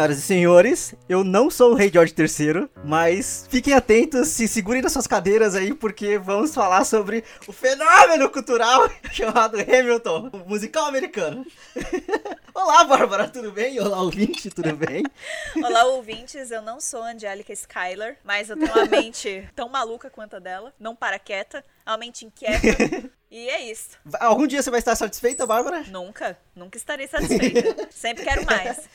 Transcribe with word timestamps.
Senhoras 0.00 0.18
e 0.18 0.22
senhores, 0.22 0.94
eu 1.10 1.22
não 1.22 1.50
sou 1.50 1.72
o 1.72 1.74
rei 1.74 1.90
George 1.92 2.14
III, 2.16 2.70
mas 2.82 3.46
fiquem 3.50 3.74
atentos, 3.74 4.28
se 4.28 4.48
segurem 4.48 4.80
nas 4.80 4.92
suas 4.92 5.06
cadeiras 5.06 5.54
aí, 5.54 5.74
porque 5.74 6.16
vamos 6.16 6.54
falar 6.54 6.84
sobre 6.84 7.22
o 7.46 7.52
fenômeno 7.52 8.30
cultural 8.30 8.88
chamado 9.12 9.58
Hamilton, 9.60 10.30
o 10.32 10.48
musical 10.48 10.86
americano. 10.86 11.44
Olá, 12.62 12.84
Bárbara, 12.84 13.26
tudo 13.26 13.50
bem? 13.50 13.80
Olá, 13.80 14.02
ouvinte, 14.02 14.50
tudo 14.50 14.76
bem? 14.76 15.02
Olá, 15.64 15.84
ouvintes, 15.86 16.50
eu 16.50 16.60
não 16.60 16.78
sou 16.78 17.02
Angélica 17.02 17.54
Skyler, 17.54 18.18
mas 18.22 18.50
eu 18.50 18.56
tenho 18.56 18.70
uma 18.70 18.84
mente 18.84 19.48
tão 19.56 19.66
maluca 19.66 20.10
quanto 20.10 20.36
a 20.36 20.38
dela, 20.38 20.70
não 20.78 20.94
para 20.94 21.18
quieta, 21.18 21.64
uma 21.86 21.96
mente 21.96 22.26
inquieta. 22.26 23.10
E 23.32 23.48
é 23.48 23.70
isso. 23.70 23.90
Algum 24.18 24.44
dia 24.44 24.60
você 24.60 24.72
vai 24.72 24.80
estar 24.80 24.96
satisfeita, 24.96 25.46
Bárbara? 25.46 25.84
Nunca, 25.84 26.36
nunca 26.52 26.76
estarei 26.76 27.06
satisfeita. 27.06 27.86
Sempre 27.88 28.24
quero 28.24 28.44
mais. 28.44 28.88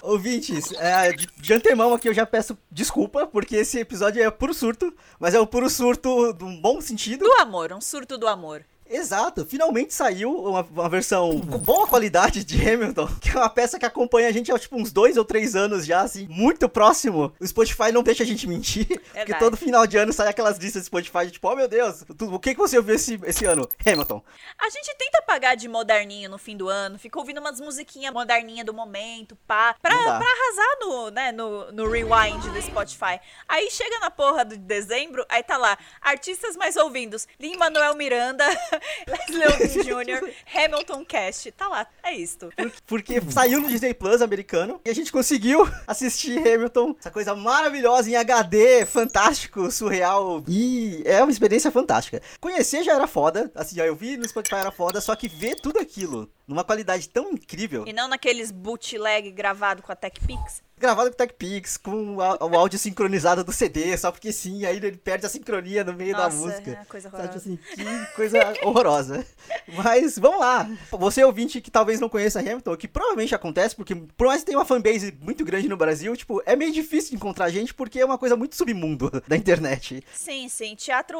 Ouvintes, 0.00 0.72
é, 0.72 1.12
de 1.12 1.52
antemão 1.52 1.92
aqui 1.92 2.08
eu 2.08 2.14
já 2.14 2.24
peço 2.24 2.56
desculpa, 2.70 3.26
porque 3.26 3.56
esse 3.56 3.78
episódio 3.78 4.22
é 4.22 4.30
puro 4.30 4.54
surto, 4.54 4.96
mas 5.20 5.34
é 5.34 5.40
um 5.40 5.44
puro 5.44 5.68
surto 5.68 6.32
de 6.32 6.44
um 6.44 6.58
bom 6.58 6.80
sentido. 6.80 7.26
Do 7.26 7.40
amor, 7.42 7.74
um 7.74 7.80
surto 7.82 8.16
do 8.16 8.26
amor. 8.26 8.64
Exato, 8.92 9.46
finalmente 9.46 9.94
saiu 9.94 10.30
uma, 10.30 10.60
uma, 10.62 10.88
versão 10.88 11.40
com 11.40 11.58
boa 11.58 11.86
qualidade 11.86 12.44
de 12.44 12.68
Hamilton, 12.68 13.08
que 13.20 13.30
é 13.30 13.36
uma 13.36 13.48
peça 13.48 13.78
que 13.78 13.86
acompanha 13.86 14.28
a 14.28 14.32
gente 14.32 14.52
há 14.52 14.58
tipo 14.58 14.76
uns 14.76 14.92
dois 14.92 15.16
ou 15.16 15.24
três 15.24 15.56
anos 15.56 15.86
já, 15.86 16.02
assim, 16.02 16.26
muito 16.28 16.68
próximo. 16.68 17.32
O 17.40 17.46
Spotify 17.46 17.90
não 17.90 18.02
deixa 18.02 18.22
a 18.22 18.26
gente 18.26 18.46
mentir, 18.46 18.86
Verdade. 19.12 19.12
porque 19.14 19.34
todo 19.34 19.56
final 19.56 19.86
de 19.86 19.96
ano 19.96 20.12
sai 20.12 20.28
aquelas 20.28 20.58
listas 20.58 20.82
do 20.82 20.86
Spotify 20.86 21.30
tipo, 21.30 21.48
oh 21.48 21.56
meu 21.56 21.66
Deus, 21.66 22.04
o 22.20 22.38
que, 22.38 22.54
que 22.54 22.60
você 22.60 22.76
ouviu 22.76 22.94
esse, 22.94 23.18
esse 23.24 23.44
ano? 23.44 23.66
Hamilton. 23.84 24.22
A 24.58 24.68
gente 24.68 24.94
tenta 24.96 25.22
pagar 25.22 25.54
de 25.54 25.68
moderninho 25.68 26.28
no 26.28 26.38
fim 26.38 26.56
do 26.56 26.68
ano, 26.68 26.98
fica 26.98 27.18
ouvindo 27.18 27.38
umas 27.38 27.60
musiquinhas 27.60 28.12
moderninhas 28.12 28.66
do 28.66 28.74
momento, 28.74 29.36
pá, 29.46 29.74
pra, 29.80 29.94
pra 29.94 30.14
arrasar 30.14 30.78
no, 30.80 31.10
né, 31.10 31.32
no, 31.32 31.72
no 31.72 31.90
rewind 31.90 32.42
do 32.52 32.62
Spotify. 32.62 33.18
Aí 33.48 33.70
chega 33.70 33.98
na 34.00 34.10
porra 34.10 34.44
de 34.44 34.56
dezembro, 34.56 35.24
aí 35.28 35.42
tá 35.42 35.56
lá, 35.56 35.78
artistas 36.00 36.56
mais 36.56 36.76
ouvindos, 36.76 37.26
Lin-Manuel 37.40 37.94
Miranda, 37.96 38.44
Leslie 39.06 39.46
Odom 39.46 40.02
Jr., 40.20 40.32
Hamilton 40.54 41.04
Cast. 41.04 41.52
Tá 41.52 41.68
lá, 41.68 41.86
é 42.02 42.14
isto. 42.14 42.50
Porque 42.86 43.20
saiu 43.30 43.60
no 43.60 43.68
Disney 43.68 43.94
Plus 43.94 44.22
americano 44.22 44.80
e 44.84 44.90
a 44.90 44.94
gente 44.94 45.12
conseguiu 45.12 45.68
assistir 45.86 46.38
Hamilton, 46.38 46.96
essa 46.98 47.10
coisa 47.10 47.34
maravilhosa 47.34 48.10
em 48.10 48.16
HD, 48.16 48.84
fantástico, 48.86 49.70
surreal. 49.70 50.42
E 50.48 51.02
é 51.04 51.22
uma 51.22 51.32
experiência 51.32 51.70
fantástica. 51.70 52.20
Conhecer 52.40 52.82
já 52.82 52.94
era 52.94 53.06
foda, 53.06 53.50
assim, 53.54 53.76
já 53.76 53.86
eu 53.86 53.94
vi 53.94 54.16
no 54.16 54.28
Spotify 54.28 54.56
era 54.56 54.70
foda, 54.70 55.00
só 55.00 55.14
que 55.14 55.28
ver 55.28 55.56
tudo 55.56 55.78
aquilo 55.78 56.30
numa 56.46 56.64
qualidade 56.64 57.08
tão 57.08 57.30
incrível. 57.32 57.84
E 57.86 57.92
não 57.92 58.08
naqueles 58.08 58.50
bootleg 58.50 59.30
gravado 59.30 59.82
com 59.82 59.92
a 59.92 59.96
TechPix 59.96 60.62
gravado 60.82 61.10
com 61.10 61.16
TechPix, 61.16 61.76
com 61.76 62.16
o 62.16 62.20
áudio 62.56 62.78
sincronizado 62.78 63.44
do 63.44 63.52
CD, 63.52 63.96
só 63.96 64.10
porque 64.10 64.32
sim, 64.32 64.66
aí 64.66 64.76
ele 64.76 64.96
perde 64.96 65.24
a 65.24 65.28
sincronia 65.28 65.84
no 65.84 65.94
meio 65.94 66.12
Nossa, 66.12 66.28
da 66.28 66.34
música. 66.34 66.70
É 66.82 66.84
coisa 66.84 67.08
horrorosa. 67.08 67.36
Assim, 67.36 67.56
que 67.56 68.06
coisa 68.14 68.52
horrorosa. 68.64 69.26
Mas 69.68 70.18
vamos 70.18 70.40
lá. 70.40 70.68
Você 70.90 71.22
ouvinte 71.24 71.60
que 71.60 71.70
talvez 71.70 72.00
não 72.00 72.08
conheça 72.08 72.40
Hamilton, 72.40 72.76
que 72.76 72.88
provavelmente 72.88 73.34
acontece, 73.34 73.76
porque 73.76 73.94
por 73.94 74.26
mais 74.26 74.40
que 74.40 74.46
tenha 74.46 74.58
uma 74.58 74.64
fanbase 74.64 75.16
muito 75.20 75.44
grande 75.44 75.68
no 75.68 75.76
Brasil, 75.76 76.16
tipo, 76.16 76.42
é 76.44 76.56
meio 76.56 76.72
difícil 76.72 77.10
de 77.10 77.16
encontrar 77.16 77.48
gente 77.50 77.72
porque 77.72 78.00
é 78.00 78.04
uma 78.04 78.18
coisa 78.18 78.36
muito 78.36 78.56
submundo 78.56 79.10
da 79.28 79.36
internet. 79.36 80.04
Sim, 80.12 80.48
sim. 80.48 80.74
Teatro 80.74 81.18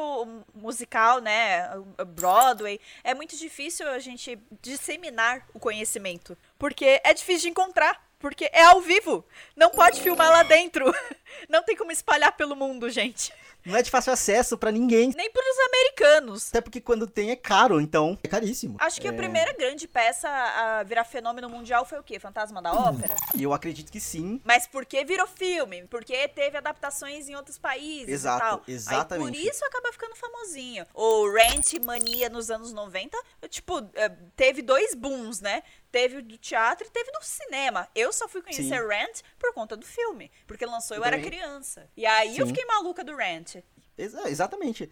musical, 0.53 1.19
né? 1.21 1.69
Broadway, 2.15 2.79
é 3.03 3.13
muito 3.13 3.37
difícil 3.37 3.87
a 3.87 3.99
gente 3.99 4.37
disseminar 4.61 5.47
o 5.53 5.59
conhecimento. 5.59 6.37
Porque 6.59 7.01
é 7.03 7.13
difícil 7.13 7.43
de 7.43 7.49
encontrar 7.49 8.12
porque 8.23 8.49
é 8.53 8.63
ao 8.63 8.79
vivo. 8.79 9.25
Não 9.53 9.69
pode 9.69 10.01
filmar 10.01 10.31
lá 10.31 10.43
dentro. 10.43 10.85
Não 11.49 11.61
tem 11.61 11.75
como 11.75 11.91
espalhar 11.91 12.31
pelo 12.31 12.55
mundo, 12.55 12.89
gente. 12.89 13.33
Não 13.65 13.75
é 13.77 13.81
de 13.81 13.89
fácil 13.89 14.11
acesso 14.11 14.57
para 14.57 14.71
ninguém. 14.71 15.13
Nem 15.15 15.29
pros 15.29 15.57
americanos. 15.67 16.49
Até 16.49 16.61
porque 16.61 16.81
quando 16.81 17.07
tem 17.07 17.31
é 17.31 17.35
caro, 17.35 17.79
então 17.79 18.17
é 18.23 18.27
caríssimo. 18.27 18.77
Acho 18.79 18.99
que 18.99 19.07
é... 19.07 19.09
a 19.09 19.13
primeira 19.13 19.53
grande 19.53 19.87
peça 19.87 20.29
a 20.29 20.83
virar 20.83 21.03
fenômeno 21.03 21.49
mundial 21.49 21.85
foi 21.85 21.99
o 21.99 22.03
quê? 22.03 22.19
Fantasma 22.19 22.61
da 22.61 22.73
Ópera? 22.73 23.15
Eu 23.37 23.53
acredito 23.53 23.91
que 23.91 23.99
sim. 23.99 24.41
Mas 24.43 24.67
porque 24.67 25.03
virou 25.03 25.27
filme? 25.27 25.85
Porque 25.87 26.27
teve 26.29 26.57
adaptações 26.57 27.27
em 27.27 27.35
outros 27.35 27.57
países 27.57 28.09
Exato, 28.09 28.37
e 28.37 28.49
tal. 28.49 28.63
exatamente. 28.67 29.37
Aí 29.37 29.43
por 29.43 29.53
isso 29.53 29.65
acaba 29.65 29.91
ficando 29.91 30.15
famosinho. 30.15 30.85
O 30.93 31.29
Rent 31.31 31.73
Mania 31.85 32.29
nos 32.29 32.49
anos 32.49 32.73
90, 32.73 33.17
tipo, 33.49 33.79
é, 33.95 34.09
teve 34.35 34.61
dois 34.61 34.93
booms, 34.93 35.39
né? 35.39 35.63
Teve 35.93 36.23
do 36.23 36.39
teatro 36.39 36.87
e 36.87 36.89
teve 36.89 37.11
do 37.11 37.23
cinema. 37.23 37.87
Eu 37.93 38.11
só 38.11 38.27
fui 38.27 38.41
conhecer 38.41 38.63
Sim. 38.63 38.87
Rent 38.87 39.21
por 39.37 39.53
conta 39.53 39.77
do 39.77 39.85
filme. 39.85 40.31
Porque 40.47 40.65
lançou 40.65 40.97
eu, 40.97 41.03
eu 41.03 41.05
era 41.05 41.21
criança. 41.21 41.87
E 41.95 42.03
aí 42.03 42.33
Sim. 42.33 42.39
eu 42.39 42.47
fiquei 42.47 42.65
maluca 42.65 43.03
do 43.03 43.15
Rent. 43.15 43.57
Ex 43.95 44.15
exatamente. 44.25 44.89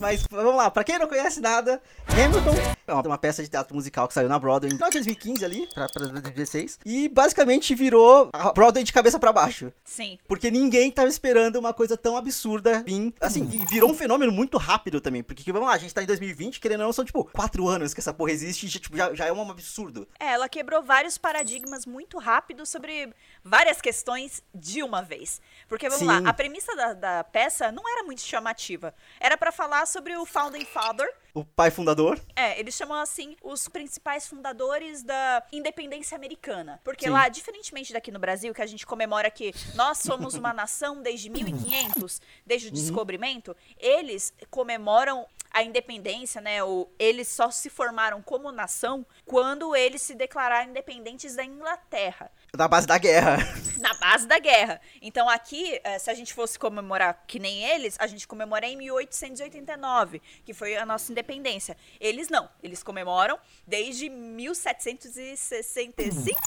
Mas 0.00 0.24
vamos 0.30 0.54
lá, 0.54 0.70
pra 0.70 0.84
quem 0.84 0.98
não 0.98 1.06
conhece 1.06 1.40
nada, 1.40 1.80
Hamilton 2.06 2.54
é 2.86 2.94
uma 2.94 3.18
peça 3.18 3.42
de 3.42 3.48
teatro 3.48 3.74
musical 3.74 4.08
que 4.08 4.14
saiu 4.14 4.28
na 4.28 4.38
Broadway 4.38 4.72
em 4.72 4.76
2015 4.76 5.44
ali, 5.44 5.68
pra, 5.74 5.88
pra 5.88 6.06
2016. 6.06 6.80
E 6.84 7.08
basicamente 7.08 7.74
virou 7.74 8.30
a 8.32 8.52
Broadway 8.52 8.84
de 8.84 8.92
cabeça 8.92 9.18
para 9.18 9.32
baixo. 9.32 9.72
Sim. 9.84 10.18
Porque 10.26 10.50
ninguém 10.50 10.90
tava 10.90 11.08
esperando 11.08 11.56
uma 11.56 11.72
coisa 11.72 11.96
tão 11.96 12.16
absurda 12.16 12.82
vir. 12.84 13.14
Assim, 13.20 13.48
e 13.52 13.64
virou 13.66 13.90
um 13.90 13.94
fenômeno 13.94 14.32
muito 14.32 14.56
rápido 14.56 15.00
também. 15.00 15.22
Porque, 15.22 15.52
vamos 15.52 15.68
lá, 15.68 15.74
a 15.74 15.78
gente 15.78 15.94
tá 15.94 16.02
em 16.02 16.06
2020, 16.06 16.60
querendo 16.60 16.80
ou 16.80 16.86
não, 16.86 16.92
são 16.92 17.04
tipo 17.04 17.24
quatro 17.24 17.68
anos 17.68 17.92
que 17.92 18.00
essa 18.00 18.12
porra 18.14 18.32
existe 18.32 18.66
e 18.66 18.70
tipo, 18.70 18.96
já, 18.96 19.14
já 19.14 19.26
é 19.26 19.32
um 19.32 19.50
absurdo. 19.50 20.08
É, 20.18 20.32
ela 20.32 20.48
quebrou 20.48 20.82
vários 20.82 21.18
paradigmas 21.18 21.84
muito 21.86 22.18
rápido 22.18 22.64
sobre 22.64 23.12
várias 23.44 23.80
questões 23.80 24.42
de 24.54 24.82
uma 24.82 25.02
vez. 25.02 25.40
Porque, 25.68 25.88
vamos 25.88 26.00
Sim. 26.00 26.22
lá, 26.22 26.30
a 26.30 26.32
premissa 26.32 26.74
da, 26.74 26.94
da 26.94 27.24
peça 27.24 27.70
não 27.70 27.88
era 27.88 28.02
muito 28.04 28.20
chamativa. 28.20 28.94
Era 29.20 29.36
para 29.36 29.52
falar 29.52 29.77
sobre 29.86 30.16
o 30.16 30.24
Founding 30.24 30.64
Father. 30.64 31.12
O 31.34 31.44
pai 31.44 31.70
fundador? 31.70 32.20
É, 32.34 32.58
eles 32.58 32.74
chamam 32.74 32.98
assim 32.98 33.36
os 33.42 33.68
principais 33.68 34.26
fundadores 34.26 35.02
da 35.02 35.42
independência 35.52 36.16
americana. 36.16 36.80
Porque 36.82 37.04
Sim. 37.04 37.10
lá, 37.10 37.28
diferentemente 37.28 37.92
daqui 37.92 38.10
no 38.10 38.18
Brasil, 38.18 38.52
que 38.52 38.62
a 38.62 38.66
gente 38.66 38.86
comemora 38.86 39.30
que 39.30 39.54
nós 39.74 39.98
somos 39.98 40.34
uma 40.34 40.52
nação 40.52 41.02
desde 41.02 41.30
1500, 41.30 42.20
desde 42.44 42.68
o 42.68 42.70
uhum. 42.70 42.74
descobrimento, 42.74 43.56
eles 43.78 44.32
comemoram 44.50 45.26
a 45.50 45.62
independência, 45.62 46.40
né? 46.40 46.62
Ou 46.62 46.92
eles 46.98 47.28
só 47.28 47.50
se 47.50 47.70
formaram 47.70 48.22
como 48.22 48.52
nação 48.52 49.04
quando 49.24 49.74
eles 49.74 50.02
se 50.02 50.14
declararam 50.14 50.70
independentes 50.70 51.34
da 51.36 51.44
Inglaterra. 51.44 52.30
Na 52.56 52.66
base 52.66 52.86
da 52.86 52.96
guerra. 52.98 53.36
Na 53.78 53.94
base 53.94 54.26
da 54.26 54.38
guerra. 54.38 54.80
Então 55.00 55.28
aqui, 55.28 55.80
eh, 55.84 55.98
se 55.98 56.10
a 56.10 56.14
gente 56.14 56.32
fosse 56.32 56.58
comemorar 56.58 57.22
que 57.26 57.38
nem 57.38 57.62
eles, 57.64 57.96
a 57.98 58.06
gente 58.06 58.26
comemora 58.26 58.64
em 58.66 58.74
1889, 58.76 60.22
que 60.44 60.54
foi 60.54 60.76
a 60.76 60.86
nossa 60.86 61.12
independência. 61.12 61.76
Eles 62.00 62.28
não. 62.28 62.48
Eles 62.62 62.82
comemoram 62.82 63.38
desde 63.66 64.08
1765. 64.08 66.40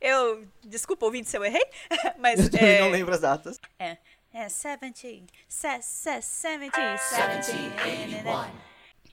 Eu, 0.00 0.46
desculpa, 0.62 1.06
ouvinte, 1.06 1.28
se 1.28 1.36
eu 1.36 1.44
errei, 1.44 1.64
mas... 2.18 2.52
Eu 2.52 2.58
é, 2.58 2.80
não 2.80 2.90
lembro 2.90 3.14
as 3.14 3.20
datas. 3.20 3.60
É, 3.78 3.96
é 4.32 4.44
17, 4.44 5.26
17, 5.48 6.70
17, 6.70 7.52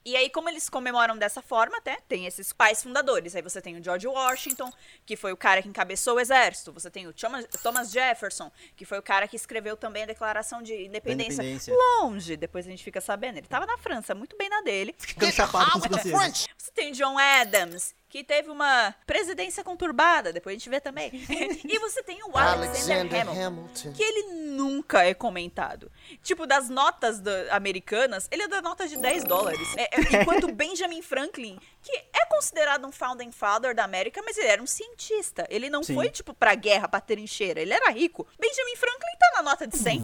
e 0.07 0.15
aí, 0.15 0.29
como 0.29 0.47
eles 0.47 0.69
comemoram 0.69 1.17
dessa 1.17 1.41
forma, 1.41 1.77
até, 1.79 1.97
tem 2.07 2.25
esses 2.25 2.53
pais 2.53 2.81
fundadores. 2.81 3.35
Aí 3.35 3.41
você 3.41 3.61
tem 3.61 3.77
o 3.77 3.83
George 3.83 4.07
Washington, 4.07 4.71
que 5.05 5.17
foi 5.17 5.33
o 5.33 5.37
cara 5.37 5.61
que 5.61 5.67
encabeçou 5.67 6.15
o 6.15 6.19
exército. 6.21 6.71
Você 6.71 6.89
tem 6.89 7.07
o 7.07 7.13
Thomas 7.61 7.91
Jefferson, 7.91 8.49
que 8.77 8.85
foi 8.85 8.97
o 8.99 9.01
cara 9.01 9.27
que 9.27 9.35
escreveu 9.35 9.75
também 9.75 10.03
a 10.03 10.05
Declaração 10.05 10.63
de 10.63 10.73
Independência. 10.85 11.41
independência. 11.41 11.75
Longe, 11.75 12.37
depois 12.37 12.65
a 12.65 12.69
gente 12.69 12.85
fica 12.85 13.01
sabendo. 13.01 13.35
Ele 13.37 13.47
estava 13.47 13.65
na 13.65 13.77
França, 13.77 14.15
muito 14.15 14.37
bem 14.37 14.47
na 14.47 14.61
dele. 14.61 14.95
Ficando 14.97 15.33
chapado 15.33 15.71
com 15.71 15.95
os 15.95 16.47
Você 16.57 16.71
tem 16.73 16.91
o 16.91 16.93
John 16.93 17.17
Adams, 17.17 17.93
que 18.09 18.23
teve 18.23 18.49
uma 18.49 18.95
presidência 19.05 19.63
conturbada, 19.63 20.31
depois 20.31 20.55
a 20.55 20.57
gente 20.57 20.69
vê 20.69 20.79
também. 20.79 21.11
e 21.63 21.79
você 21.79 22.01
tem 22.01 22.23
o 22.23 22.37
Alexander, 22.37 22.69
Alexander 22.69 23.21
Hamilton, 23.21 23.45
Hamilton, 23.45 23.93
que 23.93 24.03
ele 24.03 24.23
nunca 24.57 25.03
é 25.03 25.13
comentado. 25.13 25.91
Tipo, 26.23 26.47
das 26.47 26.69
notas 26.69 27.19
do, 27.19 27.31
americanas, 27.51 28.27
ele 28.31 28.43
é 28.43 28.47
da 28.47 28.61
nota 28.61 28.87
de 28.87 28.97
10 28.97 29.25
dólares. 29.25 29.67
É, 29.75 29.83
é, 29.83 30.21
enquanto 30.21 30.51
Benjamin 30.53 31.01
Franklin, 31.01 31.59
que 31.83 31.91
é 31.91 32.25
considerado 32.29 32.87
um 32.87 32.91
founding 32.91 33.31
father 33.31 33.75
da 33.75 33.83
América, 33.83 34.21
mas 34.23 34.37
ele 34.37 34.47
era 34.47 34.61
um 34.61 34.67
cientista. 34.67 35.45
Ele 35.49 35.69
não 35.69 35.83
Sim. 35.83 35.95
foi, 35.95 36.09
tipo, 36.09 36.33
pra 36.33 36.55
guerra, 36.55 36.87
pra 36.87 37.01
trincheira. 37.01 37.61
Ele 37.61 37.73
era 37.73 37.89
rico. 37.89 38.25
Benjamin 38.39 38.75
Franklin 38.75 39.17
tá 39.19 39.31
na 39.35 39.43
nota 39.43 39.67
de 39.67 39.77
100. 39.77 40.03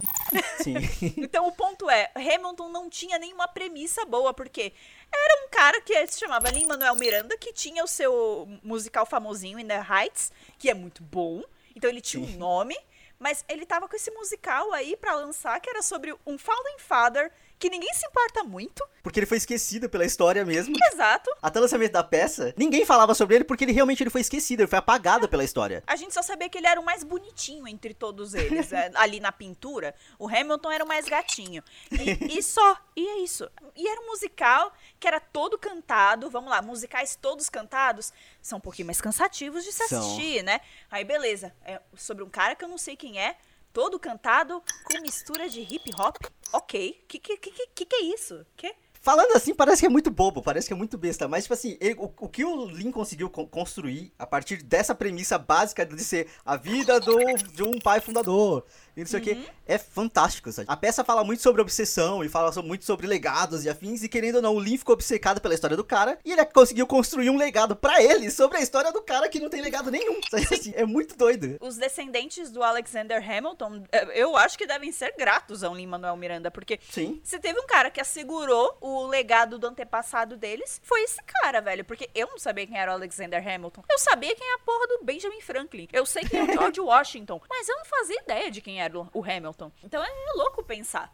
Sim. 0.60 0.74
então, 1.16 1.46
o 1.46 1.52
ponto 1.52 1.88
é, 1.88 2.10
Hamilton 2.14 2.68
não 2.68 2.90
tinha 2.90 3.18
nenhuma 3.18 3.48
premissa 3.48 4.04
boa, 4.04 4.34
porque 4.34 4.72
era 5.14 5.46
um 5.46 5.48
cara 5.50 5.80
que 5.80 6.06
se 6.06 6.20
chamava 6.20 6.50
Lin-Manuel 6.50 6.94
Miranda, 6.96 7.36
que 7.36 7.52
tinha 7.52 7.84
o 7.84 7.88
seu 7.88 8.48
musical 8.62 9.06
famosinho, 9.06 9.58
In 9.58 9.66
The 9.66 9.84
Heights, 9.88 10.32
que 10.58 10.68
é 10.68 10.74
muito 10.74 11.02
bom. 11.02 11.42
Então 11.74 11.90
ele 11.90 12.00
tinha 12.00 12.24
Sim. 12.24 12.34
um 12.34 12.38
nome, 12.38 12.76
Mas 13.18 13.44
ele 13.48 13.64
tava 13.64 13.88
com 13.88 13.96
esse 13.96 14.10
musical 14.10 14.72
aí 14.72 14.96
para 14.96 15.14
lançar 15.16 15.60
que 15.60 15.70
era 15.70 15.82
sobre 15.82 16.14
um 16.26 16.38
Founding 16.38 16.78
Father 16.78 17.32
que 17.58 17.70
ninguém 17.70 17.92
se 17.94 18.06
importa 18.06 18.44
muito. 18.44 18.86
Porque 19.02 19.20
ele 19.20 19.26
foi 19.26 19.38
esquecido 19.38 19.88
pela 19.88 20.04
história 20.04 20.44
mesmo. 20.44 20.74
Exato. 20.92 21.30
Até 21.42 21.58
o 21.58 21.62
lançamento 21.62 21.92
da 21.92 22.02
peça, 22.02 22.54
ninguém 22.56 22.84
falava 22.84 23.14
sobre 23.14 23.36
ele 23.36 23.44
porque 23.44 23.64
ele 23.64 23.72
realmente 23.72 24.02
ele 24.02 24.10
foi 24.10 24.20
esquecido, 24.20 24.60
ele 24.60 24.66
foi 24.66 24.78
apagado 24.78 25.28
pela 25.28 25.44
história. 25.44 25.82
A 25.86 25.96
gente 25.96 26.12
só 26.12 26.22
sabia 26.22 26.48
que 26.48 26.58
ele 26.58 26.66
era 26.66 26.80
o 26.80 26.84
mais 26.84 27.04
bonitinho 27.04 27.66
entre 27.68 27.94
todos 27.94 28.34
eles. 28.34 28.72
é, 28.72 28.90
ali 28.96 29.20
na 29.20 29.32
pintura, 29.32 29.94
o 30.18 30.28
Hamilton 30.28 30.72
era 30.72 30.84
o 30.84 30.88
mais 30.88 31.06
gatinho. 31.06 31.62
E, 31.90 32.38
e 32.38 32.42
só. 32.42 32.76
E 32.96 33.06
é 33.06 33.18
isso. 33.18 33.48
E 33.76 33.88
era 33.88 34.00
um 34.00 34.06
musical 34.06 34.72
que 34.98 35.06
era 35.06 35.20
todo 35.20 35.58
cantado. 35.58 36.30
Vamos 36.30 36.50
lá, 36.50 36.60
musicais 36.62 37.16
todos 37.16 37.48
cantados 37.48 38.12
são 38.44 38.58
um 38.58 38.60
pouquinho 38.60 38.86
mais 38.86 39.00
cansativos 39.00 39.64
de 39.64 39.72
se 39.72 39.82
assistir, 39.84 40.36
são. 40.36 40.44
né? 40.44 40.60
Aí 40.90 41.02
beleza. 41.02 41.54
É 41.64 41.80
sobre 41.96 42.22
um 42.22 42.28
cara 42.28 42.54
que 42.54 42.62
eu 42.62 42.68
não 42.68 42.76
sei 42.76 42.94
quem 42.94 43.18
é 43.18 43.36
todo 43.72 43.98
cantado 43.98 44.62
com 44.84 45.00
mistura 45.00 45.48
de 45.48 45.62
hip 45.62 45.90
hop. 45.98 46.16
Ok. 46.52 47.04
Que 47.08 47.18
que, 47.18 47.38
que, 47.38 47.50
que, 47.50 47.86
que 47.86 47.96
é 47.96 48.02
isso? 48.02 48.44
Que? 48.54 48.74
Falando 49.00 49.36
assim, 49.36 49.54
parece 49.54 49.80
que 49.80 49.86
é 49.86 49.90
muito 49.90 50.10
bobo, 50.10 50.42
parece 50.42 50.66
que 50.66 50.72
é 50.72 50.76
muito 50.76 50.96
besta, 50.96 51.28
mas, 51.28 51.44
tipo 51.44 51.52
assim, 51.52 51.76
ele, 51.78 51.94
o, 51.98 52.04
o, 52.04 52.26
que 52.26 52.42
o 52.42 52.64
Lin 52.64 52.90
conseguiu 52.90 53.28
co 53.28 53.46
construir 53.46 54.10
a 54.18 54.26
partir 54.26 54.62
dessa 54.62 54.94
premissa 54.94 55.36
básica 55.36 55.84
de 55.84 56.02
ser 56.02 56.26
a 56.42 56.56
vida 56.56 56.98
do, 57.00 57.18
de 57.52 57.62
um 57.62 57.78
pai 57.78 58.00
fundador, 58.00 58.64
e 58.96 59.00
não 59.00 59.06
sei 59.06 59.20
uhum. 59.20 59.26
o 59.26 59.28
que. 59.42 59.50
É 59.66 59.78
fantástico, 59.78 60.52
sabe? 60.52 60.68
A 60.70 60.76
peça 60.76 61.02
fala 61.02 61.24
muito 61.24 61.42
sobre 61.42 61.60
obsessão 61.60 62.22
e 62.22 62.28
fala 62.28 62.50
muito 62.62 62.84
sobre 62.84 63.06
legados 63.06 63.64
e 63.64 63.68
afins, 63.68 64.02
e 64.02 64.08
querendo 64.08 64.36
ou 64.36 64.42
não, 64.42 64.54
o 64.54 64.60
Lin 64.60 64.76
ficou 64.76 64.92
obcecado 64.92 65.40
pela 65.40 65.54
história 65.54 65.76
do 65.76 65.84
cara, 65.84 66.18
e 66.24 66.32
ele 66.32 66.44
conseguiu 66.46 66.86
construir 66.86 67.30
um 67.30 67.36
legado 67.36 67.74
para 67.74 68.02
ele 68.02 68.30
sobre 68.30 68.58
a 68.58 68.60
história 68.60 68.92
do 68.92 69.02
cara 69.02 69.28
que 69.28 69.40
não 69.40 69.48
tem 69.48 69.62
legado 69.62 69.90
nenhum. 69.90 70.20
Sabe? 70.30 70.46
Assim, 70.54 70.72
é 70.76 70.84
muito 70.84 71.16
doido. 71.16 71.56
Os 71.60 71.76
descendentes 71.76 72.50
do 72.50 72.62
Alexander 72.62 73.18
Hamilton, 73.18 73.84
é, 73.90 74.20
eu 74.20 74.36
acho 74.36 74.58
que 74.58 74.66
devem 74.66 74.92
ser 74.92 75.14
gratos 75.16 75.64
ao 75.64 75.74
Lin-Manuel 75.74 76.16
Miranda, 76.16 76.50
porque 76.50 76.78
Sim. 76.90 77.20
se 77.24 77.38
teve 77.38 77.58
um 77.58 77.66
cara 77.66 77.90
que 77.90 78.00
assegurou 78.00 78.76
o 78.80 79.06
legado 79.06 79.58
do 79.58 79.66
antepassado 79.66 80.36
deles, 80.36 80.80
foi 80.84 81.02
esse 81.02 81.22
cara, 81.22 81.60
velho, 81.60 81.84
porque 81.84 82.10
eu 82.14 82.28
não 82.28 82.38
sabia 82.38 82.66
quem 82.66 82.78
era 82.78 82.92
o 82.92 82.94
Alexander 82.94 83.40
Hamilton. 83.46 83.82
Eu 83.90 83.98
sabia 83.98 84.34
quem 84.34 84.46
é 84.46 84.54
a 84.54 84.58
porra 84.58 84.86
do 84.88 85.04
Benjamin 85.04 85.40
Franklin. 85.40 85.88
Eu 85.92 86.04
sei 86.04 86.24
quem 86.24 86.40
é 86.40 86.44
o 86.44 86.52
George 86.52 86.80
Washington, 86.84 87.40
mas 87.48 87.68
eu 87.68 87.76
não 87.76 87.84
fazia 87.84 88.20
ideia 88.20 88.50
de 88.50 88.60
quem 88.60 88.80
era 88.80 88.83
era 88.84 88.98
o 88.98 89.24
Hamilton. 89.24 89.70
Então 89.82 90.02
é 90.02 90.08
louco 90.36 90.62
pensar. 90.62 91.12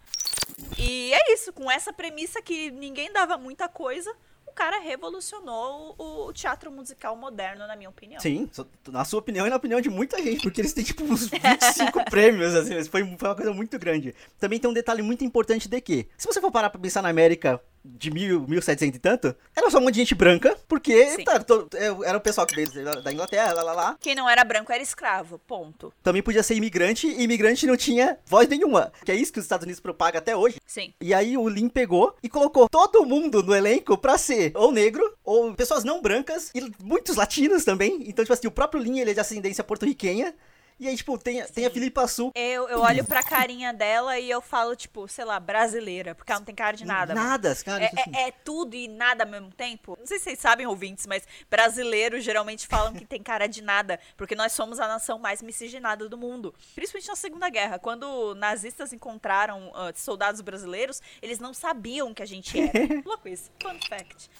E 0.78 1.12
é 1.12 1.32
isso, 1.32 1.52
com 1.52 1.70
essa 1.70 1.92
premissa 1.92 2.42
que 2.42 2.70
ninguém 2.70 3.12
dava 3.12 3.38
muita 3.38 3.68
coisa, 3.68 4.14
o 4.46 4.52
cara 4.52 4.80
revolucionou 4.80 5.94
o, 5.96 6.32
teatro 6.32 6.70
musical 6.70 7.16
moderno, 7.16 7.66
na 7.66 7.76
minha 7.76 7.88
opinião. 7.88 8.20
Sim, 8.20 8.50
na 8.88 9.04
sua 9.04 9.20
opinião 9.20 9.46
e 9.46 9.50
na 9.50 9.56
opinião 9.56 9.80
de 9.80 9.88
muita 9.88 10.20
gente, 10.22 10.42
porque 10.42 10.60
eles 10.60 10.72
têm 10.72 10.84
tipo 10.84 11.04
uns 11.04 11.28
25 11.28 12.04
prêmios, 12.10 12.54
assim, 12.54 12.82
foi, 12.84 13.04
foi 13.16 13.28
uma 13.28 13.34
coisa 13.34 13.52
muito 13.52 13.78
grande. 13.78 14.14
Também 14.38 14.58
tem 14.58 14.68
um 14.68 14.74
detalhe 14.74 15.02
muito 15.02 15.24
importante 15.24 15.68
de 15.68 15.80
que, 15.80 16.08
se 16.18 16.26
você 16.26 16.40
for 16.40 16.50
parar 16.50 16.68
pra 16.68 16.80
pensar 16.80 17.00
na 17.00 17.08
América 17.08 17.62
de 17.84 18.10
mil, 18.10 18.46
1700 18.46 18.96
e 18.96 19.00
tanto, 19.00 19.36
era 19.54 19.70
só 19.70 19.78
um 19.78 19.82
monte 19.82 19.94
de 19.94 20.00
gente 20.00 20.14
branca, 20.14 20.56
porque 20.68 21.22
tá, 21.24 21.40
to, 21.40 21.68
é, 21.74 22.08
era 22.08 22.18
o 22.18 22.20
pessoal 22.20 22.46
que 22.46 22.54
veio 22.54 23.02
da 23.02 23.12
Inglaterra, 23.12 23.52
lá, 23.52 23.62
lá, 23.62 23.72
lá. 23.72 23.96
Quem 24.00 24.14
não 24.14 24.28
era 24.28 24.44
branco 24.44 24.72
era 24.72 24.82
escravo, 24.82 25.38
ponto. 25.38 25.92
Também 26.02 26.22
podia 26.22 26.42
ser 26.42 26.54
imigrante, 26.54 27.06
e 27.06 27.22
imigrante 27.22 27.66
não 27.66 27.76
tinha 27.76 28.18
voz 28.26 28.48
nenhuma, 28.48 28.92
que 29.04 29.12
é 29.12 29.14
isso 29.14 29.32
que 29.32 29.38
os 29.38 29.44
Estados 29.44 29.64
Unidos 29.64 29.80
propagam 29.80 30.18
até 30.18 30.36
hoje. 30.36 30.60
Sim. 30.66 30.92
E 31.00 31.14
aí 31.14 31.36
o 31.36 31.48
Lin 31.48 31.68
pegou 31.68 32.14
e 32.22 32.28
colocou 32.28 32.68
todo 32.68 33.04
mundo 33.06 33.42
no 33.42 33.54
elenco 33.54 33.96
pra 33.96 34.18
ser 34.18 34.52
ou 34.54 34.70
negro, 34.70 35.16
ou 35.24 35.54
pessoas 35.54 35.84
não 35.84 36.02
brancas, 36.02 36.50
e 36.54 36.72
muitos 36.82 37.16
latinos 37.16 37.64
também. 37.64 38.04
Então, 38.06 38.24
tipo 38.24 38.32
assim, 38.32 38.46
o 38.46 38.52
próprio 38.52 38.82
Lin, 38.82 38.98
ele 38.98 39.10
é 39.10 39.14
de 39.14 39.20
ascendência 39.20 39.64
porto-riquenha, 39.64 40.34
e 40.80 40.88
aí, 40.88 40.96
tipo, 40.96 41.18
tem, 41.18 41.44
tem 41.44 41.66
a 41.66 41.70
Filipa 41.70 42.08
Sul. 42.08 42.32
Eu, 42.34 42.66
eu 42.70 42.80
olho 42.80 43.04
pra 43.04 43.22
carinha 43.22 43.70
dela 43.70 44.18
e 44.18 44.30
eu 44.30 44.40
falo, 44.40 44.74
tipo, 44.74 45.06
sei 45.06 45.26
lá, 45.26 45.38
brasileira, 45.38 46.14
porque 46.14 46.32
ela 46.32 46.40
não 46.40 46.46
tem 46.46 46.54
cara 46.54 46.74
de 46.74 46.86
nada. 46.86 47.14
Nada, 47.14 47.54
cara. 47.62 47.84
É, 47.84 47.90
é, 47.96 48.28
é, 48.28 48.30
tudo 48.30 48.74
e 48.74 48.88
nada 48.88 49.24
ao 49.24 49.30
mesmo 49.30 49.52
tempo. 49.52 49.94
Não 50.00 50.06
sei 50.06 50.18
se 50.18 50.24
vocês 50.24 50.38
sabem, 50.38 50.66
ouvintes, 50.66 51.06
mas 51.06 51.22
brasileiros 51.50 52.24
geralmente 52.24 52.66
falam 52.66 52.94
que 52.94 53.04
tem 53.04 53.22
cara 53.22 53.46
de 53.46 53.62
nada, 53.62 54.00
porque 54.16 54.34
nós 54.34 54.52
somos 54.52 54.80
a 54.80 54.88
nação 54.88 55.18
mais 55.18 55.42
miscigenada 55.42 56.08
do 56.08 56.16
mundo. 56.16 56.54
Principalmente 56.74 57.08
na 57.08 57.16
Segunda 57.16 57.50
Guerra. 57.50 57.78
Quando 57.78 58.34
nazistas 58.36 58.94
encontraram 58.94 59.68
uh, 59.68 59.92
soldados 59.94 60.40
brasileiros, 60.40 61.02
eles 61.20 61.38
não 61.38 61.52
sabiam 61.52 62.14
que 62.14 62.22
a 62.22 62.26
gente 62.26 62.58
era. 62.58 62.72
Louco 63.04 63.28
isso. 63.28 63.50
Fun 63.62 63.78
fact. 63.86 64.30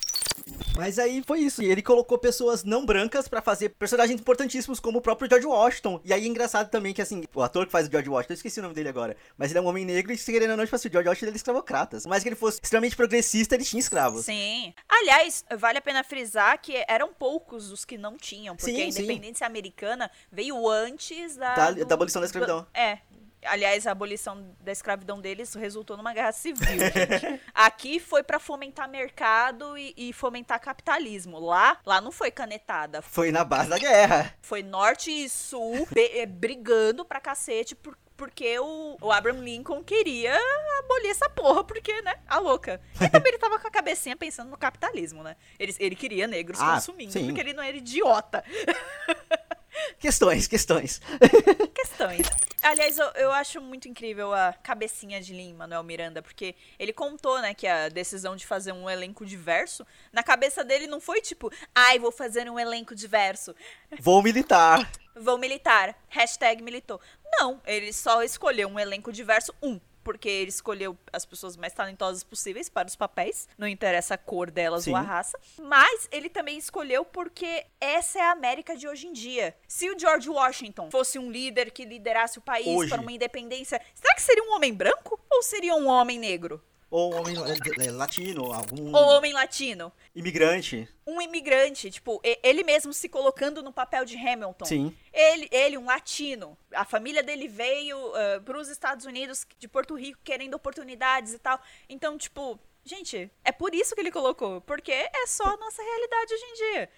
Mas 0.77 0.99
aí 0.99 1.23
foi 1.27 1.41
isso. 1.41 1.63
Ele 1.63 1.83
colocou 1.83 2.19
pessoas 2.19 2.65
não 2.65 2.87
brancas 2.87 3.29
para 3.29 3.43
fazer 3.43 3.71
personagens 3.71 4.21
importantíssimos 4.21 4.81
como 4.81 4.99
o 4.99 5.01
próprio 5.03 5.29
George 5.29 5.47
Washington. 5.47 6.01
E 6.05 6.13
aí 6.13 6.25
é 6.25 6.27
engraçado 6.27 6.71
também 6.71 6.95
que, 6.95 7.03
assim, 7.03 7.25
o 7.35 7.43
ator 7.43 7.67
que 7.67 7.73
faz 7.73 7.87
o 7.87 7.91
George 7.91 8.09
Washington, 8.09 8.33
eu 8.33 8.37
esqueci 8.37 8.61
o 8.61 8.63
nome 8.63 8.75
dele 8.75 8.89
agora, 8.89 9.17
mas 9.37 9.51
ele 9.51 9.59
é 9.59 9.63
um 9.63 9.67
homem 9.67 9.85
negro 9.85 10.13
e, 10.13 10.19
se 10.19 10.33
querendo 10.33 10.53
ou 10.53 10.57
não, 10.57 10.65
tipo 10.65 10.77
assim, 10.77 10.89
o 10.89 10.93
George 10.93 11.09
Washington 11.09 11.27
ele 11.27 11.35
é 11.35 11.37
escravocrata. 11.37 11.99
Mas 12.07 12.23
que 12.23 12.29
ele 12.29 12.37
fosse 12.37 12.61
extremamente 12.63 12.97
progressista, 12.97 13.55
ele 13.55 13.65
tinha 13.65 13.81
escravos. 13.81 14.25
Sim. 14.25 14.73
Aliás, 14.89 15.45
vale 15.59 15.79
a 15.79 15.83
pena 15.83 16.03
frisar 16.03 16.61
que 16.61 16.85
eram 16.89 17.13
poucos 17.13 17.71
os 17.71 17.85
que 17.85 17.99
não 17.99 18.17
tinham, 18.17 18.57
porque 18.57 18.73
sim, 18.73 18.83
a 18.83 18.87
independência 18.87 19.47
sim. 19.47 19.51
americana 19.51 20.11
veio 20.31 20.69
antes 20.69 21.37
da... 21.37 21.55
Da, 21.55 21.71
do, 21.73 21.85
da 21.85 21.95
abolição 21.95 22.21
da 22.21 22.27
escravidão. 22.27 22.63
Do, 22.63 22.69
é, 22.73 23.01
Aliás, 23.45 23.87
a 23.87 23.93
abolição 23.93 24.55
da 24.61 24.73
escravidão 24.73 25.21
deles 25.21 25.55
resultou 25.55 25.97
numa 25.97 26.13
guerra 26.13 26.33
civil. 26.33 26.67
Aqui 27.55 27.99
foi 27.99 28.23
para 28.23 28.39
fomentar 28.39 28.89
mercado 28.89 29.77
e, 29.79 29.95
e, 29.97 30.13
fomentar 30.13 30.61
capitalismo. 30.61 31.39
Lá, 31.39 31.79
lá 31.85 32.01
não 32.01 32.13
foi 32.13 32.31
canetada. 32.31 33.01
Foi 33.01 33.33
na 33.33 33.45
base 33.45 33.71
da 33.71 33.79
guerra. 33.79 34.35
Foi 34.43 34.63
norte 34.63 35.11
e 35.11 35.29
sul 35.29 35.89
eh, 35.97 36.27
brigando 36.27 37.05
pra 37.05 37.21
cacete 37.21 37.75
por, 37.75 37.97
porque 38.21 38.59
o, 38.59 38.99
o, 39.01 39.11
Abraham 39.11 39.41
Lincoln 39.41 39.83
queria 39.83 40.39
abolir 40.81 41.11
essa 41.11 41.31
porra, 41.31 41.65
porque, 41.65 42.03
né, 42.03 42.17
a 42.29 42.39
louca. 42.39 42.79
E 43.01 43.09
também 43.09 43.33
ele 43.33 43.39
tava 43.39 43.59
com 43.59 43.67
a 43.67 43.71
cabecinha 43.71 44.15
pensando 44.15 44.51
no 44.51 44.59
capitalismo, 44.59 45.23
né? 45.23 45.37
Ele, 45.59 45.75
ele 45.79 45.97
queria 45.97 46.27
negros 46.27 46.61
ah, 46.61 46.75
consumindo, 46.75 47.13
sim. 47.13 47.25
porque 47.25 47.41
ele 47.41 47.55
não 47.55 47.63
era 47.63 47.77
idiota. 47.77 48.45
Questões, 49.99 50.47
questões. 50.47 51.01
Questões. 51.75 52.27
Aliás, 52.63 52.99
eu, 52.99 53.07
eu 53.15 53.33
acho 53.33 53.61
muito 53.61 53.89
incrível 53.89 54.35
a 54.35 54.53
cabecinha 54.53 55.21
de 55.21 55.33
Lin 55.33 55.55
Manuel 55.55 55.83
Miranda, 55.83 56.21
porque 56.21 56.55
ele 56.79 56.93
contou, 56.93 57.41
né, 57.41 57.55
que 57.55 57.67
a 57.67 57.89
decisão 57.89 58.37
de 58.37 58.47
fazer 58.47 58.73
um 58.73 58.89
elenco 58.89 59.25
diverso, 59.25 59.87
na 60.13 60.23
cabeça 60.23 60.63
dele 60.63 60.87
não 60.87 61.01
foi 61.01 61.21
tipo, 61.23 61.51
ai, 61.75 61.99
vou 61.99 62.13
fazer 62.13 62.51
um 62.51 62.59
elenco 62.59 62.95
diverso. 62.95 63.55
Vou 63.99 64.23
militar. 64.23 64.91
Vou 65.17 65.39
militar. 65.39 65.97
Hashtag 66.09 66.63
militou. 66.63 67.01
Não, 67.39 67.61
ele 67.65 67.93
só 67.93 68.23
escolheu 68.23 68.69
um 68.69 68.79
elenco 68.79 69.11
diverso, 69.11 69.55
um, 69.63 69.81
porque 70.03 70.29
ele 70.29 70.51
escolheu 70.51 70.97
as 71.13 71.25
pessoas 71.25 71.57
mais 71.57 71.73
talentosas 71.73 72.23
possíveis 72.23 72.69
para 72.69 72.89
os 72.89 72.97
papéis, 72.97 73.49
não 73.57 73.67
interessa 73.69 74.15
a 74.15 74.19
cor 74.19 74.51
delas 74.51 74.85
Sim. 74.85 74.91
ou 74.91 74.97
a 74.97 75.01
raça, 75.01 75.39
mas 75.59 76.09
ele 76.11 76.29
também 76.29 76.59
escolheu 76.59 77.05
porque 77.05 77.67
essa 77.81 78.19
é 78.19 78.23
a 78.23 78.33
América 78.33 78.77
de 78.77 78.89
hoje 78.89 79.07
em 79.07 79.13
dia. 79.13 79.55
Se 79.67 79.91
o 79.91 79.99
George 79.99 80.29
Washington 80.29 80.91
fosse 80.91 81.19
um 81.19 81.31
líder 81.31 81.71
que 81.71 81.85
liderasse 81.85 82.39
o 82.39 82.43
país 82.43 82.67
hoje. 82.67 82.91
para 82.91 83.01
uma 83.01 83.13
independência, 83.13 83.81
será 83.95 84.15
que 84.15 84.23
seria 84.23 84.45
um 84.45 84.55
homem 84.55 84.73
branco 84.73 85.21
ou 85.31 85.43
seria 85.43 85.75
um 85.75 85.87
homem 85.87 86.19
negro? 86.19 86.63
Ou 86.91 87.15
homem 87.15 87.37
é, 87.37 87.87
é, 87.87 87.91
latino, 87.93 88.53
algum. 88.53 88.95
Ou 88.95 89.17
homem 89.17 89.33
latino. 89.33 89.93
Imigrante. 90.13 90.89
Um 91.07 91.23
imigrante, 91.23 91.89
tipo, 91.89 92.21
ele 92.43 92.65
mesmo 92.65 92.93
se 92.93 93.09
colocando 93.09 93.63
no 93.63 93.73
papel 93.73 94.05
de 94.05 94.17
Hamilton. 94.17 94.65
Sim. 94.65 94.97
Ele, 95.13 95.49
ele 95.53 95.79
um 95.79 95.87
latino. 95.87 96.59
A 96.75 96.85
família 96.85 97.23
dele 97.23 97.47
veio 97.47 97.97
uh, 97.97 98.41
para 98.45 98.59
os 98.59 98.69
Estados 98.69 99.07
Unidos 99.07 99.47
de 99.59 99.69
Porto 99.69 99.95
Rico 99.95 100.19
querendo 100.25 100.55
oportunidades 100.55 101.33
e 101.33 101.39
tal. 101.39 101.61
Então, 101.89 102.19
tipo, 102.19 102.59
gente, 102.85 103.31
é 103.45 103.53
por 103.53 103.75
isso 103.75 103.95
que 103.95 104.01
ele 104.01 104.11
colocou. 104.11 104.61
Porque 104.63 104.93
é 104.93 105.27
só 105.27 105.45
a 105.45 105.57
nossa 105.57 105.83
realidade 105.83 106.35
hoje 106.35 106.45
em 106.45 106.55
dia. 106.55 106.89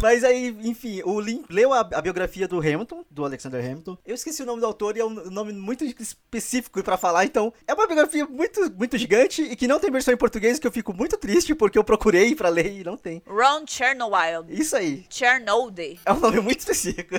Mas 0.00 0.24
aí, 0.24 0.48
enfim, 0.62 1.02
o 1.04 1.20
Lin 1.20 1.44
leu 1.48 1.72
a, 1.72 1.80
a, 1.80 2.00
biografia 2.00 2.48
do 2.48 2.58
Hamilton, 2.58 3.04
do 3.10 3.24
Alexander 3.24 3.64
Hamilton. 3.64 3.98
Eu 4.04 4.14
esqueci 4.14 4.42
o 4.42 4.46
nome 4.46 4.60
do 4.60 4.66
autor 4.66 4.96
e 4.96 5.00
é 5.00 5.04
um 5.04 5.10
nome 5.30 5.52
muito 5.52 5.84
específico 5.84 6.82
para 6.82 6.96
falar, 6.96 7.24
então 7.24 7.52
é 7.66 7.74
uma 7.74 7.86
biografia 7.86 8.26
muito, 8.26 8.72
muito 8.72 8.96
gigante 8.96 9.42
e 9.42 9.54
que 9.54 9.68
não 9.68 9.78
tem 9.78 9.90
versão 9.90 10.14
em 10.14 10.16
português, 10.16 10.58
que 10.58 10.66
eu 10.66 10.72
fico 10.72 10.94
muito 10.94 11.16
triste 11.16 11.54
porque 11.54 11.78
eu 11.78 11.84
procurei 11.84 12.34
para 12.34 12.48
ler 12.48 12.80
e 12.80 12.84
não 12.84 12.96
tem. 12.96 13.22
Ron 13.26 13.66
Chernobyl. 13.66 14.46
Isso 14.48 14.74
aí. 14.74 15.06
Chernobyl. 15.10 15.98
É 16.04 16.12
um 16.12 16.20
nome 16.20 16.40
muito 16.40 16.60
específico. 16.60 17.16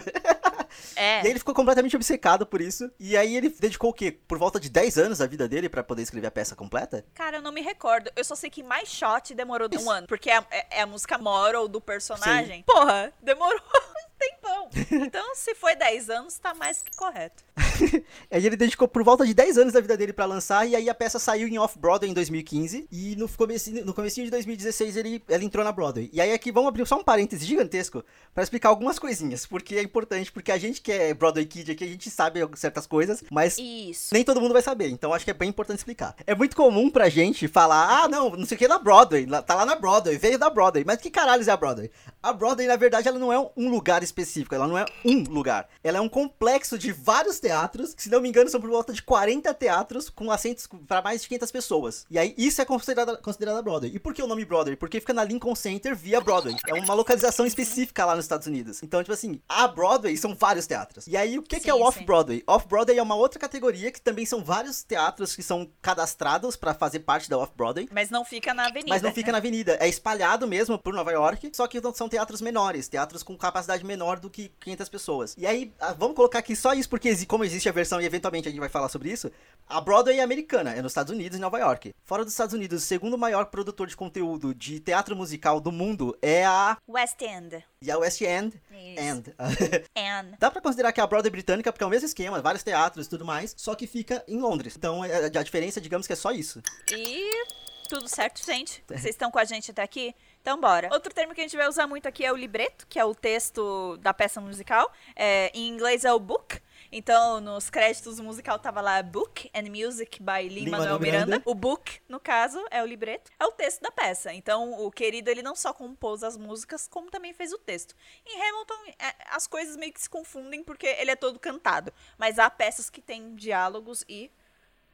É. 0.95 1.21
E 1.21 1.25
aí 1.25 1.29
ele 1.29 1.39
ficou 1.39 1.53
completamente 1.53 1.95
obcecado 1.95 2.45
por 2.45 2.61
isso. 2.61 2.89
E 2.99 3.17
aí 3.17 3.35
ele 3.35 3.49
dedicou 3.49 3.89
o 3.89 3.93
quê? 3.93 4.17
Por 4.27 4.37
volta 4.37 4.59
de 4.59 4.69
10 4.69 4.97
anos 4.97 5.17
da 5.19 5.27
vida 5.27 5.47
dele 5.47 5.69
para 5.69 5.83
poder 5.83 6.01
escrever 6.01 6.27
a 6.27 6.31
peça 6.31 6.55
completa? 6.55 7.05
Cara, 7.13 7.37
eu 7.37 7.41
não 7.41 7.51
me 7.51 7.61
recordo. 7.71 8.11
Eu 8.15 8.23
só 8.23 8.35
sei 8.35 8.49
que 8.49 8.61
mais 8.61 8.89
shot 8.89 9.33
demorou 9.33 9.67
isso. 9.71 9.85
um 9.85 9.89
ano. 9.89 10.07
Porque 10.07 10.29
é, 10.29 10.37
é, 10.51 10.67
é, 10.71 10.81
a 10.81 10.85
música 10.85 11.17
moral 11.17 11.67
do 11.67 11.81
personagem. 11.81 12.57
Sim. 12.57 12.63
Porra, 12.63 13.11
demorou 13.21 13.59
um 13.75 14.09
tempão. 14.19 14.69
Então, 14.91 15.35
se 15.35 15.55
foi 15.55 15.75
10 15.75 16.09
anos, 16.09 16.37
tá 16.37 16.53
mais 16.53 16.81
que 16.81 16.95
correto. 16.95 17.43
aí 18.31 18.45
ele 18.45 18.55
dedicou 18.55 18.87
por 18.87 19.03
volta 19.03 19.25
de 19.25 19.33
10 19.33 19.57
anos 19.57 19.73
da 19.73 19.81
vida 19.81 19.97
dele 19.97 20.13
para 20.13 20.25
lançar, 20.25 20.67
e 20.67 20.75
aí 20.75 20.89
a 20.89 20.95
peça 20.95 21.19
saiu 21.19 21.47
em 21.47 21.57
Off-Broadway 21.59 22.09
em 22.09 22.13
2015, 22.13 22.87
e 22.91 23.15
no 23.15 23.27
comecinho, 23.29 23.85
no 23.85 23.93
comecinho 23.93 24.25
de 24.25 24.31
2016 24.31 24.97
ele, 24.97 25.23
ela 25.27 25.43
entrou 25.43 25.63
na 25.63 25.71
Broadway. 25.71 26.09
E 26.13 26.21
aí 26.21 26.31
aqui 26.31 26.51
vamos 26.51 26.69
abrir 26.69 26.85
só 26.87 26.97
um 26.97 27.03
parêntese 27.03 27.45
gigantesco 27.45 28.03
para 28.33 28.43
explicar 28.43 28.69
algumas 28.69 28.97
coisinhas, 28.97 29.45
porque 29.45 29.75
é 29.75 29.81
importante, 29.81 30.31
porque 30.31 30.51
a 30.51 30.57
gente 30.57 30.81
que 30.81 30.91
é 30.91 31.13
Broadway 31.13 31.45
Kid 31.45 31.71
aqui, 31.71 31.83
a 31.83 31.87
gente 31.87 32.09
sabe 32.09 32.39
certas 32.55 32.87
coisas, 32.87 33.23
mas 33.31 33.57
Isso. 33.57 34.13
nem 34.13 34.23
todo 34.23 34.41
mundo 34.41 34.53
vai 34.53 34.61
saber, 34.61 34.89
então 34.89 35.13
acho 35.13 35.25
que 35.25 35.31
é 35.31 35.35
bem 35.35 35.49
importante 35.49 35.79
explicar. 35.79 36.15
É 36.25 36.33
muito 36.33 36.55
comum 36.55 36.89
pra 36.89 37.09
gente 37.09 37.47
falar, 37.47 38.03
ah, 38.03 38.07
não, 38.07 38.31
não 38.31 38.45
sei 38.45 38.55
o 38.55 38.57
que 38.57 38.65
é 38.65 38.67
da 38.67 38.79
Broadway, 38.79 39.27
tá 39.45 39.55
lá 39.55 39.65
na 39.65 39.75
Broadway, 39.75 40.17
veio 40.17 40.39
da 40.39 40.49
Broadway, 40.49 40.83
mas 40.85 40.99
que 40.99 41.09
caralho 41.09 41.47
é 41.47 41.51
a 41.51 41.57
Broadway? 41.57 41.91
A 42.23 42.31
Broadway, 42.31 42.67
na 42.67 42.75
verdade, 42.75 43.07
ela 43.07 43.19
não 43.19 43.33
é 43.33 43.39
um 43.57 43.69
lugar 43.69 44.03
específico, 44.03 44.53
ela 44.53 44.67
não 44.67 44.77
é 44.77 44.85
um 45.03 45.23
lugar. 45.23 45.67
Ela 45.83 45.97
é 45.97 46.01
um 46.01 46.09
complexo 46.09 46.77
de 46.77 46.91
vários 46.91 47.39
teatros, 47.41 47.93
que, 47.93 48.03
se 48.03 48.09
não 48.09 48.21
me 48.21 48.29
engano, 48.29 48.49
são 48.49 48.61
por 48.61 48.69
volta 48.69 48.93
de 48.93 49.01
40 49.01 49.53
teatros 49.53 50.09
com 50.09 50.31
assentos 50.31 50.67
para 50.87 51.01
mais 51.01 51.21
de 51.21 51.27
500 51.27 51.51
pessoas. 51.51 52.05
E 52.09 52.17
aí, 52.17 52.33
isso 52.37 52.61
é 52.61 52.65
considerada, 52.65 53.17
considerada 53.17 53.61
Broadway. 53.61 53.91
E 53.93 53.99
por 53.99 54.13
que 54.13 54.23
o 54.23 54.27
nome 54.27 54.45
Broadway? 54.45 54.75
Porque 54.75 54.99
fica 54.99 55.13
na 55.13 55.23
Lincoln 55.23 55.55
Center 55.55 55.95
via 55.95 56.21
Broadway. 56.21 56.55
É 56.67 56.73
uma 56.73 56.93
localização 56.93 57.45
específica 57.45 58.05
lá 58.05 58.15
nos 58.15 58.25
Estados 58.25 58.47
Unidos. 58.47 58.81
Então, 58.83 59.01
tipo 59.03 59.13
assim, 59.13 59.41
a 59.49 59.67
Broadway 59.67 60.15
são 60.15 60.35
vários 60.35 60.67
teatros. 60.67 61.07
E 61.07 61.17
aí, 61.17 61.37
o 61.37 61.43
que, 61.43 61.57
sim, 61.57 61.63
que 61.63 61.69
é 61.69 61.73
o 61.73 61.81
Off-Broadway? 61.81 62.43
Off-Broadway 62.47 62.97
é 62.97 63.03
uma 63.03 63.15
outra 63.15 63.39
categoria 63.39 63.91
que 63.91 63.99
também 63.99 64.25
são 64.25 64.43
vários 64.43 64.83
teatros 64.83 65.35
que 65.35 65.43
são 65.43 65.69
cadastrados 65.81 66.55
para 66.55 66.73
fazer 66.73 66.99
parte 66.99 67.29
da 67.29 67.37
Off-Broadway. 67.37 67.89
Mas 67.91 68.09
não 68.09 68.23
fica 68.23 68.53
na 68.53 68.67
avenida. 68.67 68.89
Mas 68.89 69.01
não 69.01 69.11
fica 69.11 69.31
na 69.31 69.39
avenida. 69.39 69.77
É 69.79 69.87
espalhado 69.89 70.47
mesmo 70.47 70.77
por 70.77 70.93
Nova 70.93 71.11
York, 71.11 71.51
só 71.53 71.67
que 71.67 71.81
são 71.93 72.07
teatros 72.07 72.41
menores, 72.41 72.87
teatros 72.87 73.23
com 73.23 73.37
capacidade 73.37 73.83
menor 73.83 74.19
do 74.19 74.29
que 74.29 74.51
500 74.59 74.89
pessoas. 74.89 75.35
E 75.37 75.47
aí, 75.47 75.73
vamos 75.97 76.15
colocar 76.15 76.39
aqui 76.39 76.55
só 76.55 76.73
isso, 76.73 76.89
porque 76.89 77.09
como 77.31 77.45
existe 77.45 77.69
a 77.69 77.71
versão, 77.71 78.01
e 78.01 78.05
eventualmente 78.05 78.49
a 78.49 78.51
gente 78.51 78.59
vai 78.59 78.67
falar 78.67 78.89
sobre 78.89 79.09
isso, 79.09 79.31
a 79.65 79.79
Broadway 79.79 80.19
é 80.19 80.21
americana, 80.21 80.73
é 80.73 80.81
nos 80.81 80.91
Estados 80.91 81.13
Unidos 81.13 81.37
e 81.37 81.41
Nova 81.41 81.57
York. 81.59 81.95
Fora 82.03 82.25
dos 82.25 82.33
Estados 82.33 82.53
Unidos, 82.53 82.83
o 82.83 82.85
segundo 82.85 83.17
maior 83.17 83.45
produtor 83.45 83.87
de 83.87 83.95
conteúdo 83.95 84.53
de 84.53 84.81
teatro 84.81 85.15
musical 85.15 85.61
do 85.61 85.71
mundo 85.71 86.13
é 86.21 86.45
a... 86.45 86.77
West 86.85 87.21
End. 87.21 87.63
E 87.81 87.89
a 87.89 87.97
West 87.97 88.19
End. 88.19 88.61
Isso. 88.69 89.01
End. 89.01 89.33
End. 89.95 90.35
Dá 90.37 90.51
pra 90.51 90.59
considerar 90.59 90.91
que 90.91 90.99
é 90.99 91.03
a 91.03 91.07
Broadway 91.07 91.31
britânica, 91.31 91.71
porque 91.71 91.85
é 91.85 91.87
o 91.87 91.89
mesmo 91.89 92.05
esquema, 92.05 92.41
vários 92.41 92.63
teatros 92.63 93.07
e 93.07 93.09
tudo 93.09 93.23
mais, 93.23 93.53
só 93.57 93.75
que 93.75 93.87
fica 93.87 94.21
em 94.27 94.37
Londres. 94.37 94.73
Então, 94.75 95.05
é, 95.05 95.27
a 95.27 95.43
diferença, 95.43 95.79
digamos 95.79 96.05
que 96.05 96.11
é 96.11 96.17
só 96.17 96.33
isso. 96.33 96.61
E 96.91 97.45
tudo 97.87 98.09
certo, 98.09 98.45
gente? 98.45 98.83
Vocês 98.89 99.05
estão 99.05 99.31
com 99.31 99.39
a 99.39 99.45
gente 99.45 99.71
até 99.71 99.83
aqui? 99.83 100.13
Então, 100.41 100.59
bora. 100.59 100.89
Outro 100.91 101.13
termo 101.13 101.33
que 101.33 101.39
a 101.39 101.43
gente 101.45 101.55
vai 101.55 101.69
usar 101.69 101.87
muito 101.87 102.07
aqui 102.07 102.25
é 102.25 102.31
o 102.33 102.35
libreto, 102.35 102.85
que 102.87 102.99
é 102.99 103.05
o 103.05 103.15
texto 103.15 103.95
da 104.01 104.13
peça 104.13 104.41
musical. 104.41 104.91
É, 105.15 105.49
em 105.53 105.69
inglês 105.69 106.03
é 106.03 106.11
o 106.11 106.19
book. 106.19 106.59
Então, 106.91 107.39
nos 107.39 107.69
créditos 107.69 108.17
do 108.17 108.23
musical 108.23 108.59
tava 108.59 108.81
lá 108.81 109.01
Book 109.01 109.49
and 109.55 109.69
Music 109.69 110.21
by 110.21 110.49
Lin-Manuel 110.49 110.99
Miranda. 110.99 111.25
Miranda. 111.25 111.41
O 111.45 111.55
book, 111.55 112.01
no 112.09 112.19
caso, 112.19 112.61
é 112.69 112.83
o 112.83 112.85
libreto, 112.85 113.31
é 113.39 113.45
o 113.45 113.51
texto 113.53 113.81
da 113.81 113.89
peça. 113.89 114.33
Então, 114.33 114.73
o 114.85 114.91
querido, 114.91 115.29
ele 115.29 115.41
não 115.41 115.55
só 115.55 115.73
compôs 115.73 116.21
as 116.21 116.35
músicas, 116.35 116.87
como 116.89 117.09
também 117.09 117.33
fez 117.33 117.53
o 117.53 117.57
texto. 117.57 117.95
Em 118.25 118.41
Hamilton, 118.41 118.91
é, 118.99 119.15
as 119.29 119.47
coisas 119.47 119.77
meio 119.77 119.93
que 119.93 120.01
se 120.01 120.09
confundem 120.09 120.63
porque 120.63 120.85
ele 120.85 121.11
é 121.11 121.15
todo 121.15 121.39
cantado. 121.39 121.93
Mas 122.17 122.37
há 122.37 122.49
peças 122.49 122.89
que 122.89 123.01
têm 123.01 123.35
diálogos 123.35 124.03
e 124.09 124.29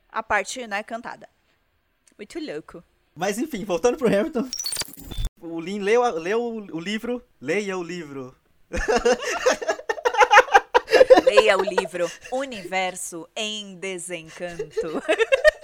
a 0.10 0.22
parte, 0.22 0.68
né, 0.68 0.84
cantada. 0.84 1.28
Muito 2.16 2.40
louco. 2.40 2.84
Mas 3.16 3.40
enfim, 3.40 3.66
voltando 3.66 3.98
pro 3.98 4.08
Hamilton. 4.08 4.48
O 5.42 5.60
Lin 5.60 5.80
leu, 5.80 6.04
leu 6.20 6.44
o 6.44 6.80
livro. 6.80 7.24
Leia 7.42 7.76
o 7.76 7.84
livro. 7.84 8.36
Leia 11.28 11.58
o 11.58 11.62
livro 11.62 12.10
Universo 12.32 13.28
em 13.36 13.76
Desencanto. 13.76 15.04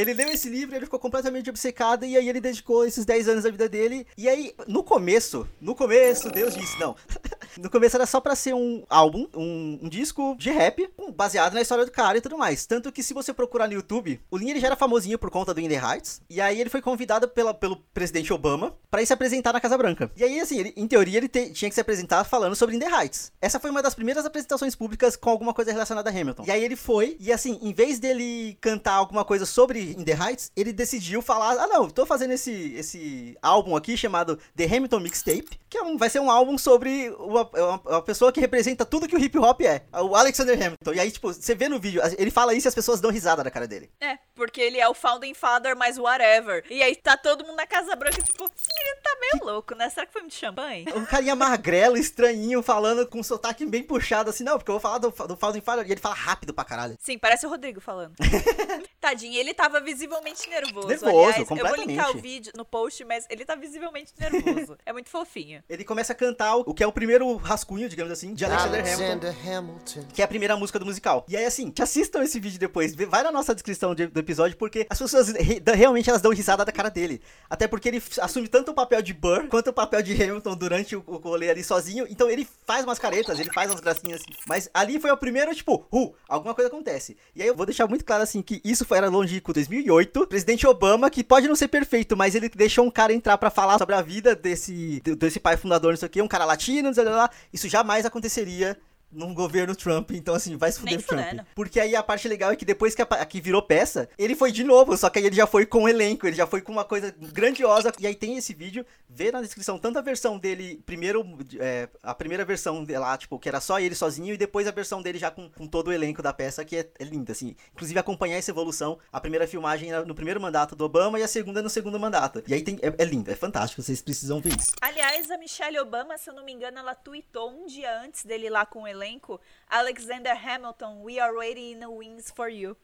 ele 0.00 0.14
leu 0.14 0.28
esse 0.28 0.48
livro, 0.48 0.74
ele 0.74 0.86
ficou 0.86 0.98
completamente 0.98 1.50
obcecado 1.50 2.04
e 2.04 2.16
aí 2.16 2.28
ele 2.28 2.40
dedicou 2.40 2.84
esses 2.84 3.04
10 3.04 3.28
anos 3.28 3.44
da 3.44 3.50
vida 3.50 3.68
dele. 3.68 4.06
E 4.16 4.28
aí, 4.28 4.54
no 4.66 4.82
começo, 4.82 5.46
no 5.60 5.74
começo, 5.74 6.30
Deus 6.30 6.54
disse, 6.54 6.78
não. 6.78 6.96
No 7.58 7.68
começo 7.68 7.96
era 7.96 8.06
só 8.06 8.20
para 8.20 8.36
ser 8.36 8.54
um 8.54 8.84
álbum, 8.88 9.26
um, 9.34 9.80
um, 9.82 9.88
disco 9.88 10.36
de 10.38 10.50
rap, 10.50 10.88
baseado 11.16 11.52
na 11.52 11.60
história 11.60 11.84
do 11.84 11.90
cara 11.90 12.16
e 12.16 12.20
tudo 12.20 12.38
mais. 12.38 12.64
Tanto 12.64 12.92
que 12.92 13.02
se 13.02 13.12
você 13.12 13.34
procurar 13.34 13.66
no 13.66 13.74
YouTube, 13.74 14.20
o 14.30 14.36
Lin 14.36 14.50
ele 14.50 14.60
já 14.60 14.68
era 14.68 14.76
famosinho 14.76 15.18
por 15.18 15.30
conta 15.30 15.52
do 15.52 15.60
In 15.60 15.68
The 15.68 15.74
Heights. 15.74 16.22
E 16.30 16.40
aí 16.40 16.60
ele 16.60 16.70
foi 16.70 16.80
convidado 16.80 17.28
pela, 17.28 17.52
pelo 17.52 17.76
presidente 17.92 18.32
Obama 18.32 18.76
para 18.88 19.02
ir 19.02 19.06
se 19.06 19.12
apresentar 19.12 19.52
na 19.52 19.60
Casa 19.60 19.76
Branca. 19.76 20.10
E 20.16 20.22
aí, 20.22 20.40
assim, 20.40 20.60
ele, 20.60 20.72
em 20.76 20.86
teoria, 20.86 21.18
ele 21.18 21.28
te, 21.28 21.50
tinha 21.50 21.68
que 21.68 21.74
se 21.74 21.80
apresentar 21.80 22.22
falando 22.24 22.54
sobre 22.54 22.76
In 22.76 22.78
The 22.78 22.88
Heights. 22.88 23.32
Essa 23.40 23.58
foi 23.58 23.70
uma 23.70 23.82
das 23.82 23.94
primeiras 23.94 24.24
apresentações 24.24 24.76
públicas 24.76 25.16
com 25.16 25.30
alguma 25.30 25.52
coisa 25.52 25.72
relacionada 25.72 26.08
a 26.08 26.12
Hamilton. 26.12 26.44
E 26.46 26.50
aí 26.50 26.62
ele 26.62 26.76
foi, 26.76 27.16
e 27.18 27.32
assim, 27.32 27.58
em 27.62 27.72
vez 27.72 27.98
dele 27.98 28.56
cantar 28.60 28.94
alguma 28.94 29.24
coisa 29.24 29.44
sobre 29.44 29.89
In 29.92 30.04
The 30.04 30.12
Heights, 30.12 30.52
ele 30.56 30.72
decidiu 30.72 31.22
falar: 31.22 31.52
ah, 31.58 31.66
não, 31.66 31.88
tô 31.88 32.06
fazendo 32.06 32.32
esse, 32.32 32.74
esse 32.74 33.36
álbum 33.42 33.76
aqui 33.76 33.96
chamado 33.96 34.38
The 34.56 34.64
Hamilton 34.64 35.00
Mixtape, 35.00 35.60
que 35.68 35.78
é 35.78 35.82
um, 35.82 35.96
vai 35.96 36.10
ser 36.10 36.20
um 36.20 36.30
álbum 36.30 36.58
sobre 36.58 37.10
uma, 37.18 37.48
uma, 37.48 37.80
uma, 37.84 38.02
pessoa 38.02 38.32
que 38.32 38.40
representa 38.40 38.84
tudo 38.84 39.08
que 39.08 39.16
o 39.16 39.18
hip 39.18 39.38
hop 39.38 39.60
é, 39.62 39.82
o 39.92 40.14
Alexander 40.14 40.54
Hamilton. 40.54 40.92
E 40.94 41.00
aí, 41.00 41.10
tipo, 41.10 41.32
você 41.32 41.54
vê 41.54 41.68
no 41.68 41.78
vídeo, 41.78 42.02
ele 42.18 42.30
fala 42.30 42.54
isso 42.54 42.66
e 42.66 42.68
as 42.68 42.74
pessoas 42.74 43.00
dão 43.00 43.10
risada 43.10 43.44
na 43.44 43.50
cara 43.50 43.66
dele. 43.66 43.90
É, 44.00 44.18
porque 44.34 44.60
ele 44.60 44.78
é 44.78 44.88
o 44.88 44.94
founding 44.94 45.34
father, 45.34 45.76
mas 45.76 45.98
whatever. 45.98 46.64
E 46.70 46.82
aí 46.82 46.96
tá 46.96 47.16
todo 47.16 47.44
mundo 47.44 47.56
na 47.56 47.66
Casa 47.66 47.94
Branca, 47.96 48.22
tipo, 48.22 48.44
esse 48.56 48.68
menino 48.76 49.02
tá 49.02 49.16
meio 49.20 49.44
louco, 49.44 49.74
né? 49.74 49.88
Será 49.90 50.06
que 50.06 50.12
foi 50.12 50.22
muito 50.22 50.34
champanhe? 50.34 50.86
Um 50.94 51.04
carinha 51.04 51.36
magrelo, 51.36 51.96
estranhinho, 51.96 52.62
falando 52.62 53.06
com 53.06 53.20
um 53.20 53.22
sotaque 53.22 53.64
bem 53.66 53.82
puxado, 53.82 54.30
assim, 54.30 54.44
não, 54.44 54.58
porque 54.58 54.70
eu 54.70 54.74
vou 54.74 54.80
falar 54.80 54.98
do, 54.98 55.10
do 55.10 55.36
founding 55.36 55.60
father, 55.60 55.86
e 55.86 55.92
ele 55.92 56.00
fala 56.00 56.14
rápido 56.14 56.52
pra 56.52 56.64
caralho. 56.64 56.96
Sim, 56.98 57.18
parece 57.18 57.46
o 57.46 57.48
Rodrigo 57.48 57.80
falando. 57.80 58.14
Tadinho, 59.00 59.38
ele 59.38 59.54
tava 59.54 59.79
visivelmente 59.80 60.48
nervoso. 60.48 60.88
Nervoso, 60.88 61.10
Aliás, 61.10 61.48
completamente. 61.48 61.80
Eu 61.80 61.84
vou 61.84 61.86
linkar 61.86 62.10
o 62.10 62.20
vídeo 62.20 62.52
no 62.56 62.64
post, 62.64 63.04
mas 63.04 63.26
ele 63.28 63.44
tá 63.44 63.54
visivelmente 63.54 64.12
nervoso. 64.18 64.76
é 64.84 64.92
muito 64.92 65.10
fofinho. 65.10 65.62
Ele 65.68 65.84
começa 65.84 66.12
a 66.12 66.16
cantar 66.16 66.56
o 66.56 66.74
que 66.74 66.82
é 66.82 66.86
o 66.86 66.92
primeiro 66.92 67.36
rascunho, 67.36 67.88
digamos 67.88 68.12
assim, 68.12 68.34
de 68.34 68.44
Alexander, 68.44 68.80
Alexander 68.80 69.30
Hamilton, 69.30 69.58
Hamilton, 69.58 70.08
que 70.12 70.22
é 70.22 70.24
a 70.24 70.28
primeira 70.28 70.56
música 70.56 70.78
do 70.78 70.86
musical. 70.86 71.24
E 71.28 71.36
aí, 71.36 71.44
assim, 71.44 71.70
te 71.70 71.82
assistam 71.82 72.22
esse 72.22 72.38
vídeo 72.38 72.58
depois, 72.58 72.94
vai 72.94 73.22
na 73.22 73.32
nossa 73.32 73.54
descrição 73.54 73.94
do 73.94 74.18
episódio, 74.18 74.56
porque 74.56 74.86
as 74.88 74.98
pessoas 74.98 75.28
re 75.30 75.62
realmente 75.74 76.08
elas 76.08 76.22
dão 76.22 76.32
risada 76.32 76.64
da 76.64 76.72
cara 76.72 76.88
dele. 76.88 77.20
Até 77.48 77.66
porque 77.66 77.88
ele 77.88 78.02
assume 78.20 78.48
tanto 78.48 78.70
o 78.70 78.74
papel 78.74 79.02
de 79.02 79.12
Burr 79.12 79.48
quanto 79.48 79.70
o 79.70 79.72
papel 79.72 80.02
de 80.02 80.12
Hamilton 80.12 80.56
durante 80.56 80.96
o, 80.96 81.02
o 81.06 81.16
rolê 81.16 81.50
ali 81.50 81.62
sozinho. 81.62 82.06
Então 82.08 82.28
ele 82.28 82.46
faz 82.66 82.84
umas 82.84 82.98
caretas, 82.98 83.38
ele 83.38 83.52
faz 83.52 83.70
umas 83.70 83.80
gracinhas 83.80 84.20
assim. 84.20 84.30
Mas 84.46 84.70
ali 84.72 85.00
foi 85.00 85.10
o 85.10 85.16
primeiro, 85.16 85.54
tipo, 85.54 85.86
uh, 85.92 86.14
alguma 86.28 86.54
coisa 86.54 86.68
acontece. 86.68 87.16
E 87.34 87.42
aí 87.42 87.48
eu 87.48 87.56
vou 87.56 87.66
deixar 87.66 87.86
muito 87.86 88.04
claro 88.04 88.22
assim 88.22 88.42
que 88.42 88.60
isso 88.64 88.84
foi 88.84 88.98
era 88.98 89.08
longínquo 89.08 89.52
2008. 89.70 90.26
Presidente 90.26 90.66
Obama, 90.66 91.08
que 91.08 91.22
pode 91.22 91.46
não 91.46 91.54
ser 91.54 91.68
perfeito, 91.68 92.16
mas 92.16 92.34
ele 92.34 92.48
deixou 92.48 92.84
um 92.84 92.90
cara 92.90 93.12
entrar 93.12 93.38
para 93.38 93.50
falar 93.50 93.78
sobre 93.78 93.94
a 93.94 94.02
vida 94.02 94.34
desse, 94.34 95.00
desse 95.18 95.38
pai 95.38 95.56
fundador, 95.56 95.92
não 95.92 95.96
sei 95.96 96.06
o 96.06 96.10
que, 96.10 96.20
um 96.20 96.28
cara 96.28 96.44
latino, 96.44 96.88
não 96.88 96.94
sei 96.94 97.04
lá. 97.04 97.30
Isso 97.52 97.68
jamais 97.68 98.04
aconteceria 98.04 98.76
num 99.12 99.34
governo 99.34 99.74
Trump, 99.74 100.12
então 100.12 100.34
assim, 100.34 100.56
vai 100.56 100.70
se 100.70 100.78
fuder 100.78 100.98
o 100.98 101.02
Trump. 101.02 101.40
Porque 101.54 101.80
aí 101.80 101.96
a 101.96 102.02
parte 102.02 102.28
legal 102.28 102.52
é 102.52 102.56
que 102.56 102.64
depois 102.64 102.94
que, 102.94 103.02
a, 103.02 103.06
que 103.26 103.40
virou 103.40 103.62
peça, 103.62 104.08
ele 104.16 104.36
foi 104.36 104.52
de 104.52 104.62
novo, 104.62 104.96
só 104.96 105.10
que 105.10 105.18
aí 105.18 105.26
ele 105.26 105.36
já 105.36 105.46
foi 105.46 105.66
com 105.66 105.84
o 105.84 105.88
elenco, 105.88 106.26
ele 106.26 106.36
já 106.36 106.46
foi 106.46 106.60
com 106.60 106.70
uma 106.70 106.84
coisa 106.84 107.14
grandiosa. 107.18 107.92
E 107.98 108.06
aí 108.06 108.14
tem 108.14 108.36
esse 108.36 108.54
vídeo, 108.54 108.86
vê 109.08 109.32
na 109.32 109.40
descrição 109.40 109.78
tanto 109.78 109.98
a 109.98 110.02
versão 110.02 110.38
dele, 110.38 110.80
primeiro, 110.86 111.26
é, 111.58 111.88
a 112.02 112.14
primeira 112.14 112.44
versão 112.44 112.86
lá, 112.88 113.16
tipo, 113.18 113.38
que 113.38 113.48
era 113.48 113.60
só 113.60 113.80
ele 113.80 113.94
sozinho, 113.94 114.34
e 114.34 114.38
depois 114.38 114.66
a 114.66 114.70
versão 114.70 115.02
dele 115.02 115.18
já 115.18 115.30
com, 115.30 115.50
com 115.50 115.66
todo 115.66 115.88
o 115.88 115.92
elenco 115.92 116.22
da 116.22 116.32
peça, 116.32 116.64
que 116.64 116.76
é, 116.76 116.88
é 116.98 117.04
linda, 117.04 117.32
assim. 117.32 117.56
Inclusive 117.72 117.98
acompanhar 117.98 118.36
essa 118.36 118.50
evolução, 118.50 118.98
a 119.12 119.20
primeira 119.20 119.46
filmagem 119.46 119.90
no 120.06 120.14
primeiro 120.14 120.40
mandato 120.40 120.76
do 120.76 120.84
Obama 120.84 121.18
e 121.18 121.22
a 121.22 121.28
segunda 121.28 121.62
no 121.62 121.70
segundo 121.70 121.98
mandato. 121.98 122.42
E 122.46 122.54
aí 122.54 122.62
tem, 122.62 122.78
é, 122.80 123.02
é 123.02 123.04
lindo, 123.04 123.30
é 123.30 123.34
fantástico, 123.34 123.82
vocês 123.82 124.00
precisam 124.00 124.40
ver 124.40 124.56
isso. 124.56 124.72
Aliás, 124.80 125.30
a 125.30 125.36
Michelle 125.36 125.78
Obama, 125.80 126.16
se 126.16 126.30
eu 126.30 126.34
não 126.34 126.44
me 126.44 126.52
engano, 126.52 126.78
ela 126.78 126.94
tweetou 126.94 127.50
um 127.50 127.66
dia 127.66 128.00
antes 128.00 128.24
dele 128.24 128.48
lá 128.48 128.64
com 128.64 128.82
o 128.82 128.86
elenco 128.86 128.99
elenco, 129.00 129.40
Alexander 129.68 130.34
Hamilton, 130.34 131.02
we 131.02 131.18
are 131.18 131.34
waiting 131.34 131.72
in 131.72 131.80
the 131.80 131.88
wings 131.88 132.30
for 132.30 132.48
you. 132.48 132.76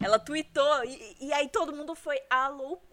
Ela 0.00 0.18
tweetou 0.18 0.84
e, 0.84 1.16
e, 1.20 1.32
aí 1.32 1.48
todo 1.48 1.74
mundo 1.74 1.94
foi 1.94 2.20
à 2.28 2.48
loucura, 2.48 2.84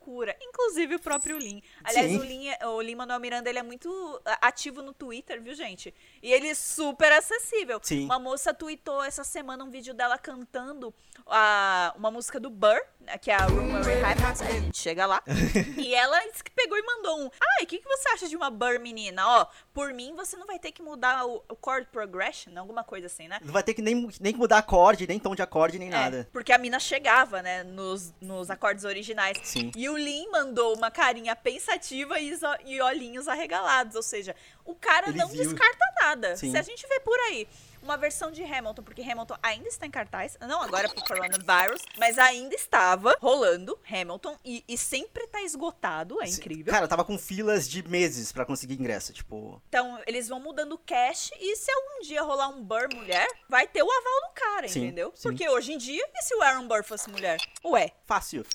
inclusive 0.41 0.96
o 0.96 1.00
próprio 1.00 1.38
Lin. 1.38 1.62
Aliás, 1.84 2.12
Sim. 2.12 2.17
o 2.20 2.24
Lin, 2.24 2.48
é, 2.48 2.67
o 2.67 2.81
Lin 2.81 2.96
Manuel 2.96 3.20
Miranda, 3.20 3.50
ele 3.50 3.60
é 3.60 3.63
muito 3.63 4.22
ativo 4.41 4.81
no 4.81 4.93
Twitter, 4.93 5.41
viu, 5.41 5.53
gente? 5.53 5.93
E 6.22 6.31
ele 6.31 6.48
é 6.48 6.55
super 6.55 7.12
acessível. 7.12 7.79
Sim. 7.81 8.05
Uma 8.05 8.20
moça 8.20 8.53
tweetou 8.53 9.03
essa 9.03 9.24
semana 9.24 9.63
um 9.63 9.70
vídeo 9.70 9.93
dela 9.93 10.17
cantando 10.17 10.93
a, 11.25 11.93
uma 11.98 12.12
música 12.12 12.39
do 12.39 12.50
Burr, 12.50 12.81
né, 13.00 13.17
que 13.17 13.31
é 13.31 13.36
a 13.36 13.46
Rumor 13.46 13.81
Happens, 13.81 14.41
a 14.41 14.51
gente 14.51 14.77
chega 14.77 15.05
lá. 15.05 15.22
e 15.77 15.93
ela 15.93 16.20
pegou 16.55 16.77
e 16.77 16.81
mandou 16.84 17.22
um, 17.22 17.29
ai, 17.39 17.63
o 17.63 17.67
que, 17.67 17.79
que 17.79 17.88
você 17.88 18.10
acha 18.10 18.27
de 18.27 18.36
uma 18.36 18.50
Burr 18.50 18.79
menina? 18.79 19.27
Ó, 19.27 19.46
por 19.74 19.93
mim 19.93 20.13
você 20.15 20.38
não 20.38 20.46
vai 20.46 20.60
ter 20.60 20.72
que 20.72 20.81
mudar 20.81 21.25
o, 21.25 21.43
o 21.50 21.58
chord 21.63 21.88
progression, 21.91 22.58
alguma 22.58 22.84
coisa 22.84 23.08
assim, 23.08 23.27
né? 23.27 23.39
Não 23.43 23.53
vai 23.53 23.63
ter 23.63 23.74
que 23.74 23.81
nem, 23.81 24.10
nem 24.20 24.34
mudar 24.34 24.60
acorde, 24.60 25.08
nem 25.08 25.20
tom 25.20 25.36
de 25.36 25.41
acorde, 25.41 25.79
nem 25.79 25.88
é, 25.88 25.91
nada. 25.91 26.29
Porque 26.31 26.51
a 26.51 26.58
mina 26.58 26.79
chegava, 26.79 27.41
né, 27.41 27.63
nos, 27.63 28.13
nos 28.22 28.50
acordes 28.50 28.84
originais. 28.84 29.38
Sim. 29.43 29.72
E 29.75 29.89
o 29.91 29.98
Lin 29.98 30.29
mandou 30.31 30.75
uma 30.75 30.89
carinha 30.89 31.36
pensativa 31.36 32.19
e, 32.19 32.33
e 32.65 32.81
olhinhos 32.81 33.27
arregalados. 33.27 33.95
Ou 33.95 34.03
seja, 34.03 34.36
o 34.65 34.74
cara 34.74 35.10
Ele 35.10 35.17
não 35.17 35.27
viu. 35.27 35.43
descarta 35.43 35.86
nada. 36.01 36.36
Sim. 36.36 36.51
Se 36.51 36.57
a 36.57 36.62
gente 36.62 36.88
vê 36.88 37.00
por 37.01 37.19
aí 37.19 37.48
uma 37.82 37.98
versão 37.98 38.32
de 38.32 38.44
Hamilton, 38.44 38.84
porque 38.84 39.02
Hamilton 39.02 39.36
ainda 39.42 39.68
está 39.68 39.86
em 39.86 39.92
cartaz, 39.92 40.38
não 40.42 40.62
agora 40.62 40.90
por 40.90 41.04
coronavirus, 41.04 41.82
mas 41.98 42.18
ainda 42.18 42.56
estava 42.56 43.16
rolando 43.20 43.78
Hamilton 43.90 44.38
e, 44.44 44.64
e 44.68 44.78
sempre 44.78 45.28
tá 45.28 45.42
esgotado, 45.42 46.22
é 46.22 46.28
incrível. 46.28 46.72
Cara, 46.72 46.88
tava 46.88 47.04
com 47.04 47.18
filas 47.18 47.70
de 47.70 47.88
meses 47.88 48.32
para 48.32 48.46
conseguir 48.46 48.76
ingresso, 48.76 49.14
tipo. 49.14 49.62
Então, 49.70 50.00
eles 50.06 50.28
vão 50.28 50.40
mudando 50.40 50.74
o 50.74 50.78
cash 50.78 51.32
e 51.40 51.56
se 51.56 51.72
algum 51.72 52.02
dia 52.02 52.22
rolar 52.22 52.50
um 52.50 52.64
Burr 52.64 52.94
mulher, 52.94 53.28
vai 53.50 53.68
ter 53.68 53.84
o 53.84 53.92
aval 53.92 54.30
do 54.30 54.34
cara, 54.34 54.68
sim, 54.68 54.86
entendeu? 54.86 55.12
Sim. 55.16 55.30
Porque 55.30 55.50
hoje 55.50 55.74
em 55.74 55.78
dia, 55.78 56.04
e 56.14 56.22
se 56.22 56.36
o 56.36 56.42
Aaron 56.42 56.68
Burr 56.68 56.84
fosse 56.84 57.10
mulher? 57.10 57.38
Ué. 57.64 57.92
Fácil. 58.06 58.46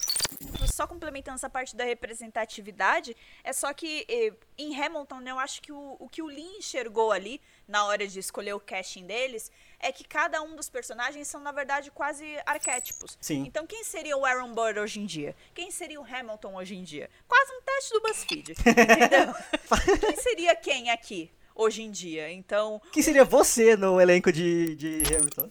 Só 0.73 0.87
complementando 0.87 1.37
essa 1.37 1.49
parte 1.49 1.75
da 1.75 1.85
representatividade, 1.85 3.17
é 3.43 3.53
só 3.53 3.73
que 3.73 4.05
eh, 4.09 4.33
em 4.59 4.79
Hamilton, 4.79 5.21
né, 5.21 5.31
eu 5.31 5.39
acho 5.39 5.63
que 5.63 5.73
o, 5.73 5.97
o 5.99 6.09
que 6.09 6.23
o 6.23 6.27
Lee 6.27 6.59
enxergou 6.59 7.13
ali 7.13 7.41
na 7.67 7.85
hora 7.85 8.07
de 8.07 8.19
escolher 8.19 8.55
o 8.55 8.61
casting 8.61 9.07
deles, 9.07 9.51
é 9.81 9.93
que 9.93 10.05
cada 10.05 10.43
um 10.43 10.57
dos 10.57 10.69
personagens 10.69 11.29
são, 11.29 11.41
na 11.41 11.53
verdade, 11.53 11.91
quase 11.91 12.25
arquétipos. 12.47 13.19
Sim. 13.21 13.45
Então, 13.47 13.67
quem 13.67 13.85
seria 13.85 14.17
o 14.17 14.25
Aaron 14.25 14.53
Burr 14.53 14.79
hoje 14.79 15.01
em 15.01 15.07
dia? 15.07 15.35
Quem 15.55 15.71
seria 15.71 16.01
o 16.01 16.05
Hamilton 16.05 16.55
hoje 16.55 16.77
em 16.77 16.83
dia? 16.83 17.11
Quase 17.27 17.53
um 17.53 17.61
teste 17.63 17.93
do 17.93 18.01
BuzzFeed, 18.01 18.53
entendeu? 18.53 19.35
quem 20.01 20.17
seria 20.17 20.57
quem 20.57 20.91
aqui? 20.91 21.31
hoje 21.57 21.83
em 21.83 21.91
dia. 21.91 22.31
Então. 22.31 22.81
Quem 22.93 23.03
seria 23.03 23.25
você 23.25 23.77
no 23.77 24.01
elenco 24.01 24.31
de, 24.31 24.77
de 24.77 25.03
Hamilton? 25.07 25.49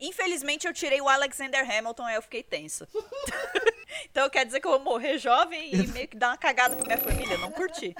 Infelizmente, 0.00 0.66
eu 0.66 0.72
tirei 0.72 1.00
o 1.00 1.08
Alexander 1.08 1.68
Hamilton 1.68 2.08
e 2.08 2.14
eu 2.14 2.22
fiquei 2.22 2.42
tenso. 2.42 2.86
então 4.10 4.28
quer 4.30 4.44
dizer 4.44 4.60
que 4.60 4.66
eu 4.66 4.72
vou 4.72 4.80
morrer 4.80 5.18
jovem 5.18 5.74
e 5.74 5.86
meio 5.92 6.08
que 6.08 6.16
dar 6.16 6.28
uma 6.30 6.36
cagada 6.36 6.76
com 6.76 6.84
minha 6.84 6.98
família? 6.98 7.38
Não 7.38 7.50
curti. 7.50 7.94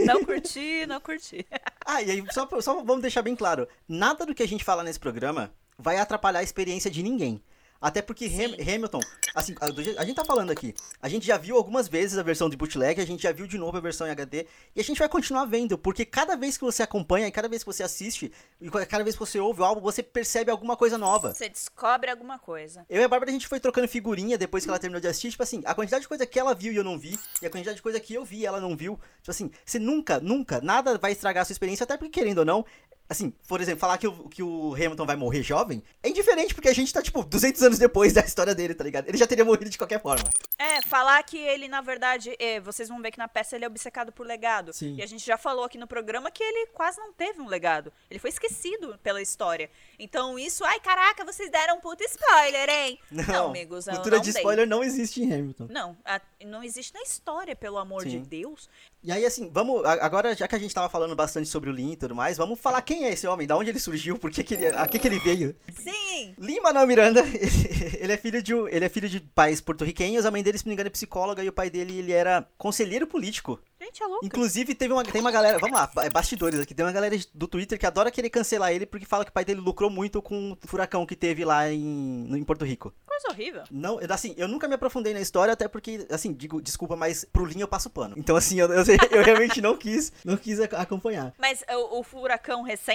Não 0.00 0.24
curti, 0.24 0.86
não 0.86 1.00
curti. 1.00 1.46
ah, 1.84 2.02
e 2.02 2.10
aí, 2.10 2.24
só, 2.32 2.48
só 2.60 2.82
vamos 2.82 3.02
deixar 3.02 3.22
bem 3.22 3.36
claro: 3.36 3.68
nada 3.88 4.26
do 4.26 4.34
que 4.34 4.42
a 4.42 4.48
gente 4.48 4.64
fala 4.64 4.82
nesse 4.82 5.00
programa 5.00 5.52
vai 5.78 5.98
atrapalhar 5.98 6.40
a 6.40 6.44
experiência 6.44 6.90
de 6.90 7.02
ninguém. 7.02 7.42
Até 7.86 8.02
porque 8.02 8.24
Ham 8.24 8.56
Hamilton, 8.60 8.98
assim, 9.32 9.54
a, 9.60 9.66
a, 9.66 10.04
gente 10.04 10.16
tá 10.16 10.24
falando 10.24 10.50
aqui, 10.50 10.74
a 11.00 11.08
gente 11.08 11.24
já 11.24 11.38
viu 11.38 11.56
algumas 11.56 11.86
vezes 11.86 12.18
a 12.18 12.22
versão 12.24 12.50
de 12.50 12.56
bootleg, 12.56 13.00
a 13.00 13.06
gente 13.06 13.22
já 13.22 13.30
viu 13.30 13.46
de 13.46 13.56
novo 13.56 13.76
a 13.76 13.80
versão 13.80 14.08
em 14.08 14.10
HD, 14.10 14.44
e 14.74 14.80
a 14.80 14.82
gente 14.82 14.98
vai 14.98 15.08
continuar 15.08 15.44
vendo, 15.44 15.78
porque 15.78 16.04
cada 16.04 16.34
vez 16.34 16.58
que 16.58 16.64
você 16.64 16.82
acompanha, 16.82 17.28
e 17.28 17.30
cada 17.30 17.48
vez 17.48 17.62
que 17.62 17.66
você 17.66 17.84
assiste, 17.84 18.32
e 18.60 18.68
cada 18.88 19.04
vez 19.04 19.14
que 19.14 19.20
você 19.20 19.38
ouve 19.38 19.60
o 19.60 19.64
álbum, 19.64 19.80
você 19.80 20.02
percebe 20.02 20.50
alguma 20.50 20.76
coisa 20.76 20.98
nova. 20.98 21.32
Você 21.32 21.48
descobre 21.48 22.10
alguma 22.10 22.40
coisa. 22.40 22.84
Eu 22.90 23.00
e 23.00 23.04
a 23.04 23.08
Bárbara, 23.08 23.30
a 23.30 23.32
gente 23.32 23.46
foi 23.46 23.60
trocando 23.60 23.86
figurinha 23.86 24.36
depois 24.36 24.64
que 24.64 24.70
ela 24.70 24.80
terminou 24.80 25.00
de 25.00 25.06
assistir, 25.06 25.30
tipo 25.30 25.44
assim, 25.44 25.62
a 25.64 25.72
quantidade 25.72 26.02
de 26.02 26.08
coisa 26.08 26.26
que 26.26 26.40
ela 26.40 26.56
viu 26.56 26.72
e 26.72 26.76
eu 26.76 26.82
não 26.82 26.98
vi, 26.98 27.16
e 27.40 27.46
a 27.46 27.50
quantidade 27.50 27.76
de 27.76 27.82
coisa 27.82 28.00
que 28.00 28.14
eu 28.14 28.24
vi 28.24 28.38
e 28.38 28.46
ela 28.46 28.60
não 28.60 28.76
viu, 28.76 28.98
tipo 29.18 29.30
assim, 29.30 29.48
você 29.64 29.78
nunca, 29.78 30.18
nunca, 30.18 30.60
nada 30.60 30.98
vai 30.98 31.12
estragar 31.12 31.42
a 31.42 31.44
sua 31.44 31.52
experiência, 31.52 31.84
até 31.84 31.96
porque, 31.96 32.18
querendo 32.18 32.38
ou 32.38 32.44
não, 32.44 32.64
Assim, 33.08 33.30
por 33.46 33.60
exemplo, 33.60 33.80
falar 33.80 33.98
que 33.98 34.06
o, 34.06 34.28
que 34.28 34.42
o 34.42 34.74
Hamilton 34.74 35.06
vai 35.06 35.16
morrer 35.16 35.42
jovem 35.42 35.82
é 36.02 36.08
indiferente, 36.08 36.54
porque 36.54 36.68
a 36.68 36.74
gente 36.74 36.92
tá, 36.92 37.00
tipo, 37.00 37.24
200 37.24 37.62
anos 37.62 37.78
depois 37.78 38.12
da 38.14 38.20
história 38.22 38.54
dele, 38.54 38.74
tá 38.74 38.82
ligado? 38.82 39.08
Ele 39.08 39.16
já 39.18 39.26
teria 39.26 39.44
morrido 39.44 39.70
de 39.70 39.78
qualquer 39.78 40.00
forma. 40.02 40.28
É, 40.58 40.82
falar 40.82 41.22
que 41.22 41.38
ele, 41.38 41.68
na 41.68 41.80
verdade, 41.80 42.34
é, 42.38 42.58
vocês 42.60 42.88
vão 42.88 43.00
ver 43.00 43.10
que 43.10 43.18
na 43.18 43.28
peça 43.28 43.54
ele 43.54 43.64
é 43.64 43.68
obcecado 43.68 44.10
por 44.10 44.26
legado. 44.26 44.72
Sim. 44.72 44.96
E 44.96 45.02
a 45.02 45.06
gente 45.06 45.24
já 45.24 45.36
falou 45.38 45.64
aqui 45.64 45.78
no 45.78 45.86
programa 45.86 46.30
que 46.30 46.42
ele 46.42 46.66
quase 46.68 46.98
não 46.98 47.12
teve 47.12 47.40
um 47.40 47.46
legado. 47.46 47.92
Ele 48.10 48.18
foi 48.18 48.30
esquecido 48.30 48.98
pela 49.02 49.22
história. 49.22 49.70
Então 49.98 50.38
isso, 50.38 50.64
ai 50.64 50.80
caraca, 50.80 51.24
vocês 51.24 51.50
deram 51.50 51.76
um 51.76 51.80
puta 51.80 52.04
spoiler, 52.04 52.68
hein? 52.68 52.98
Não, 53.10 53.24
não 53.24 53.46
amigos, 53.50 53.84
cultura 53.86 54.16
não 54.16 54.22
de 54.22 54.32
dei. 54.32 54.40
spoiler 54.40 54.66
não 54.66 54.84
existe 54.84 55.22
em 55.22 55.32
Hamilton. 55.32 55.68
Não, 55.70 55.96
a, 56.04 56.20
não 56.44 56.62
existe 56.62 56.92
na 56.92 57.02
história, 57.02 57.54
pelo 57.56 57.78
amor 57.78 58.02
Sim. 58.02 58.08
de 58.10 58.18
Deus. 58.20 58.68
E 59.02 59.12
aí, 59.12 59.24
assim, 59.24 59.48
vamos. 59.52 59.84
Agora, 59.84 60.34
já 60.34 60.48
que 60.48 60.54
a 60.54 60.58
gente 60.58 60.74
tava 60.74 60.88
falando 60.88 61.14
bastante 61.14 61.48
sobre 61.48 61.70
o 61.70 61.72
Lin 61.72 61.92
e 61.92 61.96
tudo 61.96 62.14
mais, 62.14 62.36
vamos 62.36 62.58
falar 62.58 62.82
quem 62.82 62.95
é 63.04 63.12
esse 63.12 63.26
homem, 63.26 63.46
da 63.46 63.56
onde 63.56 63.70
ele 63.70 63.78
surgiu, 63.78 64.18
por 64.18 64.30
que, 64.30 64.42
que 64.42 64.54
ele. 64.54 64.66
A 64.68 64.86
que, 64.86 64.98
que 64.98 65.08
ele 65.08 65.18
veio. 65.18 65.54
Sim! 65.74 66.34
Lin 66.38 66.60
Manuel 66.60 66.86
Miranda, 66.86 67.20
ele, 68.00 68.12
é 68.12 68.16
filho 68.16 68.42
de 68.42 68.52
ele 68.52 68.84
é 68.84 68.88
filho 68.88 69.08
de 69.08 69.20
pais 69.20 69.60
porto-riquenhos, 69.60 70.24
a 70.24 70.30
mãe 70.30 70.42
dele, 70.42 70.58
se 70.58 70.64
não 70.64 70.70
me 70.70 70.74
engano, 70.74 70.88
é 70.88 70.90
psicóloga, 70.90 71.42
e 71.42 71.48
o 71.48 71.52
pai 71.52 71.70
dele 71.70 71.98
ele 71.98 72.12
era 72.12 72.46
conselheiro 72.56 73.06
político. 73.06 73.60
Gente, 73.80 74.02
é 74.02 74.06
louco. 74.06 74.24
Inclusive, 74.24 74.74
teve 74.74 74.92
uma, 74.92 75.04
tem 75.04 75.20
uma 75.20 75.30
galera. 75.30 75.58
Vamos 75.58 75.78
lá, 75.78 75.90
é 75.98 76.08
bastidores 76.08 76.58
aqui. 76.58 76.74
Tem 76.74 76.84
uma 76.84 76.92
galera 76.92 77.14
do 77.34 77.46
Twitter 77.46 77.78
que 77.78 77.86
adora 77.86 78.10
querer 78.10 78.30
cancelar 78.30 78.72
ele 78.72 78.86
porque 78.86 79.04
fala 79.04 79.24
que 79.24 79.30
o 79.30 79.32
pai 79.32 79.44
dele 79.44 79.60
lucrou 79.60 79.90
muito 79.90 80.22
com 80.22 80.52
o 80.52 80.58
furacão 80.66 81.04
que 81.04 81.14
teve 81.14 81.44
lá 81.44 81.70
em, 81.70 82.26
em 82.34 82.44
Porto 82.44 82.64
Rico. 82.64 82.92
Coisa 83.06 83.28
horrível. 83.30 83.62
Não, 83.70 83.98
assim, 84.08 84.34
eu 84.36 84.48
nunca 84.48 84.66
me 84.66 84.74
aprofundei 84.74 85.12
na 85.12 85.20
história, 85.20 85.52
até 85.52 85.68
porque, 85.68 86.06
assim, 86.10 86.32
digo, 86.32 86.60
desculpa, 86.60 86.96
mas 86.96 87.24
pro 87.24 87.44
Linho 87.44 87.62
eu 87.62 87.68
passo 87.68 87.90
pano. 87.90 88.14
Então, 88.16 88.34
assim, 88.34 88.58
eu, 88.58 88.68
eu, 88.72 88.82
eu 89.12 89.22
realmente 89.22 89.60
não 89.60 89.76
quis, 89.76 90.12
não 90.24 90.36
quis 90.36 90.60
acompanhar. 90.60 91.34
Mas 91.38 91.62
o, 91.68 92.00
o, 92.00 92.02
furacão 92.02 92.62
recente? 92.62 92.85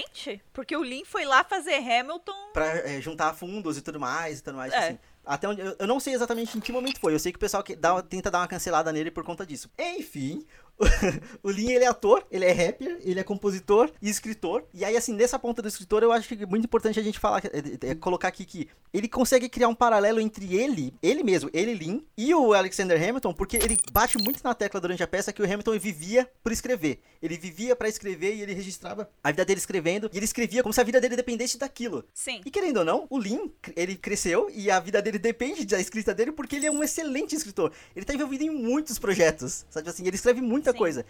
Porque 0.54 0.75
o 0.75 0.84
Lin 0.84 1.04
foi 1.06 1.25
lá 1.25 1.43
fazer 1.43 1.75
Hamilton. 1.75 2.51
Pra 2.54 2.65
é, 2.65 3.01
juntar 3.01 3.34
fundos 3.34 3.77
e 3.77 3.82
tudo 3.82 3.99
mais 3.99 4.39
e 4.39 4.43
tudo 4.43 4.58
mais, 4.58 4.71
é. 4.71 4.77
assim. 4.77 4.99
Até 5.25 5.47
onde. 5.47 5.62
Eu, 5.62 5.75
eu, 5.77 5.88
não 5.88 5.99
sei 5.99 6.13
exatamente 6.13 6.58
em 6.58 6.62
que 6.62 6.71
momento 6.71 6.99
foi. 6.99 7.13
Eu 7.13 7.19
sei 7.19 7.32
que 7.32 7.38
o 7.38 7.39
pessoal 7.39 7.63
que 7.63 7.75
dá, 7.75 8.01
tenta 8.01 8.32
dar 8.32 8.39
uma 8.39 8.47
cancelada 8.47 8.91
nele 8.91 9.12
por 9.12 9.23
conta 9.23 9.45
disso. 9.45 9.69
Enfim, 9.77 10.45
o 11.44 11.50
Lin, 11.50 11.72
ele 11.72 11.86
é 11.86 11.88
ator, 11.88 12.26
ele 12.32 12.46
é 12.46 12.52
rapper, 12.52 13.00
ele 13.02 13.20
é 13.20 13.24
compositor 13.24 13.91
e 14.02 14.10
escritor. 14.10 14.63
E 14.74 14.84
aí, 14.84 14.96
assim, 14.98 15.13
nessa 15.13 15.38
ponta 15.38 15.62
do 15.62 15.67
escritor, 15.67 16.04
eu 16.04 16.12
acho 16.12 16.28
que 16.28 16.44
é 16.44 16.46
muito 16.46 16.65
importante 16.65 17.00
a 17.00 17.04
gente 17.04 17.20
falar, 17.20 17.41
é, 17.46 17.89
é, 17.89 17.96
colocar 17.96 18.28
aqui 18.28 18.46
que 18.46 18.67
ele 18.94 19.08
consegue 19.08 19.48
criar 19.48 19.67
um 19.67 19.76
paralelo 19.76 20.20
entre 20.20 20.56
ele, 20.56 20.94
ele 21.02 21.24
mesmo, 21.24 21.50
ele, 21.54 21.74
Lin, 21.74 22.06
e 22.17 22.34
o 22.34 22.54
Alexander 22.54 23.02
Hamilton, 23.02 23.34
porque 23.34 23.58
ele 23.58 23.78
bate 23.91 24.17
muito 24.17 24.44
na 24.44 24.54
tecla 24.54 24.82
durante 24.82 25.04
a 25.04 25.08
peça 25.08 25.32
que 25.32 25.41
o 25.41 25.46
Hamilton 25.46 25.78
vivia 25.80 26.30
por 26.44 26.52
escrever. 26.52 27.00
Ele 27.22 27.38
vivia 27.38 27.76
para 27.76 27.88
escrever 27.88 28.36
e 28.36 28.41
ele 28.41 28.54
registrava 28.54 29.10
a 29.24 29.32
vida 29.32 29.46
dele 29.46 29.60
escrevendo, 29.60 30.10
e 30.12 30.17
ele 30.17 30.26
escrevia 30.26 30.63
como 30.63 30.74
se 30.74 30.82
a 30.82 30.84
vida 30.84 31.00
dele 31.00 31.15
dependesse 31.15 31.58
daquilo. 31.58 32.04
Sim. 32.13 32.41
E 32.46 32.52
querendo 32.52 32.78
ou 32.78 32.86
não, 32.86 33.08
o 33.10 33.20
Lin, 33.20 33.52
ele 33.76 33.96
cresceu 33.96 34.50
e 34.54 34.70
a 34.70 34.80
vida 34.80 35.02
dele 35.02 35.20
depende 35.20 35.65
da 35.65 35.80
escrita 35.80 36.13
dele 36.13 36.32
porque 36.32 36.56
ele 36.56 36.65
é 36.65 36.72
um 36.72 36.84
excelente 36.84 37.36
escritor. 37.36 37.72
Ele 37.96 38.06
tá 38.06 38.13
envolvido 38.13 38.44
em 38.44 38.50
muitos 38.50 38.98
projetos, 39.00 39.65
sabe 39.70 39.89
assim? 39.89 40.06
Ele 40.06 40.15
escreve 40.15 40.41
muita 40.41 40.71
Sim. 40.72 40.78
coisa. 40.78 41.06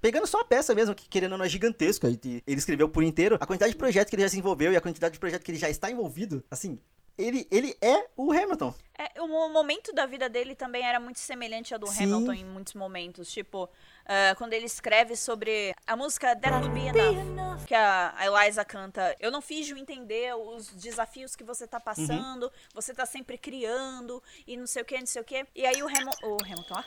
Pegando 0.00 0.26
só 0.26 0.40
a 0.40 0.44
peça 0.44 0.74
mesmo, 0.74 0.94
que 0.94 1.08
querendo 1.08 1.32
ou 1.32 1.38
não 1.38 1.44
é 1.44 1.48
gigantesco, 1.48 2.06
ele 2.06 2.42
escreveu 2.46 2.88
por 2.88 3.02
inteiro, 3.02 3.36
a 3.40 3.46
quantidade 3.46 3.72
de 3.72 3.78
projetos 3.78 4.10
que 4.10 4.16
ele 4.16 4.22
já 4.22 4.28
se 4.28 4.38
envolveu 4.38 4.72
e 4.72 4.76
a 4.76 4.80
quantidade 4.80 5.14
de 5.14 5.18
projetos 5.18 5.44
que 5.44 5.50
ele 5.50 5.58
já 5.58 5.70
está 5.70 5.90
envolvido, 5.90 6.42
assim, 6.50 6.78
ele, 7.16 7.46
ele 7.50 7.76
é 7.80 8.08
o 8.16 8.32
Hamilton. 8.32 8.74
É, 8.96 9.20
o 9.20 9.26
momento 9.26 9.92
da 9.92 10.06
vida 10.06 10.28
dele 10.28 10.54
também 10.54 10.86
era 10.86 11.00
muito 11.00 11.18
semelhante 11.18 11.74
ao 11.74 11.80
do 11.80 11.86
Sim. 11.88 12.04
Hamilton 12.04 12.32
em 12.32 12.44
muitos 12.44 12.74
momentos. 12.74 13.32
Tipo, 13.32 13.64
uh, 13.64 14.36
quando 14.36 14.52
ele 14.52 14.66
escreve 14.66 15.16
sobre 15.16 15.74
a 15.84 15.96
música 15.96 16.36
That 16.36 16.54
Would 16.54 16.68
Be 16.68 16.86
Enough, 16.86 17.64
que 17.66 17.74
a 17.74 18.14
Eliza 18.20 18.64
canta. 18.64 19.16
Eu 19.18 19.32
não 19.32 19.40
fiz 19.40 19.66
de 19.66 19.72
entender 19.72 20.32
os 20.36 20.68
desafios 20.68 21.34
que 21.34 21.42
você 21.42 21.66
tá 21.66 21.80
passando, 21.80 22.44
uhum. 22.44 22.50
você 22.72 22.94
tá 22.94 23.04
sempre 23.04 23.36
criando, 23.36 24.22
e 24.46 24.56
não 24.56 24.66
sei 24.66 24.82
o 24.82 24.84
que, 24.84 24.96
não 24.96 25.06
sei 25.06 25.22
o 25.22 25.24
que. 25.24 25.44
E 25.56 25.66
aí 25.66 25.82
o, 25.82 25.88
Hamilton, 25.88 26.28
o 26.28 26.36
Hamilton, 26.44 26.74
ó. 26.74 26.84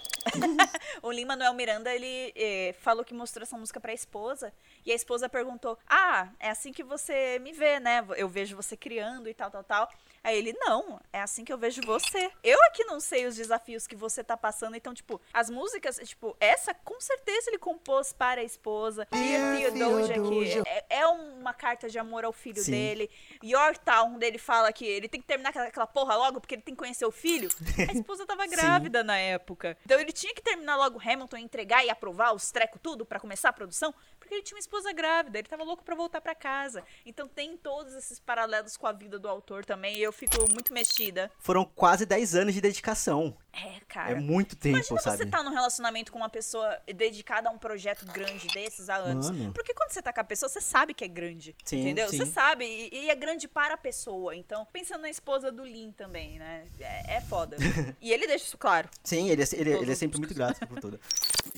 o 1.08 1.12
Lima 1.12 1.36
Manuel 1.36 1.54
Miranda, 1.54 1.94
ele 1.94 2.32
eh, 2.36 2.74
falou 2.80 3.04
que 3.04 3.14
mostrou 3.14 3.44
essa 3.44 3.58
música 3.58 3.82
pra 3.82 3.94
esposa, 3.94 4.54
e 4.86 4.94
a 4.94 4.96
esposa 4.96 5.28
perguntou: 5.28 5.78
Ah, 5.86 6.30
é 6.40 6.50
assim 6.50 6.72
que 6.72 6.84
você 6.84 7.38
me 7.40 7.52
vê, 7.52 7.82
né? 7.82 8.06
Eu 8.16 8.30
vejo 8.30 8.56
você 8.56 8.78
criando 8.78 9.28
e 9.28 9.34
tal, 9.34 9.52
tal, 9.52 9.64
tal. 9.64 9.90
Aí 10.24 10.38
ele, 10.38 10.54
não, 10.54 11.00
é 11.12 11.22
assim 11.22 11.44
que 11.44 11.54
eu 11.54 11.58
vejo 11.58 11.82
você. 11.84 12.32
Eu 12.44 12.58
aqui 12.66 12.84
não 12.84 13.00
sei 13.00 13.26
os 13.26 13.36
desafios 13.36 13.88
que 13.88 13.96
você 13.96 14.24
tá 14.24 14.36
passando. 14.36 14.76
Então, 14.76 14.94
tipo, 14.94 15.22
as 15.34 15.50
músicas, 15.50 15.98
tipo, 16.04 16.36
essa 16.40 16.74
com 16.74 17.00
certeza 17.00 17.50
ele 17.50 17.58
compôs 17.58 18.14
para 18.14 18.42
a 18.42 18.44
esposa. 18.44 19.08
Dear 19.12 19.72
Theodosia, 19.72 20.22
que 20.22 20.70
é, 20.70 20.86
é, 21.02 21.08
uma 21.08 21.54
carta 21.54 21.90
de 21.90 21.98
amor 21.98 22.26
ao 22.26 22.34
filho 22.34 22.62
Sim. 22.62 22.72
dele. 22.72 23.10
Yorktown, 23.44 24.18
dele 24.18 24.38
fala 24.38 24.72
que 24.72 24.86
ele 24.86 25.08
tem 25.08 25.22
que 25.22 25.28
terminar 25.28 25.50
aquela, 25.50 25.68
aquela 25.68 25.88
porra 25.88 26.16
logo 26.16 26.40
porque 26.40 26.56
ele 26.56 26.62
tem 26.62 26.74
que 26.74 26.80
conhecer 26.80 27.06
o 27.06 27.12
filho. 27.12 27.50
A 27.90 27.94
esposa 27.94 28.26
tava 28.26 28.46
grávida 28.48 29.04
na 29.04 29.18
época. 29.18 29.78
Então 29.86 30.00
ele 30.00 30.12
tinha 30.12 30.34
que 30.34 30.42
terminar 30.42 30.76
logo 30.76 31.00
Hamilton, 31.00 31.38
entregar 31.38 31.86
e 31.86 31.90
aprovar 31.90 32.34
os 32.34 32.52
trecos 32.52 32.80
tudo 32.82 33.06
para 33.06 33.20
começar 33.20 33.50
a 33.50 33.54
produção. 33.54 33.94
Porque 34.20 34.36
ele 34.36 34.44
tinha 34.44 34.56
uma 34.56 34.62
esposa 34.62 34.92
grávida, 34.92 35.40
ele 35.40 35.48
tava 35.48 35.64
louco 35.64 35.84
para 35.84 35.96
voltar 35.96 36.22
para 36.22 36.36
casa. 36.36 36.84
Então 37.06 37.28
tem 37.28 37.56
todos 37.56 37.94
esses 37.94 38.20
paralelos 38.20 38.76
com 38.76 38.88
a 38.88 38.92
vida 38.92 39.18
do 39.18 39.28
autor 39.28 39.64
também, 39.64 39.98
e 39.98 40.07
eu 40.08 40.12
fico 40.14 40.50
muito 40.52 40.74
mexida. 40.74 41.30
Foram 41.40 41.66
quase 41.66 42.06
10 42.06 42.36
anos 42.36 42.54
de 42.54 42.62
dedicação. 42.62 43.36
É, 43.54 43.80
cara. 43.88 44.12
É 44.12 44.16
muito 44.16 44.56
tempo, 44.56 44.78
Imagina 44.78 45.00
sabe? 45.02 45.18
você 45.18 45.26
tá 45.26 45.42
num 45.42 45.52
relacionamento 45.52 46.12
com 46.12 46.20
uma 46.20 46.30
pessoa 46.30 46.78
dedicada 46.96 47.50
a 47.50 47.52
um 47.52 47.58
projeto 47.58 48.06
grande 48.06 48.48
desses 48.50 48.88
há 48.88 48.98
anos. 48.98 49.32
Mano. 49.32 49.52
Porque 49.52 49.74
quando 49.74 49.92
você 49.92 50.02
tá 50.02 50.14
com 50.14 50.22
a 50.22 50.24
pessoa, 50.24 50.48
você 50.48 50.62
sabe 50.62 50.94
que 50.94 51.04
é 51.04 51.08
grande. 51.08 51.56
Sim, 51.66 51.82
entendeu? 51.82 52.08
Sim. 52.10 52.18
Você 52.18 52.26
sabe. 52.28 52.66
E, 52.66 53.06
e, 53.06 53.10
é 53.10 53.16
grande 53.16 53.48
para 53.48 53.74
a 53.74 53.78
pessoa. 53.78 54.36
Então, 54.36 54.66
pensando 54.72 55.02
na 55.02 55.10
esposa 55.10 55.52
do 55.52 55.66
Lin 55.66 55.92
também, 55.92 56.38
né? 56.38 56.66
É, 56.80 57.16
é 57.16 57.22
foda. 57.22 57.58
e 58.00 58.14
ele 58.14 58.28
deixa 58.28 58.46
isso 58.46 58.58
claro. 58.58 58.90
Sim, 59.04 59.30
ele, 59.30 59.42
é, 59.42 59.48
ele, 59.54 59.72
ele 59.72 59.92
é 59.92 59.96
sempre 59.96 60.20
muito 60.20 60.36
grato 60.36 60.66
por 60.68 60.80
tudo. 60.80 61.00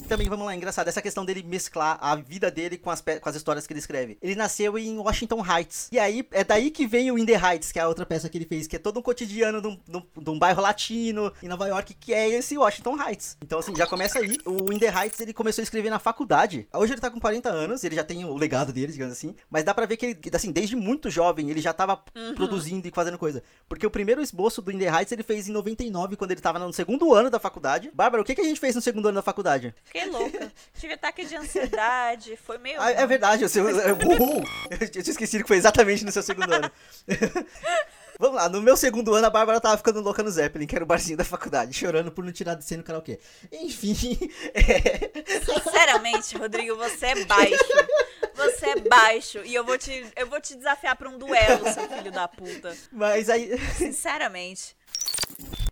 também, 0.07 0.29
vamos 0.29 0.45
lá, 0.45 0.55
engraçado, 0.55 0.87
essa 0.87 1.01
questão 1.01 1.25
dele 1.25 1.43
mesclar 1.43 1.97
a 2.01 2.15
vida 2.15 2.49
dele 2.49 2.77
com 2.77 2.89
as, 2.89 3.01
com 3.01 3.29
as 3.29 3.35
histórias 3.35 3.67
que 3.67 3.73
ele 3.73 3.79
escreve. 3.79 4.17
Ele 4.21 4.35
nasceu 4.35 4.77
em 4.77 4.97
Washington 4.97 5.43
Heights. 5.45 5.89
E 5.91 5.99
aí, 5.99 6.25
é 6.31 6.45
daí 6.45 6.71
que 6.71 6.87
vem 6.87 7.11
o 7.11 7.19
In 7.19 7.25
the 7.25 7.33
Heights, 7.33 7.73
que 7.73 7.79
é 7.79 7.81
a 7.81 7.87
outra 7.89 8.05
peça 8.05 8.29
que 8.29 8.37
ele 8.39 8.45
fez, 8.45 8.67
que 8.67 8.75
é 8.75 8.79
todo 8.79 8.99
um 8.99 9.01
cotidiano 9.01 9.61
de 9.61 9.67
um, 9.67 9.79
de 9.87 9.97
um, 9.97 10.23
de 10.23 10.29
um 10.29 10.39
bairro 10.39 10.61
latino 10.61 11.31
em 11.43 11.47
Nova 11.47 11.67
York, 11.67 11.93
que 11.93 12.13
é 12.13 12.29
esse 12.29 12.57
Washington 12.57 12.97
Heights. 13.01 13.37
Então, 13.43 13.59
assim, 13.59 13.75
já 13.75 13.85
começa 13.85 14.19
aí. 14.19 14.37
O 14.45 14.71
In 14.71 14.79
the 14.79 14.87
Heights, 14.87 15.19
ele 15.19 15.33
começou 15.33 15.61
a 15.61 15.63
escrever 15.63 15.89
na 15.89 15.99
faculdade. 15.99 16.67
Hoje 16.73 16.93
ele 16.93 17.01
tá 17.01 17.11
com 17.11 17.19
40 17.19 17.49
anos, 17.49 17.83
ele 17.83 17.95
já 17.95 18.03
tem 18.03 18.23
o 18.25 18.37
legado 18.37 18.71
dele, 18.71 18.91
digamos 18.91 19.13
assim. 19.13 19.35
Mas 19.49 19.63
dá 19.63 19.73
pra 19.73 19.85
ver 19.85 19.97
que 19.97 20.05
ele, 20.05 20.19
assim, 20.33 20.51
desde 20.51 20.75
muito 20.75 21.09
jovem, 21.09 21.49
ele 21.49 21.61
já 21.61 21.73
tava 21.73 22.01
uhum. 22.15 22.33
produzindo 22.33 22.87
e 22.87 22.91
fazendo 22.91 23.17
coisa. 23.17 23.43
Porque 23.67 23.85
o 23.85 23.91
primeiro 23.91 24.21
esboço 24.21 24.61
do 24.61 24.71
In 24.71 24.79
the 24.79 24.85
Heights 24.85 25.11
ele 25.11 25.23
fez 25.23 25.47
em 25.49 25.51
99, 25.51 26.15
quando 26.15 26.31
ele 26.31 26.41
tava 26.41 26.59
no 26.59 26.71
segundo 26.71 27.13
ano 27.13 27.29
da 27.29 27.39
faculdade. 27.39 27.91
Bárbara, 27.93 28.21
o 28.21 28.25
que, 28.25 28.35
que 28.35 28.41
a 28.41 28.45
gente 28.45 28.59
fez 28.59 28.75
no 28.75 28.81
segundo 28.81 29.07
ano 29.07 29.15
da 29.15 29.21
faculdade? 29.21 29.75
Fiquei 29.83 30.05
louca. 30.09 30.51
Tive 30.77 30.93
ataque 30.93 31.25
de 31.25 31.35
ansiedade, 31.35 32.37
foi 32.37 32.57
meio. 32.57 32.79
Ah, 32.79 32.91
é 32.91 33.05
verdade, 33.05 33.43
o 33.43 33.49
seu. 33.49 33.65
Uhul! 33.65 34.43
Eu 34.79 34.89
tinha 34.89 35.11
esquecido 35.11 35.41
que 35.41 35.47
foi 35.47 35.57
exatamente 35.57 36.05
no 36.05 36.11
seu 36.11 36.23
segundo 36.23 36.53
ano. 36.53 36.71
Vamos 38.19 38.35
lá, 38.35 38.49
no 38.49 38.61
meu 38.61 38.75
segundo 38.75 39.13
ano 39.13 39.27
a 39.27 39.29
Bárbara 39.29 39.61
tava 39.61 39.77
ficando 39.77 40.01
louca 40.01 40.21
no 40.21 40.29
Zeppelin, 40.29 40.67
que 40.67 40.75
era 40.75 40.83
o 40.83 40.87
barzinho 40.87 41.17
da 41.17 41.23
faculdade, 41.23 41.73
chorando 41.73 42.11
por 42.11 42.21
não 42.21 42.33
tirar 42.33 42.53
de 42.53 42.65
cena 42.65 42.79
no 42.79 42.83
karaokê. 42.83 43.17
Enfim. 43.49 43.95
É... 44.53 45.39
Sinceramente, 45.39 46.37
Rodrigo, 46.37 46.75
você 46.75 47.07
é 47.07 47.25
baixo. 47.25 47.55
Você 48.35 48.65
é 48.65 48.75
baixo. 48.81 49.39
E 49.45 49.55
eu 49.55 49.63
vou 49.63 49.77
te, 49.77 50.05
eu 50.17 50.27
vou 50.27 50.41
te 50.41 50.55
desafiar 50.55 50.97
pra 50.97 51.07
um 51.07 51.17
duelo, 51.17 51.63
seu 51.71 51.87
filho 51.87 52.11
da 52.11 52.27
puta. 52.27 52.75
Mas 52.91 53.29
aí. 53.29 53.57
Sinceramente. 53.77 54.75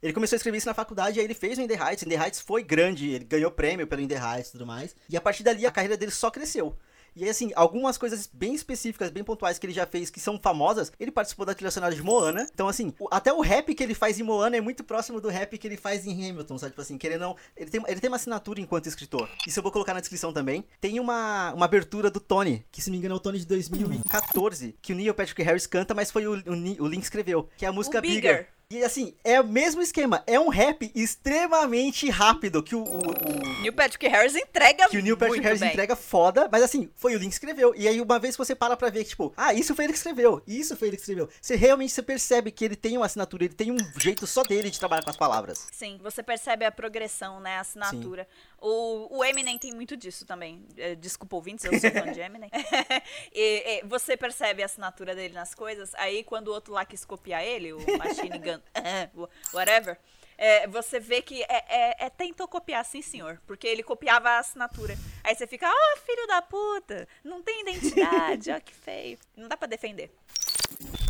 Ele 0.01 0.13
começou 0.13 0.35
a 0.35 0.37
escrever 0.37 0.57
isso 0.57 0.67
na 0.67 0.73
faculdade, 0.73 1.19
aí 1.19 1.25
ele 1.25 1.33
fez 1.33 1.57
o 1.57 1.61
In 1.61 1.67
The 1.67 1.73
Heights. 1.73 2.03
In 2.03 2.09
The 2.09 2.15
Heights 2.15 2.39
foi 2.39 2.63
grande, 2.63 3.09
ele 3.09 3.25
ganhou 3.25 3.51
prêmio 3.51 3.87
pelo 3.87 4.01
In 4.01 4.07
The 4.07 4.15
Heights 4.15 4.49
e 4.49 4.51
tudo 4.53 4.65
mais. 4.65 4.95
E 5.09 5.17
a 5.17 5.21
partir 5.21 5.43
dali 5.43 5.65
a 5.65 5.71
carreira 5.71 5.97
dele 5.97 6.11
só 6.11 6.31
cresceu. 6.31 6.77
E 7.17 7.29
assim, 7.29 7.51
algumas 7.55 7.97
coisas 7.97 8.29
bem 8.31 8.53
específicas, 8.53 9.09
bem 9.09 9.23
pontuais 9.23 9.57
que 9.57 9.65
ele 9.65 9.73
já 9.73 9.85
fez, 9.85 10.09
que 10.09 10.19
são 10.19 10.39
famosas, 10.39 10.91
ele 10.99 11.11
participou 11.11 11.45
da 11.45 11.53
trilha 11.53 11.71
sonora 11.71 11.95
de 11.95 12.03
Moana. 12.03 12.47
Então, 12.53 12.67
assim, 12.67 12.93
o, 12.99 13.07
até 13.11 13.33
o 13.33 13.41
rap 13.41 13.73
que 13.73 13.83
ele 13.83 13.93
faz 13.93 14.19
em 14.19 14.23
Moana 14.23 14.57
é 14.57 14.61
muito 14.61 14.83
próximo 14.83 15.19
do 15.19 15.29
rap 15.29 15.57
que 15.57 15.67
ele 15.67 15.77
faz 15.77 16.05
em 16.05 16.13
Hamilton, 16.13 16.57
sabe? 16.57 16.71
Tipo 16.71 16.81
assim, 16.81 16.97
querendo 16.97 17.21
não. 17.21 17.35
Ele 17.55 17.69
tem, 17.69 17.83
ele 17.87 17.99
tem 17.99 18.09
uma 18.09 18.17
assinatura 18.17 18.61
enquanto 18.61 18.87
escritor. 18.87 19.29
Isso 19.47 19.59
eu 19.59 19.63
vou 19.63 19.71
colocar 19.71 19.93
na 19.93 19.99
descrição 19.99 20.31
também. 20.31 20.63
Tem 20.79 20.99
uma, 20.99 21.53
uma 21.53 21.65
abertura 21.65 22.09
do 22.11 22.19
Tony, 22.19 22.65
que 22.71 22.81
se 22.81 22.89
não 22.89 22.93
me 22.93 22.99
engano 22.99 23.15
é 23.15 23.17
o 23.17 23.19
Tony 23.19 23.39
de 23.39 23.47
2014, 23.47 24.75
que 24.81 24.93
o 24.93 24.95
Neil 24.95 25.13
Patrick 25.13 25.41
Harris 25.41 25.65
canta, 25.65 25.93
mas 25.93 26.11
foi 26.11 26.27
o, 26.27 26.33
o, 26.35 26.83
o 26.83 26.87
Link 26.87 27.03
escreveu, 27.03 27.49
que 27.57 27.65
é 27.65 27.67
a 27.67 27.71
música 27.71 27.99
Bigger. 28.01 28.21
Bigger. 28.21 28.56
E 28.69 28.83
assim, 28.83 29.15
é 29.23 29.39
o 29.39 29.47
mesmo 29.47 29.81
esquema. 29.81 30.21
É 30.27 30.37
um 30.37 30.49
rap 30.49 30.91
extremamente 30.93 32.09
rápido 32.09 32.61
que 32.61 32.75
o. 32.75 32.83
o, 32.83 32.97
o... 32.97 33.61
Neil 33.61 33.71
Patrick 33.71 34.05
Harris 34.09 34.35
entrega 34.35 34.89
Que 34.89 34.97
o 34.97 35.01
Neil 35.01 35.15
Patrick 35.15 35.41
Harris 35.41 35.61
bem. 35.61 35.69
entrega 35.69 35.95
foda, 35.95 36.49
mas 36.51 36.61
assim, 36.61 36.89
foi 36.93 37.15
o 37.15 37.17
Link 37.17 37.29
que 37.29 37.35
escreveu. 37.35 37.73
E 37.77 37.87
aí, 37.87 38.01
uma 38.01 38.19
vez 38.19 38.35
que 38.35 38.39
você 38.39 38.53
para 38.53 38.75
pra 38.75 38.89
ver 38.89 39.05
que, 39.05 39.11
tipo, 39.11 39.33
ah, 39.37 39.53
isso 39.53 39.73
foi 39.73 39.85
ele 39.85 39.93
que 39.93 39.99
escreveu, 39.99 40.43
isso 40.45 40.75
foi 40.75 40.89
ele 40.89 40.97
que 40.97 41.01
escreveu. 41.01 41.29
Você 41.41 41.55
realmente 41.55 41.93
você 41.93 42.03
percebe 42.03 42.51
que 42.51 42.65
ele 42.65 42.75
tem 42.75 42.97
uma 42.97 43.05
assinatura, 43.05 43.45
ele 43.45 43.53
tem 43.53 43.71
um 43.71 43.77
jeito 43.97 44.27
só 44.27 44.43
dele 44.43 44.69
de 44.69 44.77
trabalhar 44.77 45.01
com 45.01 45.11
as 45.11 45.17
palavras. 45.17 45.65
Sim, 45.71 45.97
você 46.03 46.21
percebe 46.21 46.65
a 46.65 46.71
progressão, 46.71 47.39
né? 47.39 47.55
A 47.55 47.61
assinatura. 47.61 48.27
O, 48.59 49.17
o 49.17 49.23
Eminem 49.23 49.57
tem 49.57 49.71
muito 49.73 49.95
disso 49.95 50.25
também. 50.25 50.65
É, 50.77 50.95
desculpa, 50.95 51.35
ouvintes, 51.35 51.65
eu 51.65 51.79
sou 51.79 51.91
fã 51.91 52.11
de 52.11 52.19
Eminem. 52.19 52.49
e, 53.31 53.81
e, 53.81 53.85
você 53.85 54.17
percebe 54.17 54.63
a 54.63 54.65
assinatura 54.65 55.15
dele 55.15 55.33
nas 55.33 55.53
coisas, 55.53 55.93
aí 55.95 56.23
quando 56.23 56.47
o 56.47 56.51
outro 56.51 56.73
lá 56.73 56.85
quis 56.85 57.05
copiar 57.05 57.43
ele, 57.43 57.73
o 57.73 57.79
Machine 57.97 58.39
Gun, 58.39 58.59
whatever, 59.53 59.99
é, 60.37 60.67
você 60.67 60.99
vê 60.99 61.21
que 61.21 61.41
é, 61.43 61.65
é, 61.67 62.05
é, 62.05 62.09
tentou 62.09 62.47
copiar, 62.47 62.85
sim, 62.85 63.01
senhor. 63.01 63.41
Porque 63.47 63.67
ele 63.67 63.81
copiava 63.81 64.29
a 64.29 64.39
assinatura. 64.39 64.95
Aí 65.23 65.35
você 65.35 65.47
fica, 65.47 65.67
ó, 65.67 65.73
oh, 65.73 65.99
filho 66.01 66.27
da 66.27 66.41
puta, 66.41 67.07
não 67.23 67.41
tem 67.41 67.61
identidade, 67.61 68.51
ó, 68.51 68.59
que 68.59 68.73
feio. 68.73 69.17
Não 69.35 69.47
dá 69.47 69.57
para 69.57 69.67
defender. 69.67 70.11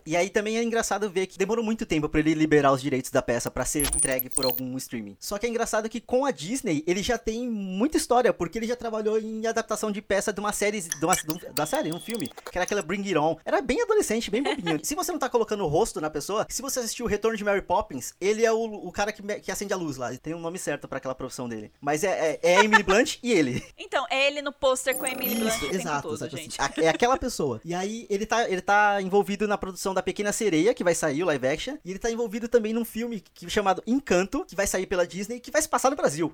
E 0.08 0.16
aí 0.16 0.30
também 0.30 0.58
é 0.58 0.64
engraçado 0.64 1.10
ver 1.10 1.28
que 1.28 1.38
demorou 1.38 1.62
muito 1.62 1.86
tempo 1.86 2.08
para 2.08 2.22
ele 2.22 2.34
liberar 2.34 2.72
os 2.72 2.82
direitos 2.82 3.12
da 3.12 3.22
peça 3.22 3.52
para 3.52 3.66
ser 3.66 3.86
entregue 3.88 4.30
por 4.30 4.46
algum 4.46 4.78
streaming. 4.78 5.18
Só 5.20 5.38
que 5.38 5.46
é 5.46 5.50
engraçado 5.50 5.90
que 5.90 6.00
com 6.00 6.24
a 6.24 6.32
Disney 6.32 6.82
ele 6.88 7.04
já 7.04 7.18
tem 7.18 7.46
muita 7.50 7.98
história, 7.98 8.32
porque 8.32 8.58
ele 8.58 8.68
já 8.68 8.78
trabalhou 8.78 9.20
em 9.20 9.46
adaptação 9.46 9.92
de 9.92 10.02
peça 10.02 10.32
de 10.32 10.40
uma 10.40 10.54
série, 10.54 10.80
de 10.80 11.06
uma, 11.06 11.14
de 11.14 11.60
uma 11.60 11.66
série, 11.66 11.92
um 11.92 12.00
filme, 12.00 12.30
que 12.30 12.58
era 12.58 12.64
aquela 12.64 12.82
Bring 12.82 13.02
It 13.02 13.18
On. 13.18 13.36
Era 13.44 13.60
bem 13.60 13.82
adolescente, 13.82 14.32
bem 14.32 14.42
bobinho. 14.42 14.80
se 14.82 14.96
você 14.96 15.12
não 15.12 15.20
tá 15.20 15.28
colocando 15.28 15.66
o 15.66 15.68
rosto 15.68 16.00
na 16.00 16.10
pessoa, 16.10 16.48
se 16.48 16.62
você 16.62 16.80
assistiu 16.80 17.06
o 17.06 17.10
Retorno 17.10 17.38
de 17.38 17.44
Mary 17.44 17.62
Poppins, 17.62 18.14
ele 18.22 18.46
é 18.46 18.52
o, 18.54 18.64
o 18.64 18.92
cara 18.94 19.12
que, 19.12 19.22
que 19.42 19.52
acende 19.52 19.74
a 19.74 19.78
luz 19.78 19.98
lá. 19.98 20.08
Ele 20.08 20.20
tem 20.20 20.34
um 20.34 20.40
nome 20.40 20.58
certo 20.58 20.88
para 20.88 21.00
aquela 21.00 21.16
profissão 21.16 21.50
dele. 21.50 21.70
Mas 21.82 22.06
é, 22.06 22.40
é, 22.42 22.54
é 22.54 22.58
a 22.60 22.64
Emily 22.64 22.84
Blunt 22.84 23.18
e 23.22 23.34
ele. 23.34 23.62
Então, 23.78 24.06
é 24.10 24.28
ele 24.28 24.42
no 24.42 24.52
pôster 24.52 24.96
com 24.96 25.06
a 25.06 25.10
Emily 25.10 25.36
Blunt. 25.36 25.54
Isso, 25.54 25.66
exato, 25.74 26.10
todo, 26.10 26.16
exato 26.16 26.36
assim. 26.36 26.50
É 26.82 26.90
aquela 26.90 27.18
pessoa. 27.18 27.60
E 27.64 27.74
aí 27.74 28.06
ele 28.10 28.26
tá, 28.26 28.50
ele 28.50 28.62
tá 28.62 29.02
envolvido 29.02 29.48
na 29.48 29.58
produção 29.58 29.94
da 29.98 30.04
Pequena 30.04 30.32
Sereia, 30.32 30.74
que 30.74 30.84
vai 30.84 30.96
sair, 30.96 31.24
o 31.24 31.26
live 31.26 31.48
action. 31.48 31.78
E 31.84 31.90
ele 31.92 32.00
tá 32.00 32.10
envolvido 32.10 32.48
também 32.48 32.72
num 32.74 32.86
filme 32.86 33.24
que, 33.34 33.50
chamado 33.50 33.84
Encanto, 33.86 34.46
que 34.46 34.56
vai 34.56 34.68
sair 34.68 34.86
pela 34.86 35.06
Disney, 35.06 35.40
que 35.40 35.52
vai 35.52 35.62
se 35.62 35.68
passar 35.68 35.90
no 35.90 35.96
Brasil. 35.96 36.32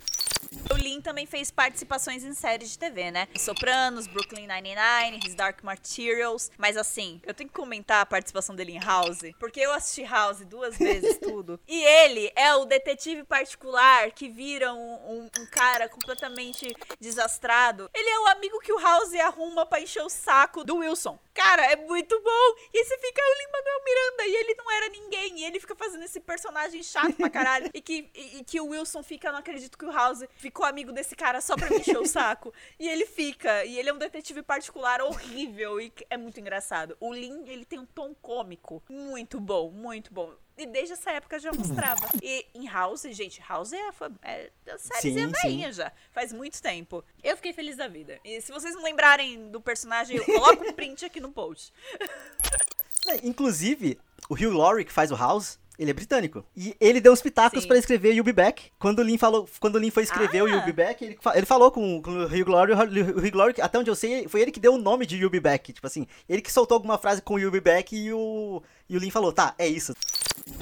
O 0.72 0.76
Lin 0.76 1.02
também 1.02 1.26
fez 1.26 1.50
participações 1.52 2.24
em 2.24 2.34
séries 2.34 2.72
de 2.72 2.80
TV, 2.80 3.12
né? 3.12 3.28
Sopranos, 3.38 4.08
Brooklyn 4.08 4.48
Nine-Nine, 4.48 5.20
His 5.26 5.36
Dark 5.36 5.64
Materials. 5.64 6.52
Mas 6.58 6.78
assim, 6.78 7.22
eu 7.26 7.34
tenho 7.34 7.50
que 7.50 7.56
comentar 7.56 8.02
a 8.02 8.06
participação 8.06 8.56
dele 8.56 8.74
em 8.74 8.80
House, 8.80 9.22
porque 9.40 9.60
eu 9.60 9.74
assisti 9.74 10.04
House 10.04 10.40
duas 10.46 10.78
vezes, 10.78 11.18
tudo. 11.24 11.60
E 11.68 11.84
ele 11.84 12.32
é 12.36 12.54
o 12.56 12.66
detetive 12.66 13.24
particular 13.24 14.12
que 14.12 14.30
vira 14.30 14.74
um, 14.74 14.94
um, 14.94 15.30
um, 15.40 15.46
cara 15.48 15.90
completamente 15.90 16.76
desastrado. 17.00 17.90
Ele 17.94 18.10
é 18.10 18.20
o 18.20 18.28
amigo 18.28 18.60
que 18.60 18.74
o 18.74 18.80
House 18.80 19.14
arruma 19.16 19.66
pra 19.66 19.82
encher 19.82 20.04
o 20.04 20.10
saco 20.10 20.64
do 20.64 20.78
Wilson. 20.78 21.18
Cara, 21.34 21.66
é 21.66 21.76
muito 21.76 22.20
bom. 22.22 22.56
E 22.74 22.84
você 22.84 22.98
fica 22.98 23.22
o 23.22 23.38
Lin-Manuel 23.54 23.84
Miranda 23.86 24.26
e 24.26 24.36
ele 24.36 24.56
não 24.56 24.72
era 24.72 24.90
ninguém. 24.90 25.40
E 25.40 25.46
ele 25.46 25.60
fica 25.60 25.76
fazendo 25.76 26.04
esse 26.04 26.20
personagem 26.20 26.82
chato 26.82 27.14
pra 27.14 27.30
caralho. 27.30 27.70
e, 27.74 27.82
que, 27.82 28.10
e, 28.16 28.40
e 28.40 28.44
que 28.44 28.60
o 28.60 28.68
Wilson 28.68 29.04
fica, 29.04 29.32
não 29.32 29.40
acredito 29.40 29.78
que 29.78 29.86
o 29.86 29.92
House 29.92 30.24
ficou 30.38 30.66
amigo 30.66 30.92
desse 30.92 31.16
cara 31.16 31.40
só 31.42 31.56
pra 31.56 31.70
me 31.70 31.78
encher 31.78 31.98
o 31.98 32.08
saco. 32.08 32.54
E 32.80 32.88
ele 32.88 33.06
fica. 33.06 33.64
E 33.66 33.78
ele 33.78 33.90
é 33.90 33.94
um 33.94 33.98
detetive 33.98 34.42
particular 34.42 35.02
horrível 35.02 35.80
e 35.80 35.94
é 36.10 36.18
muito 36.18 36.40
engraçado. 36.40 36.98
O 37.00 37.14
Lin, 37.14 37.46
ele 37.48 37.66
tem 37.66 37.80
um 37.80 37.86
tom 37.86 38.14
cômico 38.16 38.84
muito 38.90 39.40
bom, 39.40 39.70
muito 39.70 40.14
bom. 40.14 40.34
E 40.58 40.66
desde 40.68 40.94
essa 40.94 41.12
época 41.12 41.40
já 41.40 41.52
mostrava. 41.52 42.08
E 42.22 42.46
em 42.54 42.68
House, 42.68 43.04
gente, 43.12 43.42
House 43.48 43.74
é, 43.74 43.90
é, 44.22 44.52
é 44.66 44.78
série 44.78 45.72
já. 45.72 45.92
Faz 46.12 46.32
muito 46.32 46.62
tempo. 46.62 47.04
Eu 47.24 47.36
fiquei 47.36 47.54
feliz 47.54 47.78
da 47.78 47.88
vida. 47.88 48.20
E 48.24 48.40
se 48.42 48.52
vocês 48.52 48.76
não 48.76 48.84
lembrarem 48.84 49.50
do 49.50 49.60
personagem, 49.60 50.18
eu 50.18 50.26
coloco 50.26 50.64
um 50.64 50.74
print 50.74 51.06
aqui 51.06 51.20
no 51.20 51.32
post. 51.32 51.74
Inclusive, 53.24 54.00
o 54.30 54.36
Hugh 54.36 54.56
Laurie, 54.56 54.86
que 54.86 54.94
faz 54.94 55.12
o 55.12 55.16
House, 55.16 55.60
ele 55.78 55.90
é 55.90 55.94
britânico. 55.94 56.46
E 56.56 56.76
ele 56.80 57.02
deu 57.02 57.12
uns 57.12 57.22
pitacos 57.22 57.66
para 57.66 57.78
escrever 57.78 58.14
You'll 58.14 58.24
Be 58.24 58.32
Back. 58.32 58.72
Quando 58.78 59.00
o 59.00 59.04
Lin, 59.04 59.18
falou, 59.18 59.50
quando 59.60 59.76
o 59.76 59.80
Lin 59.80 59.90
foi 59.90 60.04
escrever 60.04 60.40
ah. 60.40 60.44
o 60.44 60.48
You'll 60.48 60.66
Be 60.66 60.72
Back, 60.72 61.04
ele, 61.04 61.18
ele 61.34 61.46
falou 61.46 61.72
com, 61.72 62.02
com 62.02 62.12
o 62.12 62.26
Hugh 62.26 62.46
Glory. 62.46 62.74
O 62.74 62.78
Hugh 63.18 63.32
Glory, 63.32 63.56
até 63.60 63.80
onde 63.80 63.90
eu 63.90 63.96
sei, 63.96 64.28
foi 64.28 64.42
ele 64.42 64.52
que 64.52 64.60
deu 64.60 64.76
o 64.76 64.78
nome 64.78 65.06
de 65.06 65.18
You'll 65.18 65.32
Be 65.32 65.40
Back. 65.40 65.74
Tipo 65.74 65.88
assim, 65.88 66.06
ele 66.30 66.42
que 66.42 66.52
soltou 66.52 66.76
alguma 66.76 66.98
frase 66.98 67.22
com 67.22 67.40
You'll 67.40 67.52
Be 67.52 67.60
Back 67.60 67.96
e 67.96 68.14
o, 68.14 68.62
e 68.90 68.98
o 68.98 69.00
Lin 69.00 69.10
falou, 69.10 69.32
tá, 69.32 69.56
é 69.58 69.68
isso. 69.68 69.94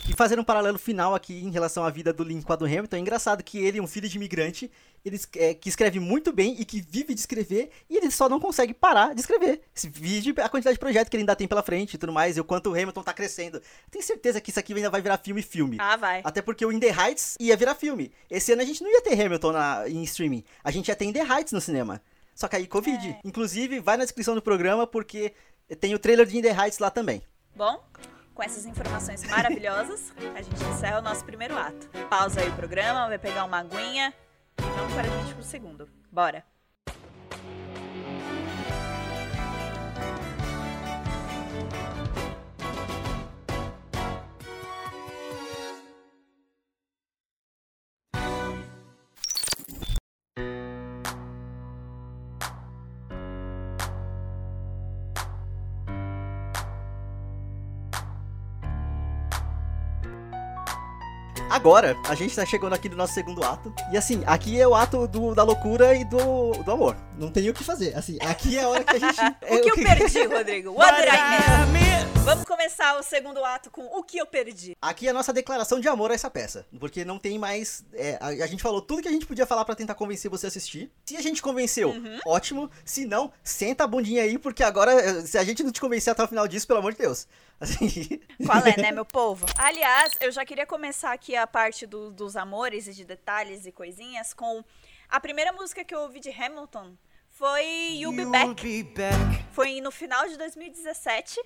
E 0.07 0.13
fazer 0.13 0.39
um 0.39 0.43
paralelo 0.43 0.77
final 0.77 1.15
aqui 1.15 1.33
em 1.33 1.49
relação 1.49 1.83
à 1.83 1.89
vida 1.89 2.13
do 2.13 2.23
Lin 2.23 2.41
com 2.41 2.53
a 2.53 2.55
do 2.55 2.65
Hamilton, 2.65 2.95
é 2.95 2.99
engraçado 2.99 3.43
que 3.43 3.57
ele 3.57 3.79
é 3.79 3.81
um 3.81 3.87
filho 3.87 4.07
de 4.07 4.17
imigrante, 4.17 4.69
ele 5.03 5.19
é, 5.37 5.53
que 5.53 5.69
escreve 5.69 5.99
muito 5.99 6.31
bem 6.31 6.55
e 6.59 6.65
que 6.65 6.81
vive 6.81 7.13
de 7.13 7.19
escrever, 7.19 7.71
e 7.89 7.97
ele 7.97 8.11
só 8.11 8.29
não 8.29 8.39
consegue 8.39 8.73
parar 8.73 9.15
de 9.15 9.21
escrever. 9.21 9.61
Esse 9.75 9.89
vídeo, 9.89 10.35
a 10.37 10.49
quantidade 10.49 10.75
de 10.75 10.79
projetos 10.79 11.09
que 11.09 11.15
ele 11.15 11.23
ainda 11.23 11.35
tem 11.35 11.47
pela 11.47 11.63
frente 11.63 11.95
e 11.95 11.97
tudo 11.97 12.13
mais, 12.13 12.37
e 12.37 12.41
o 12.41 12.43
quanto 12.43 12.69
o 12.69 12.73
Hamilton 12.73 13.01
tá 13.01 13.13
crescendo. 13.13 13.61
Tenho 13.89 14.03
certeza 14.03 14.39
que 14.39 14.51
isso 14.51 14.59
aqui 14.59 14.73
ainda 14.73 14.89
vai 14.89 15.01
virar 15.01 15.17
filme 15.17 15.41
filme. 15.41 15.77
Ah, 15.79 15.95
vai. 15.95 16.21
Até 16.23 16.41
porque 16.41 16.65
o 16.65 16.71
In 16.71 16.79
The 16.79 16.89
Heights 16.89 17.35
ia 17.39 17.57
virar 17.57 17.73
filme. 17.75 18.11
Esse 18.29 18.51
ano 18.53 18.61
a 18.61 18.65
gente 18.65 18.83
não 18.83 18.91
ia 18.91 19.01
ter 19.01 19.19
Hamilton 19.19 19.51
na, 19.51 19.89
em 19.89 20.03
streaming, 20.03 20.43
a 20.63 20.69
gente 20.69 20.89
ia 20.89 20.95
ter 20.95 21.05
In 21.05 21.13
The 21.13 21.23
Heights 21.23 21.53
no 21.53 21.61
cinema. 21.61 22.01
Só 22.35 22.47
que 22.47 22.55
aí, 22.55 22.67
Covid. 22.67 23.09
É. 23.09 23.19
Inclusive, 23.23 23.79
vai 23.79 23.97
na 23.97 24.03
descrição 24.03 24.35
do 24.35 24.41
programa, 24.41 24.87
porque 24.87 25.33
tem 25.79 25.93
o 25.93 25.99
trailer 25.99 26.25
de 26.25 26.37
In 26.37 26.41
The 26.41 26.51
Heights 26.51 26.79
lá 26.79 26.89
também. 26.89 27.21
Bom, 27.55 27.83
com 28.33 28.41
essas 28.41 28.65
informações 28.65 29.23
maravilhosas, 29.29 30.13
a 30.35 30.41
gente 30.41 30.63
encerra 30.63 30.99
o 30.99 31.01
nosso 31.01 31.23
primeiro 31.25 31.57
ato. 31.57 31.89
Pausa 32.09 32.41
aí 32.41 32.49
o 32.49 32.55
programa, 32.55 33.07
vai 33.07 33.19
pegar 33.19 33.43
uma 33.43 33.59
aguinha 33.59 34.13
e 34.57 34.61
vamos 34.61 34.93
para 34.93 35.03
a 35.03 35.23
gente 35.23 35.33
pro 35.33 35.43
segundo. 35.43 35.89
Bora! 36.11 36.43
Agora, 61.51 61.97
a 62.07 62.15
gente 62.15 62.33
tá 62.33 62.45
chegando 62.45 62.73
aqui 62.73 62.87
no 62.87 62.95
nosso 62.95 63.13
segundo 63.13 63.43
ato. 63.43 63.73
E 63.91 63.97
assim, 63.97 64.23
aqui 64.25 64.59
é 64.59 64.65
o 64.65 64.73
ato 64.73 65.05
do, 65.05 65.35
da 65.35 65.43
loucura 65.43 65.93
e 65.93 66.05
do, 66.05 66.53
do 66.53 66.71
amor. 66.71 66.95
Não 67.17 67.29
tem 67.29 67.49
o 67.49 67.53
que 67.53 67.61
fazer. 67.61 67.93
Assim, 67.93 68.17
aqui 68.21 68.57
é 68.57 68.63
a 68.63 68.69
hora 68.69 68.83
que 68.83 68.95
a 68.95 68.99
gente. 68.99 69.21
É, 69.41 69.55
o 69.55 69.61
que 69.61 69.69
eu 69.71 69.75
perdi, 69.75 70.23
Rodrigo? 70.25 70.71
What 70.77 70.95
did 70.95 71.09
I 71.09 71.71
miss? 71.73 71.90
Vamos 72.23 72.45
começar 72.45 72.97
o 72.99 73.03
segundo 73.03 73.43
ato 73.43 73.71
com 73.71 73.83
o 73.83 74.03
que 74.03 74.17
eu 74.17 74.25
perdi. 74.25 74.77
Aqui 74.81 75.07
é 75.07 75.09
a 75.09 75.13
nossa 75.13 75.33
declaração 75.33 75.79
de 75.79 75.87
amor 75.87 76.11
a 76.11 76.13
essa 76.13 76.29
peça. 76.29 76.67
Porque 76.79 77.03
não 77.03 77.17
tem 77.17 77.39
mais. 77.39 77.83
É, 77.93 78.17
a, 78.21 78.27
a, 78.27 78.47
gente 78.47 78.61
falou 78.61 78.81
tudo 78.81 79.01
que 79.01 79.07
a 79.07 79.11
gente 79.11 79.25
podia 79.25 79.45
falar 79.45 79.65
para 79.65 79.75
tentar 79.75 79.95
convencer 79.95 80.29
você 80.29 80.45
a 80.45 80.49
assistir. 80.49 80.91
Se 81.05 81.17
a 81.17 81.21
gente 81.21 81.41
convenceu, 81.41 81.89
uhum. 81.89 82.19
ótimo. 82.25 82.69
Se 82.85 83.05
não, 83.05 83.33
senta 83.43 83.85
a 83.85 83.87
bundinha 83.87 84.23
aí, 84.23 84.37
porque 84.37 84.63
agora, 84.63 85.25
se 85.25 85.37
a 85.37 85.43
gente 85.43 85.63
não 85.63 85.71
te 85.71 85.81
convencer 85.81 86.11
até 86.11 86.23
o 86.23 86.27
final 86.27 86.47
disso, 86.47 86.67
pelo 86.67 86.79
amor 86.79 86.93
de 86.93 86.99
Deus. 86.99 87.27
Assim... 87.59 88.19
Qual 88.45 88.65
é, 88.65 88.79
né, 88.79 88.91
meu 88.91 89.05
povo? 89.05 89.45
Aliás, 89.57 90.13
eu 90.19 90.31
já 90.31 90.45
queria 90.45 90.65
começar 90.65 91.11
aqui 91.11 91.35
a 91.35 91.45
parte 91.45 91.85
do, 91.85 92.11
dos 92.11 92.35
amores 92.35 92.87
e 92.87 92.93
de 92.93 93.03
detalhes 93.03 93.65
e 93.65 93.71
coisinhas 93.71 94.33
com 94.33 94.63
a 95.09 95.19
primeira 95.19 95.51
música 95.53 95.83
que 95.83 95.93
eu 95.93 95.99
ouvi 96.01 96.19
de 96.19 96.29
Hamilton 96.29 96.95
foi 97.31 97.65
You'll 97.95 98.15
Be, 98.15 98.25
Back. 98.25 98.61
Be 98.61 98.83
Back. 98.83 99.45
Foi 99.51 99.81
no 99.81 99.89
final 99.89 100.27
de 100.27 100.37
2017. 100.37 101.41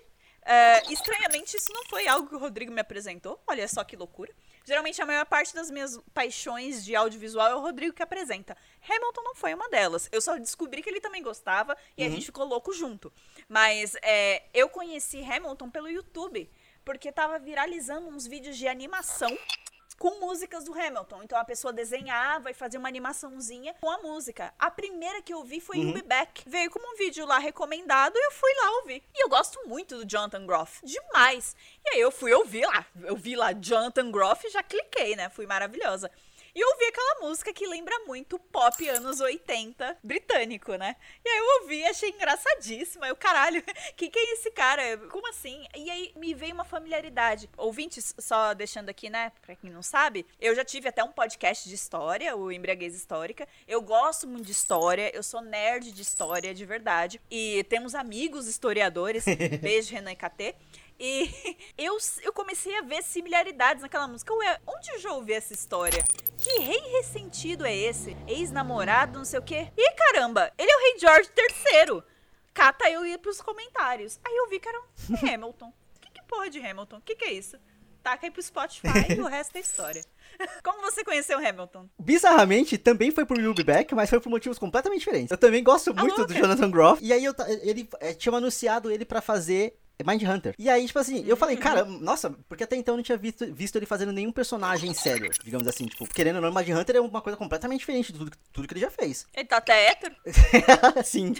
Uh, 0.45 0.93
estranhamente, 0.93 1.57
isso 1.57 1.73
não 1.73 1.83
foi 1.85 2.07
algo 2.07 2.29
que 2.29 2.35
o 2.35 2.37
Rodrigo 2.37 2.71
me 2.71 2.79
apresentou. 2.79 3.41
Olha 3.47 3.67
só 3.67 3.83
que 3.83 3.95
loucura. 3.95 4.31
Geralmente, 4.63 5.01
a 5.01 5.05
maior 5.05 5.25
parte 5.25 5.55
das 5.55 5.71
minhas 5.71 5.99
paixões 6.13 6.85
de 6.85 6.95
audiovisual 6.95 7.47
é 7.51 7.55
o 7.55 7.61
Rodrigo 7.61 7.93
que 7.93 8.03
apresenta. 8.03 8.55
Hamilton 8.87 9.23
não 9.23 9.35
foi 9.35 9.53
uma 9.55 9.67
delas. 9.69 10.07
Eu 10.11 10.21
só 10.21 10.37
descobri 10.37 10.83
que 10.83 10.89
ele 10.89 11.01
também 11.01 11.23
gostava 11.23 11.75
e 11.97 12.03
uhum. 12.03 12.07
a 12.07 12.11
gente 12.11 12.27
ficou 12.27 12.45
louco 12.45 12.73
junto. 12.73 13.11
Mas 13.49 13.95
é, 14.03 14.43
eu 14.53 14.69
conheci 14.69 15.23
Hamilton 15.23 15.69
pelo 15.69 15.89
YouTube, 15.89 16.49
porque 16.83 17.11
tava 17.11 17.39
viralizando 17.39 18.07
uns 18.07 18.27
vídeos 18.27 18.55
de 18.55 18.67
animação 18.67 19.35
com 19.97 20.19
músicas 20.19 20.63
do 20.65 20.73
Hamilton. 20.73 21.23
Então 21.23 21.37
a 21.37 21.45
pessoa 21.45 21.73
desenhava 21.73 22.51
e 22.51 22.53
fazia 22.53 22.79
uma 22.79 22.89
animaçãozinha 22.89 23.75
com 23.79 23.89
a 23.89 23.97
música. 23.99 24.53
A 24.59 24.69
primeira 24.69 25.21
que 25.21 25.33
eu 25.33 25.43
vi 25.43 25.59
foi 25.59 25.77
uhum. 25.77 25.93
Be 25.93 26.01
Back. 26.01 26.43
Veio 26.47 26.69
como 26.69 26.93
um 26.93 26.97
vídeo 26.97 27.25
lá 27.25 27.37
recomendado 27.37 28.15
e 28.15 28.25
eu 28.25 28.31
fui 28.31 28.51
lá 28.61 28.71
ouvir. 28.77 29.03
E 29.13 29.23
eu 29.23 29.29
gosto 29.29 29.67
muito 29.67 29.97
do 29.97 30.05
Jonathan 30.05 30.45
Groff, 30.45 30.85
demais. 30.85 31.55
E 31.83 31.95
aí 31.95 32.01
eu 32.01 32.11
fui 32.11 32.33
ouvir 32.33 32.65
lá. 32.65 32.85
Eu 33.03 33.15
vi 33.15 33.35
lá 33.35 33.53
Jonathan 33.53 34.11
Groff 34.11 34.45
e 34.45 34.49
já 34.49 34.63
cliquei, 34.63 35.15
né? 35.15 35.29
Fui 35.29 35.45
maravilhosa. 35.45 36.11
E 36.55 36.61
eu 36.61 36.69
ouvi 36.69 36.85
aquela 36.85 37.19
música 37.19 37.51
que 37.51 37.67
lembra 37.67 37.93
muito 38.07 38.39
pop 38.39 38.87
anos 38.87 39.19
80 39.19 39.97
britânico, 40.01 40.73
né? 40.75 40.95
E 41.23 41.27
aí 41.27 41.37
eu 41.37 41.61
ouvi, 41.61 41.83
achei 41.83 42.09
engraçadíssima. 42.09 43.09
Eu, 43.09 43.15
caralho, 43.17 43.61
quem 43.97 44.09
que 44.09 44.17
é 44.17 44.33
esse 44.33 44.49
cara? 44.51 44.97
Como 45.09 45.27
assim? 45.27 45.67
E 45.75 45.89
aí 45.91 46.13
me 46.15 46.33
veio 46.33 46.53
uma 46.53 46.63
familiaridade. 46.63 47.49
Ouvintes, 47.57 48.15
só 48.17 48.53
deixando 48.53 48.87
aqui, 48.87 49.09
né, 49.09 49.33
pra 49.41 49.53
quem 49.53 49.69
não 49.69 49.83
sabe, 49.83 50.25
eu 50.39 50.55
já 50.55 50.63
tive 50.63 50.87
até 50.87 51.03
um 51.03 51.11
podcast 51.11 51.67
de 51.67 51.75
história, 51.75 52.37
o 52.37 52.49
Embriaguez 52.49 52.95
Histórica. 52.95 53.45
Eu 53.67 53.81
gosto 53.81 54.25
muito 54.25 54.45
de 54.45 54.53
história, 54.53 55.13
eu 55.13 55.23
sou 55.23 55.41
nerd 55.41 55.91
de 55.91 56.01
história 56.01 56.53
de 56.53 56.65
verdade. 56.65 57.19
E 57.29 57.65
temos 57.65 57.93
amigos 57.93 58.47
historiadores. 58.47 59.25
Beijo, 59.61 59.93
Renan 59.93 60.13
e 60.13 60.15
KT. 60.15 60.55
E 60.99 61.29
eu, 61.77 61.97
eu 62.23 62.33
comecei 62.33 62.77
a 62.77 62.81
ver 62.81 63.03
similaridades 63.03 63.81
naquela 63.81 64.07
música. 64.07 64.33
Ué, 64.33 64.59
onde 64.65 64.89
eu 64.91 64.99
já 64.99 65.11
ouvi 65.13 65.33
essa 65.33 65.53
história? 65.53 66.03
Que 66.37 66.59
rei 66.59 66.79
ressentido 66.91 67.65
é 67.65 67.75
esse? 67.75 68.15
Ex-namorado, 68.27 69.17
não 69.17 69.25
sei 69.25 69.39
o 69.39 69.43
quê. 69.43 69.71
E 69.75 69.91
caramba, 69.91 70.51
ele 70.57 70.71
é 70.71 70.75
o 70.75 70.79
rei 70.79 70.99
George 70.99 71.29
III. 71.37 72.03
Cata 72.53 72.89
eu 72.89 73.05
ia 73.05 73.17
pros 73.17 73.41
comentários. 73.41 74.19
Aí 74.23 74.35
eu 74.35 74.49
vi 74.49 74.59
que 74.59 74.69
era 74.69 74.79
um 74.79 74.85
Hamilton. 75.33 75.73
Que, 75.99 76.11
que 76.11 76.23
porra 76.23 76.49
de 76.49 76.59
Hamilton? 76.59 77.01
Que 77.01 77.15
que 77.15 77.25
é 77.25 77.33
isso? 77.33 77.57
Taca 78.01 78.27
aí 78.27 78.31
pro 78.31 78.41
Spotify 78.41 79.13
e 79.17 79.19
o 79.19 79.25
resto 79.25 79.57
é 79.57 79.59
história. 79.59 80.05
Como 80.63 80.79
você 80.81 81.03
conheceu 81.03 81.39
Hamilton? 81.39 81.89
Bizarramente, 81.99 82.77
também 82.77 83.09
foi 83.09 83.25
por 83.25 83.35
Be 83.35 83.63
Back, 83.63 83.95
mas 83.95 84.11
foi 84.11 84.19
por 84.19 84.29
motivos 84.29 84.59
completamente 84.59 84.99
diferentes. 84.99 85.31
Eu 85.31 85.37
também 85.39 85.63
gosto 85.63 85.91
muito 85.91 86.23
do 86.23 86.33
Jonathan 86.33 86.69
Groff. 86.69 87.03
E 87.03 87.11
aí 87.11 87.25
eu, 87.25 87.33
ele 87.63 87.89
é, 87.99 88.13
tinha 88.13 88.35
anunciado 88.35 88.91
ele 88.91 89.05
para 89.05 89.21
fazer 89.21 89.79
Mind 90.03 90.21
Hunter. 90.23 90.55
E 90.57 90.69
aí, 90.69 90.85
tipo 90.85 90.99
assim, 90.99 91.23
eu 91.25 91.37
falei, 91.37 91.57
cara, 91.57 91.85
nossa, 91.85 92.31
porque 92.47 92.63
até 92.63 92.75
então 92.75 92.93
eu 92.93 92.97
não 92.97 93.03
tinha 93.03 93.17
visto, 93.17 93.45
visto 93.53 93.75
ele 93.77 93.85
fazendo 93.85 94.11
nenhum 94.11 94.31
personagem 94.31 94.93
sério, 94.93 95.31
digamos 95.43 95.67
assim. 95.67 95.85
Tipo, 95.85 96.07
querendo 96.07 96.37
ou 96.37 96.41
não, 96.41 96.53
Mind 96.53 96.69
Hunter 96.69 96.97
é 96.97 96.99
uma 97.01 97.21
coisa 97.21 97.37
completamente 97.37 97.79
diferente 97.79 98.11
de 98.11 98.19
tudo, 98.19 98.31
tudo 98.51 98.67
que 98.67 98.73
ele 98.73 98.81
já 98.81 98.91
fez. 98.91 99.27
Ele 99.33 99.45
tá 99.45 99.57
até 99.57 99.91
hétero? 99.91 100.15
Sim. 101.03 101.33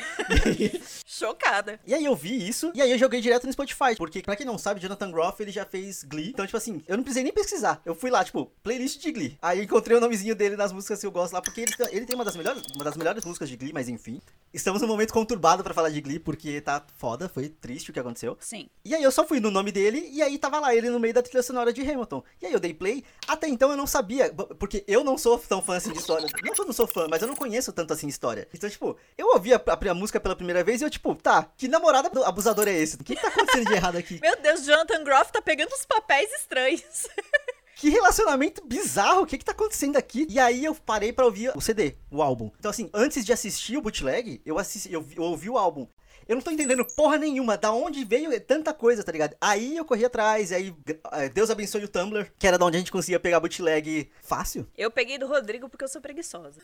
Chocada. 1.06 1.80
E 1.86 1.94
aí 1.94 2.06
eu 2.06 2.16
vi 2.16 2.48
isso, 2.48 2.72
e 2.74 2.82
aí 2.82 2.92
eu 2.92 2.98
joguei 2.98 3.22
direto 3.22 3.46
no 3.46 3.54
Spotify. 3.54 3.96
Porque, 3.98 4.22
pra 4.22 4.36
quem 4.36 4.46
não 4.46 4.58
sabe, 4.58 4.80
Jonathan 4.80 5.12
Groff, 5.12 5.42
ele 5.42 5.52
já 5.52 5.66
fez 5.66 6.04
Glee. 6.04 6.30
Então, 6.30 6.46
tipo 6.46 6.58
assim, 6.58 6.84
eu 6.88 6.98
não 6.98 7.04
precisei 7.04 7.24
nem 7.24 7.34
pesquisar. 7.34 7.82
Eu 7.86 7.96
fui 7.96 8.10
lá, 8.10 8.24
tipo, 8.24 8.52
playlist 8.64 9.02
de 9.02 9.12
Glee. 9.12 9.38
Aí 9.42 9.64
encontrei 9.64 9.98
o 9.98 10.02
nomezinho 10.02 10.36
dele 10.36 10.56
nas 10.56 10.72
músicas 10.72 11.00
que 11.00 11.06
eu 11.06 11.12
gosto 11.12 11.34
lá, 11.34 11.42
porque 11.42 11.62
ele, 11.62 11.74
ele 11.92 12.06
tem 12.06 12.16
uma 12.16 12.26
das 12.26 12.36
melhores, 12.36 12.64
uma 12.76 12.84
das 12.84 12.96
melhores 12.96 13.24
músicas 13.26 13.50
de 13.50 13.58
Glee, 13.58 13.74
mas 13.74 13.90
enfim. 13.90 14.22
Estamos 14.54 14.82
num 14.82 14.88
momento 14.88 15.14
conturbado 15.14 15.64
para 15.64 15.74
falar 15.74 15.90
de 15.90 16.02
Glee, 16.02 16.20
porque 16.20 16.62
tá 16.62 16.84
foda, 16.98 17.28
foi 17.28 17.50
triste 17.50 17.90
o 17.90 17.94
que 17.94 18.00
aconteceu. 18.00 18.38
Sim. 18.46 18.70
E 18.84 18.94
aí 18.94 19.02
eu 19.02 19.12
só 19.12 19.26
fui 19.26 19.40
no 19.40 19.50
nome 19.50 19.72
dele 19.72 20.08
e 20.14 20.22
aí 20.22 20.38
tava 20.38 20.60
lá 20.60 20.76
ele 20.76 20.88
no 20.92 21.00
meio 21.00 21.16
da 21.16 21.24
trilha 21.24 21.42
sonora 21.42 21.74
de 21.74 21.82
Hamilton. 21.82 22.24
E 22.40 22.46
aí 22.46 22.54
eu 22.54 22.60
dei 22.60 22.76
play. 22.76 23.04
Até 23.28 23.48
então 23.48 23.72
eu 23.72 23.76
não 23.76 23.88
sabia, 23.88 24.32
porque 24.60 24.84
eu 24.88 25.04
não 25.04 25.18
sou 25.18 25.40
tão 25.40 25.64
fã 25.64 25.78
assim 25.78 25.92
de 25.92 25.98
história. 25.98 26.28
Não 26.44 26.54
que 26.54 26.62
eu 26.62 26.66
não 26.66 26.72
sou 26.72 26.86
fã, 26.86 27.08
mas 27.10 27.24
eu 27.24 27.28
não 27.28 27.36
conheço 27.36 27.74
tanto 27.74 27.92
assim 27.92 28.08
história. 28.08 28.48
Então, 28.54 28.70
tipo, 28.70 28.96
eu 29.18 29.30
ouvi 29.30 29.52
a, 29.52 29.58
a, 29.58 29.92
a 29.92 29.94
música 29.96 30.20
pela 30.20 30.36
primeira 30.36 30.64
vez 30.64 30.80
e 30.80 30.84
eu, 30.84 30.92
tipo, 30.92 31.16
tá, 31.16 31.52
que 31.58 31.68
namorada 31.68 32.08
abusador 32.24 32.68
é 32.68 32.74
esse? 32.74 32.98
O 32.98 33.04
que, 33.04 33.16
que 33.16 33.22
tá 33.24 33.30
acontecendo 33.30 33.66
de 33.66 33.74
errado 33.74 33.96
aqui? 33.96 34.20
Meu 34.22 34.40
Deus, 34.40 34.64
Jonathan 34.64 35.04
Groff 35.04 35.32
tá 35.32 35.42
pegando 35.42 35.74
uns 35.74 35.86
papéis 35.88 36.32
estranhos. 36.34 37.08
que 37.78 37.90
relacionamento 37.90 38.64
bizarro, 38.64 39.24
o 39.24 39.26
que 39.26 39.40
que 39.40 39.46
tá 39.46 39.54
acontecendo 39.54 39.98
aqui? 39.98 40.28
E 40.30 40.40
aí 40.40 40.64
eu 40.64 40.76
parei 40.76 41.12
para 41.12 41.26
ouvir 41.26 41.52
o 41.56 41.62
CD, 41.62 41.96
o 42.12 42.22
álbum. 42.22 42.52
Então 42.60 42.70
assim, 42.70 42.92
antes 42.94 43.26
de 43.26 43.34
assistir 43.34 43.76
o 43.76 43.82
bootleg, 43.82 44.40
eu 44.46 44.60
assisti, 44.60 44.94
eu, 44.94 45.04
eu 45.16 45.24
ouvi 45.24 45.50
o 45.50 45.58
álbum. 45.58 45.88
Eu 46.28 46.36
não 46.36 46.42
tô 46.42 46.52
entendendo 46.52 46.84
porra 46.86 47.18
nenhuma 47.18 47.58
da 47.58 47.72
onde 47.72 48.04
veio 48.04 48.40
tanta 48.42 48.74
coisa, 48.74 49.04
tá 49.04 49.12
ligado? 49.12 49.36
Aí 49.40 49.78
eu 49.78 49.86
corri 49.86 50.06
atrás, 50.06 50.52
aí 50.52 50.76
é, 51.12 51.30
Deus 51.30 51.50
abençoe 51.50 51.84
o 51.84 51.88
Tumblr, 51.88 52.32
que 52.38 52.48
era 52.48 52.58
da 52.58 52.66
onde 52.66 52.78
a 52.78 52.80
gente 52.80 52.92
conseguia 52.92 53.20
pegar 53.20 53.40
bootleg 53.40 54.12
fácil. 54.24 54.68
Eu 54.78 54.90
peguei 54.90 55.18
do 55.18 55.28
Rodrigo 55.28 55.70
porque 55.70 55.84
eu 55.84 55.88
sou 55.88 56.02
preguiçosa. 56.02 56.60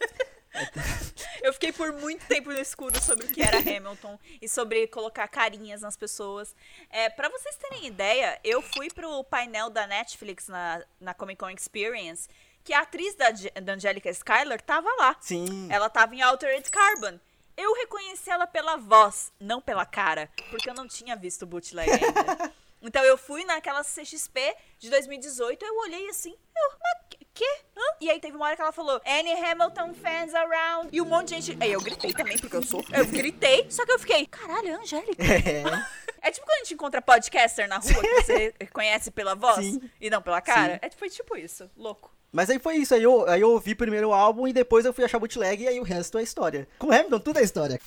eu 1.44 1.54
fiquei 1.54 1.72
por 1.72 1.94
muito 1.94 2.26
tempo 2.26 2.52
no 2.52 2.60
escuro 2.60 3.00
sobre 3.02 3.26
o 3.26 3.30
que 3.30 3.42
era 3.42 3.60
Hamilton 3.60 4.20
e 4.42 4.50
sobre 4.50 4.88
colocar 4.88 5.28
carinhas 5.28 5.82
nas 5.82 5.96
pessoas. 5.96 6.56
É, 6.90 7.10
para 7.10 7.30
vocês 7.30 7.56
terem 7.56 7.86
ideia, 7.86 8.40
eu 8.44 8.62
fui 8.62 8.90
pro 8.90 9.24
painel 9.24 9.70
da 9.70 9.86
Netflix 9.86 10.48
na, 10.48 10.84
na 11.00 11.14
Comic 11.14 11.40
Con 11.40 11.50
Experience 11.52 12.28
que 12.64 12.74
a 12.74 12.82
atriz 12.82 13.16
da, 13.16 13.32
da 13.62 13.74
Angelica 13.74 14.12
Schuyler 14.14 14.62
tava 14.62 14.90
lá. 15.00 15.16
Sim. 15.20 15.68
Ela 15.72 15.90
tava 15.90 16.16
em 16.16 16.22
Altered 16.22 16.70
Carbon. 16.70 17.20
Eu 17.62 17.74
reconheci 17.74 18.32
ela 18.32 18.48
pela 18.48 18.76
voz, 18.76 19.32
não 19.40 19.62
pela 19.62 19.86
cara, 19.86 20.32
porque 20.50 20.68
eu 20.68 20.74
não 20.74 20.88
tinha 20.88 21.16
visto 21.16 21.44
o 21.44 21.46
bootleg 21.46 21.92
ainda. 21.92 22.52
então 22.82 23.04
eu 23.04 23.16
fui 23.20 23.46
naquela 23.46 23.84
CXP 23.84 24.56
de 24.80 24.90
2018, 24.90 25.64
eu 25.64 25.78
olhei 25.78 26.10
assim, 26.10 26.32
eu, 26.32 26.70
mas 26.82 27.20
que? 27.36 27.46
Hã? 27.78 27.96
E 28.00 28.10
aí 28.10 28.20
teve 28.20 28.36
uma 28.36 28.48
hora 28.48 28.56
que 28.56 28.64
ela 28.64 28.72
falou, 28.72 29.00
Annie 29.06 29.34
Hamilton 29.34 29.94
fans 29.94 30.34
around. 30.34 30.90
E 30.92 31.00
um 31.00 31.06
monte 31.06 31.36
de 31.36 31.42
gente. 31.42 31.64
Aí 31.64 31.72
eu 31.72 31.82
gritei 31.82 32.12
também, 32.14 32.36
porque 32.40 32.56
eu 32.56 32.64
sou. 32.64 32.84
Eu 32.92 33.06
gritei, 33.06 33.68
só 33.70 33.86
que 33.86 33.92
eu 33.92 34.00
fiquei, 34.00 34.26
caralho, 34.26 34.70
é 34.70 34.74
Angélica. 34.74 35.24
É. 35.24 35.64
é 36.28 36.32
tipo 36.32 36.46
quando 36.48 36.56
a 36.56 36.64
gente 36.64 36.74
encontra 36.74 37.00
podcaster 37.00 37.68
na 37.68 37.78
rua, 37.78 38.02
que 38.02 38.24
você 38.24 38.56
conhece 38.74 39.12
pela 39.12 39.36
voz 39.36 39.64
Sim. 39.64 39.90
e 40.02 40.10
não 40.10 40.20
pela 40.20 40.42
cara. 40.42 40.74
Sim. 40.74 40.80
É, 40.82 40.90
foi 40.90 41.12
tipo 41.12 41.38
isso, 41.38 41.70
louco. 41.78 42.12
Mas 42.32 42.50
aí 42.50 42.60
foi 42.60 42.78
isso, 42.78 42.96
aí 42.96 43.04
eu, 43.04 43.28
aí 43.28 43.42
eu 43.42 43.50
ouvi 43.52 43.76
primeiro 43.76 44.10
o 44.10 44.14
álbum 44.14 44.48
e 44.48 44.54
depois 44.54 44.86
eu 44.86 44.94
fui 44.94 45.04
achar 45.04 45.20
bootleg 45.20 45.64
e 45.64 45.68
aí 45.68 45.80
o 45.80 45.84
resto 45.84 46.18
é 46.18 46.24
história. 46.24 46.68
Com 46.80 46.92
Hamilton, 46.92 47.20
tudo 47.20 47.40
é 47.40 47.44
história. 47.44 47.80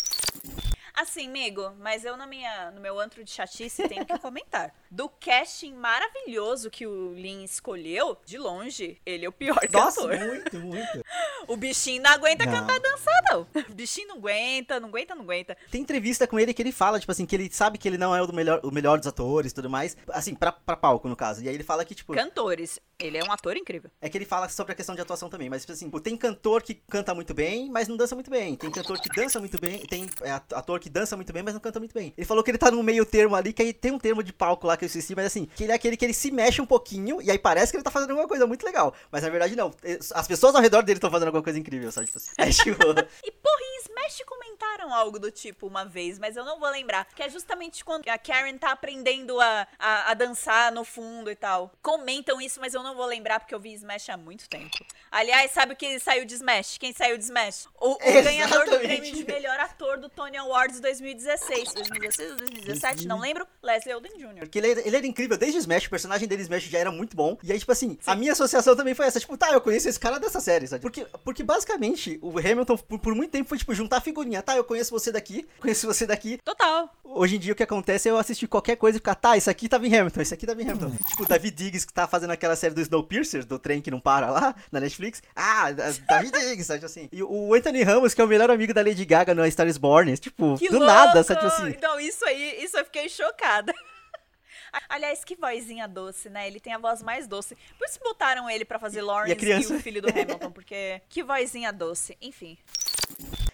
Assim, 0.95 1.27
amigo, 1.27 1.73
mas 1.81 2.05
eu 2.05 2.17
na 2.17 2.25
minha, 2.25 2.71
no 2.71 2.81
meu 2.81 3.01
antro 3.01 3.25
de 3.25 3.31
chatice 3.31 3.89
tenho 3.89 4.07
que 4.07 4.17
comentar. 4.21 4.73
Do 4.89 5.09
casting 5.09 5.75
maravilhoso 5.75 6.71
que 6.71 6.87
o 6.87 7.13
Lin 7.15 7.43
escolheu, 7.43 8.17
de 8.25 8.39
longe, 8.39 9.01
ele 9.05 9.25
é 9.25 9.29
o 9.29 9.33
pior 9.33 9.59
Nossa, 9.73 10.03
cantor. 10.03 10.25
muito, 10.25 10.61
muito. 10.61 11.05
o 11.49 11.57
bichinho 11.57 12.01
não 12.01 12.13
aguenta 12.13 12.47
não. 12.47 12.53
cantar 12.53 12.79
dançar, 12.79 13.23
não. 13.29 13.47
O 13.69 13.75
bichinho 13.75 14.07
não 14.07 14.17
aguenta, 14.19 14.79
não 14.79 14.89
aguenta, 14.89 15.15
não 15.17 15.25
aguenta. 15.25 15.57
Tem 15.69 15.81
entrevista 15.81 16.29
com 16.29 16.39
ele 16.39 16.55
que 16.55 16.63
ele 16.63 16.71
fala, 16.71 17.01
tipo 17.01 17.11
assim, 17.11 17.27
que 17.27 17.35
ele 17.35 17.51
sabe 17.53 17.77
que 17.77 17.89
ele 17.89 17.99
não 17.99 18.15
é 18.15 18.23
o 18.23 18.33
melhor, 18.33 18.61
o 18.63 18.71
melhor 18.71 18.99
dos 18.99 19.09
atores 19.09 19.51
e 19.51 19.55
tudo 19.55 19.69
mais. 19.69 19.97
Assim, 20.11 20.33
pra, 20.33 20.53
pra 20.53 20.77
palco, 20.77 21.09
no 21.09 21.17
caso. 21.17 21.43
E 21.43 21.49
aí 21.49 21.55
ele 21.57 21.65
fala 21.65 21.85
que, 21.85 21.95
tipo... 21.95 22.15
Cantores. 22.15 22.79
Ele 22.97 23.19
é 23.19 23.25
um 23.25 23.33
ator 23.33 23.57
incrível. 23.57 23.91
É 24.01 24.09
que 24.09 24.17
ele 24.17 24.25
fala 24.25 24.49
sobre 24.49 24.73
a 24.73 24.77
questão 24.77 24.95
de 24.95 25.01
atuação 25.01 25.29
também, 25.29 25.51
mas, 25.51 25.63
tipo 25.63 25.73
assim, 25.73 25.91
tem 25.91 26.17
cantor 26.17 26.63
que 26.63 26.75
canta 26.75 27.13
muito 27.13 27.35
bem, 27.35 27.69
mas 27.69 27.89
não 27.89 27.97
dança 27.97 28.15
muito 28.15 28.31
bem. 28.31 28.55
Tem 28.55 28.71
cantor 28.71 29.01
que 29.01 29.09
dança 29.09 29.41
muito 29.41 29.61
bem, 29.61 29.81
tem 29.87 30.09
é, 30.23 30.31
ator 30.31 30.79
que 30.85 30.91
dança 30.91 31.17
muito 31.17 31.33
bem, 31.33 31.43
mas 31.43 31.55
não 31.55 31.61
canta 31.61 31.79
muito 31.79 31.95
bem. 31.95 32.13
Ele 32.15 32.27
falou 32.27 32.45
que 32.45 32.51
ele 32.51 32.59
tá 32.59 32.71
no 32.71 32.83
meio 32.83 33.07
termo 33.07 33.35
ali, 33.35 33.55
que 33.55 33.63
aí 33.63 33.73
tem 33.73 33.91
um 33.91 33.99
termo 33.99 34.23
de 34.23 34.35
palco 34.35 34.67
lá 34.67 34.77
que 34.77 34.85
eu 34.85 34.87
esqueci, 34.87 35.15
mas 35.15 35.25
assim, 35.25 35.47
que 35.47 35.65
ele 35.65 35.73
é 35.73 35.75
aquele 35.75 35.97
que 35.97 36.05
ele 36.05 36.13
se 36.13 36.31
mexe 36.31 36.61
um 36.61 36.67
pouquinho 36.67 37.23
e 37.23 37.31
aí 37.31 37.39
parece 37.39 37.73
que 37.73 37.79
ele 37.79 37.83
tá 37.83 37.91
fazendo 37.91 38.11
alguma 38.11 38.29
coisa 38.29 38.47
muito 38.47 38.67
legal. 38.67 38.93
Mas 39.11 39.23
na 39.23 39.31
verdade 39.31 39.57
não. 39.57 39.73
As 40.15 40.29
pessoas 40.29 40.55
ao 40.55 40.61
redor 40.61 40.83
dele 40.83 40.99
estão 40.99 41.11
fazendo 41.11 41.29
alguma 41.29 41.43
coisa 41.43 41.59
incrível, 41.59 41.91
sabe? 41.91 42.07
Tipo 42.07 42.19
assim. 42.19 42.31
É, 42.45 42.51
tipo... 42.51 42.83
e 43.25 43.31
porra, 43.31 43.61
em 43.63 43.81
Smash 43.81 44.23
comentaram 44.27 44.93
algo 44.93 45.19
do 45.19 45.31
tipo 45.31 45.67
uma 45.67 45.85
vez, 45.85 46.19
mas 46.19 46.37
eu 46.37 46.45
não 46.45 46.59
vou 46.59 46.69
lembrar. 46.69 47.07
Que 47.15 47.23
é 47.23 47.31
justamente 47.31 47.83
quando 47.83 48.07
a 48.09 48.19
Karen 48.19 48.59
tá 48.59 48.73
aprendendo 48.73 49.41
a, 49.41 49.67
a, 49.79 50.11
a 50.11 50.15
dançar 50.15 50.71
no 50.73 50.85
fundo 50.85 51.31
e 51.31 51.37
tal. 51.37 51.73
Comentam 51.81 52.41
isso, 52.41 52.61
mas 52.61 52.75
eu 52.75 52.83
não 52.83 52.95
vou 52.95 53.07
lembrar 53.07 53.41
porque 53.41 53.55
eu 53.55 53.61
vi 53.61 53.73
Smash 53.73 54.11
há 54.11 54.17
muito 54.17 54.49
tempo. 54.49 54.85
Aliás, 55.11 55.53
sabe 55.53 55.73
o 55.73 55.77
que 55.77 55.99
saiu 55.99 56.25
de 56.25 56.35
Smash? 56.35 56.77
Quem 56.77 56.93
saiu 56.93 57.17
de 57.17 57.25
Smash? 57.25 57.67
O, 57.81 57.93
o 57.93 57.99
ganhador 58.23 58.67
do 58.67 58.79
prêmio 58.79 59.15
de 59.15 59.25
melhor 59.25 59.59
ator 59.61 59.97
do 59.99 60.09
Tony 60.09 60.37
Awards 60.37 60.74
2016. 60.81 61.75
2016 61.75 62.31
ou 62.31 62.37
2017, 62.37 63.07
não 63.07 63.21
lembro. 63.21 63.47
Leslie 63.63 63.95
Odom 63.95 64.09
Jr. 64.17 64.41
Porque 64.41 64.59
ele, 64.59 64.69
ele 64.85 64.97
era 64.97 65.07
incrível 65.07 65.37
desde 65.37 65.59
Smash, 65.59 65.87
o 65.87 65.91
personagem 65.91 66.29
dele 66.29 66.43
Smash 66.43 66.65
já 66.65 66.79
era 66.79 66.91
muito 66.91 67.17
bom. 67.17 67.37
E 67.43 67.53
aí, 67.53 67.59
tipo 67.59 67.73
assim, 67.73 67.91
Sim. 67.91 67.99
a 68.07 68.15
minha 68.15 68.33
associação 68.33 68.77
também 68.77 68.95
foi 68.95 69.07
essa. 69.07 69.21
Tipo, 69.21 69.37
tá, 69.37 69.53
eu 69.53 69.61
conheço 69.61 69.89
esse 69.89 69.99
cara 69.99 70.19
dessa 70.19 70.41
série, 70.41 70.67
sabe? 70.67 70.83
Porque, 70.83 71.07
porque 71.25 71.43
basicamente, 71.43 72.19
o 72.23 72.39
Hamilton, 72.39 72.77
por, 72.77 72.99
por 72.99 73.15
muito 73.15 73.31
tempo, 73.31 73.49
foi, 73.49 73.59
tipo, 73.59 73.75
juntar 73.75 74.01
figurinha. 74.01 74.43
Tá, 74.43 74.57
eu 74.57 74.65
conheço 74.65 74.91
você 74.91 75.11
daqui, 75.11 75.47
conheço 75.61 75.87
você 75.87 76.07
daqui. 76.07 76.39
Total. 76.45 76.91
Hoje 77.05 77.37
em 77.37 77.39
dia, 77.39 77.53
o 77.53 77.57
que 77.57 77.63
acontece 77.63 78.09
é 78.09 78.13
eu 78.13 78.19
assistir 78.19 78.47
qualquer 78.47 78.77
coisa 78.77 78.97
e 78.97 79.01
ficar, 79.01 79.15
tá, 79.15 79.37
isso 79.37 79.49
aqui 79.49 79.69
tava 79.69 79.87
em 79.87 79.95
Hamilton, 79.95 80.21
isso 80.21 80.35
aqui 80.35 80.47
tava 80.47 80.61
em 80.63 80.65
Hamilton. 80.69 80.93
tipo, 81.09 81.23
o 81.23 81.27
David 81.27 81.57
Diggs, 81.57 81.87
que 81.87 81.93
tá 81.93 82.07
fazendo 82.07 82.31
aquela 82.31 82.57
série 82.57 82.75
do 82.75 82.81
Snowpiercer, 82.81 83.45
do 83.45 83.59
trem 83.59 83.81
que 83.81 83.91
não 83.91 84.01
para 84.01 84.31
lá, 84.31 84.55
na 84.71 84.81
Netflix. 84.81 85.23
Ah, 85.35 85.71
David 85.73 86.33
Diggs, 86.33 86.65
sabe 86.65 86.85
assim. 86.85 87.09
E 87.13 87.23
o 87.23 87.55
Anthony 87.55 87.83
Ramos, 87.83 88.15
que 88.15 88.21
é 88.21 88.25
o 88.25 88.29
melhor 88.29 88.51
amigo 88.51 88.75
da 88.75 88.83
Lady 88.83 89.05
Gaga 89.05 89.35
no 89.35 89.49
Star 89.51 89.67
is 89.67 89.79
Born, 89.79 90.17
tipo, 90.17 90.57
que 90.67 90.73
do 90.73 90.79
louco! 90.79 90.93
nada, 90.93 91.23
sabe 91.23 91.47
assim. 91.47 91.69
Então, 91.69 91.99
isso 92.01 92.25
aí, 92.27 92.63
isso 92.63 92.77
eu 92.77 92.85
fiquei 92.85 93.09
chocada. 93.09 93.75
Aliás, 94.89 95.25
que 95.25 95.37
vozinha 95.37 95.87
doce, 95.87 96.29
né? 96.29 96.47
Ele 96.47 96.59
tem 96.59 96.73
a 96.73 96.79
voz 96.79 97.03
mais 97.03 97.27
doce. 97.27 97.57
Por 97.79 97.87
isso 97.87 97.99
botaram 98.03 98.51
ele 98.51 98.65
para 98.65 98.79
fazer 98.79 99.03
Lawrence 99.03 99.45
e, 99.45 99.51
e, 99.51 99.67
o 99.77 99.81
filho 99.81 100.03
do 100.03 100.09
Hamilton, 100.09 100.51
porque 100.51 101.01
que 101.09 101.23
vozinha 101.23 101.73
doce. 101.73 102.17
Enfim. 102.21 102.59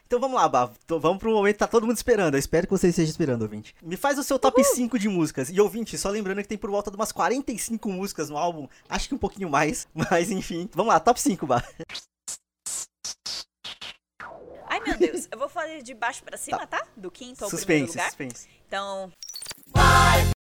Então 0.07 0.19
vamos 0.19 0.41
lá, 0.41 0.49
Bavo. 0.49 0.75
Vamos 0.89 1.19
pro 1.19 1.33
momento 1.33 1.55
que 1.55 1.59
tá 1.61 1.69
todo 1.69 1.87
mundo 1.87 1.97
esperando. 1.97 2.35
Eu 2.35 2.39
espero 2.41 2.67
que 2.67 2.73
você 2.73 2.89
esteja 2.89 3.11
esperando, 3.11 3.43
ouvinte. 3.43 3.75
Me 3.81 3.97
faz 3.97 4.19
o 4.19 4.25
seu 4.25 4.39
top 4.39 4.61
Uhul. 4.61 4.75
5 4.75 4.99
de 4.99 5.09
músicas. 5.09 5.51
E 5.51 5.61
ouvinte, 5.61 5.97
só 5.97 6.09
lembrando 6.11 6.43
que 6.43 6.49
tem 6.49 6.59
por 6.59 6.71
volta 6.71 6.91
de 6.91 6.97
umas 6.97 7.13
45 7.13 7.89
músicas 7.89 8.29
no 8.29 8.37
álbum. 8.37 8.67
Acho 8.89 9.09
que 9.09 9.15
um 9.15 9.19
pouquinho 9.19 9.49
mais. 9.49 9.87
Mas 9.95 10.31
enfim. 10.31 10.69
Vamos 10.75 10.93
lá, 10.93 10.99
top 10.99 11.21
5, 11.21 11.47
Bavo. 11.47 11.65
Ai, 14.71 14.81
meu 14.81 14.97
Deus. 14.97 15.27
Eu 15.31 15.37
vou 15.37 15.49
fazer 15.49 15.83
de 15.83 15.93
baixo 15.93 16.23
para 16.23 16.37
cima, 16.37 16.65
tá. 16.65 16.79
tá? 16.79 16.87
Do 16.97 17.11
quinto 17.11 17.43
ao 17.43 17.51
suspense, 17.51 17.65
primeiro 17.67 17.93
lugar. 17.93 18.07
Suspense. 18.07 18.49
Então. 18.69 19.13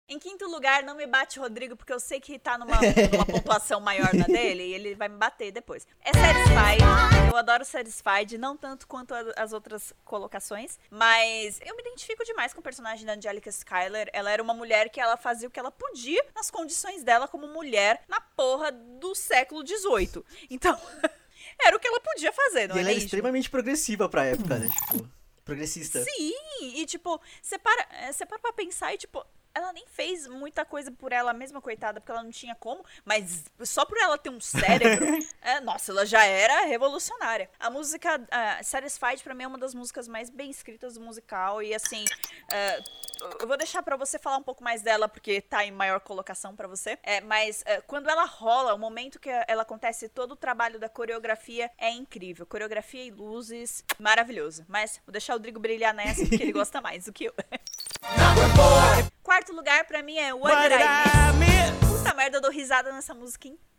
Em 0.08 0.20
quinto 0.20 0.46
lugar, 0.46 0.84
não 0.84 0.94
me 0.94 1.04
bate 1.04 1.40
Rodrigo, 1.40 1.74
porque 1.74 1.92
eu 1.92 1.98
sei 1.98 2.20
que 2.20 2.38
tá 2.38 2.56
numa, 2.56 2.76
numa 2.76 3.26
pontuação 3.26 3.80
maior 3.80 4.14
na 4.14 4.24
dele 4.24 4.62
e 4.62 4.74
ele 4.74 4.94
vai 4.94 5.08
me 5.08 5.16
bater 5.16 5.50
depois. 5.50 5.84
É 6.00 6.12
Satisfied. 6.12 7.28
Eu 7.28 7.36
adoro 7.36 7.64
Satisfied, 7.64 8.38
não 8.38 8.56
tanto 8.56 8.86
quanto 8.86 9.12
a, 9.12 9.20
as 9.36 9.52
outras 9.52 9.92
colocações, 10.04 10.78
mas 10.88 11.60
eu 11.60 11.74
me 11.74 11.82
identifico 11.82 12.24
demais 12.24 12.52
com 12.52 12.60
o 12.60 12.62
personagem 12.62 13.04
da 13.04 13.14
Angelica 13.14 13.50
Schuyler. 13.50 14.08
Ela 14.12 14.30
era 14.30 14.40
uma 14.40 14.54
mulher 14.54 14.90
que 14.90 15.00
ela 15.00 15.16
fazia 15.16 15.48
o 15.48 15.50
que 15.50 15.58
ela 15.58 15.72
podia 15.72 16.24
nas 16.36 16.52
condições 16.52 17.02
dela 17.02 17.26
como 17.26 17.48
mulher 17.48 18.02
na 18.06 18.20
porra 18.20 18.70
do 18.70 19.12
século 19.12 19.66
XVIII. 19.66 20.22
Então, 20.48 20.80
era 21.60 21.76
o 21.76 21.80
que 21.80 21.86
ela 21.86 22.00
podia 22.00 22.32
fazer, 22.32 22.68
não 22.68 22.76
e 22.76 22.78
é 22.78 22.82
ela 22.82 22.90
é 22.90 22.94
extremamente 22.94 23.50
progressiva 23.50 24.08
pra 24.08 24.24
época, 24.24 24.58
né? 24.58 24.68
Tipo, 24.68 25.08
progressista. 25.44 26.02
Sim, 26.02 26.34
e 26.60 26.84
tipo, 26.86 27.20
você 27.40 27.58
para, 27.58 27.86
é, 27.92 28.12
você 28.12 28.26
para 28.26 28.38
pra 28.38 28.52
pensar 28.52 28.92
e 28.92 28.98
tipo, 28.98 29.24
ela 29.56 29.72
nem 29.72 29.86
fez 29.86 30.26
muita 30.28 30.66
coisa 30.66 30.92
por 30.92 31.12
ela 31.12 31.32
mesma, 31.32 31.62
coitada, 31.62 31.98
porque 31.98 32.12
ela 32.12 32.22
não 32.22 32.30
tinha 32.30 32.54
como, 32.54 32.84
mas 33.06 33.44
só 33.64 33.86
por 33.86 33.96
ela 33.96 34.18
ter 34.18 34.28
um 34.28 34.38
cérebro, 34.38 35.06
é, 35.40 35.60
nossa, 35.60 35.92
ela 35.92 36.04
já 36.04 36.22
era 36.24 36.66
revolucionária. 36.66 37.48
A 37.58 37.70
música 37.70 38.20
uh, 38.20 38.62
Satisfied, 38.64 39.22
pra 39.22 39.34
mim, 39.34 39.44
é 39.44 39.46
uma 39.46 39.56
das 39.56 39.72
músicas 39.72 40.06
mais 40.06 40.28
bem 40.28 40.50
escritas 40.50 40.94
do 40.94 41.00
musical, 41.00 41.62
e 41.62 41.74
assim, 41.74 42.04
uh, 42.04 43.05
eu 43.40 43.46
vou 43.46 43.56
deixar 43.56 43.82
para 43.82 43.96
você 43.96 44.18
falar 44.18 44.36
um 44.36 44.42
pouco 44.42 44.62
mais 44.62 44.82
dela, 44.82 45.08
porque 45.08 45.40
tá 45.40 45.64
em 45.64 45.70
maior 45.70 46.00
colocação 46.00 46.54
para 46.54 46.68
você, 46.68 46.98
é, 47.02 47.20
mas 47.20 47.62
uh, 47.62 47.82
quando 47.86 48.08
ela 48.08 48.24
rola, 48.24 48.74
o 48.74 48.78
momento 48.78 49.18
que 49.18 49.30
ela 49.46 49.62
acontece, 49.62 50.08
todo 50.08 50.32
o 50.32 50.36
trabalho 50.36 50.78
da 50.78 50.88
coreografia 50.88 51.70
é 51.78 51.90
incrível. 51.90 52.46
Coreografia 52.46 53.04
e 53.04 53.10
luzes, 53.10 53.84
maravilhoso. 53.98 54.64
Mas 54.68 55.00
vou 55.06 55.12
deixar 55.12 55.34
o 55.34 55.36
Rodrigo 55.36 55.60
brilhar 55.60 55.94
nessa, 55.94 56.26
porque 56.26 56.42
ele 56.42 56.52
gosta 56.52 56.80
mais 56.80 57.04
do 57.04 57.12
que 57.12 57.24
eu. 57.24 57.34
Quarto 59.22 59.52
lugar 59.52 59.84
pra 59.84 60.02
mim 60.02 60.18
é 60.18 60.32
What, 60.32 60.54
What 60.54 60.68
Did 60.68 60.80
I 60.80 61.32
Miss? 61.38 61.98
Puta 61.98 62.14
merda, 62.14 62.36
eu 62.38 62.40
dou 62.40 62.50
risada 62.50 62.92
nessa 62.92 63.14
música 63.14 63.48
inteira. 63.48 63.75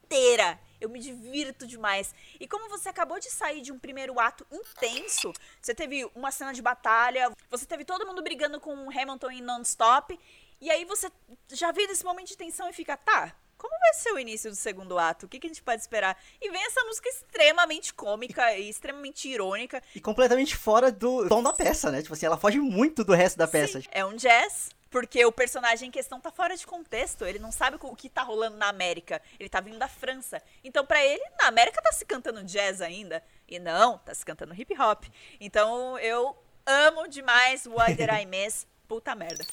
Eu 0.79 0.89
me 0.89 0.99
divirto 0.99 1.65
demais. 1.65 2.13
E 2.39 2.47
como 2.47 2.69
você 2.69 2.89
acabou 2.89 3.19
de 3.19 3.31
sair 3.31 3.61
de 3.61 3.71
um 3.71 3.79
primeiro 3.79 4.19
ato 4.19 4.45
intenso, 4.51 5.33
você 5.59 5.73
teve 5.73 6.07
uma 6.13 6.31
cena 6.31 6.53
de 6.53 6.61
batalha, 6.61 7.31
você 7.49 7.65
teve 7.65 7.83
todo 7.83 8.05
mundo 8.05 8.21
brigando 8.21 8.59
com 8.59 8.73
o 8.75 8.89
Hamilton 8.89 9.31
em 9.31 9.41
non-stop, 9.41 10.19
e 10.61 10.69
aí 10.69 10.85
você 10.85 11.11
já 11.51 11.71
vê 11.71 11.83
esse 11.83 12.03
momento 12.03 12.27
de 12.27 12.37
tensão 12.37 12.69
e 12.69 12.73
fica, 12.73 12.95
tá, 12.95 13.35
como 13.57 13.73
vai 13.79 13.93
ser 13.95 14.11
o 14.11 14.19
início 14.19 14.51
do 14.51 14.55
segundo 14.55 14.99
ato? 14.99 15.25
O 15.25 15.29
que, 15.29 15.39
que 15.39 15.47
a 15.47 15.49
gente 15.49 15.63
pode 15.63 15.81
esperar? 15.81 16.15
E 16.39 16.49
vem 16.49 16.63
essa 16.63 16.83
música 16.83 17.09
extremamente 17.09 17.93
cômica 17.93 18.55
e 18.55 18.69
extremamente 18.69 19.27
irônica. 19.27 19.81
E 19.95 19.99
completamente 19.99 20.55
fora 20.55 20.91
do 20.91 21.27
tom 21.27 21.41
da 21.41 21.53
peça, 21.53 21.91
né? 21.91 22.01
Tipo 22.01 22.13
assim, 22.13 22.27
ela 22.27 22.37
foge 22.37 22.59
muito 22.59 23.03
do 23.03 23.13
resto 23.13 23.37
da 23.37 23.47
peça. 23.47 23.81
Sim, 23.81 23.87
é 23.91 24.05
um 24.05 24.15
jazz, 24.15 24.69
porque 24.89 25.25
o 25.25 25.31
personagem 25.31 25.89
em 25.89 25.91
questão 25.91 26.19
tá 26.19 26.31
fora 26.31 26.55
de 26.55 26.65
contexto, 26.65 27.25
ele 27.25 27.39
não 27.39 27.51
sabe 27.51 27.77
o 27.79 27.95
que 27.95 28.09
tá 28.09 28.23
rolando 28.23 28.57
na 28.57 28.67
América, 28.67 29.21
ele 29.39 29.49
tá 29.49 29.59
vindo 29.59 29.77
da 29.77 29.87
França. 29.87 30.41
Então, 30.63 30.85
para 30.85 31.03
ele, 31.03 31.23
na 31.39 31.47
América 31.47 31.81
tá 31.81 31.91
se 31.91 32.05
cantando 32.05 32.43
jazz 32.43 32.81
ainda, 32.81 33.23
e 33.47 33.59
não, 33.59 33.97
tá 33.99 34.13
se 34.13 34.25
cantando 34.25 34.53
hip 34.53 34.73
hop. 34.79 35.05
Então, 35.39 35.97
eu 35.99 36.35
amo 36.65 37.07
demais 37.07 37.65
What 37.65 37.95
Did 37.95 38.09
I 38.09 38.25
Miss? 38.27 38.67
Puta 38.87 39.13
merda. 39.15 39.45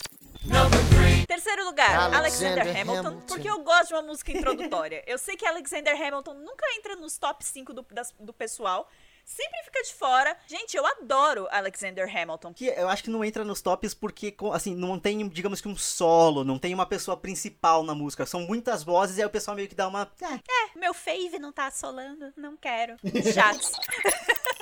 Terceiro 1.26 1.64
lugar, 1.64 2.14
Alexander, 2.14 2.18
Alexander 2.18 2.80
Hamilton, 2.80 3.08
Hamilton, 3.08 3.26
porque 3.26 3.48
eu 3.48 3.62
gosto 3.64 3.88
de 3.88 3.94
uma 3.94 4.02
música 4.02 4.30
introdutória. 4.30 5.02
eu 5.06 5.16
sei 5.16 5.36
que 5.36 5.46
Alexander 5.46 5.94
Hamilton 5.94 6.34
nunca 6.34 6.66
entra 6.76 6.96
nos 6.96 7.16
top 7.16 7.44
5 7.44 7.72
do, 7.72 7.86
das, 7.90 8.12
do 8.20 8.32
pessoal, 8.32 8.88
sempre 9.24 9.62
fica 9.64 9.82
de 9.82 9.94
fora. 9.94 10.36
Gente, 10.46 10.76
eu 10.76 10.86
adoro 10.86 11.48
Alexander 11.50 12.08
Hamilton. 12.08 12.52
Que 12.54 12.66
eu 12.66 12.88
acho 12.88 13.02
que 13.02 13.10
não 13.10 13.24
entra 13.24 13.44
nos 13.44 13.60
tops 13.60 13.94
porque, 13.94 14.34
assim, 14.52 14.74
não 14.74 14.98
tem, 14.98 15.26
digamos 15.28 15.60
que 15.60 15.68
um 15.68 15.76
solo, 15.76 16.44
não 16.44 16.58
tem 16.58 16.74
uma 16.74 16.86
pessoa 16.86 17.16
principal 17.16 17.82
na 17.82 17.94
música. 17.94 18.26
São 18.26 18.40
muitas 18.40 18.82
vozes 18.82 19.18
e 19.18 19.22
aí 19.22 19.26
o 19.26 19.30
pessoal 19.30 19.56
meio 19.56 19.68
que 19.68 19.74
dá 19.74 19.88
uma. 19.88 20.10
É, 20.20 20.34
é 20.34 20.78
meu 20.78 20.92
fave 20.92 21.38
não 21.38 21.52
tá 21.52 21.70
solando, 21.70 22.32
não 22.36 22.56
quero. 22.56 22.96
Chatos. 23.32 23.72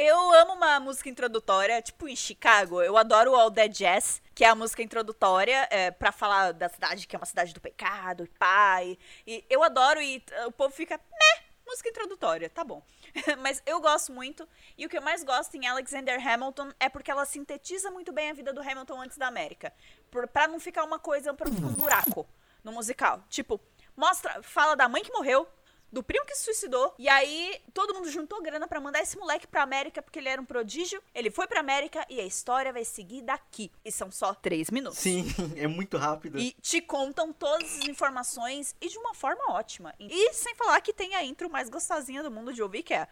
Eu 0.00 0.32
amo 0.32 0.52
uma 0.52 0.78
música 0.78 1.08
introdutória, 1.08 1.82
tipo 1.82 2.06
em 2.06 2.14
Chicago, 2.14 2.80
eu 2.80 2.96
adoro 2.96 3.34
All 3.34 3.50
Dead 3.50 3.72
Jazz, 3.72 4.22
que 4.32 4.44
é 4.44 4.48
a 4.48 4.54
música 4.54 4.80
introdutória 4.80 5.66
é, 5.72 5.90
para 5.90 6.12
falar 6.12 6.52
da 6.52 6.68
cidade, 6.68 7.04
que 7.04 7.16
é 7.16 7.18
uma 7.18 7.26
cidade 7.26 7.52
do 7.52 7.60
pecado, 7.60 8.22
e 8.22 8.28
pai. 8.28 8.96
E 9.26 9.44
eu 9.50 9.60
adoro 9.64 10.00
e 10.00 10.22
o 10.46 10.52
povo 10.52 10.72
fica, 10.72 10.96
né, 10.96 11.42
música 11.68 11.88
introdutória, 11.90 12.48
tá 12.48 12.64
bom. 12.64 12.82
Mas 13.40 13.62
eu 13.66 13.80
gosto 13.80 14.10
muito, 14.12 14.48
e 14.76 14.86
o 14.86 14.88
que 14.88 14.96
eu 14.96 15.02
mais 15.02 15.22
gosto 15.22 15.54
em 15.54 15.66
Alexander 15.66 16.18
Hamilton 16.26 16.70
é 16.80 16.88
porque 16.88 17.10
ela 17.10 17.24
sintetiza 17.24 17.90
muito 17.90 18.10
bem 18.10 18.30
a 18.30 18.32
vida 18.32 18.52
do 18.52 18.60
Hamilton 18.60 19.02
antes 19.02 19.18
da 19.18 19.28
América. 19.28 19.72
Por, 20.10 20.26
pra 20.26 20.48
não 20.48 20.58
ficar 20.58 20.84
uma 20.84 20.98
coisa, 20.98 21.32
um 21.32 21.72
buraco 21.74 22.26
no 22.64 22.72
musical. 22.72 23.22
Tipo, 23.28 23.60
mostra, 23.96 24.42
fala 24.42 24.74
da 24.74 24.88
mãe 24.88 25.02
que 25.02 25.12
morreu, 25.12 25.46
do 25.92 26.02
primo 26.02 26.24
que 26.26 26.34
se 26.34 26.44
suicidou. 26.44 26.94
E 26.98 27.08
aí 27.08 27.60
todo 27.72 27.94
mundo 27.94 28.10
juntou 28.10 28.42
grana 28.42 28.66
para 28.66 28.80
mandar 28.80 29.00
esse 29.00 29.18
moleque 29.18 29.46
pra 29.46 29.62
América 29.62 30.02
porque 30.02 30.18
ele 30.18 30.28
era 30.28 30.40
um 30.40 30.44
prodígio. 30.44 31.02
Ele 31.14 31.30
foi 31.30 31.46
pra 31.46 31.60
América 31.60 32.04
e 32.08 32.20
a 32.20 32.24
história 32.24 32.72
vai 32.72 32.84
seguir 32.84 33.22
daqui. 33.22 33.70
E 33.84 33.90
são 33.90 34.10
só 34.10 34.34
três 34.34 34.70
minutos. 34.70 34.98
Sim, 34.98 35.26
é 35.56 35.66
muito 35.66 35.96
rápido. 35.96 36.38
E 36.38 36.52
te 36.60 36.80
contam 36.80 37.32
todas 37.32 37.78
as 37.78 37.88
informações 37.88 38.74
e 38.80 38.88
de 38.88 38.98
uma 38.98 39.14
forma 39.14 39.52
ótima. 39.52 39.94
E 39.98 40.32
sem 40.32 40.54
falar 40.54 40.80
que 40.80 40.92
tem 40.92 41.14
a 41.14 41.24
intro 41.24 41.50
mais 41.50 41.68
gostosinha 41.68 42.22
do 42.22 42.30
mundo 42.30 42.52
de 42.52 42.62
ouvir, 42.62 42.82
que 42.82 42.94
é. 42.94 43.08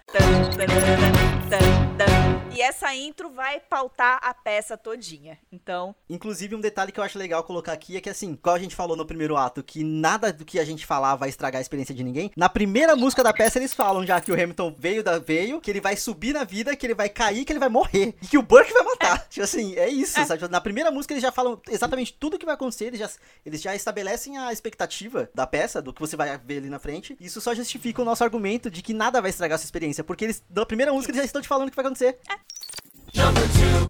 E 2.57 2.63
essa 2.63 2.95
intro 2.95 3.29
vai 3.29 3.61
pautar 3.61 4.19
a 4.23 4.33
peça 4.33 4.79
todinha. 4.79 5.37
Então. 5.53 5.95
Inclusive, 6.09 6.55
um 6.55 6.61
detalhe 6.61 6.91
que 6.91 6.99
eu 6.99 7.05
acho 7.05 7.19
legal 7.19 7.45
colocar 7.45 7.75
aqui 7.75 7.99
é 7.99 8.01
que, 8.01 8.09
assim, 8.09 8.35
como 8.35 8.57
a 8.57 8.59
gente 8.59 8.75
falou 8.75 8.97
no 8.97 9.05
primeiro 9.05 9.37
ato, 9.37 9.63
que 9.63 9.85
nada 9.85 10.33
do 10.33 10.43
que 10.43 10.59
a 10.59 10.65
gente 10.65 10.87
falar 10.87 11.17
vai 11.17 11.29
estragar 11.29 11.59
a 11.59 11.61
experiência 11.61 11.95
de 11.95 12.03
ninguém. 12.03 12.31
Na 12.35 12.49
primeira 12.49 12.97
música 12.97 13.23
da 13.23 13.31
peça 13.31 13.59
eles 13.59 13.75
falam 13.75 14.07
já 14.07 14.23
que 14.23 14.33
o 14.33 14.35
Hamilton 14.35 14.75
veio 14.79 15.05
da 15.05 15.19
veio, 15.19 15.61
que 15.61 15.71
ele 15.71 15.83
vai 15.83 15.97
subir 15.97 16.33
na 16.33 16.45
vida, 16.45 16.75
que 16.75 16.87
ele 16.87 16.95
vai 16.95 17.11
cair, 17.11 17.45
que 17.45 17.53
ele 17.53 17.61
vai 17.61 17.69
morrer 17.69 18.15
e 18.23 18.27
que 18.27 18.39
o 18.39 18.43
Burke 18.43 18.73
vai 18.73 18.85
matar. 18.85 19.19
É. 19.19 19.29
Tipo 19.29 19.45
assim, 19.45 19.75
é 19.77 19.91
isso, 19.91 20.19
é. 20.19 20.25
sabe? 20.25 20.49
Na 20.49 20.61
primeira 20.63 20.91
música 20.91 21.13
eles 21.13 21.23
já 21.23 21.31
falam 21.31 21.61
exatamente 21.69 22.15
tudo 22.15 22.37
o 22.37 22.39
que 22.39 22.47
vai 22.47 22.55
acontecer, 22.55 22.87
eles 22.87 23.01
já, 23.01 23.11
eles 23.45 23.61
já 23.61 23.77
estabelecem 23.77 24.39
a 24.39 24.51
expectativa 24.51 25.29
da 25.35 25.47
peça, 25.47 25.83
do 25.83 25.93
que 25.93 26.01
você 26.01 26.17
vai 26.17 26.39
ver 26.39 26.57
ali 26.57 26.71
na 26.71 26.79
frente. 26.79 27.15
Isso 27.21 27.39
só 27.39 27.55
justifica 27.55 28.01
o 28.01 28.05
nosso 28.05 28.25
argumento 28.25 28.71
de 28.71 28.81
que 28.81 28.95
nada 28.95 29.21
vai 29.21 29.29
estragar 29.29 29.57
a 29.57 29.59
sua 29.59 29.67
experiência, 29.67 30.03
porque 30.03 30.25
eles 30.25 30.43
na 30.49 30.65
primeira 30.65 30.91
música 30.91 31.11
eles 31.11 31.21
já 31.21 31.27
estão 31.27 31.36
te 31.41 31.49
falando 31.49 31.69
o 31.69 31.71
que 31.71 31.77
vai 31.77 31.85
acontecer. 31.85 32.19
É. 32.31 32.57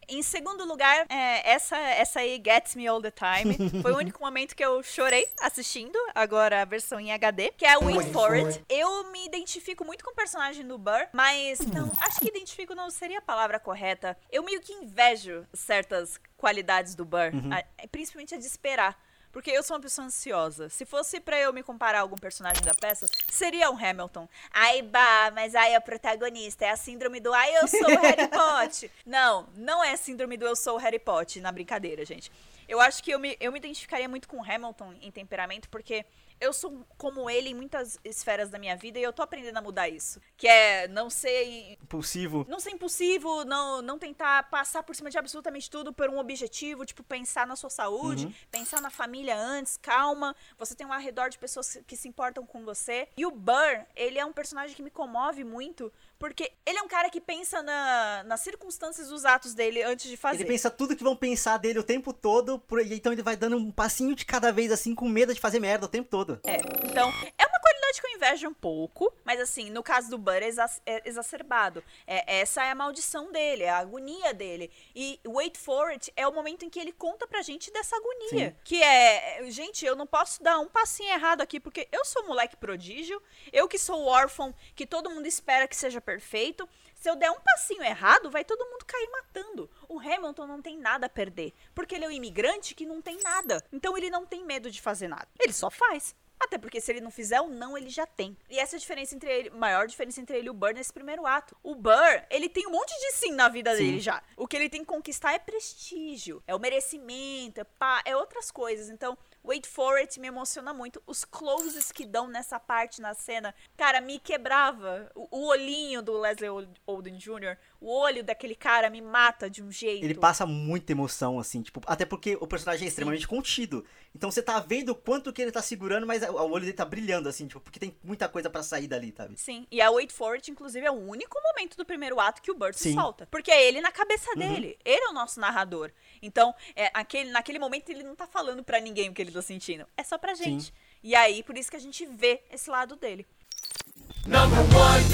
Em 0.08 0.22
segundo 0.22 0.64
lugar, 0.64 1.04
é, 1.08 1.50
essa, 1.50 1.76
essa 1.76 2.20
aí, 2.20 2.40
Gets 2.42 2.76
Me 2.76 2.86
All 2.86 3.02
the 3.02 3.10
Time. 3.10 3.56
Foi 3.82 3.92
o 3.92 3.96
único 3.96 4.20
momento 4.20 4.54
que 4.54 4.64
eu 4.64 4.82
chorei 4.82 5.26
assistindo, 5.40 5.98
agora 6.14 6.62
a 6.62 6.64
versão 6.64 7.00
em 7.00 7.12
HD, 7.12 7.52
que 7.56 7.66
é 7.66 7.76
Wait 7.76 8.12
For 8.12 8.34
It. 8.34 8.64
Eu 8.68 9.10
me 9.10 9.26
identifico 9.26 9.84
muito 9.84 10.04
com 10.04 10.12
o 10.12 10.14
personagem 10.14 10.64
do 10.64 10.78
Burr, 10.78 11.08
mas 11.12 11.58
não, 11.58 11.90
acho 12.02 12.20
que 12.20 12.28
identifico 12.28 12.74
não 12.74 12.88
seria 12.88 13.18
a 13.18 13.22
palavra 13.22 13.58
correta. 13.58 14.16
Eu 14.30 14.44
meio 14.44 14.60
que 14.60 14.72
invejo 14.72 15.44
certas 15.52 16.20
qualidades 16.36 16.94
do 16.94 17.04
Burr, 17.04 17.34
uhum. 17.34 17.50
a, 17.52 17.88
principalmente 17.88 18.34
a 18.34 18.38
de 18.38 18.46
esperar. 18.46 18.96
Porque 19.36 19.50
eu 19.50 19.62
sou 19.62 19.76
uma 19.76 19.82
pessoa 19.82 20.06
ansiosa. 20.06 20.70
Se 20.70 20.86
fosse 20.86 21.20
para 21.20 21.38
eu 21.38 21.52
me 21.52 21.62
comparar 21.62 21.98
a 21.98 22.00
algum 22.00 22.16
personagem 22.16 22.62
da 22.62 22.72
peça, 22.72 23.04
seria 23.28 23.70
um 23.70 23.76
Hamilton. 23.76 24.26
Ai, 24.50 24.80
bah, 24.80 25.30
mas 25.34 25.54
ai, 25.54 25.74
é 25.74 25.78
o 25.78 25.82
protagonista. 25.82 26.64
É 26.64 26.70
a 26.70 26.76
síndrome 26.76 27.20
do 27.20 27.34
ai, 27.34 27.54
eu 27.58 27.68
sou 27.68 27.84
o 27.84 28.00
Harry 28.00 28.28
Potter. 28.32 28.90
não, 29.04 29.46
não 29.54 29.84
é 29.84 29.92
a 29.92 29.96
síndrome 29.98 30.38
do 30.38 30.46
eu 30.46 30.56
sou 30.56 30.76
o 30.76 30.78
Harry 30.78 30.98
Potter 30.98 31.42
na 31.42 31.52
brincadeira, 31.52 32.02
gente. 32.02 32.32
Eu 32.66 32.80
acho 32.80 33.02
que 33.02 33.10
eu 33.10 33.18
me, 33.18 33.36
eu 33.38 33.52
me 33.52 33.58
identificaria 33.58 34.08
muito 34.08 34.26
com 34.26 34.42
Hamilton 34.42 34.94
em 35.02 35.10
temperamento, 35.10 35.68
porque 35.68 36.06
eu 36.40 36.52
sou 36.52 36.86
como 36.96 37.28
ele 37.28 37.50
em 37.50 37.54
muitas 37.54 37.98
esferas 38.04 38.50
da 38.50 38.58
minha 38.58 38.76
vida 38.76 38.98
e 38.98 39.02
eu 39.02 39.12
tô 39.12 39.22
aprendendo 39.22 39.56
a 39.56 39.62
mudar 39.62 39.88
isso. 39.88 40.20
Que 40.36 40.46
é 40.48 40.88
não 40.88 41.08
ser. 41.08 41.76
Impulsivo. 41.82 42.46
Não 42.48 42.60
ser 42.60 42.70
impulsivo, 42.70 43.44
não, 43.44 43.80
não 43.82 43.98
tentar 43.98 44.44
passar 44.50 44.82
por 44.82 44.94
cima 44.94 45.10
de 45.10 45.18
absolutamente 45.18 45.70
tudo 45.70 45.92
por 45.92 46.08
um 46.10 46.18
objetivo, 46.18 46.84
tipo, 46.84 47.02
pensar 47.02 47.46
na 47.46 47.56
sua 47.56 47.70
saúde, 47.70 48.26
uhum. 48.26 48.34
pensar 48.50 48.80
na 48.80 48.90
família 48.90 49.36
antes, 49.36 49.76
calma. 49.76 50.34
Você 50.58 50.74
tem 50.74 50.86
um 50.86 50.92
arredor 50.92 51.28
de 51.30 51.38
pessoas 51.38 51.78
que 51.86 51.96
se 51.96 52.08
importam 52.08 52.44
com 52.44 52.64
você. 52.64 53.08
E 53.16 53.24
o 53.24 53.30
Burr, 53.30 53.86
ele 53.94 54.18
é 54.18 54.24
um 54.24 54.32
personagem 54.32 54.76
que 54.76 54.82
me 54.82 54.90
comove 54.90 55.44
muito, 55.44 55.92
porque 56.18 56.50
ele 56.64 56.78
é 56.78 56.82
um 56.82 56.88
cara 56.88 57.10
que 57.10 57.20
pensa 57.20 57.62
na, 57.62 58.24
nas 58.24 58.40
circunstâncias 58.40 59.08
dos 59.08 59.24
atos 59.24 59.54
dele 59.54 59.82
antes 59.82 60.08
de 60.08 60.16
fazer. 60.16 60.38
Ele 60.38 60.48
pensa 60.48 60.70
tudo 60.70 60.96
que 60.96 61.04
vão 61.04 61.16
pensar 61.16 61.58
dele 61.58 61.78
o 61.78 61.82
tempo 61.82 62.12
todo, 62.12 62.58
por, 62.58 62.80
então 62.80 63.12
ele 63.12 63.22
vai 63.22 63.36
dando 63.36 63.56
um 63.56 63.70
passinho 63.70 64.14
de 64.14 64.24
cada 64.24 64.52
vez, 64.52 64.72
assim, 64.72 64.94
com 64.94 65.08
medo 65.08 65.34
de 65.34 65.40
fazer 65.40 65.60
merda 65.60 65.86
o 65.86 65.88
tempo 65.88 66.08
todo. 66.08 66.40
É, 66.44 66.56
então, 66.84 67.12
é 67.38 67.45
qualidade 67.86 68.00
que 68.00 68.06
eu 68.06 68.16
invejo 68.16 68.48
um 68.48 68.54
pouco, 68.54 69.12
mas 69.24 69.40
assim, 69.40 69.70
no 69.70 69.82
caso 69.82 70.10
do 70.10 70.18
Burr 70.18 70.42
é, 70.42 70.50
é 70.86 71.02
exacerbado. 71.04 71.82
É, 72.06 72.40
essa 72.40 72.64
é 72.64 72.70
a 72.70 72.74
maldição 72.74 73.30
dele, 73.30 73.64
é 73.64 73.70
a 73.70 73.78
agonia 73.78 74.34
dele. 74.34 74.70
E 74.94 75.20
Wait 75.26 75.56
For 75.56 75.88
It 75.88 76.12
é 76.16 76.26
o 76.26 76.32
momento 76.32 76.64
em 76.64 76.70
que 76.70 76.78
ele 76.78 76.92
conta 76.92 77.26
pra 77.26 77.42
gente 77.42 77.70
dessa 77.70 77.96
agonia. 77.96 78.50
Sim. 78.50 78.56
Que 78.64 78.82
é, 78.82 79.50
gente, 79.50 79.84
eu 79.84 79.94
não 79.94 80.06
posso 80.06 80.42
dar 80.42 80.58
um 80.58 80.68
passinho 80.68 81.10
errado 81.10 81.40
aqui, 81.40 81.60
porque 81.60 81.88
eu 81.92 82.04
sou 82.04 82.26
moleque 82.26 82.56
prodígio, 82.56 83.22
eu 83.52 83.68
que 83.68 83.78
sou 83.78 84.04
órfão, 84.04 84.54
que 84.74 84.86
todo 84.86 85.10
mundo 85.10 85.26
espera 85.26 85.68
que 85.68 85.76
seja 85.76 86.00
perfeito. 86.00 86.68
Se 86.94 87.10
eu 87.10 87.16
der 87.16 87.30
um 87.30 87.40
passinho 87.40 87.82
errado, 87.82 88.30
vai 88.30 88.44
todo 88.44 88.64
mundo 88.64 88.84
cair 88.84 89.08
matando. 89.10 89.70
O 89.88 90.00
Hamilton 90.00 90.46
não 90.46 90.62
tem 90.62 90.78
nada 90.78 91.06
a 91.06 91.10
perder, 91.10 91.52
porque 91.74 91.94
ele 91.94 92.06
é 92.06 92.08
um 92.08 92.12
imigrante 92.12 92.74
que 92.74 92.86
não 92.86 93.02
tem 93.02 93.18
nada. 93.22 93.62
Então 93.72 93.96
ele 93.96 94.10
não 94.10 94.24
tem 94.24 94.44
medo 94.44 94.70
de 94.70 94.80
fazer 94.80 95.06
nada. 95.06 95.28
Ele 95.38 95.52
só 95.52 95.70
faz. 95.70 96.14
Até 96.38 96.58
porque 96.58 96.80
se 96.80 96.92
ele 96.92 97.00
não 97.00 97.10
fizer 97.10 97.40
o 97.40 97.48
não, 97.48 97.76
ele 97.76 97.88
já 97.88 98.06
tem. 98.06 98.36
E 98.50 98.58
essa 98.58 98.76
é 98.76 98.78
a 98.78 98.80
diferença 98.80 99.14
entre 99.14 99.30
ele, 99.30 99.50
maior 99.50 99.86
diferença 99.86 100.20
entre 100.20 100.36
ele 100.36 100.48
e 100.48 100.50
o 100.50 100.54
Burr 100.54 100.74
nesse 100.74 100.92
primeiro 100.92 101.26
ato. 101.26 101.56
O 101.62 101.74
Burr, 101.74 102.24
ele 102.30 102.48
tem 102.48 102.66
um 102.66 102.70
monte 102.70 102.92
de 102.92 103.12
sim 103.12 103.32
na 103.32 103.48
vida 103.48 103.74
sim. 103.74 103.84
dele 103.84 104.00
já. 104.00 104.22
O 104.36 104.46
que 104.46 104.56
ele 104.56 104.68
tem 104.68 104.80
que 104.80 104.86
conquistar 104.86 105.32
é 105.32 105.38
prestígio, 105.38 106.42
é 106.46 106.54
o 106.54 106.58
merecimento, 106.58 107.60
é, 107.60 107.64
pá, 107.64 108.02
é 108.04 108.14
outras 108.14 108.50
coisas. 108.50 108.90
Então, 108.90 109.16
Wait 109.44 109.66
For 109.66 109.96
It 109.96 110.18
me 110.18 110.28
emociona 110.28 110.74
muito. 110.74 111.02
Os 111.06 111.24
closes 111.24 111.92
que 111.92 112.04
dão 112.04 112.26
nessa 112.26 112.58
parte 112.58 113.00
na 113.00 113.14
cena, 113.14 113.54
cara, 113.76 114.00
me 114.00 114.18
quebrava. 114.18 115.10
O, 115.14 115.28
o 115.30 115.46
olhinho 115.46 116.02
do 116.02 116.18
Leslie 116.18 116.50
Olden 116.86 117.16
Jr., 117.16 117.56
o 117.86 117.88
olho 117.88 118.24
daquele 118.24 118.56
cara 118.56 118.90
me 118.90 119.00
mata 119.00 119.48
de 119.48 119.62
um 119.62 119.70
jeito. 119.70 120.04
Ele 120.04 120.14
passa 120.14 120.44
muita 120.44 120.90
emoção, 120.90 121.38
assim, 121.38 121.62
tipo, 121.62 121.80
até 121.86 122.04
porque 122.04 122.36
o 122.40 122.46
personagem 122.46 122.84
é 122.84 122.88
extremamente 122.88 123.22
Sim. 123.22 123.28
contido. 123.28 123.84
Então 124.12 124.28
você 124.28 124.42
tá 124.42 124.58
vendo 124.58 124.88
o 124.88 124.94
quanto 124.96 125.32
que 125.32 125.40
ele 125.40 125.52
tá 125.52 125.62
segurando, 125.62 126.04
mas 126.04 126.20
o 126.24 126.34
olho 126.34 126.64
dele 126.64 126.72
tá 126.72 126.84
brilhando, 126.84 127.28
assim, 127.28 127.46
tipo, 127.46 127.60
porque 127.60 127.78
tem 127.78 127.96
muita 128.02 128.28
coisa 128.28 128.50
para 128.50 128.64
sair 128.64 128.88
dali, 128.88 129.14
sabe? 129.16 129.38
Sim, 129.38 129.68
e 129.70 129.80
a 129.80 129.88
Wait 129.88 130.10
For 130.10 130.34
It, 130.34 130.50
inclusive, 130.50 130.84
é 130.84 130.90
o 130.90 130.94
único 130.94 131.40
momento 131.40 131.76
do 131.76 131.84
primeiro 131.84 132.18
ato 132.18 132.42
que 132.42 132.50
o 132.50 132.56
Burt 132.56 132.74
se 132.74 132.92
solta. 132.92 133.28
Porque 133.30 133.52
é 133.52 133.68
ele 133.68 133.80
na 133.80 133.92
cabeça 133.92 134.30
uhum. 134.30 134.38
dele. 134.38 134.76
Ele 134.84 135.04
é 135.04 135.08
o 135.08 135.12
nosso 135.12 135.38
narrador. 135.38 135.92
Então, 136.20 136.52
é, 136.74 136.90
aquele, 136.92 137.30
naquele 137.30 137.60
momento 137.60 137.88
ele 137.90 138.02
não 138.02 138.16
tá 138.16 138.26
falando 138.26 138.64
para 138.64 138.80
ninguém 138.80 139.10
o 139.10 139.14
que 139.14 139.22
ele 139.22 139.30
tá 139.30 139.42
sentindo. 139.42 139.86
É 139.96 140.02
só 140.02 140.18
pra 140.18 140.34
gente. 140.34 140.64
Sim. 140.64 140.72
E 141.04 141.14
aí, 141.14 141.40
por 141.44 141.56
isso 141.56 141.70
que 141.70 141.76
a 141.76 141.80
gente 141.80 142.04
vê 142.04 142.42
esse 142.50 142.68
lado 142.68 142.96
dele. 142.96 143.24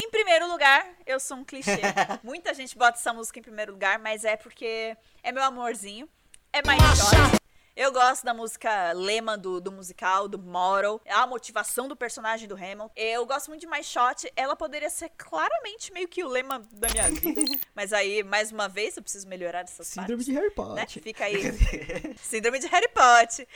Em 0.03 0.11
primeiro 0.11 0.49
lugar, 0.49 0.87
eu 1.07 1.21
sou 1.21 1.37
um 1.37 1.45
clichê. 1.45 1.81
Muita 2.25 2.55
gente 2.55 2.77
bota 2.77 2.99
essa 2.99 3.13
música 3.13 3.39
em 3.39 3.43
primeiro 3.43 3.73
lugar, 3.73 3.99
mas 3.99 4.25
é 4.25 4.37
porque 4.37 4.97
é 5.23 5.31
meu 5.31 5.43
amorzinho. 5.43 6.09
É 6.53 6.63
mais 6.67 6.81
short. 6.99 7.43
Eu 7.75 7.91
gosto 7.91 8.25
da 8.25 8.35
música 8.35 8.93
lema 8.93 9.37
do, 9.37 9.59
do 9.59 9.73
musical, 9.73 10.29
do 10.29 10.39
Moral, 10.39 11.01
a 11.09 11.27
motivação 11.27 11.89
do 11.89 11.97
personagem 11.97 12.47
do 12.47 12.55
Hamilton. 12.55 12.91
Eu 12.95 13.25
gosto 13.25 13.49
muito 13.49 13.63
de 13.63 13.67
My 13.67 13.83
Shot. 13.83 14.31
Ela 14.37 14.55
poderia 14.55 14.91
ser 14.91 15.11
claramente 15.17 15.91
meio 15.91 16.07
que 16.07 16.23
o 16.23 16.29
lema 16.29 16.63
da 16.73 16.89
minha 16.91 17.11
vida. 17.11 17.41
Mas 17.75 17.95
aí, 17.95 18.23
mais 18.23 18.53
uma 18.53 18.69
vez, 18.69 18.99
eu 18.99 19.03
preciso 19.03 19.27
melhorar 19.27 19.63
essas 19.63 19.87
Síndrome 19.87 20.09
partes. 20.09 20.27
de 20.27 20.33
Harry 20.33 20.51
Potter. 20.51 20.75
Né? 20.75 20.87
Fica 20.87 21.25
aí. 21.25 22.17
Síndrome 22.21 22.59
de 22.59 22.67
Harry 22.67 22.89
Potter. 22.89 23.49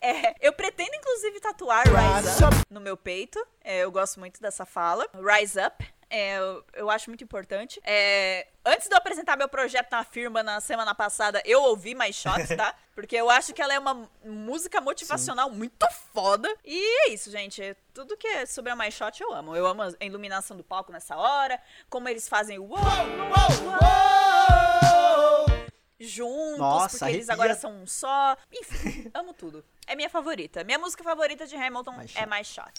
É, 0.00 0.34
eu 0.46 0.52
pretendo, 0.52 0.94
inclusive, 0.94 1.40
tatuar 1.40 1.84
Rise 1.86 2.44
Up 2.44 2.56
no 2.70 2.80
meu 2.80 2.96
peito. 2.96 3.44
É, 3.62 3.78
eu 3.78 3.90
gosto 3.90 4.20
muito 4.20 4.40
dessa 4.40 4.64
fala. 4.64 5.06
Rise 5.14 5.58
Up. 5.60 5.96
É, 6.08 6.38
eu, 6.38 6.64
eu, 6.74 6.90
acho 6.90 7.10
muito 7.10 7.24
importante. 7.24 7.80
É, 7.84 8.46
antes 8.64 8.88
de 8.88 8.94
eu 8.94 8.98
apresentar 8.98 9.36
meu 9.36 9.48
projeto 9.48 9.90
na 9.90 10.04
firma 10.04 10.42
na 10.42 10.60
semana 10.60 10.94
passada, 10.94 11.42
eu 11.44 11.60
ouvi 11.62 11.94
mais 11.94 12.14
shots, 12.14 12.48
tá? 12.56 12.74
Porque 12.94 13.16
eu 13.16 13.28
acho 13.28 13.52
que 13.52 13.60
ela 13.60 13.74
é 13.74 13.78
uma 13.78 14.08
música 14.24 14.80
motivacional 14.80 15.50
Sim. 15.50 15.56
muito 15.56 15.86
foda. 16.14 16.48
E 16.64 17.08
é 17.08 17.10
isso, 17.10 17.30
gente. 17.30 17.76
Tudo 17.92 18.16
que 18.16 18.26
é 18.28 18.46
sobre 18.46 18.70
a 18.70 18.76
mais 18.76 18.94
shot 18.94 19.20
eu 19.20 19.32
amo. 19.32 19.56
Eu 19.56 19.66
amo 19.66 19.82
a 19.82 20.04
iluminação 20.04 20.56
do 20.56 20.62
palco 20.62 20.92
nessa 20.92 21.16
hora, 21.16 21.60
como 21.90 22.08
eles 22.08 22.28
fazem 22.28 22.58
o 22.58 22.64
wow, 22.64 22.78
wow, 22.78 23.66
wow, 23.66 24.75
juntos, 25.98 26.58
Nossa, 26.58 26.88
porque 26.90 27.04
arrepia. 27.04 27.16
eles 27.18 27.28
agora 27.30 27.54
são 27.54 27.82
um 27.82 27.86
só. 27.86 28.36
Enfim, 28.52 29.10
amo 29.14 29.32
tudo. 29.32 29.64
É 29.86 29.96
minha 29.96 30.10
favorita. 30.10 30.62
Minha 30.64 30.78
música 30.78 31.02
favorita 31.02 31.46
de 31.46 31.56
Hamilton 31.56 31.94
é 32.14 32.26
mais 32.26 32.46
shot. 32.46 32.70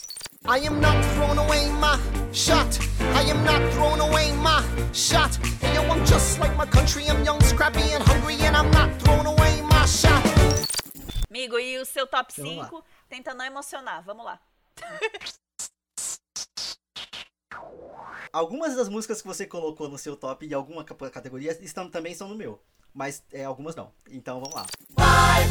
I 0.46 0.66
am 0.68 0.80
not 0.80 0.96
throwing 1.16 1.40
away 1.40 1.68
my 1.72 1.98
shot. 2.34 2.80
I 3.16 3.30
am 3.30 3.44
not 3.44 3.60
throwing 3.74 4.00
away 4.02 4.32
my 4.34 4.62
shot. 4.94 5.38
Hey, 5.62 5.76
yo, 5.76 5.82
I'm 5.92 6.06
just 6.06 6.40
like 6.40 6.56
my 6.56 6.68
country. 6.68 7.06
I'm 7.10 7.24
young, 7.26 7.42
scrappy 7.42 7.82
and 7.94 8.04
hungry, 8.04 8.36
and 8.46 8.56
I'm 8.56 8.70
not 8.72 8.90
throwing 9.02 9.26
away 9.26 9.62
my 9.64 9.86
shot. 9.86 10.24
Amigo, 11.30 11.60
e 11.60 11.78
o 11.80 11.86
seu 11.86 12.08
top 12.08 12.32
5? 12.34 12.84
Tenta 13.10 13.34
não 13.34 13.46
emocionar. 13.46 14.04
Vamos 14.04 14.26
lá. 14.26 14.40
Algumas 18.32 18.76
das 18.76 18.90
músicas 18.90 19.22
que 19.22 19.28
você 19.28 19.46
colocou 19.46 19.90
no 19.90 19.98
seu 19.98 20.16
top 20.16 20.46
e 20.46 20.54
alguma 20.54 20.84
categoria 20.84 21.58
estão, 21.62 21.90
também 21.90 22.14
são 22.14 22.28
no 22.28 22.36
meu 22.36 22.60
mas 22.98 23.24
é, 23.32 23.44
algumas 23.44 23.76
não. 23.76 23.92
Então 24.10 24.42
vamos 24.42 24.56
lá. 24.56 24.66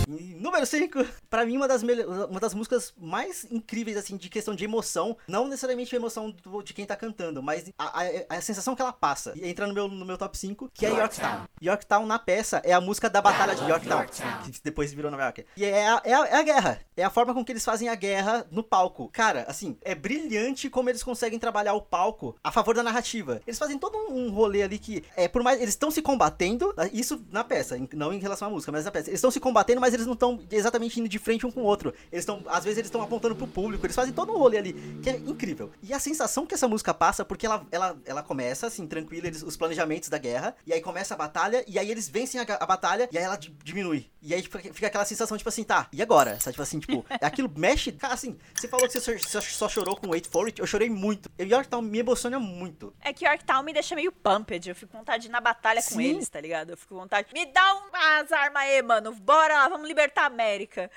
Número 0.09 0.67
5, 0.67 1.07
pra 1.31 1.47
mim, 1.47 1.57
uma 1.57 1.69
das, 1.69 1.81
uma 1.83 2.41
das 2.41 2.53
músicas 2.53 2.93
mais 2.99 3.47
incríveis, 3.53 3.97
assim, 3.97 4.17
de 4.17 4.29
questão 4.29 4.55
de 4.55 4.65
emoção. 4.65 5.17
Não 5.29 5.47
necessariamente 5.47 5.95
a 5.95 5.99
emoção 5.99 6.33
do, 6.33 6.61
de 6.61 6.75
quem 6.75 6.85
tá 6.85 6.97
cantando, 6.97 7.41
mas 7.41 7.71
a, 7.79 8.03
a, 8.03 8.37
a, 8.37 8.41
sensação 8.41 8.75
que 8.75 8.83
ela 8.83 8.93
passa. 8.93 9.33
E 9.37 9.49
entra 9.49 9.67
no 9.69 9.73
meu, 9.73 9.87
no 9.87 10.05
meu 10.05 10.19
top 10.19 10.37
5, 10.37 10.71
que 10.75 10.85
é 10.85 10.91
Yorktown. 10.91 11.47
Yorktown 11.63 12.05
na 12.05 12.19
peça 12.19 12.61
é 12.65 12.73
a 12.73 12.81
música 12.81 13.09
da 13.09 13.23
Batalha 13.23 13.55
de 13.55 13.63
Yorktown, 13.63 14.07
que 14.07 14.61
depois 14.65 14.93
virou 14.93 15.11
Nova 15.11 15.23
York. 15.23 15.47
E 15.57 15.65
é 15.65 15.89
a, 15.89 16.03
é 16.05 16.15
a, 16.15 16.27
é 16.27 16.37
a 16.37 16.43
guerra. 16.43 16.81
É 16.97 17.05
a 17.05 17.11
forma 17.11 17.33
com 17.33 17.45
que 17.45 17.53
eles 17.53 17.65
fazem 17.65 17.89
a 17.89 17.95
guerra 17.95 18.45
no 18.51 18.65
palco. 18.65 19.09
Cara, 19.13 19.45
assim, 19.47 19.79
é 19.83 19.95
brilhante 19.95 20.69
como 20.69 20.91
eles 20.91 21.03
conseguem 21.03 21.39
trabalhar 21.39 21.75
o 21.75 21.83
palco 21.83 22.35
a 22.43 22.51
favor 22.51 22.66
da 22.75 22.83
narrativa. 22.83 23.41
Eles 23.47 23.59
fazem 23.59 23.79
todo 23.79 23.97
um 24.11 24.31
rolê 24.31 24.63
ali 24.63 24.79
que, 24.79 25.05
é, 25.17 25.29
por 25.29 25.43
mais. 25.43 25.61
Eles 25.61 25.71
estão 25.71 25.91
se 25.91 26.03
combatendo, 26.03 26.75
isso 26.93 27.25
na 27.31 27.45
peça, 27.45 27.77
não 27.95 28.13
em 28.13 28.19
relação 28.19 28.49
à 28.49 28.51
música, 28.51 28.73
mas 28.73 28.85
na 28.85 28.91
peça. 28.91 29.09
Eles 29.09 29.19
estão 29.19 29.31
se 29.31 29.41
combatendo, 29.41 29.81
mas 29.81 29.95
eles 29.95 30.07
não 30.07 30.15
estão 30.15 30.41
exatamente 30.51 31.01
indo 31.01 31.09
de 31.09 31.19
frente 31.19 31.47
um 31.47 31.51
com 31.51 31.61
o 31.61 31.65
outro. 31.65 31.93
Eles 32.11 32.23
estão, 32.23 32.43
às 32.47 32.65
vezes 32.65 32.79
eles 32.79 32.89
estão 32.89 33.03
apontando 33.03 33.35
pro 33.35 33.47
público, 33.47 33.87
eles 33.87 33.97
fazem 33.97 34.13
todo 34.13 34.33
um 34.33 34.39
rolê 34.39 34.59
ali, 34.59 34.73
que 35.03 35.11
é 35.11 35.17
incrível. 35.17 35.71
E 35.83 35.93
a 35.93 35.99
sensação 35.99 36.47
que 36.47 36.55
essa 36.55 36.69
música 36.69 36.93
passa, 36.93 37.25
porque 37.25 37.47
ela, 37.47 37.67
ela, 37.71 37.97
ela 38.05 38.23
começa 38.23 38.67
assim, 38.67 38.87
tranquila, 38.87 39.27
eles, 39.27 39.43
os 39.43 39.57
planejamentos 39.57 40.09
da 40.09 40.19
guerra, 40.19 40.55
e 40.67 40.73
aí 40.73 40.81
começa 40.81 41.15
a 41.15 41.17
batalha, 41.17 41.65
e 41.67 41.79
aí 41.79 41.91
eles 41.91 42.09
vencem 42.09 42.41
a, 42.41 42.45
a 42.45 42.67
batalha, 42.67 43.09
e 43.13 43.19
aí 43.19 43.25
ela 43.25 43.39
diminui. 43.63 44.07
E 44.23 44.35
aí 44.35 44.43
fica 44.43 44.89
aquela 44.89 45.05
sensação, 45.05 45.37
tipo 45.37 45.49
assim, 45.49 45.63
tá, 45.63 45.89
e 45.93 46.03
agora? 46.03 46.41
Sabe, 46.41 46.53
tipo 46.53 46.63
assim, 46.63 46.81
tipo, 46.81 47.05
aquilo 47.21 47.51
mexe. 47.57 47.93
Cara, 47.93 48.15
assim, 48.15 48.37
você 48.55 48.67
falou 48.67 48.87
que 48.89 48.99
você 48.99 49.19
só, 49.19 49.41
só 49.41 49.69
chorou 49.69 49.97
com 49.97 50.09
Wait 50.09 50.27
For 50.27 50.47
It, 50.47 50.61
eu 50.61 50.67
chorei 50.67 50.91
muito. 50.91 51.31
E 51.39 51.45
Yorktown 51.45 51.83
me 51.83 51.99
emociona 51.99 52.39
muito 52.39 52.56
muito. 52.57 52.93
É 53.01 53.13
que 53.13 53.27
Yorktown 53.27 53.63
me 53.63 53.73
deixa 53.73 53.95
meio 53.95 54.11
pumped. 54.11 54.69
Eu 54.69 54.75
fico 54.75 54.93
com 54.93 54.99
vontade 54.99 55.23
de 55.23 55.29
ir 55.29 55.31
na 55.31 55.41
batalha 55.41 55.81
Sim. 55.81 55.95
com 55.95 56.01
eles, 56.01 56.29
tá 56.29 56.41
ligado? 56.41 56.71
Eu 56.71 56.77
fico 56.77 56.95
com 56.95 57.01
vontade. 57.01 57.29
Me 57.33 57.47
dá 57.47 57.75
umas 57.75 58.33
armas 58.33 58.63
aí, 58.63 58.83
mano. 58.83 59.13
Bora 59.15 59.55
lá, 59.55 59.69
vamos 59.69 59.87
libertar 59.87 60.23
a 60.23 60.27
América. 60.27 60.91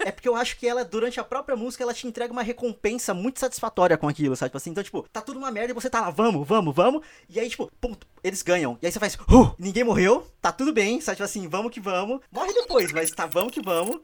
É 0.00 0.10
porque 0.10 0.28
eu 0.28 0.34
acho 0.34 0.56
que 0.56 0.66
ela, 0.66 0.84
durante 0.84 1.20
a 1.20 1.24
própria 1.24 1.54
música, 1.56 1.84
ela 1.84 1.94
te 1.94 2.06
entrega 2.06 2.32
uma 2.32 2.42
recompensa 2.42 3.12
muito 3.12 3.38
satisfatória 3.38 3.96
com 3.96 4.08
aquilo, 4.08 4.34
sabe? 4.34 4.50
Tipo 4.50 4.56
assim, 4.56 4.70
então, 4.70 4.82
tipo, 4.82 5.06
tá 5.12 5.20
tudo 5.20 5.38
uma 5.38 5.50
merda 5.50 5.70
e 5.70 5.74
você 5.74 5.90
tá 5.90 6.00
lá, 6.00 6.10
vamos, 6.10 6.46
vamos, 6.46 6.74
vamos. 6.74 7.06
E 7.28 7.38
aí, 7.38 7.48
tipo, 7.48 7.70
ponto, 7.80 8.06
eles 8.24 8.42
ganham. 8.42 8.78
E 8.80 8.86
aí 8.86 8.92
você 8.92 8.98
faz, 8.98 9.14
uh, 9.14 9.54
ninguém 9.58 9.84
morreu, 9.84 10.26
tá 10.40 10.50
tudo 10.50 10.72
bem, 10.72 11.00
sabe? 11.00 11.16
Tipo 11.16 11.24
assim, 11.24 11.48
vamos 11.48 11.70
que 11.70 11.80
vamos. 11.80 12.20
Morre 12.30 12.52
depois, 12.52 12.90
mas 12.92 13.10
tá, 13.10 13.26
vamos 13.26 13.52
que 13.52 13.60
vamos. 13.60 14.00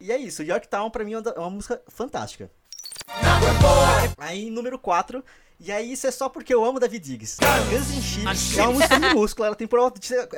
e 0.00 0.10
é 0.10 0.18
isso, 0.18 0.42
Yorktown 0.42 0.90
pra 0.90 1.04
mim 1.04 1.14
é 1.14 1.38
uma 1.38 1.50
música 1.50 1.80
fantástica. 1.88 2.50
Aí, 4.18 4.50
número 4.50 4.78
4. 4.78 5.24
E 5.62 5.70
aí, 5.70 5.92
isso 5.92 6.06
é 6.06 6.10
só 6.10 6.30
porque 6.30 6.54
eu 6.54 6.64
amo 6.64 6.80
David 6.80 7.04
Diggs. 7.04 7.36
Guns 7.68 7.90
N' 7.90 8.00
Chips 8.00 8.56
é 8.56 8.62
uma 8.62 8.72
música 8.72 8.98
minúscula, 8.98 9.48
ela 9.48 9.56
tem 9.56 9.66
por 9.66 9.78
ela 9.78 9.90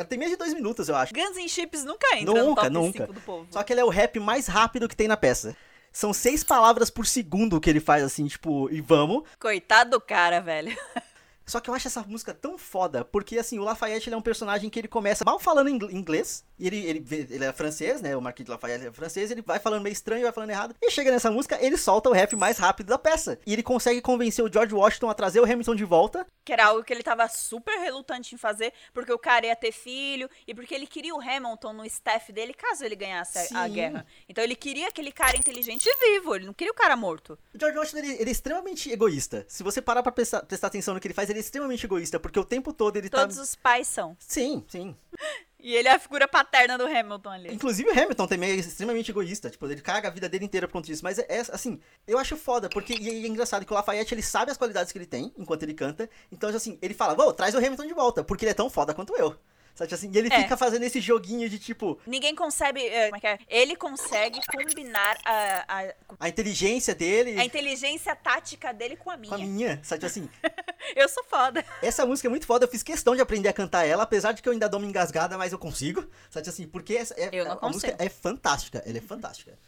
tem 0.04 0.18
menos 0.18 0.32
de 0.32 0.36
dois 0.36 0.52
minutos, 0.52 0.88
eu 0.88 0.96
acho. 0.96 1.14
Guns 1.14 1.36
N' 1.36 1.48
Chips 1.48 1.84
nunca 1.84 2.16
entra 2.16 2.34
nunca, 2.34 2.44
no 2.44 2.54
top 2.56 2.70
nunca. 2.70 3.06
5 3.06 3.12
do 3.12 3.20
povo. 3.20 3.46
Só 3.48 3.62
que 3.62 3.72
ele 3.72 3.80
é 3.80 3.84
o 3.84 3.88
rap 3.88 4.18
mais 4.18 4.48
rápido 4.48 4.88
que 4.88 4.96
tem 4.96 5.06
na 5.06 5.16
peça. 5.16 5.56
São 5.92 6.12
seis 6.12 6.42
palavras 6.42 6.90
por 6.90 7.06
segundo 7.06 7.60
que 7.60 7.70
ele 7.70 7.78
faz, 7.78 8.02
assim, 8.02 8.26
tipo, 8.26 8.68
e 8.70 8.80
vamos. 8.80 9.22
Coitado 9.38 9.90
do 9.90 10.00
cara, 10.00 10.40
velho. 10.40 10.76
Só 11.46 11.60
que 11.60 11.68
eu 11.68 11.74
acho 11.74 11.88
essa 11.88 12.02
música 12.02 12.32
tão 12.32 12.56
foda, 12.56 13.04
porque 13.04 13.38
assim, 13.38 13.58
o 13.58 13.64
Lafayette 13.64 14.08
ele 14.08 14.14
é 14.14 14.18
um 14.18 14.22
personagem 14.22 14.70
que 14.70 14.78
ele 14.78 14.88
começa 14.88 15.24
mal 15.24 15.38
falando 15.38 15.68
inglês, 15.68 16.44
e 16.58 16.66
ele, 16.66 16.86
ele, 16.86 17.06
ele 17.30 17.44
é 17.44 17.52
francês, 17.52 18.00
né? 18.00 18.16
O 18.16 18.22
Marquis 18.22 18.44
de 18.44 18.50
Lafayette 18.50 18.86
é 18.86 18.92
francês, 18.92 19.30
ele 19.30 19.42
vai 19.42 19.58
falando 19.58 19.82
meio 19.82 19.92
estranho, 19.92 20.22
vai 20.22 20.32
falando 20.32 20.50
errado, 20.50 20.74
e 20.80 20.90
chega 20.90 21.10
nessa 21.10 21.30
música, 21.30 21.58
ele 21.60 21.76
solta 21.76 22.08
o 22.08 22.12
rap 22.12 22.36
mais 22.36 22.58
rápido 22.58 22.88
da 22.88 22.98
peça. 22.98 23.38
E 23.46 23.52
ele 23.52 23.62
consegue 23.62 24.00
convencer 24.00 24.44
o 24.44 24.52
George 24.52 24.74
Washington 24.74 25.10
a 25.10 25.14
trazer 25.14 25.40
o 25.40 25.44
Hamilton 25.44 25.74
de 25.74 25.84
volta. 25.84 26.26
Que 26.44 26.52
era 26.52 26.66
algo 26.66 26.84
que 26.84 26.92
ele 26.92 27.02
tava 27.02 27.28
super 27.28 27.78
relutante 27.78 28.34
em 28.34 28.38
fazer, 28.38 28.72
porque 28.92 29.12
o 29.12 29.18
cara 29.18 29.46
ia 29.46 29.56
ter 29.56 29.72
filho, 29.72 30.28
e 30.46 30.54
porque 30.54 30.74
ele 30.74 30.86
queria 30.86 31.14
o 31.14 31.20
Hamilton 31.20 31.72
no 31.72 31.84
staff 31.84 32.32
dele 32.32 32.54
caso 32.54 32.84
ele 32.84 32.96
ganhasse 32.96 33.48
Sim. 33.48 33.56
a 33.56 33.68
guerra. 33.68 34.06
Então 34.28 34.42
ele 34.42 34.54
queria 34.54 34.88
aquele 34.88 35.12
cara 35.12 35.36
inteligente 35.36 35.86
e 35.86 35.96
vivo, 35.96 36.34
ele 36.34 36.46
não 36.46 36.54
queria 36.54 36.72
o 36.72 36.76
cara 36.76 36.96
morto. 36.96 37.38
O 37.54 37.58
George 37.58 37.78
Washington, 37.78 37.98
ele, 37.98 38.12
ele 38.14 38.30
é 38.30 38.32
extremamente 38.32 38.90
egoísta. 38.90 39.44
Se 39.48 39.62
você 39.62 39.82
parar 39.82 40.02
pra 40.02 40.12
prestar, 40.12 40.42
prestar 40.42 40.68
atenção 40.68 40.94
no 40.94 41.00
que 41.00 41.06
ele 41.06 41.14
faz, 41.14 41.30
ele 41.32 41.40
é 41.40 41.42
extremamente 41.42 41.84
egoísta, 41.84 42.20
porque 42.20 42.38
o 42.38 42.44
tempo 42.44 42.72
todo 42.72 42.96
ele 42.96 43.08
Todos 43.08 43.22
tá... 43.22 43.28
Todos 43.28 43.38
os 43.38 43.54
pais 43.54 43.88
são. 43.88 44.16
Sim, 44.18 44.64
sim. 44.68 44.96
E 45.62 45.76
ele 45.76 45.86
é 45.86 45.92
a 45.92 45.98
figura 45.98 46.26
paterna 46.26 46.76
do 46.76 46.84
Hamilton 46.84 47.30
ali. 47.30 47.54
Inclusive 47.54 47.88
o 47.88 47.92
Hamilton 47.92 48.26
também 48.26 48.50
é 48.50 48.54
extremamente 48.56 49.12
egoísta. 49.12 49.48
Tipo, 49.48 49.66
ele 49.66 49.80
caga 49.80 50.08
a 50.08 50.10
vida 50.10 50.28
dele 50.28 50.44
inteira 50.44 50.66
por 50.66 50.72
conta 50.72 50.88
disso. 50.88 51.04
Mas 51.04 51.20
é, 51.20 51.26
é 51.28 51.40
assim, 51.52 51.78
eu 52.04 52.18
acho 52.18 52.36
foda, 52.36 52.68
porque 52.68 52.94
e 52.94 53.24
é 53.24 53.28
engraçado 53.28 53.64
que 53.64 53.72
o 53.72 53.76
Lafayette 53.76 54.12
ele 54.12 54.22
sabe 54.22 54.50
as 54.50 54.58
qualidades 54.58 54.90
que 54.90 54.98
ele 54.98 55.06
tem 55.06 55.32
enquanto 55.38 55.62
ele 55.62 55.72
canta. 55.72 56.10
Então, 56.32 56.50
assim, 56.50 56.76
ele 56.82 56.94
fala, 56.94 57.14
vou, 57.14 57.32
traz 57.32 57.54
o 57.54 57.58
Hamilton 57.58 57.86
de 57.86 57.94
volta, 57.94 58.24
porque 58.24 58.44
ele 58.44 58.50
é 58.50 58.54
tão 58.54 58.68
foda 58.68 58.92
quanto 58.92 59.14
eu. 59.16 59.36
Sabe 59.74 59.94
assim? 59.94 60.10
E 60.12 60.18
ele 60.18 60.28
é. 60.30 60.42
fica 60.42 60.56
fazendo 60.56 60.82
esse 60.82 61.00
joguinho 61.00 61.48
de 61.48 61.58
tipo. 61.58 61.98
Ninguém 62.06 62.34
consegue. 62.34 62.80
É, 62.80 63.06
como 63.06 63.16
é 63.16 63.20
que 63.20 63.26
é? 63.26 63.38
Ele 63.48 63.74
consegue 63.74 64.38
combinar 64.46 65.18
a, 65.24 65.64
a. 65.66 65.94
A 66.20 66.28
inteligência 66.28 66.94
dele. 66.94 67.38
A 67.40 67.44
inteligência 67.44 68.14
tática 68.14 68.72
dele 68.72 68.96
com 68.96 69.10
a 69.10 69.16
minha. 69.16 69.28
Com 69.30 69.42
a 69.42 69.46
minha, 69.46 69.80
sabe 69.82 70.04
assim? 70.04 70.28
eu 70.94 71.08
sou 71.08 71.24
foda. 71.24 71.64
Essa 71.82 72.04
música 72.04 72.28
é 72.28 72.30
muito 72.30 72.46
foda, 72.46 72.64
eu 72.64 72.68
fiz 72.68 72.82
questão 72.82 73.16
de 73.16 73.22
aprender 73.22 73.48
a 73.48 73.52
cantar 73.52 73.86
ela, 73.86 74.02
apesar 74.02 74.32
de 74.32 74.42
que 74.42 74.48
eu 74.48 74.52
ainda 74.52 74.68
dou 74.68 74.78
uma 74.78 74.88
engasgada, 74.88 75.38
mas 75.38 75.52
eu 75.52 75.58
consigo. 75.58 76.06
Sabe 76.30 76.48
assim? 76.48 76.66
Porque 76.66 76.94
essa 76.94 77.14
é, 77.14 77.30
eu 77.32 77.44
não 77.44 77.52
a, 77.52 77.58
a 77.62 77.68
música 77.68 77.96
é 77.98 78.08
fantástica. 78.08 78.82
Ela 78.84 78.98
é 78.98 79.00
fantástica. 79.00 79.58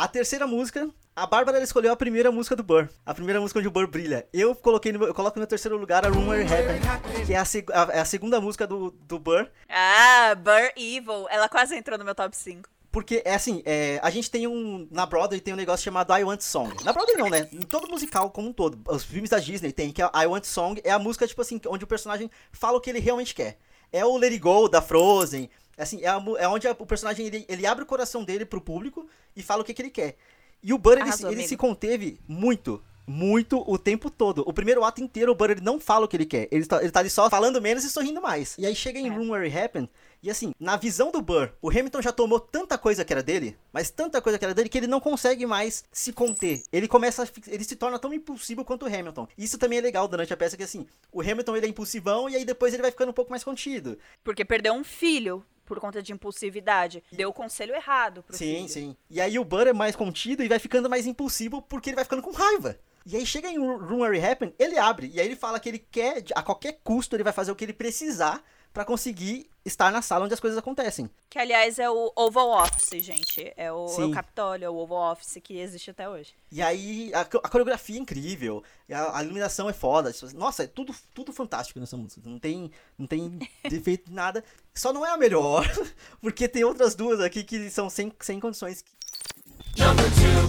A 0.00 0.08
terceira 0.08 0.46
música, 0.46 0.88
a 1.14 1.26
Bárbara 1.26 1.62
escolheu 1.62 1.92
a 1.92 1.96
primeira 1.96 2.32
música 2.32 2.56
do 2.56 2.62
Burr. 2.62 2.88
A 3.04 3.12
primeira 3.12 3.38
música 3.38 3.58
onde 3.58 3.68
o 3.68 3.70
Burr 3.70 3.86
brilha. 3.86 4.26
Eu 4.32 4.54
coloquei 4.54 4.92
no, 4.92 5.04
eu 5.04 5.12
coloco 5.12 5.36
no 5.36 5.42
meu 5.42 5.46
terceiro 5.46 5.76
lugar 5.76 6.06
a 6.06 6.08
Rumor 6.08 6.36
Happen, 6.36 7.26
que 7.26 7.34
é 7.34 7.36
a, 7.36 7.42
a, 7.42 7.92
é 7.92 8.00
a, 8.00 8.04
segunda 8.06 8.40
música 8.40 8.66
do, 8.66 8.92
do 8.92 9.18
Burr. 9.18 9.46
Ah, 9.68 10.34
Burr 10.36 10.72
Evil. 10.74 11.28
Ela 11.28 11.50
quase 11.50 11.76
entrou 11.76 11.98
no 11.98 12.04
meu 12.06 12.14
top 12.14 12.34
5. 12.34 12.66
Porque, 12.90 13.20
é 13.26 13.34
assim, 13.34 13.62
é, 13.66 14.00
a 14.02 14.08
gente 14.08 14.30
tem 14.30 14.46
um. 14.46 14.88
Na 14.90 15.04
Broadway 15.04 15.38
tem 15.38 15.52
um 15.52 15.56
negócio 15.58 15.84
chamado 15.84 16.16
I 16.16 16.24
Want 16.24 16.40
Song. 16.40 16.74
Na 16.82 16.94
Broadway 16.94 17.18
não, 17.18 17.28
né? 17.28 17.46
Em 17.52 17.60
todo 17.60 17.86
musical 17.86 18.30
como 18.30 18.48
um 18.48 18.54
todo. 18.54 18.80
Os 18.90 19.04
filmes 19.04 19.28
da 19.28 19.38
Disney 19.38 19.70
tem, 19.70 19.92
que 19.92 20.00
é 20.00 20.10
I 20.14 20.26
Want 20.26 20.44
Song. 20.44 20.80
É 20.82 20.92
a 20.92 20.98
música, 20.98 21.26
tipo 21.28 21.42
assim, 21.42 21.60
onde 21.66 21.84
o 21.84 21.86
personagem 21.86 22.30
fala 22.50 22.78
o 22.78 22.80
que 22.80 22.88
ele 22.88 23.00
realmente 23.00 23.34
quer. 23.34 23.58
É 23.92 24.02
o 24.02 24.16
Let 24.16 24.32
It 24.32 24.38
Go 24.38 24.66
da 24.66 24.80
Frozen. 24.80 25.50
É 25.80 25.82
assim, 25.82 26.02
é, 26.02 26.08
a, 26.08 26.22
é 26.38 26.46
onde 26.46 26.68
a, 26.68 26.72
o 26.78 26.84
personagem 26.84 27.26
ele, 27.26 27.46
ele 27.48 27.66
abre 27.66 27.82
o 27.82 27.86
coração 27.86 28.22
dele 28.22 28.44
pro 28.44 28.60
público 28.60 29.08
e 29.34 29.42
fala 29.42 29.62
o 29.62 29.64
que, 29.64 29.72
que 29.72 29.80
ele 29.80 29.88
quer. 29.88 30.14
E 30.62 30.74
o 30.74 30.78
Buddy, 30.78 31.00
ele, 31.00 31.32
ele 31.32 31.48
se 31.48 31.56
conteve 31.56 32.20
muito, 32.28 32.82
muito 33.06 33.64
o 33.66 33.78
tempo 33.78 34.10
todo. 34.10 34.44
O 34.46 34.52
primeiro 34.52 34.84
ato 34.84 35.02
inteiro, 35.02 35.34
o 35.34 35.44
ele 35.46 35.62
não 35.62 35.80
fala 35.80 36.04
o 36.04 36.08
que 36.08 36.18
ele 36.18 36.26
quer. 36.26 36.48
Ele 36.50 36.66
tá, 36.66 36.82
ele 36.82 36.90
tá 36.90 37.00
ali 37.00 37.08
só 37.08 37.30
falando 37.30 37.62
menos 37.62 37.82
e 37.82 37.88
sorrindo 37.88 38.20
mais. 38.20 38.58
E 38.58 38.66
aí 38.66 38.74
chega 38.74 38.98
em 38.98 39.08
é. 39.08 39.10
Room 39.10 39.30
Where 39.30 39.46
It 39.46 39.58
Happened, 39.58 39.88
e 40.22 40.30
assim, 40.30 40.52
na 40.60 40.76
visão 40.76 41.10
do 41.10 41.22
Burr, 41.22 41.50
o 41.62 41.70
Hamilton 41.70 42.02
já 42.02 42.12
tomou 42.12 42.38
tanta 42.38 42.76
coisa 42.76 43.02
que 43.02 43.12
era 43.12 43.22
dele, 43.22 43.56
mas 43.72 43.88
tanta 43.90 44.20
coisa 44.20 44.38
que 44.38 44.44
era 44.44 44.52
dele, 44.52 44.68
que 44.68 44.76
ele 44.76 44.86
não 44.86 45.00
consegue 45.00 45.46
mais 45.46 45.82
se 45.90 46.12
conter. 46.12 46.62
Ele 46.70 46.86
começa, 46.86 47.22
a, 47.22 47.26
ele 47.46 47.64
se 47.64 47.74
torna 47.74 47.98
tão 47.98 48.12
impulsivo 48.12 48.62
quanto 48.62 48.84
o 48.84 48.86
Hamilton. 48.86 49.26
Isso 49.38 49.56
também 49.56 49.78
é 49.78 49.82
legal 49.82 50.06
durante 50.06 50.32
a 50.34 50.36
peça, 50.36 50.58
que 50.58 50.62
assim, 50.62 50.86
o 51.10 51.22
Hamilton 51.22 51.56
ele 51.56 51.66
é 51.66 51.68
impulsivão 51.70 52.28
e 52.28 52.36
aí 52.36 52.44
depois 52.44 52.74
ele 52.74 52.82
vai 52.82 52.90
ficando 52.90 53.08
um 53.08 53.14
pouco 53.14 53.30
mais 53.30 53.42
contido. 53.42 53.98
Porque 54.22 54.44
perdeu 54.44 54.74
um 54.74 54.84
filho 54.84 55.42
por 55.70 55.78
conta 55.78 56.02
de 56.02 56.12
impulsividade. 56.12 57.00
Deu 57.12 57.28
o 57.28 57.32
conselho 57.32 57.72
errado 57.72 58.24
pro 58.24 58.36
Sim, 58.36 58.56
filho. 58.56 58.68
sim. 58.68 58.96
E 59.08 59.20
aí 59.20 59.38
o 59.38 59.44
Burr 59.44 59.68
é 59.68 59.72
mais 59.72 59.94
contido 59.94 60.42
e 60.42 60.48
vai 60.48 60.58
ficando 60.58 60.90
mais 60.90 61.06
impulsivo 61.06 61.62
porque 61.62 61.90
ele 61.90 61.94
vai 61.94 62.02
ficando 62.04 62.22
com 62.22 62.32
raiva. 62.32 62.76
E 63.06 63.16
aí 63.16 63.24
chega 63.24 63.48
em 63.48 63.56
Room 63.56 64.00
Where 64.00 64.16
It 64.18 64.26
Happened, 64.26 64.52
ele 64.58 64.76
abre. 64.76 65.12
E 65.14 65.20
aí 65.20 65.26
ele 65.26 65.36
fala 65.36 65.60
que 65.60 65.68
ele 65.68 65.78
quer, 65.78 66.24
a 66.34 66.42
qualquer 66.42 66.80
custo, 66.82 67.14
ele 67.14 67.22
vai 67.22 67.32
fazer 67.32 67.52
o 67.52 67.54
que 67.54 67.64
ele 67.64 67.72
precisar 67.72 68.42
para 68.72 68.84
conseguir 68.84 69.50
estar 69.64 69.90
na 69.92 70.00
sala 70.00 70.24
onde 70.24 70.34
as 70.34 70.40
coisas 70.40 70.58
acontecem. 70.58 71.10
Que, 71.28 71.38
aliás, 71.38 71.78
é 71.78 71.88
o 71.88 72.12
Oval 72.16 72.50
Office, 72.64 73.04
gente. 73.04 73.52
É 73.56 73.70
o, 73.70 73.86
é 73.86 74.04
o 74.06 74.10
Capitólio, 74.10 74.64
é 74.64 74.70
o 74.70 74.76
Oval 74.76 75.12
Office 75.12 75.38
que 75.42 75.58
existe 75.58 75.90
até 75.90 76.08
hoje. 76.08 76.34
E 76.50 76.62
aí, 76.62 77.12
a, 77.14 77.20
a 77.20 77.48
coreografia 77.48 77.96
é 77.96 78.00
incrível, 78.00 78.62
a, 78.90 79.18
a, 79.18 79.22
iluminação 79.22 79.68
é 79.68 79.72
foda. 79.72 80.12
Tipo, 80.12 80.34
nossa, 80.36 80.64
é 80.64 80.66
tudo, 80.66 80.94
tudo 81.14 81.32
fantástico 81.32 81.78
nessa 81.78 81.96
música. 81.96 82.28
Não 82.28 82.38
tem, 82.38 82.70
não 82.98 83.06
tem 83.06 83.38
defeito 83.68 84.12
nada. 84.12 84.42
Só 84.74 84.92
não 84.92 85.04
é 85.04 85.10
a 85.10 85.16
melhor, 85.16 85.64
porque 86.20 86.48
tem 86.48 86.64
outras 86.64 86.94
duas 86.94 87.20
aqui 87.20 87.44
que 87.44 87.70
são 87.70 87.90
sem, 87.90 88.12
sem 88.20 88.40
condições. 88.40 88.84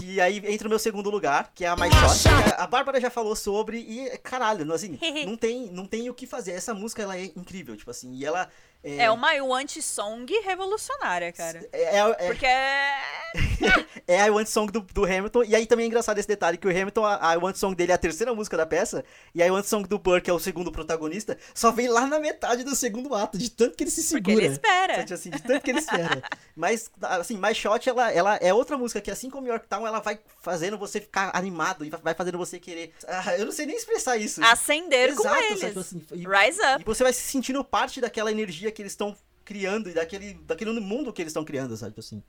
E 0.03 0.19
aí 0.19 0.41
entra 0.45 0.67
o 0.67 0.69
meu 0.69 0.79
segundo 0.79 1.09
lugar, 1.09 1.51
que 1.55 1.63
é 1.63 1.67
a 1.67 1.75
My 1.75 1.89
Shot. 1.89 2.27
A 2.57 2.67
Bárbara 2.67 2.99
já 2.99 3.09
falou 3.09 3.35
sobre 3.35 3.77
e, 3.77 4.17
caralho, 4.17 4.71
assim, 4.73 4.99
não 5.25 5.37
tem, 5.37 5.71
não 5.71 5.85
tem 5.85 6.09
o 6.09 6.13
que 6.13 6.27
fazer. 6.27 6.51
Essa 6.51 6.73
música, 6.73 7.01
ela 7.01 7.17
é 7.17 7.25
incrível, 7.25 7.75
tipo 7.77 7.89
assim, 7.89 8.13
e 8.15 8.25
ela 8.25 8.49
é, 8.83 9.03
é 9.03 9.11
uma 9.11 9.31
anti-song 9.59 10.25
revolucionária, 10.43 11.31
cara. 11.31 11.67
É, 11.71 11.97
é, 11.97 11.99
é 11.99 12.27
Porque 12.27 12.45
é. 12.45 12.97
é 14.07 14.21
a 14.21 14.27
I 14.27 14.29
Want 14.31 14.47
Song 14.47 14.71
do, 14.71 14.81
do, 14.81 15.05
Hamilton. 15.05 15.43
E 15.43 15.55
aí 15.55 15.67
também 15.67 15.85
é 15.85 15.87
engraçado 15.87 16.17
esse 16.17 16.27
detalhe: 16.27 16.57
que 16.57 16.67
o 16.67 16.71
Hamilton, 16.71 17.05
a, 17.05 17.29
a 17.29 17.33
I 17.35 17.37
Want 17.37 17.55
Song 17.57 17.75
dele 17.75 17.91
é 17.91 17.95
a 17.95 17.97
terceira 17.97 18.33
música 18.33 18.57
da 18.57 18.65
peça. 18.65 19.05
E 19.35 19.41
a 19.41 19.45
I 19.45 19.51
Want 19.51 19.65
Song 19.65 19.87
do 19.87 19.99
Burr, 19.99 20.21
que 20.21 20.31
é 20.31 20.33
o 20.33 20.39
segundo 20.39 20.71
protagonista, 20.71 21.37
só 21.53 21.71
vem 21.71 21.87
lá 21.87 22.07
na 22.07 22.19
metade 22.19 22.63
do 22.63 22.75
segundo 22.75 23.13
ato, 23.13 23.37
de 23.37 23.51
tanto 23.51 23.77
que 23.77 23.83
ele 23.83 23.91
se 23.91 24.01
segura. 24.01 24.33
Porque 24.33 24.45
ele 24.45 24.53
espera. 24.53 25.13
Assim, 25.13 25.29
de 25.29 25.41
tanto 25.41 25.63
que 25.63 25.69
ele 25.69 25.79
espera. 25.79 26.23
Mas, 26.55 26.89
assim, 27.01 27.37
My 27.37 27.53
Shot, 27.53 27.87
ela, 27.87 28.11
ela 28.11 28.35
é 28.37 28.53
outra 28.53 28.77
música 28.77 28.99
que, 28.99 29.11
assim 29.11 29.29
como 29.29 29.47
Yorktown, 29.47 29.85
ela 29.85 29.99
vai 29.99 30.19
fazendo 30.41 30.77
você 30.77 30.99
ficar 30.99 31.31
animado 31.33 31.85
e 31.85 31.89
vai 31.89 32.13
fazendo 32.13 32.37
você 32.37 32.59
querer. 32.59 32.93
Ah, 33.07 33.37
eu 33.37 33.45
não 33.45 33.51
sei 33.51 33.65
nem 33.65 33.75
expressar 33.75 34.17
isso. 34.17 34.43
Acender 34.43 35.09
Exato, 35.09 35.29
com 35.29 35.53
eles. 35.53 35.77
Assim, 35.77 36.01
e, 36.11 36.27
Rise 36.27 36.59
up. 36.61 36.81
E 36.81 36.83
você 36.83 37.03
vai 37.03 37.13
se 37.13 37.21
sentindo 37.21 37.63
parte 37.63 38.01
daquela 38.01 38.31
energia 38.31 38.70
que 38.71 38.81
eles 38.81 38.93
estão 38.93 39.15
criando 39.43 39.89
e 39.89 39.93
daquele, 39.93 40.33
daquele 40.45 40.71
mundo 40.79 41.11
que 41.11 41.21
eles 41.21 41.31
estão 41.31 41.43
criando, 41.43 41.75
sabe? 41.75 41.95
Assim. 41.97 42.23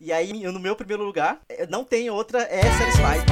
E 0.00 0.12
aí, 0.12 0.32
no 0.32 0.58
meu 0.58 0.74
primeiro 0.74 1.02
lugar, 1.02 1.40
é, 1.48 1.66
não 1.66 1.84
tem 1.84 2.08
outra, 2.08 2.42
é 2.42 2.62
Satisfied. 2.62 3.26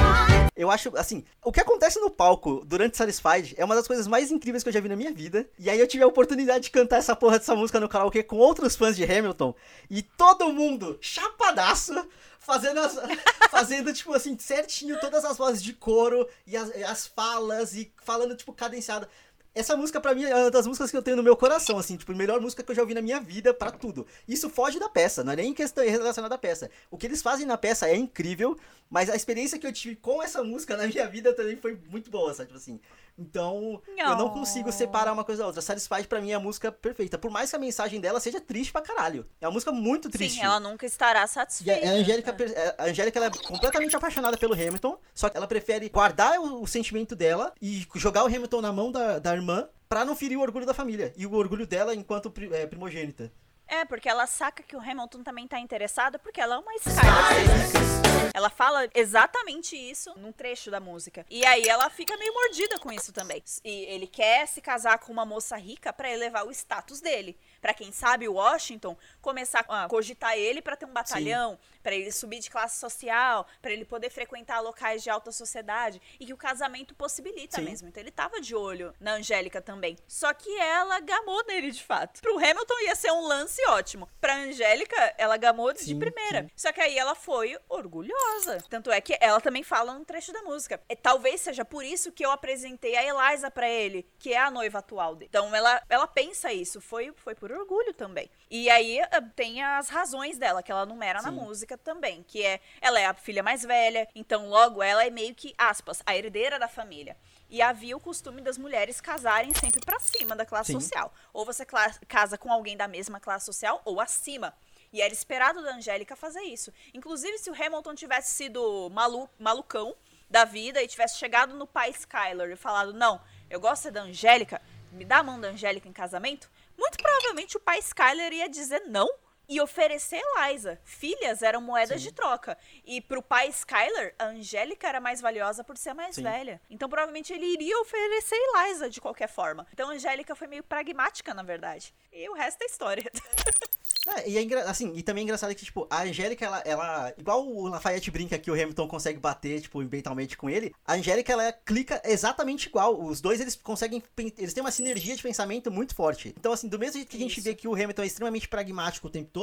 Eu 0.55 0.69
acho, 0.69 0.95
assim, 0.95 1.23
o 1.43 1.51
que 1.51 1.59
acontece 1.59 1.99
no 1.99 2.11
palco 2.11 2.63
durante 2.63 2.95
Satisfied 2.95 3.55
é 3.57 3.65
uma 3.65 3.73
das 3.73 3.87
coisas 3.87 4.05
mais 4.05 4.31
incríveis 4.31 4.61
que 4.61 4.69
eu 4.69 4.73
já 4.73 4.79
vi 4.79 4.87
na 4.87 4.95
minha 4.95 5.11
vida. 5.11 5.49
E 5.57 5.69
aí 5.69 5.79
eu 5.79 5.87
tive 5.87 6.03
a 6.03 6.07
oportunidade 6.07 6.65
de 6.65 6.69
cantar 6.69 6.97
essa 6.97 7.15
porra 7.15 7.39
dessa 7.39 7.55
música 7.55 7.79
no 7.79 7.89
karaokê 7.89 8.21
com 8.21 8.37
outros 8.37 8.75
fãs 8.75 8.95
de 8.95 9.03
Hamilton. 9.03 9.55
E 9.89 10.03
todo 10.03 10.53
mundo, 10.53 10.99
chapadaço, 11.01 12.07
fazendo, 12.39 12.79
as, 12.79 12.95
fazendo 13.49 13.91
tipo 13.91 14.13
assim, 14.13 14.37
certinho 14.37 14.99
todas 14.99 15.25
as 15.25 15.37
vozes 15.37 15.63
de 15.63 15.73
coro 15.73 16.27
e 16.45 16.55
as, 16.55 16.69
as 16.83 17.07
falas 17.07 17.73
e 17.73 17.91
falando, 18.03 18.35
tipo, 18.35 18.53
cadenciado. 18.53 19.07
Essa 19.55 19.77
música, 19.77 20.01
para 20.01 20.15
mim, 20.15 20.23
é 20.23 20.35
uma 20.35 20.49
das 20.49 20.65
músicas 20.65 20.89
que 20.89 20.97
eu 20.97 21.01
tenho 21.03 21.15
no 21.17 21.21
meu 21.21 21.35
coração, 21.37 21.77
assim, 21.77 21.95
tipo, 21.95 22.11
a 22.11 22.15
melhor 22.15 22.41
música 22.41 22.63
que 22.63 22.71
eu 22.71 22.75
já 22.75 22.81
ouvi 22.81 22.95
na 22.95 23.01
minha 23.03 23.19
vida 23.19 23.53
para 23.53 23.71
tudo. 23.71 24.05
Isso 24.27 24.49
foge 24.49 24.79
da 24.79 24.89
peça, 24.89 25.23
não 25.23 25.33
é 25.33 25.35
nem 25.35 25.53
questão 25.53 25.83
relacionada 25.85 26.33
à 26.33 26.37
peça. 26.39 26.71
O 26.89 26.97
que 26.97 27.05
eles 27.05 27.21
fazem 27.21 27.45
na 27.45 27.57
peça 27.57 27.87
é 27.87 27.95
incrível, 27.95 28.57
Mas 28.89 29.09
a 29.09 29.15
experiência 29.15 29.57
que 29.59 29.65
eu 29.65 29.73
tive 29.73 29.95
com 29.95 30.21
essa 30.21 30.43
música 30.43 30.77
na 30.77 30.87
minha 30.87 31.07
vida 31.07 31.33
também 31.33 31.55
foi 31.55 31.77
muito 31.89 32.11
boa, 32.11 32.33
sabe? 32.33 32.47
Tipo 32.47 32.57
assim. 32.57 32.79
Então, 33.17 33.81
não. 33.95 34.11
eu 34.11 34.17
não 34.17 34.29
consigo 34.29 34.71
separar 34.71 35.13
uma 35.13 35.23
coisa 35.23 35.41
da 35.41 35.47
outra. 35.47 35.61
Satisfied 35.61 36.07
pra 36.07 36.19
mim 36.19 36.31
é 36.31 36.35
a 36.35 36.39
música 36.39 36.71
perfeita. 36.71 37.17
Por 37.17 37.29
mais 37.29 37.49
que 37.49 37.55
a 37.55 37.59
mensagem 37.59 37.99
dela 38.01 38.19
seja 38.19 38.41
triste 38.41 38.71
pra 38.71 38.81
caralho. 38.81 39.25
É 39.39 39.47
uma 39.47 39.53
música 39.53 39.71
muito 39.71 40.09
triste. 40.09 40.39
Sim, 40.39 40.45
ela 40.45 40.59
nunca 40.59 40.85
estará 40.85 41.25
satisfeita. 41.27 41.85
E 41.85 41.89
a 41.89 41.91
Angélica, 41.91 42.35
a 42.77 42.85
Angélica 42.85 43.19
ela 43.19 43.27
é 43.27 43.29
completamente 43.29 43.95
apaixonada 43.95 44.37
pelo 44.37 44.53
Hamilton, 44.53 44.97
só 45.13 45.29
que 45.29 45.37
ela 45.37 45.47
prefere 45.47 45.89
guardar 45.89 46.39
o, 46.39 46.63
o 46.63 46.67
sentimento 46.67 47.15
dela 47.15 47.53
e 47.61 47.85
jogar 47.95 48.23
o 48.23 48.27
Hamilton 48.27 48.61
na 48.61 48.71
mão 48.71 48.91
da, 48.91 49.19
da 49.19 49.33
irmã 49.33 49.67
pra 49.87 50.03
não 50.03 50.15
ferir 50.15 50.37
o 50.37 50.41
orgulho 50.41 50.65
da 50.65 50.73
família. 50.73 51.13
E 51.15 51.27
o 51.27 51.33
orgulho 51.33 51.67
dela 51.67 51.93
enquanto 51.93 52.33
é, 52.51 52.65
primogênita. 52.65 53.31
É, 53.67 53.85
porque 53.85 54.09
ela 54.09 54.27
saca 54.27 54.61
que 54.61 54.75
o 54.75 54.79
Hamilton 54.79 55.23
também 55.23 55.47
tá 55.47 55.59
interessado 55.59 56.19
porque 56.19 56.39
ela 56.39 56.55
é 56.55 56.57
uma 56.57 56.73
Skyler. 56.75 58.03
Ela 58.33 58.49
fala 58.49 58.87
exatamente 58.93 59.75
isso 59.75 60.13
num 60.17 60.31
trecho 60.31 60.71
da 60.71 60.79
música. 60.79 61.25
E 61.29 61.45
aí 61.45 61.67
ela 61.67 61.89
fica 61.89 62.17
meio 62.17 62.33
mordida 62.33 62.79
com 62.79 62.91
isso 62.91 63.13
também. 63.13 63.43
E 63.63 63.85
ele 63.85 64.07
quer 64.07 64.47
se 64.47 64.61
casar 64.61 64.97
com 64.99 65.11
uma 65.11 65.25
moça 65.25 65.55
rica 65.55 65.93
para 65.93 66.11
elevar 66.11 66.45
o 66.45 66.51
status 66.51 66.99
dele. 66.99 67.37
Para 67.63 67.73
quem 67.73 67.93
sabe, 67.93 68.27
Washington 68.27 68.97
começar 69.21 69.63
a 69.69 69.87
cogitar 69.87 70.37
ele 70.37 70.61
para 70.61 70.75
ter 70.75 70.85
um 70.85 70.91
batalhão, 70.91 71.57
para 71.81 71.95
ele 71.95 72.11
subir 72.11 72.39
de 72.39 72.51
classe 72.51 72.77
social, 72.77 73.47
para 73.61 73.71
ele 73.71 73.85
poder 73.85 74.09
frequentar 74.09 74.59
locais 74.59 75.01
de 75.01 75.09
alta 75.09 75.31
sociedade 75.31 76.01
e 76.19 76.25
que 76.25 76.33
o 76.33 76.37
casamento 76.37 76.93
possibilita 76.93 77.59
Sim. 77.59 77.63
mesmo. 77.63 77.87
Então 77.87 78.03
ele 78.03 78.11
tava 78.11 78.41
de 78.41 78.53
olho 78.53 78.93
na 78.99 79.13
Angélica 79.13 79.61
também. 79.61 79.97
Só 80.05 80.33
que 80.33 80.53
ela 80.59 80.99
gamou 80.99 81.41
nele 81.45 81.71
de 81.71 81.81
fato. 81.81 82.21
Pro 82.21 82.37
Hamilton 82.37 82.79
ia 82.81 82.95
ser 82.95 83.13
um 83.13 83.25
lance 83.25 83.65
ótimo. 83.69 84.09
Pra 84.19 84.35
Angélica, 84.35 85.15
ela 85.17 85.37
gamou 85.37 85.73
sim, 85.73 85.85
de 85.85 85.95
primeira. 85.95 86.41
Sim. 86.41 86.49
Só 86.57 86.73
que 86.73 86.81
aí 86.81 86.97
ela 86.97 87.15
foi 87.15 87.57
orgulhosa. 87.69 88.61
Tanto 88.69 88.91
é 88.91 88.99
que 88.99 89.17
ela 89.21 89.39
também 89.39 89.63
fala 89.63 89.93
no 89.93 90.03
trecho 90.03 90.33
da 90.33 90.41
música. 90.41 90.81
E, 90.89 90.97
talvez 90.97 91.39
seja 91.39 91.63
por 91.63 91.85
isso 91.85 92.11
que 92.11 92.25
eu 92.25 92.31
apresentei 92.31 92.97
a 92.97 93.05
Eliza 93.05 93.49
para 93.49 93.69
ele, 93.69 94.05
que 94.19 94.33
é 94.33 94.39
a 94.39 94.51
noiva 94.51 94.79
atual 94.79 95.15
dele. 95.15 95.29
Então 95.29 95.55
ela, 95.55 95.81
ela 95.87 96.07
pensa 96.07 96.51
isso. 96.51 96.81
Foi, 96.81 97.13
foi 97.15 97.33
por 97.33 97.52
orgulho 97.53 97.93
também. 97.93 98.29
E 98.49 98.69
aí 98.69 98.99
ah, 99.01 99.21
tem 99.35 99.61
as 99.63 99.89
razões 99.89 100.37
dela, 100.37 100.63
que 100.63 100.71
ela 100.71 100.85
numera 100.85 101.19
sim. 101.19 101.25
na 101.25 101.31
música 101.31 101.77
também. 101.77 102.23
Que 102.23 102.45
é, 102.45 102.59
ela 102.81 102.99
é 102.99 103.05
a 103.05 103.13
filha 103.13 103.43
mais 103.43 103.63
velha, 103.63 104.07
então 104.15 104.49
logo 104.49 104.81
ela 104.81 105.05
é 105.05 105.09
meio 105.09 105.33
que, 105.33 105.53
aspas, 105.57 106.01
a 106.05 106.15
herdeira 106.15 106.59
da 106.59 106.67
família. 106.67 107.17
E 107.49 107.61
havia 107.61 107.95
o 107.95 107.99
costume 107.99 108.41
das 108.41 108.57
mulheres 108.57 108.99
casarem 108.99 109.53
sempre 109.53 109.79
para 109.85 109.99
cima 109.99 110.35
da 110.35 110.45
classe 110.45 110.71
Sim. 110.71 110.79
social. 110.79 111.13
Ou 111.31 111.45
você 111.45 111.65
casa 112.07 112.37
com 112.37 112.51
alguém 112.51 112.75
da 112.75 112.87
mesma 112.87 113.19
classe 113.19 113.45
social 113.45 113.81
ou 113.85 114.01
acima. 114.01 114.53
E 114.91 115.01
era 115.01 115.13
esperado 115.13 115.61
da 115.61 115.75
Angélica 115.75 116.15
fazer 116.15 116.41
isso. 116.41 116.71
Inclusive, 116.93 117.37
se 117.37 117.49
o 117.49 117.53
Hamilton 117.53 117.95
tivesse 117.95 118.33
sido 118.33 118.89
malu 118.91 119.29
malucão 119.39 119.95
da 120.29 120.45
vida 120.45 120.81
e 120.81 120.87
tivesse 120.87 121.17
chegado 121.17 121.55
no 121.55 121.67
pai 121.67 121.91
Skyler 121.91 122.51
e 122.51 122.55
falado: 122.55 122.93
Não, 122.93 123.21
eu 123.49 123.59
gosto 123.59 123.91
da 123.91 124.01
Angélica, 124.01 124.61
me 124.91 125.05
dá 125.05 125.17
a 125.17 125.23
mão 125.23 125.39
da 125.39 125.49
Angélica 125.49 125.87
em 125.87 125.93
casamento, 125.93 126.49
muito 126.77 126.97
provavelmente 126.97 127.57
o 127.57 127.59
pai 127.59 127.79
Skyler 127.79 128.33
ia 128.33 128.49
dizer 128.49 128.81
não 128.87 129.07
e 129.53 129.61
oferecer 129.61 130.19
Eliza. 130.35 130.79
Filhas 130.83 131.43
eram 131.43 131.61
moedas 131.61 132.01
Sim. 132.01 132.07
de 132.07 132.13
troca. 132.15 132.57
E 132.83 132.99
pro 132.99 133.21
pai 133.21 133.49
Skyler, 133.49 134.15
a 134.17 134.25
Angélica 134.25 134.87
era 134.87 134.99
mais 134.99 135.21
valiosa 135.21 135.63
por 135.63 135.77
ser 135.77 135.93
mais 135.93 136.15
Sim. 136.15 136.23
velha. 136.23 136.59
Então 136.71 136.89
provavelmente 136.89 137.31
ele 137.31 137.45
iria 137.45 137.79
oferecer 137.79 138.35
Eliza 138.35 138.89
de 138.89 138.99
qualquer 138.99 139.29
forma. 139.29 139.67
Então 139.71 139.91
a 139.91 139.93
Angélica 139.93 140.35
foi 140.35 140.47
meio 140.47 140.63
pragmática, 140.63 141.35
na 141.35 141.43
verdade. 141.43 141.93
E 142.11 142.27
o 142.29 142.33
resto 142.33 142.63
é 142.63 142.65
história. 142.65 143.11
É, 144.05 144.29
e, 144.29 144.37
é 144.37 144.61
assim, 144.63 144.91
e 144.95 145.01
também 145.01 145.21
é 145.21 145.23
engraçado 145.23 145.55
que, 145.55 145.63
tipo, 145.63 145.87
a 145.89 146.03
Angélica, 146.03 146.45
ela, 146.45 146.59
ela. 146.65 147.13
Igual 147.17 147.47
o 147.47 147.67
Lafayette 147.67 148.11
brinca 148.11 148.37
que 148.37 148.51
o 148.51 148.53
Hamilton 148.53 148.87
consegue 148.87 149.19
bater, 149.19 149.61
tipo, 149.61 149.79
mentalmente 149.79 150.35
com 150.35 150.49
ele, 150.49 150.73
a 150.85 150.95
Angélica, 150.95 151.31
ela 151.31 151.51
clica 151.53 152.01
exatamente 152.03 152.67
igual. 152.67 153.01
Os 153.01 153.21
dois, 153.21 153.39
eles 153.39 153.55
conseguem. 153.55 154.03
Eles 154.37 154.53
têm 154.53 154.61
uma 154.61 154.71
sinergia 154.71 155.15
de 155.15 155.23
pensamento 155.23 155.71
muito 155.71 155.95
forte. 155.95 156.33
Então, 156.37 156.51
assim, 156.51 156.67
do 156.67 156.77
mesmo 156.77 156.95
jeito 156.95 157.09
que 157.09 157.17
isso. 157.17 157.25
a 157.25 157.29
gente 157.29 157.41
vê 157.41 157.55
que 157.55 157.67
o 157.67 157.73
Hamilton 157.73 158.03
é 158.03 158.05
extremamente 158.05 158.47
pragmático 158.47 159.07
o 159.07 159.09
tempo 159.09 159.29
todo, 159.31 159.42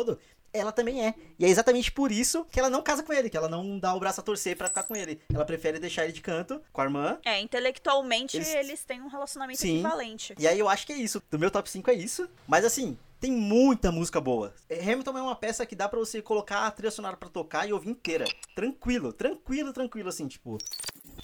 ela 0.53 0.72
também 0.72 1.07
é. 1.07 1.14
E 1.38 1.44
é 1.44 1.48
exatamente 1.48 1.92
por 1.92 2.11
isso 2.11 2.44
que 2.51 2.59
ela 2.59 2.70
não 2.70 2.82
casa 2.82 3.03
com 3.03 3.12
ele, 3.12 3.30
que 3.30 3.36
ela 3.36 3.48
não 3.48 3.78
dá 3.78 3.94
o 3.94 4.01
braço 4.01 4.20
a 4.20 4.24
torcer 4.24 4.57
para 4.57 4.68
ficar 4.68 4.82
com 4.82 4.96
ele. 4.96 5.20
Ela 5.32 5.44
prefere 5.44 5.78
deixar 5.78 6.05
ele 6.05 6.12
de 6.12 6.20
canto 6.20 6.61
com 6.72 6.80
a 6.80 6.84
irmã. 6.84 7.18
É, 7.24 7.40
intelectualmente 7.40 8.36
eles, 8.36 8.55
eles 8.55 8.84
têm 8.84 9.01
um 9.01 9.09
relacionamento 9.09 9.61
Sim. 9.61 9.78
equivalente. 9.78 10.34
E 10.38 10.46
aí 10.46 10.59
eu 10.59 10.68
acho 10.68 10.86
que 10.86 10.92
é 10.92 10.96
isso. 10.96 11.22
Do 11.30 11.38
meu 11.38 11.51
top 11.51 11.70
5 11.70 11.90
é 11.90 11.94
isso. 11.94 12.28
Mas 12.46 12.64
assim, 12.64 12.98
tem 13.20 13.30
muita 13.30 13.92
música 13.92 14.20
boa. 14.20 14.53
É, 14.68 14.80
Hamilton 14.80 15.18
é 15.18 15.22
uma 15.22 15.36
peça 15.36 15.64
que 15.66 15.76
dá 15.76 15.88
para 15.88 15.98
você 15.98 16.20
colocar 16.20 16.66
a 16.66 16.70
trilha 16.70 16.90
sonora 16.90 17.16
pra 17.16 17.28
tocar 17.28 17.68
e 17.68 17.72
ouvir 17.72 17.90
inteira. 17.90 18.24
Tranquilo, 18.55 19.12
tranquilo, 19.12 19.72
tranquilo, 19.72 20.09
assim, 20.09 20.26
tipo. 20.26 20.59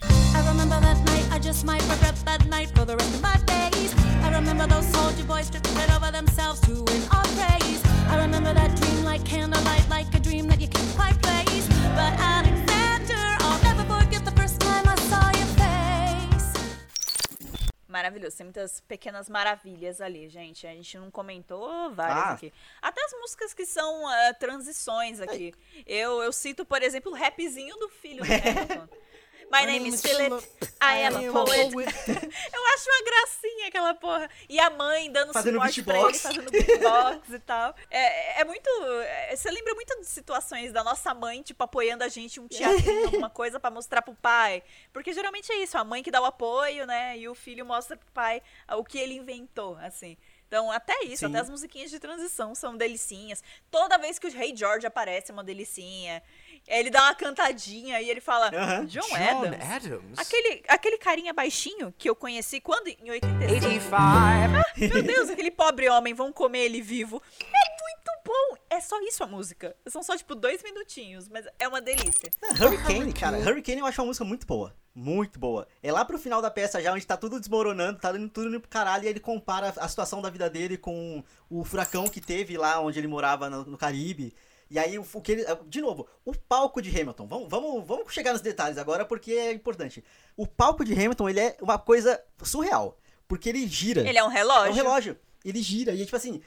I 0.03 0.49
remember 0.49 0.79
that 0.81 1.01
night, 1.07 1.27
I 1.33 1.41
just 1.41 1.65
might 1.65 1.83
regret 1.89 2.15
that 2.27 2.47
night 2.49 2.71
for 2.77 2.85
the 2.85 2.95
rest 2.95 3.15
of 3.15 3.23
my 3.23 3.39
days. 3.47 3.95
I 4.23 4.31
remember 4.31 4.69
those 4.69 4.87
soldier 4.93 5.25
boys 5.25 5.49
tripping 5.49 5.77
over 5.91 6.13
themselves 6.13 6.61
to 6.63 6.85
win 6.85 7.03
our 7.11 7.27
praise. 7.35 7.66
I 8.09 8.17
remember 8.25 8.53
that 8.55 8.75
dream 8.77 9.05
like 9.05 9.25
candlelight, 9.25 9.89
like 9.89 10.15
a 10.15 10.21
dream 10.21 10.47
that 10.49 10.61
you 10.61 10.69
can't 10.69 10.97
quite 10.97 11.21
place. 11.23 11.67
But 11.95 12.13
Alexander, 12.19 13.25
I'll 13.41 13.63
never 13.63 13.85
forget 13.85 14.25
the 14.25 14.33
first 14.33 14.61
time 14.61 14.89
I 14.89 14.97
saw 14.97 15.31
you 15.39 15.47
maravilhoso. 17.97 18.37
Tem 18.37 18.45
muitas 18.45 18.81
pequenas 18.81 19.29
maravilhas 19.29 20.01
ali, 20.01 20.29
gente. 20.29 20.67
A 20.67 20.75
gente 20.75 20.99
não 20.99 21.11
comentou 21.11 21.91
várias 21.93 22.19
ah. 22.19 22.33
aqui. 22.33 22.53
Até 22.81 23.03
as 23.05 23.13
músicas 23.13 23.55
que 23.55 23.65
são 23.65 24.05
uh, 24.05 24.35
transições 24.39 25.21
aqui. 25.21 25.53
Eu, 25.87 26.23
eu 26.23 26.33
cito, 26.33 26.65
por 26.65 26.83
exemplo, 26.83 27.13
o 27.13 27.15
rapzinho 27.15 27.77
do 27.77 27.89
filho 27.89 28.23
do 28.25 28.29
Hamilton. 28.33 28.89
My 29.51 29.65
name 29.65 29.87
is 29.87 30.03
Philip, 30.03 30.45
I 30.81 31.05
am 31.05 31.17
a 31.17 31.33
poet. 31.33 31.73
eu 31.75 32.67
acho 32.75 32.91
uma 32.91 33.05
gracinha 33.05 33.69
aquela 33.69 33.95
porra. 33.95 34.29
E 34.49 34.59
a 34.59 34.71
mãe 34.71 35.11
dando 35.11 35.33
fazendo 35.33 35.55
suporte 35.55 35.83
pra 35.83 36.01
ele, 36.01 36.15
fazendo 36.15 36.51
beatbox 36.51 37.31
e 37.31 37.39
tal. 37.41 37.75
É, 37.91 38.41
é 38.41 38.45
muito... 38.45 38.69
É, 39.03 39.37
você 39.37 39.51
lembra 39.51 39.75
muito 39.75 40.01
de 40.01 40.07
situações 40.07 40.73
da 40.73 40.83
nossa 40.83 41.15
mãe, 41.15 41.43
tipo, 41.43 41.63
apoiando 41.63 42.05
a 42.05 42.09
gente 42.09 42.41
um 42.41 42.49
teatrinho, 42.49 43.07
alguma 43.07 43.31
coisa 43.31 43.61
pra 43.61 43.71
mostrar 43.71 44.03
pro 44.03 44.15
pai. 44.15 44.63
Porque 44.93 45.13
geralmente 45.13 45.51
é 45.53 45.63
isso, 45.63 45.79
a 45.79 45.85
mãe 45.85 46.03
que 46.03 46.11
dá 46.11 46.21
o 46.21 46.25
apoio, 46.25 46.87
né? 46.87 47.17
E 47.19 47.29
o 47.29 47.35
filho 47.35 47.65
mostra 47.65 47.97
pro 47.97 48.11
pai 48.13 48.43
o 48.73 48.85
que 48.85 48.99
ele 48.99 49.15
inventou, 49.15 49.77
assim. 49.81 50.17
Então, 50.49 50.71
até 50.71 51.03
isso, 51.03 51.19
Sim. 51.19 51.27
até 51.27 51.41
as 51.41 51.51
musiquinhas 51.51 51.91
de 51.91 51.99
transição 51.99 52.55
são 52.55 52.77
delicinhas. 52.77 53.43
Toda 53.71 53.99
vez 53.99 54.19
que 54.19 54.29
o 54.29 54.31
Rei 54.31 54.57
George 54.57 54.87
aparece 54.87 55.31
é 55.31 55.35
uma 55.35 55.43
delicinha. 55.43 56.23
Ele 56.67 56.91
dá 56.91 57.05
uma 57.05 57.15
cantadinha 57.15 58.01
e 58.01 58.11
ele 58.11 58.21
fala: 58.21 58.49
uh 58.49 58.53
-huh. 58.53 58.87
John, 58.87 59.01
John 59.01 59.15
Adams. 59.15 59.71
Adams. 59.71 60.19
Aquele, 60.19 60.63
aquele 60.69 60.99
carinha 60.99 61.33
baixinho 61.33 61.95
que 61.97 62.09
eu 62.09 62.17
conheci 62.17 62.61
quando? 62.61 62.89
Em 62.89 63.11
85. 63.11 63.53
85. 63.53 63.95
Ah, 63.95 64.65
meu 64.77 65.03
Deus, 65.03 65.31
aquele 65.31 65.51
pobre 65.51 65.89
homem, 65.89 66.15
vão 66.15 66.33
comer 66.33 66.65
ele 66.65 66.81
vivo. 66.81 67.23
É 67.41 67.83
muito 67.83 68.23
bom. 68.25 68.59
É 68.69 68.81
só 68.81 69.01
isso 69.03 69.23
a 69.23 69.27
música. 69.27 69.77
São 69.87 70.03
só, 70.03 70.17
tipo, 70.17 70.35
dois 70.35 70.63
minutinhos, 70.63 71.29
mas 71.29 71.47
é 71.59 71.69
uma 71.69 71.81
delícia. 71.81 72.31
É, 72.43 72.65
Hurricane, 72.65 73.13
cara. 73.13 73.39
Hurricane 73.39 73.81
eu 73.81 73.87
acho 73.87 74.01
uma 74.03 74.09
música 74.09 74.25
muito 74.25 74.47
boa. 74.47 74.75
Muito 74.95 75.39
boa. 75.39 75.69
É 75.83 75.93
lá 75.93 76.05
pro 76.05 76.19
final 76.19 76.41
da 76.41 76.51
peça 76.51 76.81
já, 76.81 76.93
onde 76.93 77.07
tá 77.07 77.17
tudo 77.17 77.39
desmoronando, 77.39 77.99
tá 77.99 78.11
indo 78.17 78.29
tudo 78.29 78.49
indo 78.49 78.61
pro 78.61 78.69
caralho, 78.69 79.05
e 79.05 79.09
ele 79.09 79.21
compara 79.21 79.73
a 79.77 79.89
situação 79.89 80.23
da 80.23 80.31
vida 80.31 80.49
dele 80.49 80.77
com 80.77 81.23
o 81.51 81.65
furacão 81.65 82.09
que 82.09 82.21
teve 82.21 82.57
lá 82.57 82.81
onde 82.81 82.99
ele 82.99 83.07
morava 83.07 83.49
no, 83.51 83.65
no 83.65 83.79
Caribe. 83.79 84.35
E 84.69 84.79
aí, 84.79 84.99
o, 84.99 85.05
que 85.21 85.33
ele. 85.33 85.45
De 85.67 85.81
novo, 85.81 86.09
o 86.25 86.35
palco 86.35 86.83
de 86.83 86.91
Hamilton. 86.91 87.27
Vamos, 87.27 87.49
vamos, 87.49 87.87
vamos 87.87 88.13
chegar 88.13 88.33
nos 88.33 88.41
detalhes 88.41 88.79
agora 88.79 89.05
porque 89.05 89.33
é 89.33 89.53
importante. 89.53 90.05
O 90.37 90.47
palco 90.47 90.85
de 90.85 90.93
Hamilton, 90.93 91.29
ele 91.29 91.41
é 91.41 91.57
uma 91.61 91.79
coisa 91.79 92.21
surreal. 92.43 92.99
Porque 93.29 93.49
ele 93.49 93.67
gira. 93.67 94.09
Ele 94.09 94.19
é 94.19 94.25
um 94.25 94.29
relógio. 94.29 94.69
É 94.69 94.71
um 94.71 94.75
relógio 94.75 95.17
ele 95.45 95.63
gira. 95.63 95.95
E, 95.95 96.05
tipo 96.05 96.17
assim, 96.17 96.41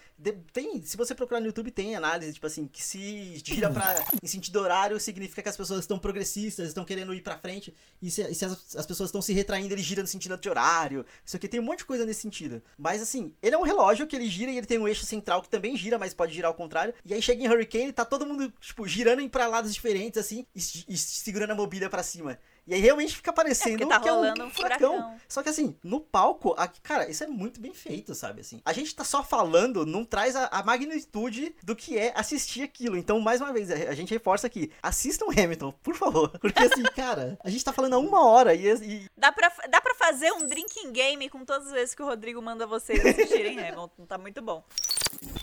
tem, 0.53 0.81
se 0.81 0.97
você 0.97 1.15
procurar 1.15 1.39
no 1.39 1.47
YouTube, 1.47 1.71
tem 1.71 1.95
análise, 1.95 2.33
tipo 2.33 2.45
assim, 2.45 2.67
que 2.67 2.83
se 2.83 3.41
gira 3.43 3.69
pra, 3.69 4.03
em 4.21 4.27
sentido 4.27 4.59
horário, 4.59 4.99
significa 4.99 5.41
que 5.41 5.49
as 5.49 5.57
pessoas 5.57 5.81
estão 5.81 5.99
progressistas, 5.99 6.67
estão 6.67 6.83
querendo 6.83 7.13
ir 7.13 7.21
pra 7.21 7.37
frente. 7.37 7.73
E 8.01 8.09
se, 8.09 8.33
se 8.33 8.45
as, 8.45 8.75
as, 8.75 8.85
pessoas 8.85 9.09
estão 9.09 9.21
se 9.21 9.33
retraindo, 9.33 9.73
ele 9.73 9.81
gira 9.81 10.01
no 10.01 10.07
sentido 10.07 10.33
anti-horário. 10.33 11.05
Isso 11.25 11.35
aqui 11.35 11.47
tem 11.47 11.59
um 11.59 11.63
monte 11.63 11.79
de 11.79 11.85
coisa 11.85 12.05
nesse 12.05 12.21
sentido. 12.21 12.61
Mas, 12.77 13.01
assim, 13.01 13.33
ele 13.41 13.55
é 13.55 13.57
um 13.57 13.63
relógio 13.63 14.07
que 14.07 14.15
ele 14.15 14.29
gira 14.29 14.51
e 14.51 14.57
ele 14.57 14.67
tem 14.67 14.77
um 14.77 14.87
eixo 14.87 15.05
central 15.05 15.41
que 15.41 15.49
também 15.49 15.77
gira, 15.77 15.97
mas 15.97 16.13
pode 16.13 16.33
girar 16.33 16.49
ao 16.49 16.55
contrário. 16.55 16.93
E 17.05 17.13
aí 17.13 17.21
chega 17.21 17.43
em 17.43 17.47
Hurricane, 17.47 17.93
tá 17.93 18.05
todo 18.05 18.25
mundo, 18.25 18.51
tipo, 18.59 18.87
girando 18.87 19.27
pra 19.29 19.47
lados 19.47 19.73
diferentes, 19.73 20.17
assim, 20.17 20.45
e, 20.55 20.59
e 20.87 20.97
segurando 20.97 21.51
a 21.51 21.55
mobília 21.55 21.89
para 21.89 22.03
cima. 22.03 22.37
E 22.69 22.75
aí 22.75 22.81
realmente 22.81 23.15
fica 23.15 23.33
parecendo 23.33 23.83
é 23.83 23.87
tá 23.87 23.99
que 23.99 24.07
é 24.07 24.13
um, 24.13 24.21
um 24.21 24.49
furacão. 24.51 24.51
furacão. 24.51 25.19
Só 25.27 25.41
que 25.41 25.49
assim, 25.49 25.75
no 25.83 25.99
palco, 25.99 26.53
aqui, 26.55 26.79
cara, 26.81 27.09
isso 27.09 27.23
é 27.23 27.27
muito 27.27 27.59
bem 27.59 27.73
feito, 27.73 28.13
sabe? 28.13 28.41
Assim, 28.41 28.61
a 28.63 28.71
gente 28.71 28.95
tá 28.95 29.03
só 29.03 29.23
falando, 29.23 29.87
não 29.87 30.05
traz 30.05 30.35
a, 30.35 30.45
a 30.45 30.63
magnitude 30.63 31.55
do 31.63 31.75
que 31.75 31.97
é 31.97 32.13
assistir 32.15 32.61
aquilo. 32.61 32.95
Então, 32.95 33.19
mais 33.19 33.41
uma 33.41 33.51
vez, 33.51 33.71
a, 33.71 33.89
a, 33.89 33.95
gente 33.95 34.13
reforça 34.13 34.45
aqui: 34.45 34.71
assistam 34.83 35.25
Hamilton, 35.31 35.71
por 35.81 35.95
favor. 35.95 36.29
Porque 36.39 36.61
assim, 36.61 36.83
cara, 36.95 37.39
a 37.43 37.49
gente 37.49 37.65
tá 37.65 37.73
falando 37.73 37.95
há 37.95 37.97
uma 37.97 38.23
hora 38.23 38.53
e. 38.53 38.67
e... 38.67 39.09
Dá, 39.17 39.31
pra, 39.31 39.51
dá 39.67 39.81
pra 39.81 39.95
fazer 39.95 40.31
um 40.33 40.45
drinking 40.45 40.91
game 40.91 41.27
com 41.27 41.43
todas 41.43 41.67
as 41.67 41.73
vezes 41.73 41.95
que 41.95 42.03
o 42.03 42.05
Rodrigo 42.05 42.39
manda 42.39 42.67
vocês 42.67 43.03
assistirem 43.03 43.57
Hamilton. 43.67 44.05
Tá 44.05 44.19
muito 44.19 44.43
bom. 44.43 44.63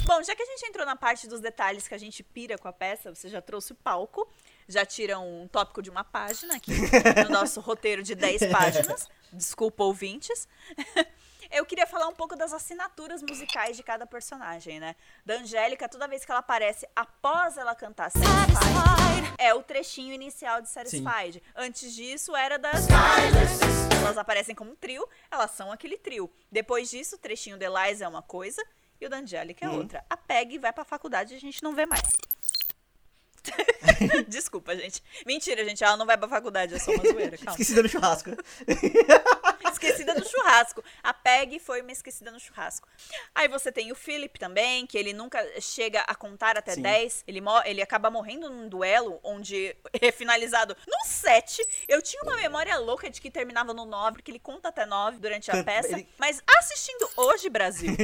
Bom, 0.07 0.23
já 0.23 0.37
que 0.37 0.43
a 0.43 0.47
gente 0.47 0.67
entrou 0.67 0.87
na 0.87 0.95
parte 0.95 1.27
dos 1.27 1.41
detalhes 1.41 1.89
que 1.89 1.95
a 1.95 1.99
gente 1.99 2.23
pira 2.23 2.57
com 2.57 2.69
a 2.69 2.73
peça, 2.73 3.13
você 3.13 3.29
já 3.29 3.43
trouxe 3.43 3.73
o 3.73 3.75
palco, 3.75 4.29
já 4.69 4.85
tira 4.85 5.19
um 5.19 5.49
tópico 5.49 5.83
de 5.83 5.91
uma 5.91 6.05
página 6.05 6.57
aqui 6.57 6.73
no 7.25 7.31
nosso 7.31 7.61
roteiro 7.61 8.03
de 8.03 8.15
10 8.15 8.47
páginas. 8.51 9.09
Desculpa, 9.33 9.85
ouvintes. 9.85 10.49
Eu 11.51 11.65
queria 11.65 11.87
falar 11.87 12.09
um 12.09 12.15
pouco 12.15 12.35
das 12.35 12.53
assinaturas 12.53 13.23
musicais 13.23 13.77
de 13.77 13.83
cada 13.83 14.05
personagem, 14.05 14.81
né? 14.81 14.97
Da 15.25 15.35
Angélica, 15.35 15.89
toda 15.89 16.09
vez 16.09 16.25
que 16.25 16.31
ela 16.31 16.41
aparece 16.41 16.89
após 16.95 17.57
ela 17.57 17.75
cantar 17.75 18.11
Satisfied, 18.11 19.35
é 19.39 19.55
o 19.55 19.63
trechinho 19.63 20.13
inicial 20.13 20.61
de 20.61 20.69
Satisfied. 20.69 21.35
Sim. 21.35 21.41
Antes 21.55 21.95
disso, 21.95 22.35
era 22.35 22.59
das. 22.59 22.87
Elas 24.01 24.19
aparecem 24.19 24.55
como 24.55 24.73
um 24.73 24.77
trio, 24.77 25.09
elas 25.31 25.53
são 25.53 25.71
aquele 25.71 25.97
trio. 25.97 26.31
Depois 26.51 26.91
disso, 26.91 27.17
o 27.17 27.19
trechinho 27.19 27.57
de 27.57 27.65
Eliza 27.65 28.05
é 28.05 28.09
uma 28.09 28.23
coisa 28.23 28.63
e 29.01 29.07
o 29.07 29.11
da 29.11 29.19
Angélica 29.19 29.67
é 29.67 29.69
uhum. 29.69 29.79
outra. 29.79 30.05
A 30.09 30.17
Peg 30.17 30.59
vai 30.59 30.73
pra 30.73 30.85
faculdade 30.85 31.35
e 31.35 31.37
a 31.37 31.41
gente 31.41 31.63
não 31.63 31.75
vê 31.75 31.87
mais. 31.87 32.03
Desculpa, 34.29 34.77
gente. 34.77 35.03
Mentira, 35.27 35.65
gente. 35.65 35.83
Ela 35.83 35.97
não 35.97 36.07
vai 36.07 36.17
pra 36.17 36.29
faculdade, 36.29 36.75
é 36.75 36.79
só 36.79 36.91
uma 36.93 37.05
zoeira. 37.05 37.37
Calma. 37.37 37.53
Esquecida 37.53 37.83
no 37.83 37.89
churrasco. 37.89 38.31
esquecida 39.73 40.15
no 40.15 40.27
churrasco. 40.27 40.83
A 41.03 41.15
Peg 41.15 41.59
foi 41.59 41.83
uma 41.83 41.93
esquecida 41.93 42.31
no 42.31 42.41
churrasco. 42.41 42.89
Aí 43.35 43.49
você 43.49 43.71
tem 43.71 43.93
o 43.93 43.95
Philip 43.95 44.39
também, 44.39 44.87
que 44.87 44.99
ele 44.99 45.13
nunca 45.13 45.45
chega 45.61 46.01
a 46.03 46.15
contar 46.15 46.57
até 46.57 46.73
Sim. 46.73 46.83
10. 46.83 47.25
Ele, 47.27 47.41
ele 47.65 47.83
acaba 47.83 48.11
morrendo 48.11 48.49
num 48.49 48.69
duelo 48.69 49.21
onde 49.23 49.77
é 50.01 50.11
finalizado 50.11 50.77
no 50.87 51.07
7. 51.07 51.63
Eu 51.89 52.03
tinha 52.03 52.23
uma 52.23 52.37
memória 52.37 52.77
louca 52.79 53.09
de 53.11 53.21
que 53.21 53.31
terminava 53.31 53.73
no 53.73 53.85
9, 53.85 54.17
porque 54.17 54.31
ele 54.31 54.39
conta 54.39 54.69
até 54.69 54.87
9 54.87 55.19
durante 55.19 55.51
a 55.51 55.63
peça. 55.63 55.93
Ele... 55.93 56.09
Mas 56.19 56.43
assistindo 56.59 57.09
hoje, 57.17 57.49
Brasil, 57.49 57.95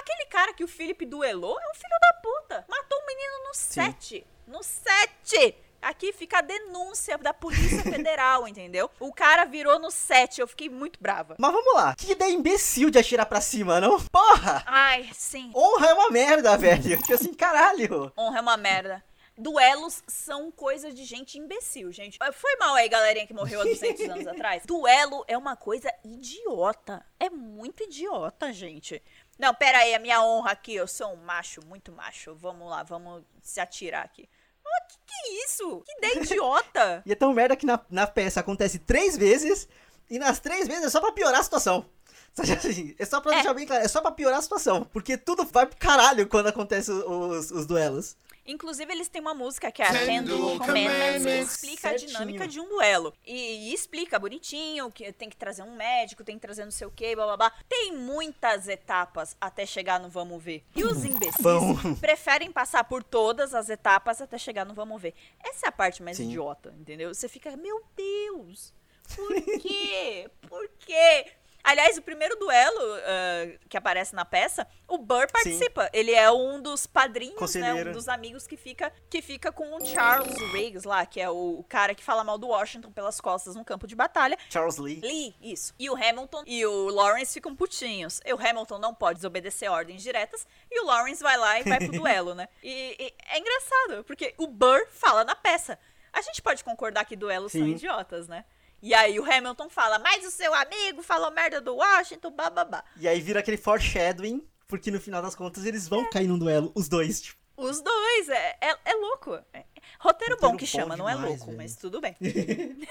aquele 0.00 0.26
cara 0.26 0.52
que 0.52 0.64
o 0.64 0.68
Philip 0.68 1.04
duelou 1.06 1.58
é 1.58 1.70
um 1.70 1.74
filho 1.74 1.98
da 2.00 2.20
puta. 2.20 2.64
Matou 2.68 2.98
um 2.98 3.06
menino 3.06 3.48
no 3.48 3.54
7. 3.54 4.26
No 4.46 4.62
7! 4.62 5.54
Aqui 5.82 6.12
fica 6.12 6.38
a 6.38 6.42
denúncia 6.42 7.16
da 7.16 7.32
Polícia 7.32 7.82
Federal, 7.82 8.46
entendeu? 8.48 8.90
O 9.00 9.12
cara 9.14 9.46
virou 9.46 9.78
no 9.78 9.90
7, 9.90 10.40
eu 10.40 10.46
fiquei 10.46 10.68
muito 10.68 11.00
brava. 11.00 11.36
Mas 11.38 11.52
vamos 11.52 11.74
lá, 11.74 11.94
que 11.96 12.12
ideia 12.12 12.30
imbecil 12.32 12.90
de 12.90 12.98
atirar 12.98 13.24
pra 13.24 13.40
cima, 13.40 13.80
não? 13.80 13.98
Porra! 14.12 14.62
Ai, 14.66 15.08
sim. 15.14 15.50
Honra 15.54 15.86
é 15.88 15.94
uma 15.94 16.10
merda, 16.10 16.56
velho. 16.58 16.98
Tipo 16.98 17.14
assim, 17.14 17.32
caralho. 17.32 18.12
Honra 18.18 18.38
é 18.38 18.42
uma 18.42 18.56
merda. 18.58 19.02
Duelos 19.38 20.02
são 20.06 20.50
coisas 20.50 20.94
de 20.94 21.02
gente 21.06 21.38
imbecil, 21.38 21.90
gente. 21.90 22.18
Foi 22.34 22.56
mal 22.56 22.74
aí, 22.74 22.86
galerinha 22.90 23.26
que 23.26 23.32
morreu 23.32 23.62
há 23.62 23.64
200 23.72 24.10
anos 24.10 24.26
atrás. 24.26 24.64
Duelo 24.66 25.24
é 25.26 25.38
uma 25.38 25.56
coisa 25.56 25.90
idiota. 26.04 27.02
É 27.18 27.30
muito 27.30 27.84
idiota, 27.84 28.52
gente. 28.52 29.02
Não, 29.40 29.54
pera 29.54 29.78
aí, 29.78 29.94
a 29.94 29.98
minha 29.98 30.22
honra 30.22 30.50
aqui, 30.50 30.74
eu 30.74 30.86
sou 30.86 31.14
um 31.14 31.16
macho, 31.16 31.64
muito 31.64 31.90
macho. 31.90 32.34
Vamos 32.34 32.68
lá, 32.68 32.82
vamos 32.82 33.22
se 33.42 33.58
atirar 33.58 34.04
aqui. 34.04 34.28
Oh, 34.62 34.88
que 34.88 34.98
que 35.06 35.14
é 35.14 35.44
isso? 35.46 35.82
Que 35.86 35.92
ideia 35.96 36.20
idiota! 36.22 37.02
e 37.06 37.12
é 37.12 37.14
tão 37.14 37.32
merda 37.32 37.56
que 37.56 37.64
na, 37.64 37.80
na 37.88 38.06
peça 38.06 38.40
acontece 38.40 38.78
três 38.78 39.16
vezes, 39.16 39.66
e 40.10 40.18
nas 40.18 40.40
três 40.40 40.68
vezes 40.68 40.84
é 40.84 40.90
só 40.90 41.00
pra 41.00 41.12
piorar 41.12 41.40
a 41.40 41.42
situação. 41.42 41.86
Assim, 42.38 42.94
é 42.98 43.04
só 43.06 43.18
pra 43.20 43.32
é. 43.32 43.34
deixar 43.36 43.54
bem 43.54 43.66
claro, 43.66 43.82
é 43.82 43.88
só 43.88 44.02
pra 44.02 44.10
piorar 44.12 44.38
a 44.38 44.42
situação. 44.42 44.84
Porque 44.92 45.16
tudo 45.16 45.46
vai 45.46 45.66
pro 45.66 45.78
caralho 45.78 46.28
quando 46.28 46.48
acontece 46.48 46.90
os, 46.90 47.50
os 47.50 47.66
duelos. 47.66 48.16
Inclusive, 48.46 48.92
eles 48.92 49.08
têm 49.08 49.20
uma 49.20 49.34
música 49.34 49.70
que 49.70 49.82
é 49.82 49.86
a 49.86 49.92
Ten 49.92 50.24
Commandments, 50.24 51.24
que 51.24 51.30
explica 51.30 51.88
Certinho. 51.90 52.10
a 52.10 52.12
dinâmica 52.12 52.48
de 52.48 52.60
um 52.60 52.68
duelo. 52.68 53.14
E, 53.24 53.70
e, 53.70 53.74
explica 53.74 54.18
bonitinho 54.18 54.90
que 54.90 55.12
tem 55.12 55.28
que 55.28 55.36
trazer 55.36 55.62
um 55.62 55.74
médico, 55.76 56.24
tem 56.24 56.36
que 56.36 56.40
trazer 56.40 56.64
não 56.64 56.70
sei 56.70 56.86
o 56.86 56.90
que, 56.90 57.14
blá 57.14 57.26
blá 57.26 57.36
blá. 57.36 57.52
Tem 57.68 57.96
muitas 57.96 58.68
etapas 58.68 59.36
até 59.40 59.64
chegar 59.66 60.00
no 60.00 60.08
vamos 60.08 60.42
ver. 60.42 60.64
E 60.74 60.84
os 60.84 61.04
imbecis 61.04 61.40
Bom. 61.40 61.94
preferem 61.96 62.50
passar 62.50 62.84
por 62.84 63.02
todas 63.02 63.54
as 63.54 63.68
etapas 63.68 64.20
até 64.20 64.38
chegar 64.38 64.64
no 64.64 64.74
vamos 64.74 65.00
ver. 65.00 65.14
Essa 65.42 65.66
é 65.66 65.68
a 65.68 65.72
parte 65.72 66.02
mais 66.02 66.16
Sim. 66.16 66.24
idiota, 66.24 66.74
entendeu? 66.78 67.12
Você 67.14 67.28
fica, 67.28 67.56
meu 67.56 67.84
Deus, 67.96 68.72
por 69.14 69.34
quê? 69.60 70.30
Por 70.48 70.68
quê? 70.78 71.26
Aliás, 71.62 71.98
o 71.98 72.02
primeiro 72.02 72.36
duelo 72.36 72.80
uh, 72.80 73.58
que 73.68 73.76
aparece 73.76 74.14
na 74.14 74.24
peça, 74.24 74.66
o 74.88 74.98
Burr 74.98 75.30
participa. 75.30 75.84
Sim. 75.84 75.90
Ele 75.92 76.12
é 76.12 76.30
um 76.30 76.60
dos 76.60 76.86
padrinhos, 76.86 77.54
né? 77.54 77.74
Um 77.74 77.92
dos 77.92 78.08
amigos 78.08 78.46
que 78.46 78.56
fica, 78.56 78.92
que 79.08 79.20
fica 79.20 79.52
com 79.52 79.76
o 79.76 79.84
Charles 79.84 80.34
Riggs 80.52 80.86
lá, 80.86 81.04
que 81.04 81.20
é 81.20 81.28
o, 81.28 81.64
cara 81.68 81.94
que 81.94 82.02
fala 82.02 82.24
mal 82.24 82.38
do 82.38 82.48
Washington 82.48 82.90
pelas 82.90 83.20
costas 83.20 83.54
no 83.54 83.64
campo 83.64 83.86
de 83.86 83.94
batalha. 83.94 84.38
Charles 84.48 84.78
Lee. 84.78 85.00
Lee, 85.00 85.34
isso. 85.40 85.74
E 85.78 85.88
o 85.90 85.94
Hamilton 85.94 86.42
e 86.46 86.64
o 86.64 86.88
Lawrence 86.88 87.34
ficam 87.34 87.54
putinhos. 87.54 88.20
E 88.24 88.32
o 88.32 88.38
Hamilton 88.38 88.78
não 88.78 88.94
pode 88.94 89.18
desobedecer 89.18 89.70
ordens 89.70 90.02
diretas. 90.02 90.46
E 90.70 90.80
o 90.80 90.86
Lawrence 90.86 91.22
vai 91.22 91.36
lá 91.36 91.60
e 91.60 91.64
vai 91.64 91.78
pro 91.78 91.92
duelo, 91.92 92.34
né? 92.34 92.48
E, 92.62 92.96
e, 92.98 93.14
é 93.28 93.38
engraçado, 93.38 94.04
porque 94.04 94.34
o 94.38 94.46
Burr 94.46 94.86
fala 94.90 95.24
na 95.24 95.36
peça. 95.36 95.78
A 96.12 96.22
gente 96.22 96.42
pode 96.42 96.64
concordar 96.64 97.04
que 97.04 97.14
duelos 97.14 97.52
Sim. 97.52 97.60
são 97.60 97.68
idiotas, 97.68 98.26
né? 98.26 98.44
E 98.82 98.94
aí 98.94 99.20
o 99.20 99.24
Hamilton 99.30 99.68
fala, 99.68 99.98
mas 99.98 100.24
o 100.24 100.30
seu 100.30 100.54
amigo 100.54 101.02
falou 101.02 101.30
merda 101.30 101.60
do 101.60 101.76
Washington, 101.76 102.30
bababá. 102.30 102.82
E 102.96 103.06
aí 103.06 103.20
vira 103.20 103.40
aquele 103.40 103.58
foreshadowing, 103.58 104.42
porque 104.66 104.90
no 104.90 105.00
final 105.00 105.20
das 105.20 105.34
contas 105.34 105.66
eles 105.66 105.86
vão 105.86 106.02
é. 106.02 106.10
cair 106.10 106.26
num 106.26 106.38
duelo, 106.38 106.72
os 106.74 106.88
dois, 106.88 107.20
tipo. 107.20 107.38
Os 107.56 107.82
dois, 107.82 108.28
é, 108.30 108.56
é, 108.60 108.76
é 108.86 108.94
louco. 108.94 109.34
É, 109.52 109.64
roteiro, 109.98 110.34
roteiro, 110.34 110.36
bom 110.40 110.56
que 110.56 110.64
bom 110.64 110.70
chama, 110.70 110.96
demais, 110.96 111.18
não 111.18 111.24
é 111.24 111.28
louco, 111.28 111.46
velho. 111.46 111.58
mas 111.58 111.76
tudo 111.76 112.00
bem. 112.00 112.16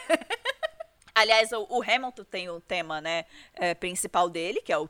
Aliás, 1.15 1.51
o, 1.51 1.65
o, 1.69 1.81
Hamilton 1.81 2.23
tem 2.23 2.49
o 2.49 2.61
tema, 2.61 3.01
né, 3.01 3.25
é, 3.55 3.73
principal 3.73 4.29
dele, 4.29 4.61
que 4.61 4.71
é 4.71 4.77
o 4.77 4.87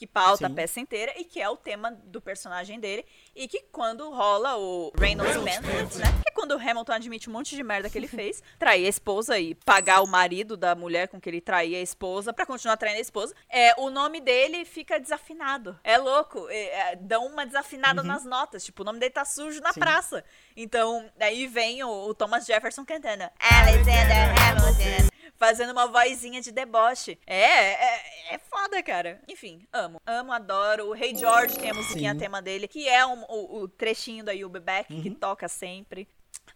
que 0.00 0.06
pauta 0.06 0.46
Sim. 0.46 0.52
a 0.52 0.56
peça 0.56 0.80
inteira 0.80 1.12
e 1.18 1.24
que 1.24 1.42
é 1.42 1.48
o 1.50 1.58
tema 1.58 1.90
do 1.90 2.22
personagem 2.22 2.80
dele. 2.80 3.04
E 3.36 3.46
que 3.46 3.60
quando 3.70 4.08
rola 4.10 4.56
o 4.56 4.90
Reynolds 4.98 5.36
Manhunt, 5.36 5.96
né? 5.96 6.06
Que 6.22 6.30
é 6.30 6.32
quando 6.32 6.52
o 6.52 6.58
Hamilton 6.58 6.92
admite 6.92 7.28
um 7.28 7.34
monte 7.34 7.54
de 7.54 7.62
merda 7.62 7.90
que 7.90 7.98
ele 7.98 8.08
fez, 8.08 8.42
trair 8.58 8.86
a 8.86 8.88
esposa 8.88 9.38
e 9.38 9.54
pagar 9.54 10.00
o 10.00 10.06
marido 10.06 10.56
da 10.56 10.74
mulher 10.74 11.08
com 11.08 11.20
que 11.20 11.28
ele 11.28 11.42
traía 11.42 11.76
a 11.76 11.82
esposa 11.82 12.32
para 12.32 12.46
continuar 12.46 12.78
traindo 12.78 12.96
a 12.96 13.02
esposa, 13.02 13.34
é, 13.50 13.74
o 13.78 13.90
nome 13.90 14.22
dele 14.22 14.64
fica 14.64 14.98
desafinado. 14.98 15.78
É 15.84 15.98
louco. 15.98 16.48
É, 16.48 16.92
é, 16.92 16.96
dão 16.96 17.26
uma 17.26 17.44
desafinada 17.44 18.00
uhum. 18.00 18.08
nas 18.08 18.24
notas. 18.24 18.64
Tipo, 18.64 18.80
o 18.80 18.86
nome 18.86 19.00
dele 19.00 19.12
tá 19.12 19.26
sujo 19.26 19.60
na 19.60 19.74
Sim. 19.74 19.80
praça. 19.80 20.24
Então, 20.56 21.10
aí 21.20 21.46
vem 21.46 21.84
o, 21.84 22.08
o 22.08 22.14
Thomas 22.14 22.46
Jefferson 22.46 22.86
cantando 22.86 23.24
Alexander 23.38 24.32
Hamilton 24.40 25.09
fazendo 25.36 25.70
uma 25.70 25.86
vozinha 25.86 26.40
de 26.40 26.52
deboche. 26.52 27.18
É, 27.26 27.44
é, 27.44 28.34
é 28.34 28.38
foda, 28.38 28.82
cara. 28.82 29.20
Enfim, 29.28 29.66
amo. 29.72 30.00
Amo, 30.06 30.32
adoro. 30.32 30.88
O 30.88 30.92
Rei 30.92 31.10
hey 31.10 31.16
George 31.16 31.58
tem 31.58 31.70
a 31.70 31.74
musiquinha 31.74 32.12
Sim. 32.12 32.18
tema 32.18 32.40
dele, 32.42 32.68
que 32.68 32.88
é 32.88 33.04
um, 33.06 33.24
o, 33.28 33.62
o, 33.62 33.68
trechinho 33.68 34.24
da 34.24 34.32
You'll 34.32 34.50
Be 34.50 34.60
Back, 34.60 34.92
uhum. 34.92 35.02
que 35.02 35.10
toca 35.10 35.48
sempre. 35.48 36.08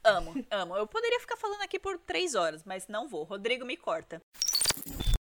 Amo, 0.02 0.34
amo. 0.50 0.76
Eu 0.76 0.86
poderia 0.86 1.20
ficar 1.20 1.36
falando 1.36 1.62
aqui 1.62 1.78
por 1.78 1.98
três 1.98 2.34
horas, 2.34 2.62
mas 2.64 2.86
não 2.88 3.08
vou. 3.08 3.24
Rodrigo 3.24 3.64
me 3.64 3.76
corta. 3.76 4.20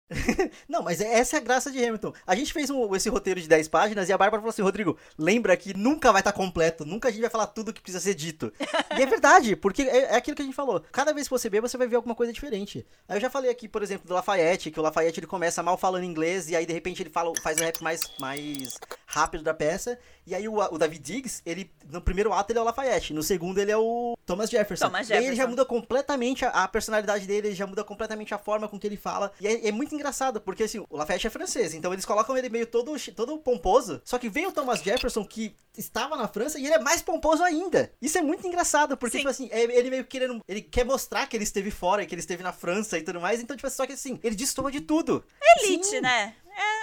não, 0.67 0.81
mas 0.81 1.01
é, 1.01 1.19
essa 1.19 1.37
é 1.37 1.39
a 1.39 1.43
graça 1.43 1.71
de 1.71 1.83
Hamilton. 1.83 2.13
A 2.25 2.35
gente 2.35 2.51
fez 2.51 2.69
um, 2.69 2.95
esse 2.95 3.09
roteiro 3.09 3.39
de 3.39 3.47
10 3.47 3.67
páginas 3.67 4.09
e 4.09 4.13
a 4.13 4.17
Bárbara 4.17 4.41
falou 4.41 4.49
assim: 4.49 4.61
Rodrigo, 4.61 4.97
lembra 5.17 5.55
que 5.55 5.75
nunca 5.77 6.11
vai 6.11 6.21
estar 6.21 6.31
tá 6.31 6.37
completo, 6.37 6.85
nunca 6.85 7.09
a 7.09 7.11
gente 7.11 7.21
vai 7.21 7.29
falar 7.29 7.47
tudo 7.47 7.73
que 7.73 7.81
precisa 7.81 8.03
ser 8.03 8.15
dito. 8.15 8.51
e 8.97 9.01
é 9.01 9.05
verdade, 9.05 9.55
porque 9.55 9.83
é, 9.83 10.13
é, 10.13 10.15
aquilo 10.15 10.35
que 10.35 10.41
a 10.41 10.45
gente 10.45 10.55
falou. 10.55 10.83
Cada 10.91 11.13
vez 11.13 11.27
que 11.27 11.31
você 11.31 11.49
vê, 11.49 11.61
você 11.61 11.77
vai 11.77 11.87
ver 11.87 11.95
alguma 11.95 12.15
coisa 12.15 12.33
diferente. 12.33 12.85
Aí 13.07 13.17
eu 13.17 13.21
já 13.21 13.29
falei 13.29 13.51
aqui, 13.51 13.67
por 13.67 13.83
exemplo, 13.83 14.07
do 14.07 14.13
Lafayette, 14.13 14.71
que 14.71 14.79
o 14.79 14.83
Lafayette 14.83 15.19
ele 15.19 15.27
começa 15.27 15.61
mal 15.61 15.77
falando 15.77 16.03
inglês 16.03 16.49
e 16.49 16.55
aí 16.55 16.65
de 16.65 16.73
repente 16.73 17.03
ele 17.03 17.09
fala, 17.09 17.31
faz 17.41 17.57
o 17.59 17.63
rap 17.63 17.81
mais, 17.81 18.01
mais 18.19 18.79
rápido 19.09 19.43
da 19.43 19.53
peça. 19.53 19.97
E 20.25 20.35
aí 20.35 20.47
o, 20.47 20.57
o 20.57 20.77
David 20.77 21.01
Diggs, 21.01 21.41
ele, 21.45 21.71
no 21.89 21.99
primeiro 21.99 22.31
ato 22.31 22.51
ele 22.51 22.59
é 22.59 22.61
o 22.61 22.65
Lafayette, 22.65 23.13
no 23.13 23.23
segundo 23.23 23.59
ele 23.59 23.71
é 23.71 23.77
o 23.77 24.15
Thomas 24.25 24.49
Jefferson. 24.49 24.85
Thomas 24.85 25.07
Jefferson. 25.07 25.23
E 25.23 25.25
aí 25.25 25.27
ele 25.27 25.35
já 25.35 25.47
muda 25.47 25.65
completamente 25.65 26.45
a, 26.45 26.49
a 26.49 26.67
personalidade 26.67 27.25
dele, 27.25 27.47
ele 27.47 27.55
já 27.55 27.65
muda 27.65 27.83
completamente 27.83 28.33
a 28.33 28.37
forma 28.37 28.67
com 28.67 28.79
que 28.79 28.85
ele 28.85 28.97
fala. 28.97 29.31
E 29.41 29.47
é, 29.47 29.67
é 29.69 29.71
muito 29.71 29.95
engraçado, 29.95 30.39
porque 30.39 30.63
assim, 30.63 30.85
o 30.87 30.95
Lafayette 30.95 31.25
é 31.25 31.29
francês, 31.31 31.73
então 31.73 31.91
eles 31.91 32.05
colocam 32.05 32.37
ele 32.37 32.49
meio 32.49 32.67
todo, 32.67 32.93
todo 33.15 33.37
pomposo. 33.39 34.01
Só 34.05 34.19
que 34.19 34.29
vem 34.29 34.45
o 34.45 34.51
Thomas 34.51 34.81
Jefferson, 34.81 35.25
que 35.25 35.55
estava 35.75 36.15
na 36.15 36.27
França, 36.27 36.59
e 36.59 36.65
ele 36.65 36.75
é 36.75 36.79
mais 36.79 37.01
pomposo 37.01 37.41
ainda. 37.43 37.91
Isso 37.99 38.17
é 38.17 38.21
muito 38.21 38.45
engraçado, 38.45 38.95
porque, 38.95 39.13
Sim. 39.13 39.19
tipo 39.19 39.29
assim, 39.29 39.49
é, 39.51 39.63
ele 39.63 39.89
meio 39.89 40.05
querendo. 40.05 40.41
Ele 40.47 40.61
quer 40.61 40.85
mostrar 40.85 41.25
que 41.25 41.35
ele 41.35 41.43
esteve 41.43 41.71
fora, 41.71 42.05
que 42.05 42.13
ele 42.13 42.21
esteve 42.21 42.43
na 42.43 42.53
França 42.53 42.97
e 42.97 43.01
tudo 43.01 43.19
mais. 43.19 43.41
Então, 43.41 43.55
tipo, 43.55 43.69
só 43.69 43.87
que 43.87 43.93
assim, 43.93 44.19
ele 44.23 44.35
destoa 44.35 44.71
de 44.71 44.81
tudo. 44.81 45.23
Elite, 45.63 45.87
Sim. 45.87 46.01
né? 46.01 46.35
É 46.45 46.78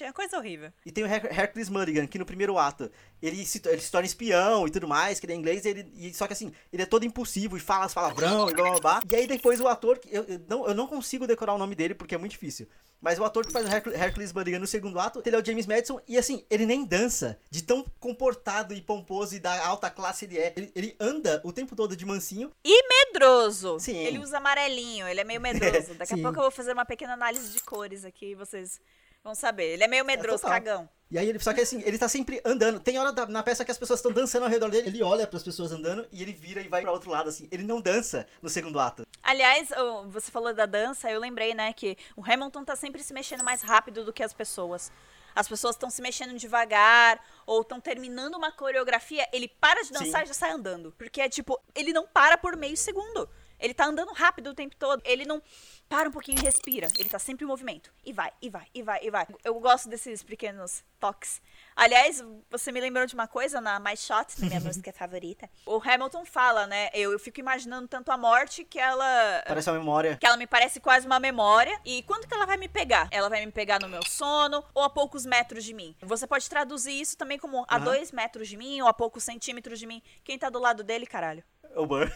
é 0.00 0.12
coisa 0.12 0.36
horrível. 0.36 0.72
E 0.84 0.92
tem 0.92 1.04
o 1.04 1.06
Her 1.06 1.26
Hercules 1.26 1.68
Mulligan, 1.68 2.06
que 2.06 2.18
no 2.18 2.26
primeiro 2.26 2.58
ato, 2.58 2.90
ele 3.22 3.44
se, 3.44 3.60
ele 3.66 3.80
se 3.80 3.90
torna 3.90 4.06
espião 4.06 4.66
e 4.66 4.70
tudo 4.70 4.88
mais, 4.88 5.20
que 5.20 5.26
ele 5.26 5.32
é 5.32 5.36
inglês, 5.36 5.64
ele, 5.64 5.90
e, 5.94 6.12
só 6.14 6.26
que 6.26 6.32
assim, 6.32 6.52
ele 6.72 6.82
é 6.82 6.86
todo 6.86 7.04
impulsivo 7.04 7.56
e 7.56 7.60
fala 7.60 7.84
as 7.84 7.94
palavrão 7.94 8.48
e 8.48 8.54
blá 8.54 8.70
blá 8.70 8.80
blá. 8.80 9.00
E 9.10 9.16
aí 9.16 9.26
depois 9.26 9.60
o 9.60 9.68
ator, 9.68 10.00
eu, 10.10 10.24
eu, 10.24 10.40
não, 10.48 10.68
eu 10.68 10.74
não 10.74 10.86
consigo 10.86 11.26
decorar 11.26 11.54
o 11.54 11.58
nome 11.58 11.74
dele 11.74 11.94
porque 11.94 12.14
é 12.14 12.18
muito 12.18 12.32
difícil. 12.32 12.66
Mas 13.00 13.18
o 13.18 13.24
ator 13.24 13.46
que 13.46 13.52
faz 13.52 13.66
o 13.66 13.68
Her 13.68 13.82
Hercules 14.02 14.32
Mulligan 14.32 14.58
no 14.58 14.66
segundo 14.66 14.98
ato, 14.98 15.22
ele 15.24 15.36
é 15.36 15.38
o 15.38 15.44
James 15.44 15.66
Madison, 15.66 16.00
e 16.08 16.16
assim, 16.16 16.44
ele 16.48 16.64
nem 16.64 16.84
dança, 16.84 17.38
de 17.50 17.62
tão 17.62 17.84
comportado 18.00 18.74
e 18.74 18.80
pomposo 18.80 19.36
e 19.36 19.38
da 19.38 19.66
alta 19.66 19.90
classe 19.90 20.24
ele 20.24 20.38
é. 20.38 20.52
Ele, 20.56 20.72
ele 20.74 20.96
anda 20.98 21.40
o 21.44 21.52
tempo 21.52 21.76
todo 21.76 21.94
de 21.94 22.06
mansinho. 22.06 22.50
E 22.64 22.88
medroso. 22.88 23.78
Sim. 23.78 23.96
Ele 23.96 24.18
usa 24.18 24.38
amarelinho, 24.38 25.06
ele 25.06 25.20
é 25.20 25.24
meio 25.24 25.40
medroso. 25.40 25.94
Daqui 25.98 26.14
a 26.14 26.16
pouco 26.16 26.38
eu 26.38 26.42
vou 26.42 26.50
fazer 26.50 26.72
uma 26.72 26.84
pequena 26.84 27.12
análise 27.12 27.52
de 27.52 27.60
cores 27.60 28.04
aqui, 28.04 28.34
vocês 28.34 28.80
Vamos 29.26 29.40
saber. 29.40 29.72
Ele 29.72 29.82
é 29.82 29.88
meio 29.88 30.04
medroso, 30.04 30.46
é 30.46 30.48
cagão. 30.48 30.88
E 31.10 31.18
aí 31.18 31.28
ele, 31.28 31.40
só 31.40 31.52
que 31.52 31.60
assim, 31.60 31.82
ele 31.84 31.98
tá 31.98 32.08
sempre 32.08 32.40
andando. 32.44 32.78
Tem 32.78 32.96
hora 32.96 33.10
da, 33.10 33.26
na 33.26 33.42
peça 33.42 33.64
que 33.64 33.72
as 33.72 33.76
pessoas 33.76 33.98
estão 33.98 34.12
dançando 34.12 34.44
ao 34.44 34.48
redor 34.48 34.70
dele, 34.70 34.86
ele 34.86 35.02
olha 35.02 35.26
para 35.26 35.36
as 35.36 35.42
pessoas 35.42 35.72
andando 35.72 36.06
e 36.12 36.22
ele 36.22 36.32
vira 36.32 36.60
e 36.60 36.68
vai 36.68 36.82
para 36.82 36.92
outro 36.92 37.10
lado 37.10 37.28
assim. 37.28 37.48
Ele 37.50 37.64
não 37.64 37.80
dança 37.80 38.24
no 38.40 38.48
segundo 38.48 38.78
ato. 38.78 39.04
Aliás, 39.20 39.70
você 40.10 40.30
falou 40.30 40.54
da 40.54 40.64
dança, 40.64 41.10
eu 41.10 41.18
lembrei, 41.18 41.54
né, 41.54 41.72
que 41.72 41.98
o 42.14 42.22
Hamilton 42.24 42.64
tá 42.64 42.76
sempre 42.76 43.02
se 43.02 43.12
mexendo 43.12 43.42
mais 43.42 43.62
rápido 43.62 44.04
do 44.04 44.12
que 44.12 44.22
as 44.22 44.32
pessoas. 44.32 44.92
As 45.34 45.48
pessoas 45.48 45.74
estão 45.74 45.90
se 45.90 46.00
mexendo 46.00 46.38
devagar 46.38 47.20
ou 47.44 47.62
estão 47.62 47.80
terminando 47.80 48.36
uma 48.36 48.52
coreografia, 48.52 49.28
ele 49.32 49.48
para 49.48 49.82
de 49.82 49.90
dançar 49.90 50.20
Sim. 50.20 50.24
e 50.24 50.28
já 50.28 50.34
sai 50.34 50.52
andando. 50.52 50.94
Porque 50.96 51.20
é 51.20 51.28
tipo, 51.28 51.60
ele 51.74 51.92
não 51.92 52.06
para 52.06 52.38
por 52.38 52.56
meio 52.56 52.76
segundo. 52.76 53.28
Ele 53.58 53.74
tá 53.74 53.86
andando 53.86 54.12
rápido 54.12 54.50
o 54.50 54.54
tempo 54.54 54.76
todo. 54.76 55.02
Ele 55.04 55.24
não 55.24 55.42
para 55.88 56.08
um 56.08 56.12
pouquinho 56.12 56.38
e 56.38 56.42
respira. 56.42 56.88
Ele 56.98 57.08
tá 57.08 57.18
sempre 57.18 57.44
em 57.44 57.48
movimento. 57.48 57.92
E 58.04 58.12
vai, 58.12 58.32
e 58.40 58.50
vai, 58.50 58.66
e 58.74 58.82
vai, 58.82 59.00
e 59.02 59.10
vai. 59.10 59.26
Eu 59.44 59.54
gosto 59.60 59.88
desses 59.88 60.22
pequenos 60.22 60.84
toques. 60.98 61.40
Aliás, 61.74 62.24
você 62.50 62.72
me 62.72 62.80
lembrou 62.80 63.06
de 63.06 63.14
uma 63.14 63.26
coisa 63.28 63.60
na 63.60 63.78
My 63.78 63.96
Shot, 63.96 64.40
minha 64.40 64.60
música 64.60 64.92
favorita. 64.92 65.48
O 65.64 65.80
Hamilton 65.82 66.24
fala, 66.24 66.66
né? 66.66 66.90
Eu, 66.92 67.12
eu, 67.12 67.18
fico 67.18 67.40
imaginando 67.40 67.86
tanto 67.86 68.10
a 68.10 68.16
morte 68.16 68.64
que 68.64 68.78
ela. 68.78 69.42
Parece 69.46 69.70
uma 69.70 69.78
memória. 69.78 70.16
Que 70.16 70.26
ela 70.26 70.36
me 70.36 70.46
parece 70.46 70.80
quase 70.80 71.06
uma 71.06 71.20
memória. 71.20 71.78
E 71.84 72.02
quando 72.02 72.26
que 72.26 72.34
ela 72.34 72.46
vai 72.46 72.56
me 72.56 72.68
pegar? 72.68 73.08
Ela 73.10 73.28
vai 73.28 73.44
me 73.44 73.52
pegar 73.52 73.80
no 73.80 73.88
meu 73.88 74.04
sono 74.04 74.64
ou 74.74 74.82
a 74.82 74.90
poucos 74.90 75.24
metros 75.24 75.64
de 75.64 75.74
mim? 75.74 75.94
Você 76.02 76.26
pode 76.26 76.48
traduzir 76.48 77.00
isso 77.00 77.16
também 77.16 77.38
como 77.38 77.64
a 77.68 77.78
dois 77.78 78.10
metros 78.10 78.48
de 78.48 78.56
mim 78.56 78.80
ou 78.80 78.88
a 78.88 78.94
poucos 78.94 79.22
centímetros 79.22 79.78
de 79.78 79.86
mim. 79.86 80.02
Quem 80.24 80.38
tá 80.38 80.48
do 80.50 80.58
lado 80.58 80.82
dele, 80.82 81.06
caralho? 81.06 81.44
O 81.74 81.86
Burr. 81.86 82.10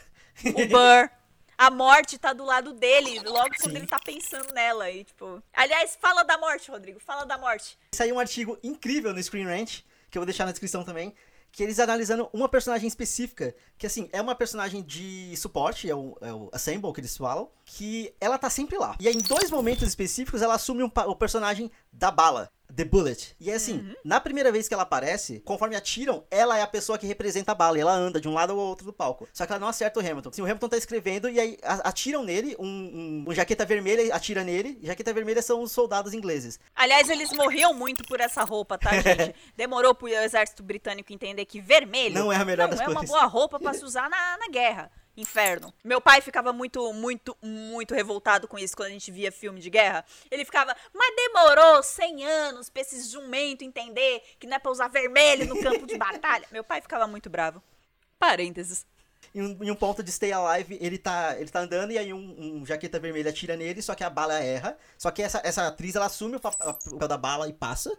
O 0.45 0.67
Burr 0.69 1.11
a 1.61 1.71
morte 1.71 2.17
tá 2.17 2.33
do 2.33 2.43
lado 2.43 2.73
dele, 2.73 3.21
logo 3.21 3.51
quando 3.61 3.73
Sim. 3.73 3.77
ele 3.77 3.87
tá 3.87 3.99
pensando 3.99 4.51
nela. 4.55 4.91
E, 4.91 5.05
tipo. 5.05 5.43
Aliás, 5.53 5.99
fala 6.01 6.23
da 6.23 6.39
morte, 6.39 6.71
Rodrigo. 6.71 6.99
Fala 6.99 7.27
da 7.27 7.37
morte. 7.37 7.79
Saiu 7.93 8.15
um 8.15 8.19
artigo 8.19 8.59
incrível 8.63 9.13
no 9.13 9.23
Screen 9.23 9.45
Rant, 9.45 9.83
que 10.11 10.17
eu 10.17 10.21
vou 10.21 10.27
deixar 10.27 10.47
na 10.47 10.53
descrição 10.53 10.83
também. 10.85 11.15
Que 11.53 11.63
eles 11.63 11.79
analisando 11.79 12.31
uma 12.33 12.49
personagem 12.49 12.89
específica, 12.89 13.55
que 13.77 13.87
assim, 13.87 14.09
é 14.11 14.23
uma 14.23 14.35
personagem 14.35 14.83
de 14.83 15.37
suporte, 15.37 15.91
é 15.91 15.95
o, 15.95 16.17
é 16.23 16.33
o 16.33 16.49
Assemble 16.51 16.93
que 16.95 17.01
eles 17.01 17.15
falam, 17.15 17.51
que 17.67 18.15
ela 18.19 18.39
tá 18.39 18.49
sempre 18.49 18.79
lá. 18.79 18.97
E 18.99 19.07
aí, 19.07 19.15
em 19.15 19.21
dois 19.21 19.51
momentos 19.51 19.87
específicos, 19.87 20.41
ela 20.41 20.55
assume 20.55 20.83
um, 20.83 20.91
o 21.09 21.17
personagem 21.17 21.71
da 21.93 22.11
bala. 22.11 22.51
The 22.75 22.85
Bullet. 22.85 23.35
E 23.41 23.51
é 23.51 23.55
assim, 23.55 23.79
uhum. 23.79 23.95
na 24.05 24.21
primeira 24.21 24.53
vez 24.53 24.69
que 24.69 24.75
ela 24.75 24.85
aparece, 24.85 25.41
conforme 25.41 25.77
atiram, 25.77 26.25
ela 26.31 26.57
é 26.57 26.63
a 26.63 26.67
pessoa 26.67 26.99
que 26.99 27.07
representa 27.07 27.53
a 27.53 27.55
bala. 27.55 27.77
E 27.77 27.81
ela 27.81 27.93
anda 27.93 28.21
de 28.21 28.29
um 28.29 28.35
lado 28.35 28.53
ao 28.53 28.59
outro 28.59 28.87
do 28.87 28.93
palco. 28.93 29.29
Só 29.33 29.45
que 29.45 29.53
ela 29.53 29.59
não 29.59 29.69
acerta 29.69 29.99
o 29.99 30.03
Hamilton. 30.03 30.31
Assim, 30.31 30.43
o 30.43 30.45
Hamilton 30.45 30.69
tá 30.69 30.77
escrevendo 30.77 31.29
e 31.29 31.41
aí 31.41 31.59
atiram 31.63 32.23
nele, 32.23 32.57
um, 32.59 32.67
um, 32.67 33.25
um 33.29 33.35
jaqueta 33.35 33.65
vermelha 33.65 34.15
atira 34.15 34.45
nele. 34.45 34.79
E 34.81 34.87
jaqueta 34.87 35.13
vermelha 35.13 35.43
são 35.43 35.63
os 35.63 35.73
soldados 35.73 36.15
ingleses. 36.15 36.59
Aliás, 36.75 37.09
eles 37.09 37.33
morriam 37.33 37.75
muito 37.75 38.05
por 38.05 38.21
essa 38.21 38.45
roupa, 38.45 38.79
tá, 38.79 38.93
gente? 39.01 39.35
Demorou 39.57 39.95
pro 39.95 40.09
exército 40.09 40.63
britânico 40.63 41.13
entender 41.13 41.45
que 41.45 41.61
vermelho 41.61 42.15
não 42.15 42.33
é 42.33 42.37
a 42.37 42.45
melhor 42.45 42.69
não 42.69 42.77
das 42.77 42.81
é 42.81 42.89
uma 42.89 43.03
boa 43.03 43.25
roupa 43.27 43.59
para 43.59 43.75
se 43.75 43.85
usar 43.85 44.09
na, 44.09 44.39
na 44.39 44.49
guerra 44.49 44.91
inferno. 45.17 45.73
Meu 45.85 46.01
pai 46.01 46.21
ficava 46.21 46.53
muito, 46.53 46.93
muito, 46.93 47.37
muito 47.43 47.95
revoltado 47.95 48.49
com 48.49 48.59
isso 48.59 48.77
quando 48.77 48.89
a 48.89 48.93
gente 48.93 49.11
via 49.11 49.33
filme 49.33 49.61
de 49.61 49.71
guerra. 49.71 50.05
Ele 50.31 50.45
ficava, 50.45 50.75
mas 50.95 51.17
demorou 51.17 51.83
100 51.83 52.25
anos 52.25 52.71
pra 52.71 52.83
esses 52.83 53.11
jumento 53.11 53.63
entender 53.63 54.23
que 54.39 54.47
não 54.47 54.57
é 54.57 54.59
pra 54.59 54.71
usar 54.71 54.89
vermelho 54.89 55.47
no 55.47 55.61
campo 55.61 55.87
de 55.87 55.97
batalha. 55.99 56.47
Meu 56.51 56.65
pai 56.65 56.81
ficava 56.81 57.07
muito 57.07 57.29
bravo. 57.29 57.63
Parênteses. 58.19 58.87
Em 59.35 59.43
um, 59.43 59.59
em 59.63 59.71
um, 59.71 59.77
ponto 59.77 60.03
de 60.03 60.11
Stay 60.11 60.33
Alive, 60.33 60.77
ele 60.81 60.99
tá, 60.99 61.37
ele 61.39 61.49
tá 61.49 61.61
andando 61.61 61.93
e 61.93 61.99
aí 61.99 62.13
um, 62.13 62.61
um, 62.61 62.67
jaqueta 62.67 62.99
vermelha 62.99 63.31
atira 63.31 63.57
nele, 63.57 63.81
só 63.81 63.95
que 63.95 64.03
a 64.03 64.11
bala 64.11 64.41
erra. 64.41 64.77
Só 64.99 65.11
que 65.11 65.23
essa, 65.23 65.41
essa 65.45 65.67
atriz, 65.69 65.95
ela 65.95 66.07
assume 66.07 66.37
o 66.37 66.41
papel 66.41 67.09
da 67.09 67.17
bala 67.17 67.49
e 67.49 67.53
passa. 67.53 67.97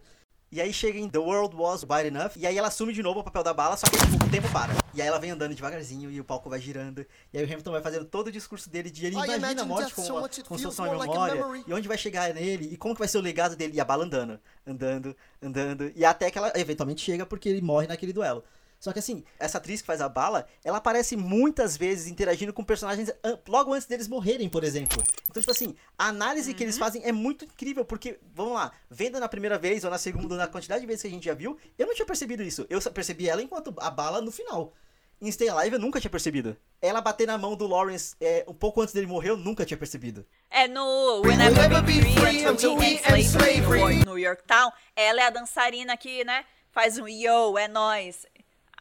E 0.51 0.59
aí 0.59 0.73
chega 0.73 0.99
em 0.99 1.07
The 1.07 1.17
World 1.17 1.55
Was 1.55 1.83
Wide 1.83 2.07
Enough. 2.07 2.31
E 2.35 2.45
aí 2.45 2.57
ela 2.57 2.67
assume 2.67 2.91
de 2.91 3.01
novo 3.01 3.21
o 3.21 3.23
papel 3.23 3.41
da 3.41 3.53
bala, 3.53 3.77
só 3.77 3.87
que 3.87 3.97
tipo, 3.97 4.25
o 4.25 4.29
tempo 4.29 4.51
para. 4.51 4.73
E 4.93 5.01
aí 5.01 5.07
ela 5.07 5.17
vem 5.17 5.31
andando 5.31 5.55
devagarzinho 5.55 6.11
e 6.11 6.19
o 6.19 6.25
palco 6.25 6.49
vai 6.49 6.59
girando. 6.59 7.05
E 7.31 7.37
aí 7.37 7.45
o 7.45 7.47
Hamilton 7.47 7.71
vai 7.71 7.81
fazendo 7.81 8.03
todo 8.03 8.27
o 8.27 8.31
discurso 8.31 8.69
dele 8.69 8.91
de 8.91 9.05
ele 9.05 9.15
imagina 9.15 9.61
a 9.61 9.65
morte 9.65 9.93
como, 9.93 10.07
uma, 10.09 10.27
como 10.27 10.59
se 10.59 10.65
fosse 10.65 10.81
uma 10.81 10.91
memória. 10.91 11.63
e 11.65 11.73
onde 11.73 11.87
vai 11.87 11.97
chegar 11.97 12.33
nele. 12.33 12.67
E 12.69 12.75
como 12.75 12.93
que 12.93 12.99
vai 12.99 13.07
ser 13.07 13.17
o 13.17 13.21
legado 13.21 13.55
dele. 13.55 13.77
E 13.77 13.79
a 13.79 13.85
bala 13.85 14.03
andando, 14.03 14.37
andando, 14.67 15.15
andando. 15.41 15.89
E 15.95 16.03
até 16.03 16.29
que 16.29 16.37
ela 16.37 16.51
eventualmente 16.55 17.01
chega 17.01 17.25
porque 17.25 17.47
ele 17.47 17.61
morre 17.61 17.87
naquele 17.87 18.11
duelo. 18.11 18.43
Só 18.81 18.91
que 18.91 18.97
assim, 18.97 19.23
essa 19.37 19.59
atriz 19.59 19.79
que 19.79 19.85
faz 19.85 20.01
a 20.01 20.09
bala, 20.09 20.47
ela 20.63 20.79
aparece 20.79 21.15
muitas 21.15 21.77
vezes 21.77 22.07
interagindo 22.07 22.51
com 22.51 22.63
personagens 22.63 23.11
logo 23.47 23.73
antes 23.73 23.87
deles 23.87 24.07
morrerem, 24.07 24.49
por 24.49 24.63
exemplo. 24.63 25.03
Então, 25.29 25.39
tipo 25.39 25.51
assim, 25.51 25.75
a 25.95 26.07
análise 26.07 26.49
uhum. 26.49 26.57
que 26.57 26.63
eles 26.63 26.75
uhum. 26.75 26.79
fazem 26.79 27.03
é 27.05 27.11
muito 27.11 27.45
incrível, 27.45 27.85
porque, 27.85 28.19
vamos 28.33 28.53
lá, 28.53 28.71
vendo 28.89 29.19
na 29.19 29.29
primeira 29.29 29.59
vez 29.59 29.83
ou 29.83 29.91
na 29.91 29.99
segunda, 29.99 30.35
na 30.35 30.47
quantidade 30.47 30.81
de 30.81 30.87
vezes 30.87 31.03
que 31.03 31.07
a 31.07 31.11
gente 31.11 31.25
já 31.25 31.35
viu, 31.35 31.59
eu 31.77 31.85
não 31.85 31.93
tinha 31.93 32.07
percebido 32.07 32.41
isso. 32.41 32.65
Eu 32.71 32.81
percebi 32.91 33.29
ela 33.29 33.43
enquanto 33.43 33.71
a 33.77 33.91
bala 33.91 34.19
no 34.19 34.31
final. 34.31 34.73
Em 35.21 35.31
Stay 35.31 35.47
Alive 35.47 35.75
eu 35.75 35.79
nunca 35.79 35.99
tinha 35.99 36.09
percebido. 36.09 36.57
Ela 36.81 36.99
bater 37.01 37.27
na 37.27 37.37
mão 37.37 37.55
do 37.55 37.67
Lawrence 37.67 38.15
é, 38.19 38.43
um 38.47 38.55
pouco 38.55 38.81
antes 38.81 38.95
dele 38.95 39.05
morrer, 39.05 39.29
eu 39.29 39.37
nunca 39.37 39.63
tinha 39.63 39.77
percebido. 39.77 40.25
É 40.49 40.67
no 40.67 41.21
Whenever 41.21 41.69
We'll 41.69 41.83
Be 41.83 42.01
Free 42.19 42.47
Until 42.47 42.75
We 42.77 42.99
End 43.07 43.21
Slavery. 43.21 44.03
No 44.03 44.17
Yorktown, 44.17 44.71
ela 44.95 45.21
é 45.21 45.27
a 45.27 45.29
dançarina 45.29 45.95
que, 45.95 46.23
né, 46.23 46.43
faz 46.71 46.97
um 46.97 47.07
yo, 47.07 47.57
é 47.57 47.67
nós 47.67 48.25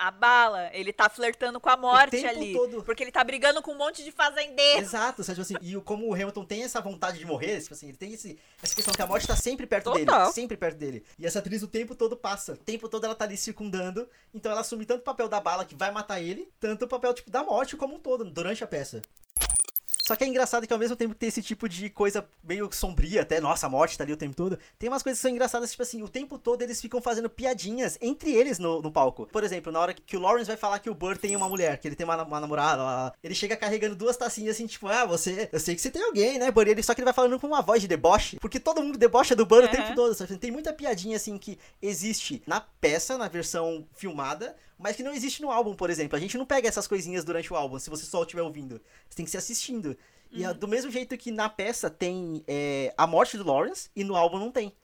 a 0.01 0.11
bala, 0.11 0.71
ele 0.73 0.95
tá 0.95 1.11
flertando 1.11 1.61
com 1.61 1.69
a 1.69 1.77
morte 1.77 2.25
ali. 2.25 2.55
Todo. 2.55 2.83
Porque 2.83 3.03
ele 3.03 3.13
tá 3.13 3.23
brigando 3.23 3.61
com 3.61 3.73
um 3.73 3.77
monte 3.77 4.03
de 4.03 4.11
fazendeiro. 4.11 4.81
Exato, 4.81 5.23
sabe, 5.23 5.39
tipo 5.39 5.43
assim, 5.43 5.55
e 5.61 5.79
como 5.83 6.09
o 6.09 6.15
Hamilton 6.15 6.43
tem 6.47 6.63
essa 6.63 6.81
vontade 6.81 7.19
de 7.19 7.27
morrer, 7.27 7.61
tipo 7.61 7.75
assim, 7.75 7.89
ele 7.89 7.99
tem 7.99 8.15
esse, 8.15 8.39
essa 8.63 8.75
questão 8.75 8.95
que 8.95 9.03
a 9.03 9.07
morte 9.07 9.27
tá 9.27 9.37
sempre 9.37 9.67
perto 9.67 9.93
Total. 9.93 10.21
dele. 10.21 10.33
Sempre 10.33 10.57
perto 10.57 10.79
dele. 10.79 11.05
E 11.19 11.27
essa 11.27 11.41
atriz 11.41 11.63
o 11.63 11.69
tempo 11.69 11.95
todo 11.95 12.17
passa. 12.17 12.55
O 12.55 12.57
tempo 12.57 12.89
todo 12.89 13.05
ela 13.05 13.15
tá 13.15 13.27
ali 13.27 13.37
circundando. 13.37 14.09
Então 14.33 14.51
ela 14.51 14.63
assume 14.63 14.87
tanto 14.87 15.03
o 15.03 15.05
papel 15.05 15.29
da 15.29 15.39
bala 15.39 15.67
que 15.67 15.75
vai 15.75 15.91
matar 15.91 16.19
ele, 16.19 16.51
tanto 16.59 16.87
o 16.87 16.89
papel, 16.89 17.13
tipo, 17.13 17.31
da 17.31 17.45
morte 17.45 17.77
como 17.77 17.97
um 17.97 17.99
todo, 17.99 18.25
durante 18.25 18.65
a 18.65 18.67
peça. 18.67 19.03
Só 20.11 20.17
que 20.17 20.25
é 20.25 20.27
engraçado 20.27 20.67
que 20.67 20.73
ao 20.73 20.79
mesmo 20.79 20.97
tempo 20.97 21.15
que 21.15 21.21
tem 21.21 21.29
esse 21.29 21.41
tipo 21.41 21.69
de 21.69 21.89
coisa 21.89 22.29
meio 22.43 22.69
sombria, 22.73 23.23
até, 23.23 23.41
nossa, 23.41 23.69
a 23.69 23.71
morte 23.71 23.97
tá 23.97 24.03
ali 24.03 24.13
o 24.13 24.17
tempo 24.17 24.35
todo, 24.35 24.59
tem 24.77 24.89
umas 24.89 25.05
coisas 25.05 25.21
que 25.21 25.23
são 25.23 25.31
engraçadas, 25.31 25.71
tipo 25.71 25.85
assim, 25.85 26.03
o 26.03 26.09
tempo 26.09 26.37
todo 26.37 26.63
eles 26.63 26.81
ficam 26.81 27.01
fazendo 27.01 27.31
piadinhas 27.31 27.97
entre 28.01 28.33
eles 28.33 28.59
no, 28.59 28.83
no 28.83 28.91
palco. 28.91 29.29
Por 29.31 29.45
exemplo, 29.45 29.71
na 29.71 29.79
hora 29.79 29.95
que 29.95 30.17
o 30.17 30.21
Lawrence 30.21 30.49
vai 30.49 30.57
falar 30.57 30.81
que 30.81 30.91
o 30.91 30.95
Burr 30.97 31.17
tem 31.17 31.37
uma 31.37 31.49
mulher, 31.49 31.79
que 31.79 31.87
ele 31.87 31.95
tem 31.95 32.05
uma, 32.05 32.21
uma 32.25 32.41
namorada, 32.41 32.83
lá, 32.83 33.13
ele 33.23 33.37
chega 33.37 33.57
carregando 33.57 33.95
duas 33.95 34.17
tacinhas 34.17 34.57
assim, 34.57 34.67
tipo, 34.67 34.89
ah, 34.89 35.05
você, 35.05 35.49
eu 35.53 35.61
sei 35.61 35.77
que 35.77 35.81
você 35.81 35.93
tem 35.93 36.03
alguém, 36.03 36.41
né, 36.41 36.51
Burr? 36.51 36.67
Ele, 36.67 36.83
só 36.83 36.93
que 36.93 37.03
ele 37.03 37.05
vai 37.05 37.15
falando 37.15 37.39
com 37.39 37.47
uma 37.47 37.63
voz 37.63 37.81
de 37.81 37.87
deboche, 37.87 38.37
porque 38.41 38.59
todo 38.59 38.83
mundo 38.83 38.99
debocha 38.99 39.37
do 39.37 39.47
Burr 39.47 39.61
uhum. 39.61 39.67
o 39.67 39.71
tempo 39.71 39.95
todo, 39.95 40.13
sabe? 40.13 40.37
Tem 40.39 40.51
muita 40.51 40.73
piadinha 40.73 41.19
assim 41.19 41.39
que 41.39 41.57
existe 41.81 42.43
na 42.49 42.61
peça, 42.61 43.17
na 43.17 43.29
versão 43.29 43.87
filmada, 43.95 44.57
mas 44.81 44.97
que 44.97 45.03
não 45.03 45.13
existe 45.13 45.43
no 45.43 45.51
álbum, 45.51 45.75
por 45.75 45.91
exemplo. 45.91 46.17
A 46.17 46.21
gente 46.21 46.39
não 46.39 46.47
pega 46.47 46.67
essas 46.67 46.87
coisinhas 46.87 47.23
durante 47.23 47.53
o 47.53 47.57
álbum, 47.57 47.79
se 47.79 47.91
você 47.91 48.05
só 48.05 48.23
estiver 48.23 48.43
ouvindo. 48.43 48.81
Você 49.09 49.17
tem 49.17 49.25
que 49.25 49.31
ser 49.31 49.37
assistindo. 49.37 49.97
E 50.31 50.47
uhum. 50.47 50.55
do 50.55 50.67
mesmo 50.67 50.91
jeito 50.91 51.17
que 51.19 51.31
na 51.31 51.49
peça 51.49 51.91
tem 51.91 52.43
é, 52.49 52.95
a 52.97 53.07
morte 53.07 53.37
do 53.37 53.45
Lawrence 53.45 53.91
e 53.95 54.03
no 54.03 54.17
álbum 54.17 54.39
não 54.39 54.51
tem. 54.51 54.75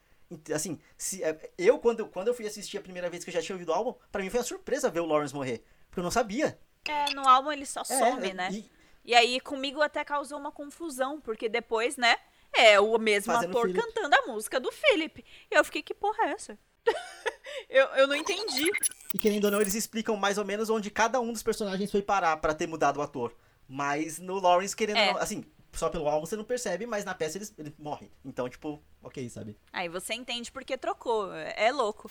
Assim, 0.55 0.79
se, 0.99 1.23
é, 1.25 1.51
eu, 1.57 1.79
quando, 1.79 2.07
quando 2.09 2.29
eu 2.29 2.35
fui 2.35 2.47
assistir 2.47 2.77
a 2.77 2.83
primeira 2.83 3.09
vez 3.09 3.25
que 3.25 3.31
eu 3.31 3.35
já 3.35 3.41
tinha 3.41 3.55
ouvido 3.55 3.71
o 3.71 3.73
álbum, 3.73 3.95
para 4.13 4.23
mim 4.23 4.29
foi 4.29 4.41
uma 4.41 4.47
surpresa 4.47 4.91
ver 4.91 5.01
o 5.01 5.07
Lawrence 5.07 5.35
morrer. 5.35 5.65
Porque 5.89 6.01
eu 6.01 6.05
não 6.05 6.11
sabia. 6.11 6.59
É, 6.85 7.15
no 7.15 7.27
álbum 7.27 7.51
ele 7.51 7.65
só 7.65 7.81
é, 7.81 7.85
some, 7.85 8.35
né? 8.35 8.51
E... 8.53 8.71
e 9.05 9.15
aí 9.15 9.41
comigo 9.41 9.81
até 9.81 10.05
causou 10.05 10.39
uma 10.39 10.53
confusão, 10.53 11.21
porque 11.21 11.49
depois, 11.49 11.97
né? 11.97 12.17
É 12.53 12.79
o 12.81 12.99
mesmo 12.99 13.33
Fazendo 13.33 13.51
ator 13.51 13.73
cantando 13.73 14.15
a 14.15 14.27
música 14.27 14.61
do 14.61 14.71
Philip. 14.71 15.25
E 15.51 15.55
eu 15.55 15.65
fiquei, 15.65 15.83
que 15.83 15.95
porra 15.95 16.27
é 16.27 16.33
essa? 16.33 16.59
eu, 17.69 17.87
eu 17.89 18.07
não 18.07 18.17
entendi. 18.17 18.71
E 19.15 19.19
querendo 19.19 19.45
ou 19.45 19.51
não, 19.51 19.61
eles 19.61 19.75
explicam 19.75 20.17
mais 20.17 20.39
ou 20.39 20.45
menos 20.45 20.71
onde 20.71 20.91
cada 20.91 21.21
um 21.21 21.33
dos 21.33 21.43
personagens 21.43 21.91
foi 21.91 22.03
parar 22.03 22.37
para 22.39 22.55
ter 22.55 22.67
mudado 22.67 22.99
o 22.99 23.03
ator. 23.03 23.35
Mas 23.69 24.19
no 24.19 24.39
Lawrence, 24.39 24.77
querendo 24.77 24.99
é. 24.99 25.13
não, 25.13 25.21
assim, 25.21 25.45
só 25.73 25.89
pelo 25.89 26.09
álbum 26.09 26.27
você 26.27 26.37
não 26.37 26.45
percebe, 26.45 26.87
mas 26.87 27.05
na 27.05 27.15
peça 27.15 27.39
ele, 27.39 27.49
ele 27.59 27.75
morre. 27.79 28.11
Então, 28.25 28.49
tipo, 28.49 28.83
ok, 29.03 29.29
sabe? 29.29 29.57
Aí 29.73 29.89
você 29.89 30.15
entende 30.15 30.51
porque 30.51 30.77
trocou. 30.77 31.33
É 31.35 31.71
louco. 31.71 32.11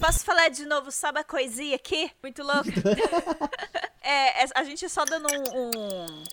Posso 0.00 0.24
falar 0.24 0.48
de 0.48 0.64
novo 0.64 0.90
sobre 0.90 1.20
a 1.20 1.24
coisinha 1.24 1.76
aqui? 1.76 2.10
Muito 2.22 2.42
louco. 2.42 2.68
é, 4.00 4.44
é, 4.44 4.48
a 4.54 4.64
gente 4.64 4.88
só 4.88 5.04
dando 5.04 5.26
um, 5.32 5.68
um 5.68 6.24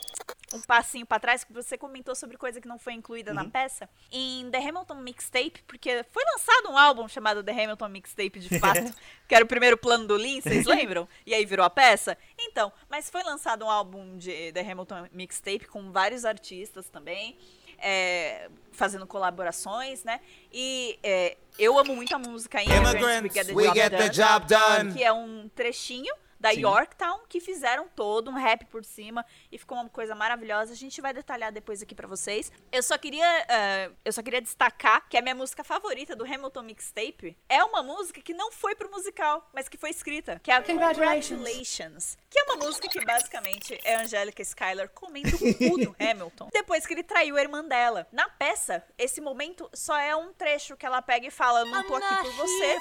um 0.54 0.62
passinho 0.62 1.06
para 1.06 1.20
trás, 1.20 1.43
que 1.43 1.54
você 1.54 1.78
comentou 1.78 2.16
sobre 2.16 2.38
coisa 2.38 2.60
que 2.60 2.68
não 2.68 2.78
foi 2.78 2.93
incluída 2.93 3.32
uhum. 3.32 3.36
na 3.36 3.45
peça. 3.45 3.89
Em 4.12 4.49
The 4.52 4.58
Hamilton 4.58 4.95
Mixtape, 4.95 5.64
porque 5.68 6.06
foi 6.12 6.24
lançado 6.34 6.72
um 6.72 6.78
álbum 6.78 7.08
chamado 7.08 7.43
The 7.43 7.52
Hamilton 7.52 7.89
Mixtape, 7.89 8.39
de 8.39 8.58
fato, 8.60 8.93
que 9.28 9.36
era 9.36 9.43
o 9.43 9.47
primeiro 9.47 9.78
plano 9.78 10.08
do 10.08 10.16
Lin, 10.16 10.41
vocês 10.41 10.66
lembram? 10.68 11.08
E 11.26 11.34
aí 11.34 11.45
virou 11.45 11.66
a 11.66 11.70
peça. 11.70 12.18
Então, 12.38 12.72
mas 12.89 13.10
foi 13.10 13.24
lançado 13.24 13.66
um 13.66 13.70
álbum 13.70 14.18
de 14.18 14.52
The 14.52 14.62
Hamilton 14.62 15.08
Mixtape 15.12 15.68
com 15.68 15.91
vários 15.91 16.26
artistas 16.26 16.89
também. 16.89 17.38
É, 17.84 18.47
fazendo 18.72 19.08
colaborações, 19.08 20.04
né? 20.04 20.22
E 20.54 20.99
é, 21.02 21.36
eu 21.58 21.80
amo 21.80 21.95
muito 21.95 22.16
a 22.16 22.20
música 22.20 22.62
Immigrants, 22.62 23.34
We 23.34 23.34
Get 23.34 23.47
The 23.47 23.54
Job, 23.54 23.56
We 23.56 23.74
Get 23.74 23.91
the 23.91 24.10
job 24.10 24.45
done, 24.45 24.93
que 24.93 25.04
é 25.04 25.12
um 25.12 25.49
trechinho 25.49 26.14
da 26.42 26.52
Sim. 26.52 26.62
Yorktown, 26.62 27.22
que 27.30 27.39
fizeram 27.39 27.88
todo 27.96 28.32
um 28.32 28.34
rap 28.34 28.66
por 28.66 28.84
cima 28.84 29.24
e 29.52 29.58
ficou 29.58 29.78
uma 29.78 29.88
coisa 29.88 30.16
maravilhosa. 30.16 30.74
A 30.74 30.76
gente 30.76 31.00
vai 31.00 31.14
detalhar 31.14 31.52
depois 31.52 31.82
aqui 31.84 31.94
para 31.94 32.08
vocês. 32.08 32.52
Eu 32.72 32.82
só 32.82 32.98
queria 32.98 33.24
uh, 33.24 33.96
eu 34.04 34.12
só 34.12 34.24
queria 34.24 34.42
destacar 34.42 35.08
que 35.08 35.16
a 35.16 35.22
minha 35.22 35.36
música 35.36 35.64
favorita 35.64 36.16
do 36.16 36.26
Hamilton 36.26 36.64
Mixtape 36.64 37.38
é 37.48 37.64
uma 37.64 37.84
música 37.84 38.20
que 38.22 38.34
não 38.34 38.52
foi 38.52 38.76
pro 38.76 38.89
musical, 38.89 39.48
mas 39.54 39.70
que 39.70 39.78
foi 39.78 39.92
escrita, 39.92 40.42
que 40.44 40.50
é 40.50 40.56
a 40.56 40.62
Congratulations. 40.62 41.30
Congratulations 41.30 42.18
que 42.32 42.39
é 42.39 42.44
uma 42.44 42.56
música 42.56 42.88
que 42.88 43.04
basicamente 43.04 43.78
é 43.84 43.96
a 43.96 44.02
Angélica 44.04 44.42
Schuyler 44.42 44.89
comendo 44.89 45.36
o 45.36 45.54
cu 45.54 45.78
do 45.78 45.96
Hamilton 46.00 46.50
depois 46.54 46.86
que 46.86 46.94
ele 46.94 47.04
traiu 47.04 47.36
a 47.36 47.42
irmã 47.42 47.62
dela. 47.62 48.08
Na 48.10 48.30
peça, 48.30 48.82
esse 48.98 49.20
momento 49.20 49.70
só 49.74 49.98
é 49.98 50.16
um 50.16 50.32
trecho 50.32 50.78
que 50.78 50.86
ela 50.86 51.02
pega 51.02 51.28
e 51.28 51.32
fala: 51.32 51.66
Não 51.66 51.84
tô 51.84 51.96
aqui 51.96 52.16
por 52.22 52.32
você. 52.32 52.78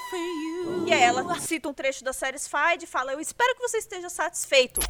E 0.86 0.92
aí 0.92 1.02
ela 1.02 1.40
cita 1.40 1.68
um 1.68 1.74
trecho 1.74 2.04
da 2.04 2.12
Satisfied 2.12 2.84
e 2.84 2.86
fala: 2.86 3.12
Eu 3.12 3.18
espero 3.18 3.49
que 3.55 3.61
você 3.61 3.78
esteja 3.78 4.09
satisfeito 4.09 4.80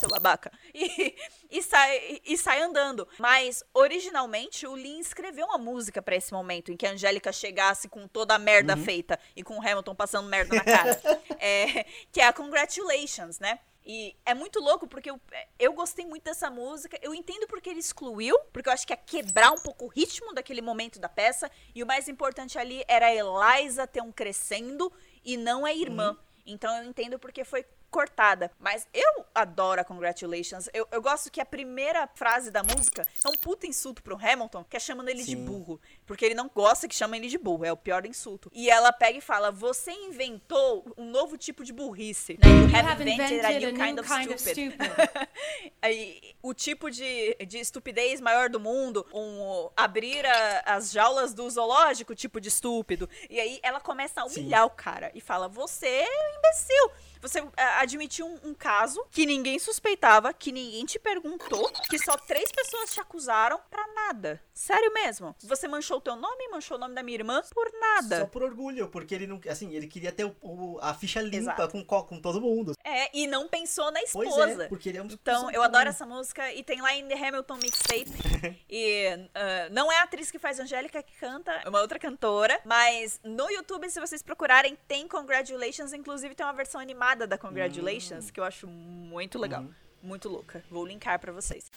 seu 0.00 0.08
babaca. 0.08 0.50
E, 0.74 1.14
e, 1.50 1.62
sai, 1.62 2.20
e 2.24 2.36
sai 2.36 2.62
andando. 2.62 3.06
Mas, 3.18 3.62
originalmente, 3.74 4.66
o 4.66 4.74
Lin 4.74 4.98
escreveu 4.98 5.46
uma 5.46 5.58
música 5.58 6.00
para 6.00 6.16
esse 6.16 6.32
momento, 6.32 6.72
em 6.72 6.76
que 6.76 6.86
a 6.86 6.92
Angélica 6.92 7.32
chegasse 7.32 7.88
com 7.88 8.08
toda 8.08 8.34
a 8.34 8.38
merda 8.38 8.74
uhum. 8.74 8.82
feita 8.82 9.18
e 9.36 9.42
com 9.42 9.58
o 9.58 9.60
Hamilton 9.60 9.94
passando 9.94 10.28
merda 10.28 10.56
na 10.56 10.64
cara. 10.64 11.00
é, 11.38 11.84
que 12.10 12.20
é 12.20 12.26
a 12.26 12.32
Congratulations, 12.32 13.38
né? 13.38 13.60
E 13.84 14.14
é 14.24 14.34
muito 14.34 14.60
louco 14.60 14.86
porque 14.86 15.10
eu, 15.10 15.20
eu 15.58 15.72
gostei 15.72 16.04
muito 16.06 16.22
dessa 16.22 16.50
música. 16.50 16.98
Eu 17.02 17.14
entendo 17.14 17.46
porque 17.46 17.70
ele 17.70 17.80
excluiu, 17.80 18.38
porque 18.52 18.68
eu 18.68 18.72
acho 18.72 18.86
que 18.86 18.92
ia 18.92 18.96
quebrar 18.96 19.50
um 19.50 19.58
pouco 19.58 19.86
o 19.86 19.88
ritmo 19.88 20.32
daquele 20.32 20.60
momento 20.60 20.98
da 20.98 21.08
peça. 21.08 21.50
E 21.74 21.82
o 21.82 21.86
mais 21.86 22.08
importante 22.08 22.58
ali 22.58 22.84
era 22.86 23.06
a 23.06 23.14
Eliza 23.14 23.86
ter 23.86 24.02
um 24.02 24.12
crescendo 24.12 24.92
e 25.24 25.36
não 25.36 25.64
a 25.64 25.72
irmã. 25.72 26.10
Uhum. 26.10 26.16
Então 26.46 26.76
eu 26.76 26.84
entendo 26.84 27.18
porque 27.18 27.42
foi 27.42 27.64
cortada. 27.90 28.50
Mas 28.58 28.86
eu 28.94 29.24
adoro 29.34 29.80
a 29.80 29.84
Congratulations. 29.84 30.68
Eu, 30.72 30.86
eu 30.90 31.02
gosto 31.02 31.30
que 31.30 31.40
a 31.40 31.44
primeira 31.44 32.08
frase 32.14 32.50
da 32.50 32.62
música 32.62 33.06
é 33.24 33.28
um 33.28 33.32
puta 33.32 33.66
insulto 33.66 34.02
pro 34.02 34.16
Hamilton, 34.16 34.64
que 34.64 34.76
é 34.76 34.80
chamando 34.80 35.08
ele 35.08 35.22
Sim. 35.22 35.30
de 35.30 35.36
burro. 35.36 35.80
Porque 36.06 36.24
ele 36.24 36.34
não 36.34 36.48
gosta 36.48 36.88
que 36.88 36.94
chamem 36.94 37.20
ele 37.20 37.28
de 37.28 37.38
burro. 37.38 37.64
É 37.64 37.72
o 37.72 37.76
pior 37.76 38.06
insulto. 38.06 38.50
E 38.54 38.70
ela 38.70 38.92
pega 38.92 39.18
e 39.18 39.20
fala: 39.20 39.50
Você 39.50 39.90
inventou 39.90 40.92
um 40.96 41.04
novo 41.04 41.36
tipo 41.36 41.64
de 41.64 41.72
burrice. 41.72 42.38
Né? 42.42 42.48
You, 42.48 42.68
you 42.68 42.76
have 42.76 43.02
invented, 43.02 43.34
invented 43.34 43.46
a 43.46 43.70
new, 43.70 43.74
kind, 43.74 43.98
of 43.98 44.08
kind 44.08 44.38
stupid. 44.38 44.74
Of 44.74 44.92
stupid. 44.92 45.28
Aí, 45.82 46.34
o 46.42 46.54
tipo 46.54 46.90
de, 46.90 47.34
de 47.46 47.58
estupidez 47.58 48.20
maior 48.20 48.48
do 48.48 48.60
mundo, 48.60 49.06
um 49.12 49.70
abrir 49.76 50.24
a, 50.24 50.62
as 50.66 50.92
jaulas 50.92 51.34
do 51.34 51.48
zoológico, 51.48 52.14
tipo 52.14 52.40
de 52.40 52.48
estúpido. 52.48 53.08
E 53.28 53.40
aí 53.40 53.60
ela 53.62 53.80
começa 53.80 54.20
a 54.20 54.24
humilhar 54.24 54.62
Sim. 54.62 54.66
o 54.66 54.70
cara 54.70 55.10
e 55.14 55.20
fala: 55.20 55.48
Você 55.48 55.86
é 55.86 56.08
um 56.08 56.38
imbecil. 56.38 57.09
Você 57.20 57.40
é, 57.56 57.64
admitiu 57.80 58.26
um, 58.26 58.50
um, 58.50 58.54
caso 58.54 59.04
que 59.10 59.26
ninguém 59.26 59.58
suspeitava, 59.58 60.32
que 60.32 60.50
ninguém 60.50 60.84
te 60.84 60.98
perguntou, 60.98 61.70
que 61.88 61.98
só 61.98 62.16
três 62.16 62.50
pessoas 62.50 62.92
te 62.92 63.00
acusaram 63.00 63.60
pra 63.70 63.86
nada. 63.94 64.40
Sério 64.54 64.92
mesmo. 64.92 65.34
Você 65.44 65.68
manchou 65.68 65.98
o 65.98 66.00
teu 66.00 66.16
nome, 66.16 66.48
manchou 66.48 66.76
o 66.76 66.80
nome 66.80 66.94
da 66.94 67.02
minha 67.02 67.16
irmã 67.16 67.42
por 67.54 67.70
nada. 67.78 68.20
Só 68.20 68.26
por 68.26 68.42
orgulho, 68.42 68.88
porque 68.88 69.14
ele 69.14 69.26
não. 69.26 69.40
Assim, 69.48 69.74
ele 69.74 69.86
queria 69.86 70.12
ter 70.12 70.24
o, 70.24 70.36
o, 70.40 70.78
a 70.80 70.94
ficha 70.94 71.20
limpa 71.20 71.68
com, 71.68 71.84
com 71.84 72.20
todo 72.20 72.40
mundo. 72.40 72.74
É, 72.84 73.16
e 73.16 73.26
não 73.26 73.48
pensou 73.48 73.90
na 73.90 74.02
esposa. 74.02 74.30
Pois 74.30 74.60
é, 74.60 74.68
porque 74.68 74.88
ele 74.88 74.98
é 74.98 75.02
um 75.02 75.06
Então, 75.06 75.50
eu 75.50 75.62
adoro 75.62 75.88
essa 75.88 76.06
música 76.06 76.52
e 76.52 76.62
tem 76.62 76.80
lá 76.80 76.94
em 76.94 77.06
The 77.06 77.14
Hamilton 77.14 77.56
Mixtape. 77.56 78.10
e 78.68 79.06
uh, 79.14 79.72
não 79.72 79.90
é 79.90 79.98
a 79.98 80.02
atriz 80.04 80.30
que 80.30 80.38
faz 80.38 80.60
Angélica 80.60 81.02
que 81.02 81.16
canta, 81.18 81.52
é 81.64 81.68
uma 81.68 81.80
outra 81.80 81.98
cantora. 81.98 82.60
Mas 82.64 83.20
no 83.24 83.50
YouTube, 83.50 83.88
se 83.90 84.00
vocês 84.00 84.22
procurarem, 84.22 84.76
tem 84.86 85.06
Congratulations. 85.08 85.92
Inclusive, 85.92 86.34
tem 86.34 86.44
uma 86.46 86.52
versão 86.52 86.80
animada 86.80 87.09
chamada 87.10 87.26
da 87.26 87.36
Congratulations, 87.36 88.26
hum. 88.26 88.30
que 88.32 88.40
eu 88.40 88.44
acho 88.44 88.66
muito 88.66 89.38
legal. 89.38 89.62
Uhum. 89.62 89.70
Muito 90.02 90.28
louca. 90.28 90.62
Vou 90.70 90.86
linkar 90.86 91.18
para 91.18 91.32
vocês. 91.32 91.70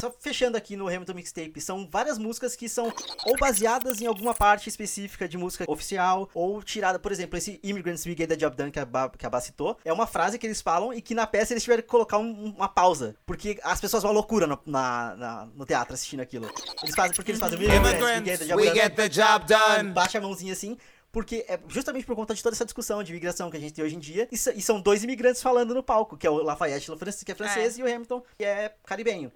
Só 0.00 0.10
fechando 0.10 0.56
aqui 0.56 0.76
no 0.76 0.88
Hamilton 0.88 1.14
Mixtape, 1.14 1.60
são 1.60 1.88
várias 1.88 2.18
músicas 2.18 2.54
que 2.54 2.68
são 2.68 2.92
ou 3.24 3.36
baseadas 3.38 4.00
em 4.00 4.06
alguma 4.06 4.34
parte 4.34 4.68
específica 4.68 5.28
de 5.28 5.38
música 5.38 5.64
oficial, 5.66 6.28
ou 6.34 6.62
tirada, 6.62 6.98
por 6.98 7.10
exemplo, 7.10 7.38
esse 7.38 7.58
Immigrants 7.62 8.04
We 8.04 8.14
Get 8.16 8.28
the 8.28 8.36
Job 8.36 8.56
Done 8.56 8.70
que 8.70 8.78
a, 8.78 8.84
ba, 8.84 9.08
que 9.08 9.24
a 9.24 9.30
Bá 9.30 9.40
citou, 9.40 9.78
é 9.84 9.92
uma 9.92 10.06
frase 10.06 10.38
que 10.38 10.46
eles 10.46 10.60
falam 10.60 10.92
e 10.92 11.00
que 11.00 11.14
na 11.14 11.26
peça 11.26 11.52
eles 11.52 11.62
tiveram 11.62 11.82
que 11.82 11.88
colocar 11.88 12.18
um, 12.18 12.54
uma 12.56 12.68
pausa, 12.68 13.16
porque 13.24 13.58
as 13.62 13.80
pessoas 13.80 14.02
vão 14.02 14.10
à 14.10 14.14
loucura 14.14 14.46
no, 14.46 14.60
na, 14.66 15.16
na, 15.16 15.48
no 15.54 15.64
teatro 15.64 15.94
assistindo 15.94 16.20
aquilo. 16.20 16.50
Eles 16.82 16.94
fazem 16.94 17.14
porque 17.14 17.30
eles 17.30 17.40
fazem 17.40 17.58
Immigrants 17.58 18.00
We 18.02 18.24
Get 18.24 18.38
the 18.38 18.46
Job 18.46 18.62
Done, 18.62 18.74
get 18.74 18.94
the 18.94 19.08
job 19.08 19.46
done. 19.46 19.92
baixa 19.92 20.18
a 20.18 20.20
mãozinha 20.20 20.52
assim, 20.52 20.76
porque 21.16 21.46
é 21.48 21.58
justamente 21.66 22.04
por 22.04 22.14
conta 22.14 22.34
de 22.34 22.42
toda 22.42 22.54
essa 22.54 22.66
discussão 22.66 23.02
de 23.02 23.10
imigração 23.10 23.50
que 23.50 23.56
a 23.56 23.60
gente 23.60 23.72
tem 23.72 23.82
hoje 23.82 23.96
em 23.96 23.98
dia, 23.98 24.28
e, 24.30 24.34
e 24.34 24.60
são 24.60 24.78
dois 24.78 25.02
imigrantes 25.02 25.40
falando 25.40 25.74
no 25.74 25.82
palco, 25.82 26.14
que 26.14 26.26
é 26.26 26.30
o 26.30 26.42
Lafayette, 26.42 26.92
que 27.24 27.32
é 27.32 27.34
francês, 27.34 27.78
é. 27.78 27.80
e 27.80 27.82
o 27.82 27.86
Hamilton, 27.86 28.22
que 28.36 28.44
é 28.44 28.74
caribenho. 28.84 29.32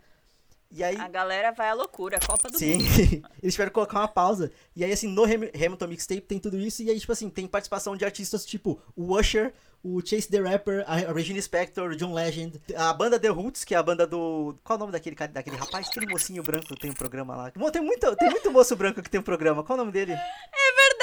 E 0.70 0.84
aí... 0.84 0.94
A 0.96 1.08
galera 1.08 1.52
vai 1.52 1.70
à 1.70 1.72
loucura, 1.72 2.20
Copa 2.20 2.50
do 2.50 2.58
Sim. 2.58 2.74
Mundo. 2.74 2.84
Sim, 2.84 3.22
eles 3.42 3.54
tiveram 3.54 3.72
colocar 3.72 3.98
uma 3.98 4.08
pausa. 4.08 4.52
E 4.76 4.84
aí, 4.84 4.92
assim, 4.92 5.08
no 5.08 5.24
Hamilton 5.24 5.86
Mixtape 5.86 6.20
tem 6.20 6.38
tudo 6.38 6.58
isso. 6.58 6.82
E 6.82 6.90
aí, 6.90 7.00
tipo 7.00 7.12
assim, 7.12 7.30
tem 7.30 7.46
participação 7.46 7.96
de 7.96 8.04
artistas 8.04 8.44
tipo 8.44 8.78
o 8.94 9.18
Usher, 9.18 9.54
o 9.82 10.00
Chase 10.04 10.28
the 10.28 10.38
Rapper, 10.38 10.84
a 10.86 10.96
Regina 11.12 11.40
Spector, 11.40 11.92
o 11.92 11.96
John 11.96 12.12
Legend, 12.12 12.60
a 12.76 12.92
banda 12.92 13.18
The 13.18 13.28
Roots, 13.28 13.64
que 13.64 13.74
é 13.74 13.78
a 13.78 13.82
banda 13.82 14.06
do. 14.06 14.54
Qual 14.62 14.76
é 14.76 14.76
o 14.76 14.80
nome 14.80 14.92
daquele, 14.92 15.16
daquele 15.16 15.56
rapaz? 15.56 15.88
Aquele 15.88 16.06
mocinho 16.06 16.42
branco 16.42 16.74
que 16.74 16.80
tem 16.80 16.90
um 16.90 16.94
programa 16.94 17.34
lá. 17.34 17.50
Tem 17.50 17.82
muito, 17.82 18.16
tem 18.16 18.30
muito 18.30 18.52
moço 18.52 18.76
branco 18.76 19.02
que 19.02 19.08
tem 19.08 19.18
um 19.18 19.24
programa. 19.24 19.64
Qual 19.64 19.78
é 19.78 19.80
o 19.80 19.84
nome 19.84 19.92
dele? 19.92 20.12
É 20.12 20.16
verdade! 20.16 20.99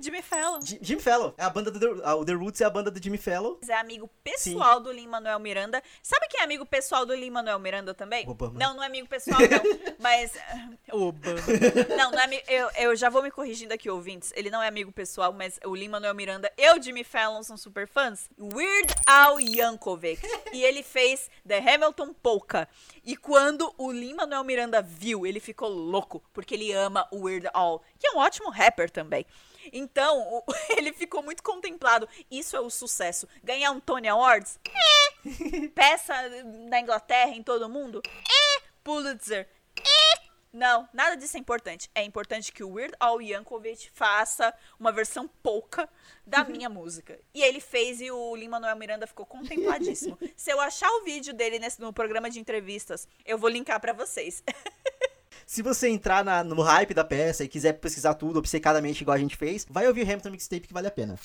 Jimmy 0.00 0.22
Fallon. 0.22 0.60
J 0.60 0.78
Jimmy 0.82 1.00
Fallon. 1.02 1.32
É 1.36 1.44
a 1.44 1.50
banda 1.50 1.70
do 1.70 1.78
The, 1.78 1.86
o 2.12 2.24
The 2.24 2.32
Roots 2.32 2.60
é 2.60 2.64
a 2.64 2.70
banda 2.70 2.90
do 2.90 3.02
Jimmy 3.02 3.18
Fallon. 3.18 3.56
É 3.68 3.74
amigo 3.74 4.08
pessoal 4.22 4.78
Sim. 4.78 4.82
do 4.84 4.92
Lin 4.92 5.06
Manuel 5.06 5.38
Miranda. 5.38 5.82
Sabe 6.02 6.26
quem 6.28 6.40
é 6.40 6.44
amigo 6.44 6.66
pessoal 6.66 7.06
do 7.06 7.14
Lin 7.14 7.30
Manuel 7.30 7.58
Miranda 7.58 7.94
também? 7.94 8.28
Obama. 8.28 8.58
Não, 8.58 8.74
não 8.74 8.82
é 8.82 8.86
amigo 8.86 9.08
pessoal, 9.08 9.38
não. 9.40 9.94
mas. 9.98 10.32
Obama. 10.92 11.40
Não, 11.96 12.10
não 12.10 12.18
é 12.18 12.24
amigo. 12.24 12.42
Eu, 12.48 12.70
eu 12.76 12.96
já 12.96 13.08
vou 13.08 13.22
me 13.22 13.30
corrigindo 13.30 13.72
aqui, 13.72 13.88
ouvintes. 13.90 14.32
Ele 14.36 14.50
não 14.50 14.62
é 14.62 14.68
amigo 14.68 14.92
pessoal, 14.92 15.32
mas 15.32 15.58
o 15.64 15.74
Lin 15.74 15.88
Manuel 15.88 16.14
Miranda 16.14 16.52
e 16.56 16.70
o 16.72 16.82
Jimmy 16.82 17.04
Fallon 17.04 17.42
são 17.42 17.56
super 17.56 17.86
fãs. 17.86 18.28
Weird 18.38 18.94
Al 19.06 19.40
Yankovic. 19.40 20.22
e 20.52 20.62
ele 20.62 20.82
fez 20.82 21.30
The 21.46 21.58
Hamilton 21.58 22.12
Polka. 22.12 22.68
E 23.04 23.16
quando 23.16 23.72
o 23.76 23.90
Lin 23.92 24.14
Manuel 24.14 24.44
Miranda 24.44 24.82
viu, 24.82 25.26
ele 25.26 25.40
ficou 25.40 25.68
louco, 25.68 26.22
porque 26.32 26.54
ele 26.54 26.72
ama 26.72 27.06
o 27.10 27.22
Weird 27.24 27.48
Al, 27.52 27.82
que 27.98 28.06
é 28.06 28.12
um 28.12 28.18
ótimo 28.18 28.50
rapper 28.50 28.90
também. 28.90 29.26
Então, 29.72 30.20
o, 30.20 30.44
ele 30.76 30.92
ficou 30.92 31.22
muito 31.22 31.42
contemplado. 31.42 32.08
Isso 32.30 32.56
é 32.56 32.60
o 32.60 32.70
sucesso. 32.70 33.28
Ganhar 33.42 33.70
um 33.70 33.80
Tony 33.80 34.08
Awards? 34.08 34.58
É. 34.66 35.68
Peça 35.68 36.14
na 36.68 36.80
Inglaterra, 36.80 37.30
em 37.30 37.42
todo 37.42 37.68
mundo? 37.68 38.02
É. 38.06 38.62
Pulitzer? 38.82 39.48
É. 39.78 40.24
Não, 40.54 40.88
nada 40.92 41.16
disso 41.16 41.36
é 41.36 41.40
importante. 41.40 41.90
É 41.92 42.04
importante 42.04 42.52
que 42.52 42.62
o 42.62 42.70
Weird 42.70 42.94
Al 43.00 43.20
Yankovic 43.20 43.90
faça 43.92 44.54
uma 44.78 44.92
versão 44.92 45.26
pouca 45.42 45.88
da 46.24 46.44
minha 46.44 46.68
música. 46.68 47.18
E 47.34 47.42
ele 47.42 47.60
fez 47.60 48.00
e 48.00 48.08
o 48.08 48.36
Lin-Manuel 48.36 48.76
Miranda 48.76 49.04
ficou 49.04 49.26
contempladíssimo. 49.26 50.16
Se 50.36 50.52
eu 50.52 50.60
achar 50.60 50.88
o 50.88 51.02
vídeo 51.02 51.34
dele 51.34 51.58
nesse, 51.58 51.80
no 51.80 51.92
programa 51.92 52.30
de 52.30 52.38
entrevistas, 52.38 53.08
eu 53.26 53.36
vou 53.36 53.50
linkar 53.50 53.80
para 53.80 53.92
vocês. 53.92 54.44
Se 55.46 55.62
você 55.62 55.88
entrar 55.88 56.24
na, 56.24 56.42
no 56.42 56.62
hype 56.62 56.94
da 56.94 57.04
peça 57.04 57.44
e 57.44 57.48
quiser 57.48 57.74
pesquisar 57.74 58.14
tudo 58.14 58.38
obcecadamente 58.38 59.02
igual 59.02 59.14
a 59.14 59.20
gente 59.20 59.36
fez, 59.36 59.66
vai 59.68 59.86
ouvir 59.86 60.02
o 60.02 60.04
Hamilton 60.04 60.30
Mixtape 60.30 60.66
que 60.66 60.74
vale 60.74 60.86
a 60.86 60.90
pena. 60.90 61.18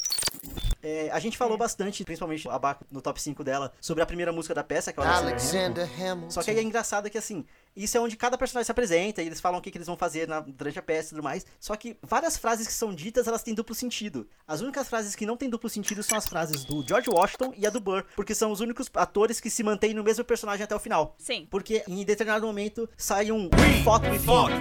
É, 0.82 1.10
a 1.12 1.20
gente 1.20 1.38
falou 1.38 1.56
é. 1.56 1.58
bastante, 1.58 2.04
principalmente 2.04 2.48
a 2.48 2.58
Baco 2.58 2.86
no 2.90 3.02
top 3.02 3.22
5 3.22 3.44
dela, 3.44 3.74
sobre 3.82 4.02
a 4.02 4.06
primeira 4.06 4.32
música 4.32 4.56
da 4.56 4.64
peça, 4.64 4.94
que 4.94 5.00
é 5.00 5.04
o 5.04 5.06
Alexander 5.06 5.84
Hamilton. 5.84 6.12
Hamilton. 6.12 6.32
Só 6.32 6.42
que 6.42 6.52
aí 6.52 6.58
é 6.58 6.64
engraçado 6.64 7.10
que 7.10 7.18
assim, 7.18 7.46
isso 7.76 7.98
é 7.98 8.00
onde 8.00 8.16
cada 8.16 8.38
personagem 8.38 8.66
se 8.66 8.72
apresenta 8.72 9.22
e 9.22 9.28
eles 9.28 9.40
falam 9.40 9.60
o 9.60 9.62
que, 9.62 9.72
que 9.72 9.78
eles 9.78 9.88
vão 9.88 9.98
fazer 9.98 10.28
na, 10.28 10.40
durante 10.40 10.80
a 10.80 10.82
peça 10.82 11.08
e 11.08 11.10
tudo 11.12 11.24
mais. 11.24 11.46
Só 11.60 11.76
que 11.76 11.98
várias 12.02 12.38
frases 12.38 12.68
que 12.68 12.74
são 12.74 12.94
ditas, 12.94 13.28
elas 13.28 13.44
têm 13.44 13.54
duplo 13.54 13.76
sentido. 13.76 14.28
As 14.48 14.62
únicas 14.62 14.88
frases 14.88 15.16
que 15.16 15.26
não 15.26 15.36
têm 15.36 15.50
duplo 15.50 15.70
sentido 15.70 16.02
são 16.02 16.18
as 16.18 16.28
frases 16.28 16.64
do 16.64 16.86
George 16.88 17.10
Washington 17.10 17.54
e 17.58 17.68
a 17.68 17.70
do 17.70 17.80
Burr, 17.80 18.06
porque 18.16 18.34
são 18.34 18.52
os 18.52 18.60
únicos 18.60 18.90
atores 18.94 19.40
que 19.40 19.50
se 19.50 19.64
mantêm 19.64 19.94
no 19.94 20.04
mesmo 20.04 20.24
personagem 20.24 20.64
até 20.64 20.76
o 20.76 20.80
final. 20.80 21.16
Sim. 21.18 21.48
Porque 21.50 21.84
em 21.88 22.04
determinado 22.04 22.46
momento 22.46 22.90
sai 22.98 23.32
um 23.32 23.50
foto 23.84 24.09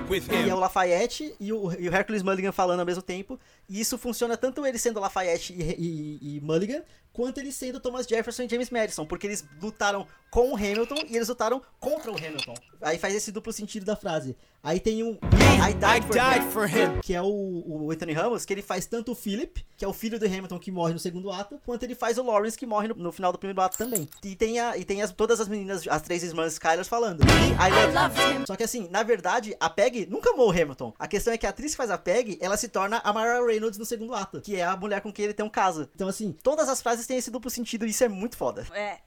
with 0.08 0.28
him, 0.30 0.46
e 0.46 0.50
é 0.50 0.54
o 0.54 0.58
Lafayette 0.58 1.34
e 1.40 1.52
o, 1.52 1.72
e 1.78 1.88
o 1.88 1.94
Hercules 1.94 2.22
Mulligan 2.22 2.52
falando 2.52 2.80
ao 2.80 2.86
mesmo 2.86 3.02
tempo. 3.02 3.38
E 3.68 3.80
isso 3.80 3.98
funciona 3.98 4.36
tanto 4.36 4.64
ele 4.64 4.78
sendo 4.78 4.98
Lafayette 4.98 5.52
e, 5.52 5.62
e, 5.62 6.36
e 6.36 6.40
Mulligan, 6.40 6.82
quanto 7.12 7.38
ele 7.38 7.52
sendo 7.52 7.80
Thomas 7.80 8.06
Jefferson 8.06 8.44
e 8.44 8.48
James 8.48 8.70
Madison, 8.70 9.04
porque 9.04 9.26
eles 9.26 9.44
lutaram 9.60 10.06
com 10.30 10.52
o 10.52 10.56
Hamilton 10.56 11.02
e 11.08 11.16
eles 11.16 11.28
lutaram 11.28 11.60
contra 11.80 12.10
o 12.10 12.16
Hamilton. 12.16 12.54
Aí 12.80 12.98
faz 12.98 13.14
esse 13.14 13.32
duplo 13.32 13.52
sentido 13.52 13.84
da 13.84 13.96
frase. 13.96 14.36
Aí 14.62 14.78
tem 14.78 15.02
um 15.02 15.12
I 15.12 15.72
died, 15.74 16.04
for, 16.04 16.12
died 16.12 16.52
for, 16.52 16.68
him, 16.68 17.00
que 17.02 17.14
é 17.14 17.22
o, 17.22 17.26
o 17.26 17.90
Anthony 17.90 18.12
Ramos, 18.12 18.44
que 18.44 18.52
ele 18.52 18.62
faz 18.62 18.86
tanto 18.86 19.12
o 19.12 19.14
Philip, 19.14 19.64
que 19.76 19.84
é 19.84 19.88
o 19.88 19.92
filho 19.92 20.18
do 20.18 20.26
Hamilton 20.26 20.58
que 20.58 20.70
morre 20.70 20.92
no 20.92 20.98
segundo 20.98 21.30
ato, 21.30 21.60
quanto 21.64 21.82
ele 21.84 21.94
faz 21.94 22.18
o 22.18 22.22
Lawrence 22.22 22.58
que 22.58 22.66
morre 22.66 22.88
no, 22.88 22.94
no 22.94 23.12
final 23.12 23.32
do 23.32 23.38
primeiro 23.38 23.60
ato 23.60 23.78
também. 23.78 24.08
E 24.22 24.36
tem, 24.36 24.60
a, 24.60 24.76
e 24.76 24.84
tem 24.84 25.02
as, 25.02 25.12
todas 25.12 25.40
as 25.40 25.48
meninas, 25.48 25.86
as 25.88 26.02
três 26.02 26.22
irmãs 26.22 26.52
Skylers 26.52 26.88
falando. 26.88 27.22
I 27.22 27.70
love, 27.70 27.92
I 27.92 27.94
love 27.94 28.20
him. 28.20 28.46
Só 28.46 28.56
que 28.56 28.64
assim, 28.64 28.88
na 28.90 29.02
verdade, 29.02 29.56
a 29.58 29.70
Peg 29.70 30.06
nunca 30.06 30.30
amou 30.30 30.48
o 30.48 30.52
Hamilton. 30.52 30.92
A 30.98 31.08
questão 31.08 31.32
é 31.32 31.38
que 31.38 31.46
a 31.46 31.50
atriz 31.50 31.72
que 31.72 31.76
faz 31.76 31.90
a 31.90 31.98
Peg, 31.98 32.38
ela 32.40 32.56
se 32.56 32.68
torna 32.68 33.00
a 33.02 33.12
Mara 33.12 33.40
Reynolds 33.58 33.78
no 33.78 33.84
segundo 33.84 34.14
ato, 34.14 34.40
que 34.40 34.56
é 34.56 34.64
a 34.64 34.76
mulher 34.76 35.00
com 35.00 35.12
quem 35.12 35.26
ele 35.26 35.34
tem 35.34 35.44
um 35.44 35.50
caso. 35.50 35.90
Então 35.94 36.08
assim, 36.08 36.32
todas 36.32 36.68
as 36.68 36.80
frases 36.80 37.06
têm 37.06 37.18
esse 37.18 37.30
duplo 37.30 37.50
sentido 37.50 37.84
e 37.84 37.90
isso 37.90 38.04
é 38.04 38.08
muito 38.08 38.36
foda. 38.36 38.66
É, 38.72 39.00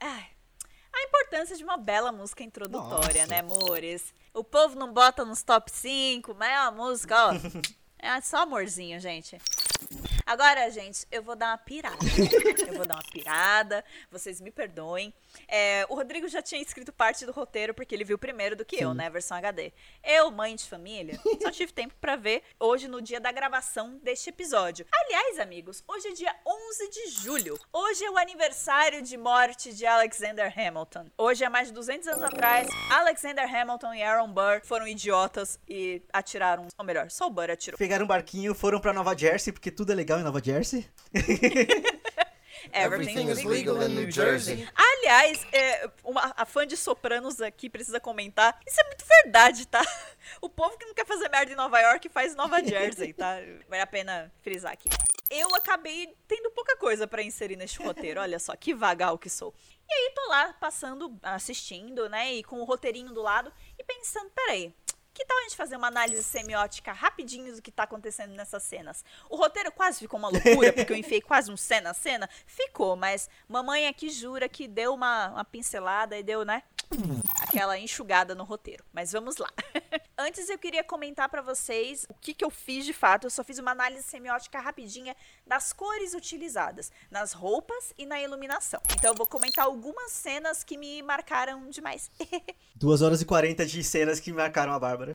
a 0.94 1.04
importância 1.04 1.56
de 1.56 1.64
uma 1.64 1.78
bela 1.78 2.12
música 2.12 2.44
introdutória, 2.44 3.26
Nossa. 3.26 3.28
né, 3.28 3.40
amores? 3.40 4.14
O 4.34 4.44
povo 4.44 4.78
não 4.78 4.94
bota 4.94 5.24
nos 5.24 5.42
top 5.42 5.72
5, 5.72 6.36
mas 6.38 6.52
é 6.52 6.62
uma 6.62 6.72
música, 6.72 7.28
ó. 7.28 7.32
É 8.04 8.20
só 8.20 8.38
amorzinho, 8.38 9.00
gente. 9.00 9.38
Agora, 10.26 10.72
gente, 10.72 11.06
eu 11.12 11.22
vou 11.22 11.36
dar 11.36 11.52
uma 11.52 11.58
pirada. 11.60 11.98
eu 12.68 12.74
vou 12.74 12.84
dar 12.84 12.96
uma 12.96 13.04
pirada, 13.04 13.86
vocês 14.10 14.42
me 14.42 14.50
perdoem. 14.50 15.14
É, 15.48 15.86
o 15.90 15.96
Rodrigo 15.96 16.28
já 16.28 16.42
tinha 16.42 16.62
escrito 16.62 16.92
parte 16.92 17.26
do 17.26 17.32
roteiro 17.32 17.74
porque 17.74 17.94
ele 17.94 18.04
viu 18.04 18.18
primeiro 18.18 18.56
do 18.56 18.66
que 18.66 18.78
Sim. 18.78 18.84
eu, 18.84 18.94
né? 18.94 19.10
Versão 19.10 19.38
HD. 19.38 19.72
Eu, 20.04 20.32
mãe 20.32 20.56
de 20.56 20.68
família, 20.68 21.20
só 21.42 21.52
tive 21.52 21.72
tempo 21.74 21.94
para 22.00 22.16
ver 22.16 22.44
hoje 22.60 22.88
no 22.88 23.02
dia 23.02 23.20
da 23.20 23.32
gravação 23.32 24.00
deste 24.04 24.30
episódio. 24.30 24.86
Aliás, 24.92 25.40
amigos, 25.40 25.84
hoje 25.88 26.08
é 26.10 26.12
dia 26.14 26.36
11 26.46 26.90
de 26.90 27.08
julho. 27.10 27.60
Hoje 27.72 28.04
é 28.04 28.12
o 28.12 28.18
aniversário 28.18 29.02
de 29.02 29.18
morte 29.18 29.74
de 29.74 29.86
Alexander 29.86 30.52
Hamilton. 30.58 31.08
Hoje, 31.18 31.44
há 31.44 31.50
mais 31.50 31.68
de 31.68 31.74
200 31.74 32.08
anos 32.08 32.24
atrás, 32.24 32.68
Alexander 32.90 33.44
Hamilton 33.44 33.94
e 33.94 34.04
Aaron 34.04 34.32
Burr 34.32 34.62
foram 34.64 34.88
idiotas 34.88 35.60
e 35.68 36.02
atiraram. 36.12 36.68
Ou 36.78 36.86
melhor, 36.86 37.10
só 37.10 37.28
o 37.28 37.30
Burr 37.30 37.52
atirou. 37.52 37.78
Pegaram 37.78 38.06
um 38.06 38.08
barquinho, 38.08 38.54
foram 38.54 38.80
para 38.80 38.94
Nova 38.94 39.18
Jersey, 39.18 39.54
porque 39.54 39.72
tudo 39.72 39.92
é 39.92 39.96
legal 39.96 40.20
em 40.20 40.24
Nova 40.24 40.42
Jersey. 40.44 40.86
Everything 42.74 43.30
is 43.30 43.44
legal 43.44 43.82
in 43.82 43.90
New 43.90 44.12
Jersey. 44.12 44.68
Aliás, 44.76 45.46
é, 45.52 45.90
uma, 46.04 46.34
a 46.36 46.46
fã 46.46 46.66
de 46.66 46.78
Sopranos 46.78 47.42
aqui 47.42 47.70
precisa 47.70 48.00
comentar. 48.00 48.60
Isso 48.66 48.80
é 48.80 48.88
muito 48.88 49.06
verdade, 49.24 49.68
tá? 49.68 49.82
O 50.40 50.50
povo 50.50 50.78
que 50.78 50.86
não 50.86 50.94
quer 50.94 51.06
fazer 51.06 51.30
merda 51.30 51.52
em 51.52 51.56
Nova 51.56 51.80
York 51.80 52.10
faz 52.10 52.36
Nova 52.36 52.62
Jersey, 52.64 53.14
tá? 53.14 53.38
Vale 53.68 53.82
a 53.82 53.88
pena 53.88 54.32
frisar 54.42 54.72
aqui. 54.72 54.90
Eu 55.30 55.56
acabei 55.56 56.14
tendo 56.28 56.52
pouca 56.52 56.76
coisa 56.76 57.08
para 57.08 57.24
inserir 57.24 57.56
neste 57.56 57.80
roteiro. 57.84 58.20
Olha 58.20 58.38
só, 58.38 58.56
que 58.56 58.74
vagal 58.74 59.18
que 59.18 59.30
sou. 59.30 59.54
E 59.90 59.94
aí 59.94 60.12
tô 60.14 60.30
lá 60.30 60.54
passando, 60.54 61.18
assistindo, 61.24 62.10
né? 62.10 62.34
E 62.34 62.44
com 62.44 62.60
o 62.60 62.64
roteirinho 62.64 63.14
do 63.14 63.22
lado 63.22 63.52
e 63.78 63.84
pensando, 63.84 64.30
peraí, 64.32 64.74
que 65.14 65.26
tal 65.26 65.38
a 65.38 65.44
gente 65.44 65.58
fazer 65.58 65.76
uma 65.76 65.88
análise 65.88 66.24
semiótica 66.24 66.92
rapidinho 66.94 67.56
do 67.56 67.62
que 67.62 67.72
tá 67.72 67.84
acontecendo 67.84 68.34
nessas 68.34 68.64
cenas? 68.64 69.04
O 69.30 69.36
roteiro 69.36 69.72
quase 69.72 70.00
ficou 70.00 70.18
uma 70.18 70.30
loucura, 70.30 70.72
porque 70.74 70.94
eu 70.94 70.98
enfiei 70.98 71.22
quase 71.22 71.52
um 71.52 71.58
cena 71.58 71.92
a 71.92 71.94
cena. 71.94 72.30
Ficou, 72.46 72.96
mas 72.96 73.30
mamãe 73.48 73.88
aqui 73.88 74.10
jura 74.10 74.48
que 74.48 74.68
deu 74.68 74.94
uma, 74.94 75.30
uma 75.30 75.46
pincelada 75.46 76.18
e 76.18 76.24
deu, 76.24 76.46
né? 76.46 76.64
Aquela 77.40 77.78
enxugada 77.78 78.36
no 78.36 78.44
roteiro. 78.44 78.84
Mas 78.94 79.12
vamos 79.12 79.38
lá. 79.38 79.50
Antes 80.18 80.50
eu 80.50 80.58
queria 80.58 80.84
comentar 80.84 81.30
para 81.30 81.42
vocês 81.42 82.06
o 82.10 82.14
que, 82.14 82.34
que 82.34 82.46
eu 82.46 82.50
fiz 82.50 82.86
de 82.86 82.94
fato. 82.94 83.26
Eu 83.26 83.30
só 83.30 83.44
fiz 83.44 83.58
uma 83.58 83.72
análise 83.72 84.04
semiótica 84.04 84.60
rapidinha 84.60 85.16
das 85.46 85.74
cores 85.74 86.14
utilizadas 86.14 86.92
nas 87.10 87.34
roupas 87.34 87.94
e 87.98 88.06
na 88.06 88.22
iluminação. 88.22 88.82
Então 88.98 89.12
eu 89.12 89.16
vou 89.16 89.26
comentar 89.26 89.66
algumas 89.66 90.12
cenas 90.12 90.64
que 90.64 90.78
me 90.78 91.02
marcaram 91.02 91.70
demais. 91.70 92.12
Duas 92.76 93.02
horas 93.02 93.22
e 93.22 93.26
40 93.26 93.66
de 93.66 93.84
cenas 93.84 94.20
que 94.20 94.32
marcaram 94.32 94.74
a 94.74 94.80
Bárbara. 94.80 95.14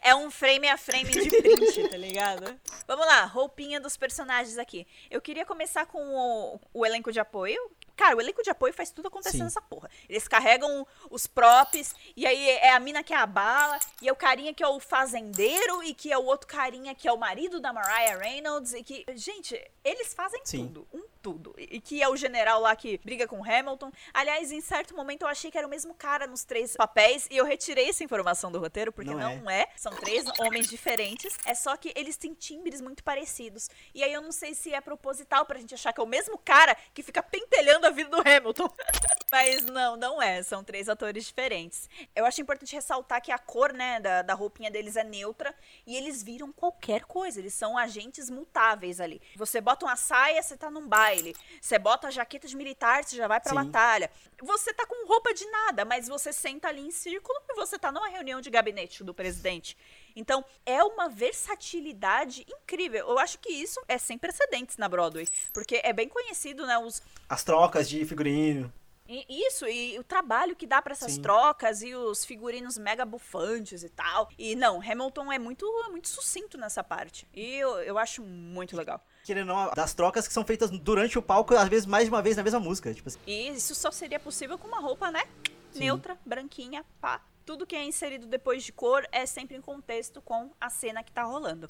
é 0.00 0.14
um 0.14 0.30
frame 0.30 0.68
a 0.68 0.76
frame 0.76 1.10
de 1.10 1.28
print, 1.30 1.88
tá 1.88 1.96
ligado? 1.96 2.58
Vamos 2.86 3.06
lá, 3.06 3.24
roupinha 3.24 3.80
dos 3.80 3.96
personagens 3.96 4.58
aqui. 4.58 4.86
Eu 5.10 5.20
queria 5.20 5.44
começar 5.44 5.86
com 5.86 5.98
o, 5.98 6.60
o 6.72 6.86
elenco 6.86 7.12
de 7.12 7.20
apoio, 7.20 7.60
Cara, 7.96 8.16
o 8.16 8.20
elenco 8.20 8.42
de 8.42 8.50
apoio 8.50 8.74
faz 8.74 8.90
tudo 8.90 9.08
acontecer 9.08 9.38
Sim. 9.38 9.44
nessa 9.44 9.60
porra. 9.62 9.90
Eles 10.08 10.28
carregam 10.28 10.86
os 11.10 11.26
props, 11.26 11.94
e 12.14 12.26
aí 12.26 12.50
é 12.50 12.74
a 12.74 12.80
mina 12.80 13.02
que 13.02 13.14
é 13.14 13.16
a 13.16 13.26
bala, 13.26 13.78
e 14.02 14.08
é 14.08 14.12
o 14.12 14.16
carinha 14.16 14.52
que 14.52 14.62
é 14.62 14.68
o 14.68 14.78
fazendeiro, 14.78 15.82
e 15.82 15.94
que 15.94 16.12
é 16.12 16.18
o 16.18 16.24
outro 16.24 16.46
carinha 16.46 16.94
que 16.94 17.08
é 17.08 17.12
o 17.12 17.16
marido 17.16 17.58
da 17.58 17.72
Mariah 17.72 18.18
Reynolds, 18.18 18.74
e 18.74 18.82
que. 18.82 19.04
Gente, 19.14 19.58
eles 19.82 20.12
fazem 20.12 20.40
Sim. 20.44 20.66
tudo. 20.66 20.86
Um 20.92 21.02
tudo. 21.22 21.54
E 21.58 21.80
que 21.80 22.02
é 22.02 22.08
o 22.08 22.16
general 22.16 22.60
lá 22.60 22.74
que 22.76 22.98
briga 23.04 23.26
com 23.26 23.42
Hamilton. 23.42 23.90
Aliás, 24.12 24.52
em 24.52 24.60
certo 24.60 24.94
momento 24.94 25.22
eu 25.22 25.28
achei 25.28 25.50
que 25.50 25.58
era 25.58 25.66
o 25.66 25.70
mesmo 25.70 25.94
cara 25.94 26.26
nos 26.26 26.44
três 26.44 26.76
papéis 26.76 27.26
e 27.30 27.36
eu 27.36 27.44
retirei 27.44 27.88
essa 27.88 28.04
informação 28.04 28.50
do 28.50 28.58
roteiro, 28.58 28.92
porque 28.92 29.10
não, 29.10 29.36
não 29.36 29.50
é. 29.50 29.62
é. 29.62 29.68
São 29.76 29.92
três 29.92 30.24
homens 30.38 30.68
diferentes. 30.68 31.36
É 31.44 31.54
só 31.54 31.76
que 31.76 31.92
eles 31.96 32.16
têm 32.16 32.34
timbres 32.34 32.80
muito 32.80 33.02
parecidos. 33.02 33.68
E 33.94 34.02
aí 34.02 34.12
eu 34.12 34.22
não 34.22 34.32
sei 34.32 34.54
se 34.54 34.72
é 34.72 34.80
proposital 34.80 35.44
pra 35.44 35.58
gente 35.58 35.74
achar 35.74 35.92
que 35.92 36.00
é 36.00 36.04
o 36.04 36.06
mesmo 36.06 36.38
cara 36.38 36.76
que 36.94 37.02
fica 37.02 37.22
pentelhando 37.22 37.86
a 37.86 37.90
vida 37.90 38.10
do 38.10 38.20
Hamilton. 38.20 38.70
Mas 39.32 39.64
não, 39.64 39.96
não 39.96 40.22
é. 40.22 40.42
São 40.42 40.62
três 40.62 40.88
atores 40.88 41.24
diferentes. 41.26 41.88
Eu 42.14 42.24
acho 42.24 42.40
importante 42.40 42.74
ressaltar 42.74 43.20
que 43.20 43.32
a 43.32 43.38
cor, 43.38 43.72
né, 43.72 43.98
da, 44.00 44.22
da 44.22 44.34
roupinha 44.34 44.70
deles 44.70 44.96
é 44.96 45.02
neutra 45.02 45.54
e 45.86 45.96
eles 45.96 46.22
viram 46.22 46.52
qualquer 46.52 47.04
coisa. 47.04 47.40
Eles 47.40 47.54
são 47.54 47.76
agentes 47.76 48.30
mutáveis 48.30 49.00
ali. 49.00 49.20
Você 49.34 49.60
bota 49.60 49.84
uma 49.84 49.96
saia, 49.96 50.42
você 50.42 50.56
tá 50.56 50.70
num 50.70 50.86
baile 50.86 51.15
baile. 51.16 51.36
Você 51.60 51.78
bota 51.78 52.08
a 52.08 52.10
jaqueta 52.10 52.46
de 52.46 52.56
militar, 52.56 53.04
você 53.04 53.16
já 53.16 53.26
vai 53.26 53.40
pra 53.40 53.50
Sim. 53.50 53.56
batalha. 53.56 54.10
Você 54.42 54.72
tá 54.72 54.86
com 54.86 55.06
roupa 55.06 55.32
de 55.32 55.44
nada, 55.50 55.84
mas 55.84 56.08
você 56.08 56.32
senta 56.32 56.68
ali 56.68 56.86
em 56.86 56.90
círculo 56.90 57.38
e 57.48 57.54
você 57.54 57.78
tá 57.78 57.90
numa 57.90 58.08
reunião 58.08 58.40
de 58.40 58.50
gabinete 58.50 59.02
do 59.02 59.14
presidente. 59.14 59.76
Então, 60.14 60.44
é 60.64 60.82
uma 60.82 61.08
versatilidade 61.08 62.46
incrível. 62.48 63.08
Eu 63.08 63.18
acho 63.18 63.38
que 63.38 63.50
isso 63.50 63.80
é 63.88 63.98
sem 63.98 64.18
precedentes 64.18 64.76
na 64.76 64.88
Broadway. 64.88 65.26
Porque 65.52 65.80
é 65.82 65.92
bem 65.92 66.08
conhecido, 66.08 66.66
né? 66.66 66.78
Os... 66.78 67.02
As 67.28 67.44
trocas 67.44 67.88
de 67.88 68.04
figurino. 68.04 68.72
Isso, 69.08 69.66
e 69.66 69.98
o 69.98 70.04
trabalho 70.04 70.56
que 70.56 70.66
dá 70.66 70.80
para 70.82 70.92
essas 70.92 71.12
Sim. 71.12 71.22
trocas 71.22 71.82
e 71.82 71.94
os 71.94 72.24
figurinos 72.24 72.76
mega 72.78 73.04
bufantes 73.04 73.82
e 73.82 73.88
tal. 73.88 74.28
E 74.38 74.54
não, 74.56 74.80
Hamilton 74.80 75.32
é 75.32 75.38
muito, 75.38 75.66
muito 75.90 76.08
sucinto 76.08 76.58
nessa 76.58 76.82
parte. 76.82 77.26
E 77.34 77.56
eu, 77.56 77.78
eu 77.78 77.98
acho 77.98 78.22
muito 78.22 78.76
legal 78.76 79.02
querendo 79.26 79.48
não, 79.48 79.70
das 79.72 79.92
trocas 79.92 80.28
que 80.28 80.32
são 80.32 80.44
feitas 80.44 80.70
durante 80.70 81.18
o 81.18 81.22
palco, 81.22 81.52
às 81.56 81.68
vezes 81.68 81.84
mais 81.84 82.04
de 82.04 82.10
uma 82.10 82.22
vez 82.22 82.36
na 82.36 82.44
mesma 82.44 82.60
música. 82.60 82.94
Tipo 82.94 83.08
assim. 83.08 83.18
E 83.26 83.48
isso 83.48 83.74
só 83.74 83.90
seria 83.90 84.20
possível 84.20 84.56
com 84.56 84.68
uma 84.68 84.78
roupa, 84.80 85.10
né? 85.10 85.24
Sim. 85.72 85.80
Neutra, 85.80 86.16
branquinha, 86.24 86.84
pá. 87.00 87.20
Tudo 87.44 87.66
que 87.66 87.76
é 87.76 87.84
inserido 87.84 88.26
depois 88.26 88.62
de 88.62 88.72
cor 88.72 89.06
é 89.12 89.26
sempre 89.26 89.56
em 89.56 89.60
contexto 89.60 90.22
com 90.22 90.50
a 90.60 90.70
cena 90.70 91.02
que 91.02 91.12
tá 91.12 91.24
rolando. 91.24 91.66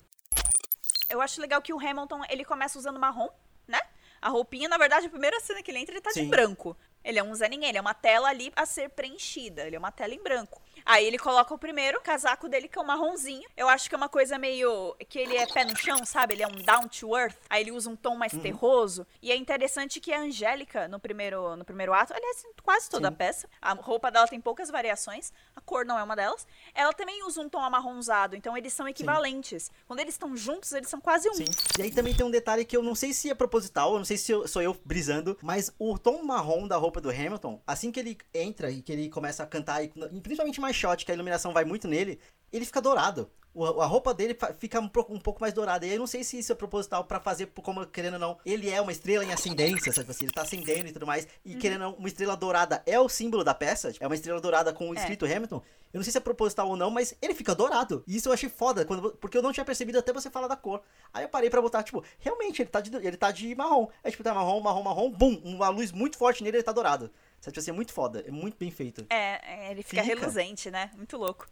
Eu 1.09 1.21
acho 1.21 1.41
legal 1.41 1.63
que 1.63 1.73
o 1.73 1.79
Hamilton, 1.79 2.23
ele 2.29 2.45
começa 2.45 2.79
usando 2.79 3.01
marrom, 3.01 3.29
né? 3.67 3.81
A 4.21 4.29
roupinha, 4.29 4.69
na 4.69 4.79
verdade, 4.79 5.07
a 5.07 5.11
primeira 5.11 5.39
cena 5.41 5.63
que 5.63 5.71
ele 5.71 5.79
entra, 5.79 5.95
ele 5.95 6.01
tá 6.01 6.11
Sim. 6.11 6.25
de 6.25 6.29
branco. 6.29 6.77
Ele 7.07 7.21
é 7.21 7.23
um 7.23 7.33
Zé 7.37 7.49
Ninguém, 7.49 7.69
ele 7.69 7.79
é 7.79 7.81
uma 7.81 7.95
tela 7.95 8.29
ali 8.29 8.53
a 8.57 8.67
ser 8.67 8.91
preenchida, 8.91 9.65
ele 9.65 9.77
é 9.77 9.79
uma 9.79 9.93
tela 9.93 10.13
em 10.13 10.21
branco. 10.21 10.61
Aí 10.87 11.05
ele 11.05 11.19
coloca 11.19 11.53
o 11.53 11.59
primeiro 11.59 12.01
casaco 12.01 12.49
dele, 12.49 12.69
que 12.69 12.79
é 12.79 12.81
um 12.81 12.85
marronzinho. 12.85 13.47
Eu 13.57 13.69
acho 13.69 13.89
que 13.89 13.95
é 13.95 13.99
uma 13.99 14.09
coisa 14.09 14.39
meio. 14.39 14.95
que 15.09 15.19
ele 15.19 15.37
é 15.37 15.45
pé 15.45 15.65
no 15.65 15.77
chão, 15.77 16.07
sabe? 16.07 16.35
Ele 16.35 16.45
é 16.45 16.47
um 16.47 16.55
down 16.63 16.87
to 16.87 17.17
earth. 17.17 17.37
Aí 17.51 17.63
ele 17.63 17.73
usa 17.73 17.91
um 17.91 17.97
tom 17.97 18.15
mais 18.15 18.33
uhum. 18.33 18.41
terroso. 18.41 19.05
E 19.21 19.33
é 19.33 19.37
interessante 19.37 20.01
que 20.01 20.13
a 20.13 20.21
Angélica, 20.21 20.87
no 20.87 21.01
primeiro, 21.01 21.57
no 21.57 21.65
primeiro 21.65 21.93
ato, 21.93 22.15
aliás, 22.15 22.45
quase 22.63 22.89
toda 22.89 23.09
Sim. 23.09 23.15
a 23.15 23.17
peça, 23.17 23.49
a 23.61 23.73
roupa 23.75 24.13
dela 24.13 24.29
tem 24.29 24.41
poucas 24.41 24.71
variações, 24.71 25.33
a 25.57 25.61
cor 25.61 25.85
não 25.85 25.99
é 25.99 26.03
uma 26.05 26.15
delas. 26.15 26.47
Ela 26.73 26.93
também 26.93 27.25
usa 27.25 27.41
um 27.41 27.49
tom 27.49 27.61
amarronzado, 27.61 28.37
então 28.37 28.57
eles 28.57 28.73
são 28.73 28.89
equivalentes. 28.89 29.65
Sim. 29.65 29.73
Quando 29.89 30.01
eles 30.01 30.15
estão 30.15 30.37
juntos, 30.37 30.71
eles 30.71 30.89
são 30.89 31.01
quase 31.01 31.29
um. 31.29 31.35
Sim. 31.35 31.47
E 31.79 31.83
aí 31.83 31.91
também 31.91 32.15
tem 32.15 32.25
um 32.25 32.31
detalhe 32.31 32.65
que 32.65 32.77
eu 32.77 32.83
não 32.83 32.95
sei 32.95 33.13
se 33.13 33.29
é 33.29 33.35
proposital, 33.35 33.93
eu 33.93 33.99
não 33.99 34.05
sei 34.05 34.17
se 34.17 34.31
eu, 34.31 34.47
sou 34.47 34.63
eu 34.63 34.77
brisando, 34.85 35.37
mas 35.43 35.73
o 35.81 35.99
tom 35.99 36.23
marrom 36.23 36.69
da 36.69 36.77
roupa 36.77 37.01
do 37.01 37.11
Hamilton, 37.11 37.61
assim 37.67 37.91
que 37.91 37.99
ele 37.99 38.17
entra 38.33 38.71
e 38.71 38.83
que 38.83 38.93
ele 38.93 39.09
começa 39.09 39.43
a 39.43 39.47
cantar, 39.47 39.83
e 39.83 39.89
principalmente 40.21 40.61
mais 40.61 40.76
shot, 40.77 41.05
que 41.05 41.11
a 41.11 41.15
iluminação 41.15 41.53
vai 41.53 41.65
muito 41.65 41.89
nele, 41.89 42.21
ele 42.53 42.65
fica 42.65 42.81
dourado. 42.81 43.31
O, 43.55 43.65
a 43.81 43.87
roupa 43.87 44.13
dele 44.13 44.37
fica 44.59 44.79
um, 44.79 44.91
um, 45.09 45.19
pouco 45.19 45.41
mais 45.41 45.55
dourada. 45.55 45.87
E 45.87 45.91
eu 45.91 45.99
não 45.99 46.07
sei 46.07 46.23
se 46.23 46.39
isso 46.39 46.53
é 46.53 46.55
proposital 46.55 47.05
para 47.05 47.19
fazer, 47.19 47.47
como 47.47 47.87
querendo 47.87 48.15
ou 48.15 48.21
não, 48.21 48.39
ele 48.45 48.69
é 48.69 48.79
uma 48.83 48.93
estrela 48.93 49.25
em 49.25 49.33
ascendência, 49.33 49.91
sabe 49.93 50.11
assim? 50.11 50.27
Ele 50.27 50.33
tá 50.33 50.43
ascendendo 50.43 50.89
e 50.89 50.93
tudo 50.93 51.07
mais. 51.07 51.27
E 51.43 51.55
uhum. 51.55 51.59
querendo 51.59 51.83
ou 51.83 51.91
não, 51.93 51.99
uma 51.99 52.07
estrela 52.07 52.37
dourada 52.37 52.83
é 52.85 53.01
o 53.01 53.09
símbolo 53.09 53.43
da 53.43 53.55
peça. 53.55 53.93
É 53.99 54.07
uma 54.07 54.15
estrela 54.15 54.43
dourada 54.43 54.75
com 54.75 54.91
o 54.91 54.95
é. 54.95 54.99
escrito 54.99 55.25
Hamilton. 55.25 55.63
Eu 55.91 55.99
não 55.99 56.05
sei 56.05 56.13
se 56.13 56.19
é 56.19 56.21
proposital 56.21 56.69
ou 56.69 56.77
não, 56.77 56.91
mas 56.91 57.15
ele 57.23 57.35
fica 57.35 57.55
dourado. 57.55 58.05
E 58.07 58.17
isso 58.17 58.29
eu 58.29 58.33
achei 58.35 58.51
foda, 58.51 58.85
quando, 58.85 59.13
porque 59.13 59.39
eu 59.39 59.43
não 59.43 59.53
tinha 59.53 59.65
percebido 59.65 59.99
até 59.99 60.13
você 60.13 60.29
falar 60.29 60.49
da 60.49 60.57
cor. 60.57 60.83
Aí 61.15 61.25
eu 61.25 61.29
parei 61.31 61.49
para 61.49 61.63
botar, 61.63 61.83
tipo, 61.83 62.05
realmente, 62.19 62.61
ele 62.61 62.69
tá 62.69 62.83
de, 62.83 62.95
ele 62.95 63.17
tá 63.17 63.31
de 63.31 63.55
marrom. 63.55 63.89
É 64.05 64.11
tipo, 64.11 64.23
tá 64.23 64.35
marrom, 64.35 64.61
marrom, 64.61 64.83
marrom, 64.83 65.11
bum, 65.11 65.41
uma 65.43 65.71
luz 65.71 65.93
muito 65.93 66.19
forte 66.19 66.45
nele, 66.45 66.59
ele 66.59 66.63
tá 66.63 66.73
dourado. 66.73 67.11
Sabe, 67.41 67.53
tipo 67.53 67.61
assim, 67.61 67.71
é 67.71 67.75
muito 67.75 67.93
foda, 67.93 68.25
é 68.27 68.31
muito 68.31 68.57
bem 68.57 68.71
feito. 68.71 69.07
É, 69.11 69.67
é 69.67 69.71
ele 69.71 69.83
fica, 69.83 70.03
fica. 70.03 70.15
reluzente, 70.15 70.71
né? 70.71 70.91
Muito 70.97 71.17
louco. 71.17 71.47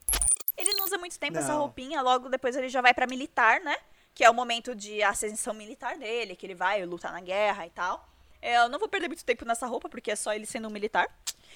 Ele 0.56 0.72
não 0.74 0.84
usa 0.84 0.98
muito 0.98 1.18
tempo 1.18 1.34
não. 1.34 1.40
essa 1.40 1.54
roupinha, 1.54 2.00
logo 2.00 2.28
depois 2.28 2.56
ele 2.56 2.68
já 2.68 2.80
vai 2.80 2.94
para 2.94 3.06
militar, 3.06 3.60
né? 3.60 3.76
Que 4.14 4.24
é 4.24 4.30
o 4.30 4.34
momento 4.34 4.74
de 4.74 5.02
ascensão 5.02 5.52
militar 5.52 5.98
dele, 5.98 6.36
que 6.36 6.46
ele 6.46 6.54
vai 6.54 6.84
lutar 6.84 7.12
na 7.12 7.20
guerra 7.20 7.66
e 7.66 7.70
tal. 7.70 8.13
É, 8.44 8.58
eu 8.58 8.68
não 8.68 8.78
vou 8.78 8.86
perder 8.86 9.08
muito 9.08 9.24
tempo 9.24 9.42
nessa 9.46 9.66
roupa, 9.66 9.88
porque 9.88 10.10
é 10.10 10.16
só 10.16 10.34
ele 10.34 10.44
sendo 10.44 10.68
um 10.68 10.70
militar. 10.70 11.08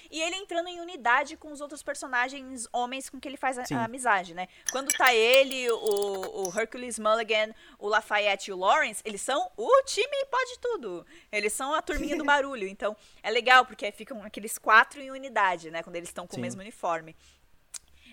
E 0.09 0.19
ele 0.19 0.35
entrando 0.37 0.69
em 0.69 0.81
unidade 0.81 1.37
com 1.37 1.51
os 1.51 1.61
outros 1.61 1.83
personagens 1.83 2.67
homens 2.73 3.11
com 3.11 3.19
que 3.19 3.27
ele 3.27 3.37
faz 3.37 3.59
a, 3.59 3.63
a 3.75 3.85
amizade, 3.85 4.33
né? 4.33 4.47
Quando 4.71 4.91
tá 4.91 5.13
ele, 5.13 5.69
o, 5.69 6.47
o, 6.47 6.59
Hercules 6.59 6.97
Mulligan, 6.97 7.53
o 7.77 7.87
Lafayette 7.87 8.49
e 8.49 8.53
o 8.53 8.57
Lawrence, 8.57 9.03
eles 9.05 9.21
são 9.21 9.51
o 9.55 9.83
time 9.83 10.25
pode 10.31 10.57
tudo. 10.59 11.05
Eles 11.31 11.53
são 11.53 11.75
a 11.75 11.81
turminha 11.83 12.17
do 12.17 12.25
barulho. 12.25 12.67
Então, 12.67 12.97
é 13.21 13.29
legal, 13.29 13.67
porque 13.67 13.91
ficam 13.91 14.23
aqueles 14.23 14.57
quatro 14.57 14.99
em 14.99 15.11
unidade, 15.11 15.69
né? 15.69 15.83
Quando 15.83 15.97
eles 15.97 16.09
estão 16.09 16.25
com 16.25 16.33
Sim. 16.33 16.39
o 16.39 16.41
mesmo 16.41 16.61
uniforme. 16.61 17.15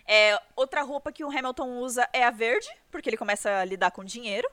É, 0.07 0.39
outra 0.55 0.83
roupa 0.83 1.11
que 1.11 1.25
o 1.25 1.31
Hamilton 1.31 1.79
usa 1.79 2.07
é 2.13 2.23
a 2.25 2.31
verde, 2.31 2.69
porque 2.91 3.09
ele 3.09 3.17
começa 3.17 3.61
a 3.61 3.65
lidar 3.65 3.91
com 3.91 4.05
dinheiro. 4.05 4.47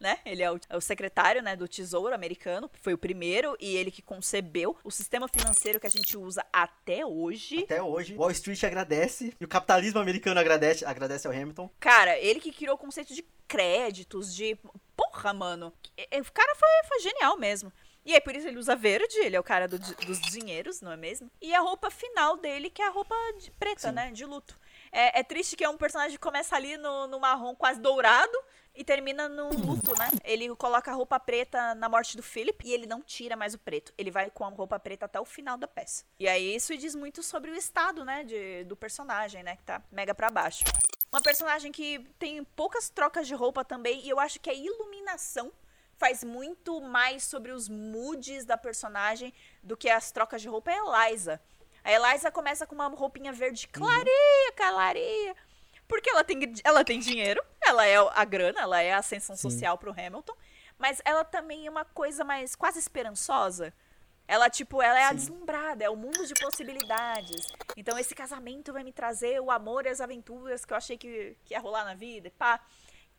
Né? 0.00 0.18
Ele 0.24 0.42
é 0.42 0.50
o, 0.50 0.58
é 0.68 0.76
o, 0.76 0.80
secretário, 0.80 1.42
né, 1.42 1.54
do 1.54 1.68
Tesouro 1.68 2.14
americano, 2.14 2.70
foi 2.80 2.94
o 2.94 2.98
primeiro 2.98 3.56
e 3.60 3.76
ele 3.76 3.90
que 3.90 4.00
concebeu 4.00 4.76
o 4.82 4.90
sistema 4.90 5.28
financeiro 5.28 5.78
que 5.78 5.86
a 5.86 5.90
gente 5.90 6.16
usa 6.16 6.44
até 6.52 7.04
hoje. 7.04 7.64
Até 7.64 7.82
hoje. 7.82 8.16
Wall 8.16 8.30
Street 8.30 8.64
agradece 8.64 9.34
e 9.38 9.44
o 9.44 9.48
capitalismo 9.48 10.00
americano 10.00 10.40
agradece, 10.40 10.84
agradece 10.84 11.26
ao 11.26 11.32
Hamilton. 11.32 11.70
Cara, 11.78 12.18
ele 12.18 12.40
que 12.40 12.50
criou 12.50 12.74
o 12.74 12.78
conceito 12.78 13.14
de 13.14 13.24
créditos, 13.46 14.34
de 14.34 14.56
porra, 14.96 15.34
mano. 15.34 15.72
O 15.98 16.32
cara 16.32 16.54
foi, 16.54 16.68
foi 16.88 17.00
genial 17.00 17.36
mesmo. 17.36 17.72
E 18.04 18.14
aí, 18.14 18.20
por 18.20 18.34
isso 18.34 18.48
ele 18.48 18.58
usa 18.58 18.74
verde, 18.74 19.18
ele 19.18 19.36
é 19.36 19.40
o 19.40 19.44
cara 19.44 19.68
do, 19.68 19.78
dos 19.78 20.20
dinheiros, 20.22 20.80
não 20.80 20.90
é 20.90 20.96
mesmo? 20.96 21.30
E 21.40 21.54
a 21.54 21.60
roupa 21.60 21.90
final 21.90 22.36
dele, 22.38 22.70
que 22.70 22.80
é 22.80 22.86
a 22.86 22.90
roupa 22.90 23.14
de, 23.38 23.50
preta, 23.52 23.88
Sim. 23.88 23.94
né? 23.94 24.10
De 24.10 24.24
luto. 24.24 24.58
É, 24.90 25.20
é, 25.20 25.22
triste 25.22 25.54
que 25.54 25.62
é 25.62 25.68
um 25.68 25.76
personagem 25.76 26.12
que 26.12 26.22
começa 26.22 26.56
ali 26.56 26.76
no, 26.76 27.06
no 27.06 27.20
marrom 27.20 27.54
quase 27.54 27.80
dourado 27.80 28.36
e 28.80 28.84
termina 28.84 29.28
no 29.28 29.50
luto, 29.50 29.92
né? 29.98 30.08
Ele 30.24 30.48
coloca 30.56 30.90
a 30.90 30.94
roupa 30.94 31.20
preta 31.20 31.74
na 31.74 31.86
morte 31.86 32.16
do 32.16 32.22
Philip 32.22 32.66
e 32.66 32.72
ele 32.72 32.86
não 32.86 33.02
tira 33.02 33.36
mais 33.36 33.52
o 33.52 33.58
preto. 33.58 33.92
Ele 33.98 34.10
vai 34.10 34.30
com 34.30 34.42
a 34.42 34.48
roupa 34.48 34.78
preta 34.78 35.04
até 35.04 35.20
o 35.20 35.24
final 35.26 35.58
da 35.58 35.68
peça. 35.68 36.06
E 36.18 36.26
aí 36.26 36.56
isso 36.56 36.74
diz 36.78 36.94
muito 36.94 37.22
sobre 37.22 37.50
o 37.50 37.54
estado, 37.54 38.06
né, 38.06 38.24
de, 38.24 38.64
do 38.64 38.74
personagem, 38.74 39.42
né, 39.42 39.56
que 39.56 39.64
tá 39.64 39.82
mega 39.92 40.14
pra 40.14 40.30
baixo. 40.30 40.64
Uma 41.12 41.20
personagem 41.20 41.70
que 41.70 41.98
tem 42.18 42.42
poucas 42.42 42.88
trocas 42.88 43.26
de 43.26 43.34
roupa 43.34 43.62
também 43.62 44.00
e 44.02 44.08
eu 44.08 44.18
acho 44.18 44.40
que 44.40 44.48
a 44.48 44.54
iluminação 44.54 45.52
faz 45.98 46.24
muito 46.24 46.80
mais 46.80 47.22
sobre 47.24 47.52
os 47.52 47.68
moods 47.68 48.46
da 48.46 48.56
personagem 48.56 49.34
do 49.62 49.76
que 49.76 49.90
as 49.90 50.10
trocas 50.10 50.40
de 50.40 50.48
roupa 50.48 50.70
é 50.70 50.78
a 50.78 51.10
Eliza. 51.10 51.38
A 51.84 51.92
Eliza 51.92 52.30
começa 52.30 52.66
com 52.66 52.74
uma 52.74 52.88
roupinha 52.88 53.30
verde 53.30 53.68
clareia, 53.68 54.52
clareia. 54.56 55.36
Porque 55.86 56.08
ela 56.08 56.22
tem, 56.22 56.38
ela 56.62 56.84
tem 56.84 57.00
dinheiro, 57.00 57.42
ela 57.70 57.86
é 57.86 57.96
a 57.96 58.24
grana, 58.24 58.60
ela 58.60 58.80
é 58.80 58.92
a 58.92 58.98
ascensão 58.98 59.36
Sim. 59.36 59.42
social 59.42 59.78
pro 59.78 59.92
Hamilton. 59.92 60.34
Mas 60.78 61.00
ela 61.04 61.24
também 61.24 61.66
é 61.66 61.70
uma 61.70 61.84
coisa 61.84 62.24
mais 62.24 62.54
quase 62.54 62.78
esperançosa. 62.78 63.72
Ela, 64.26 64.48
tipo, 64.48 64.80
ela 64.80 64.98
é 64.98 65.02
Sim. 65.02 65.08
a 65.08 65.12
deslumbrada, 65.12 65.84
é 65.84 65.90
o 65.90 65.96
mundo 65.96 66.24
de 66.26 66.34
possibilidades. 66.34 67.46
Então, 67.76 67.98
esse 67.98 68.14
casamento 68.14 68.72
vai 68.72 68.84
me 68.84 68.92
trazer 68.92 69.40
o 69.40 69.50
amor 69.50 69.86
e 69.86 69.88
as 69.88 70.00
aventuras 70.00 70.64
que 70.64 70.72
eu 70.72 70.76
achei 70.76 70.96
que, 70.96 71.36
que 71.44 71.54
ia 71.54 71.60
rolar 71.60 71.84
na 71.84 71.94
vida 71.94 72.28
e 72.28 72.30
pá. 72.30 72.60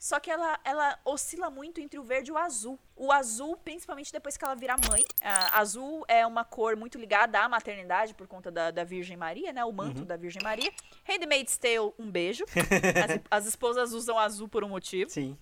Só 0.01 0.19
que 0.19 0.31
ela, 0.31 0.59
ela 0.63 0.99
oscila 1.05 1.51
muito 1.51 1.79
entre 1.79 1.99
o 1.99 2.03
verde 2.03 2.31
e 2.31 2.33
o 2.33 2.37
azul. 2.37 2.79
O 2.95 3.11
azul, 3.11 3.55
principalmente 3.55 4.11
depois 4.11 4.35
que 4.35 4.43
ela 4.43 4.55
vira 4.55 4.75
mãe. 4.89 5.03
A 5.21 5.59
azul 5.59 6.03
é 6.07 6.25
uma 6.25 6.43
cor 6.43 6.75
muito 6.75 6.97
ligada 6.97 7.39
à 7.39 7.47
maternidade 7.47 8.15
por 8.15 8.25
conta 8.27 8.49
da, 8.49 8.71
da 8.71 8.83
Virgem 8.83 9.15
Maria, 9.15 9.53
né? 9.53 9.63
O 9.63 9.71
manto 9.71 9.99
uhum. 9.99 10.05
da 10.05 10.17
Virgem 10.17 10.41
Maria. 10.41 10.73
Handmaid's 11.07 11.55
Tale, 11.55 11.93
um 11.99 12.09
beijo. 12.09 12.43
as, 13.29 13.43
as 13.43 13.45
esposas 13.45 13.93
usam 13.93 14.17
azul 14.17 14.49
por 14.49 14.63
um 14.63 14.69
motivo. 14.69 15.11
Sim. 15.11 15.37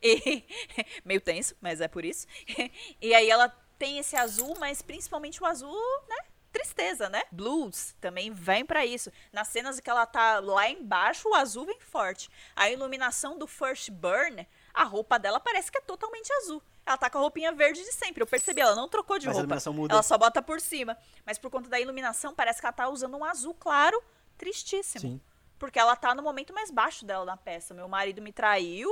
E, 0.00 0.44
meio 1.04 1.20
tenso, 1.20 1.56
mas 1.60 1.80
é 1.80 1.88
por 1.88 2.04
isso. 2.04 2.28
E 3.02 3.12
aí 3.12 3.28
ela 3.28 3.48
tem 3.76 3.98
esse 3.98 4.14
azul, 4.14 4.54
mas 4.60 4.80
principalmente 4.82 5.42
o 5.42 5.46
azul, 5.46 5.76
né? 6.08 6.29
Tristeza, 6.52 7.08
né? 7.08 7.22
Blues 7.30 7.94
também 8.00 8.32
vem 8.32 8.64
para 8.64 8.84
isso. 8.84 9.10
Nas 9.32 9.48
cenas 9.48 9.80
que 9.80 9.88
ela 9.88 10.06
tá 10.06 10.40
lá 10.40 10.68
embaixo, 10.68 11.28
o 11.28 11.34
azul 11.34 11.64
vem 11.64 11.80
forte. 11.80 12.30
A 12.54 12.70
iluminação 12.70 13.38
do 13.38 13.46
First 13.46 13.90
Burn, 13.90 14.46
a 14.74 14.84
roupa 14.84 15.18
dela 15.18 15.40
parece 15.40 15.70
que 15.70 15.78
é 15.78 15.80
totalmente 15.80 16.32
azul. 16.34 16.62
Ela 16.84 16.96
tá 16.96 17.08
com 17.08 17.18
a 17.18 17.20
roupinha 17.20 17.52
verde 17.52 17.82
de 17.82 17.92
sempre. 17.92 18.22
Eu 18.22 18.26
percebi, 18.26 18.60
ela 18.60 18.74
não 18.74 18.88
trocou 18.88 19.18
de 19.18 19.26
Mas 19.26 19.36
roupa. 19.36 19.56
Ela 19.90 20.02
só 20.02 20.18
bota 20.18 20.42
por 20.42 20.60
cima. 20.60 20.96
Mas 21.24 21.38
por 21.38 21.50
conta 21.50 21.68
da 21.68 21.78
iluminação, 21.78 22.34
parece 22.34 22.60
que 22.60 22.66
ela 22.66 22.72
tá 22.72 22.88
usando 22.88 23.16
um 23.16 23.24
azul 23.24 23.54
claro, 23.54 24.02
tristíssimo. 24.36 25.00
Sim. 25.00 25.20
Porque 25.58 25.78
ela 25.78 25.94
tá 25.94 26.14
no 26.14 26.22
momento 26.22 26.52
mais 26.52 26.70
baixo 26.70 27.04
dela 27.04 27.24
na 27.24 27.36
peça. 27.36 27.74
Meu 27.74 27.86
marido 27.86 28.22
me 28.22 28.32
traiu, 28.32 28.90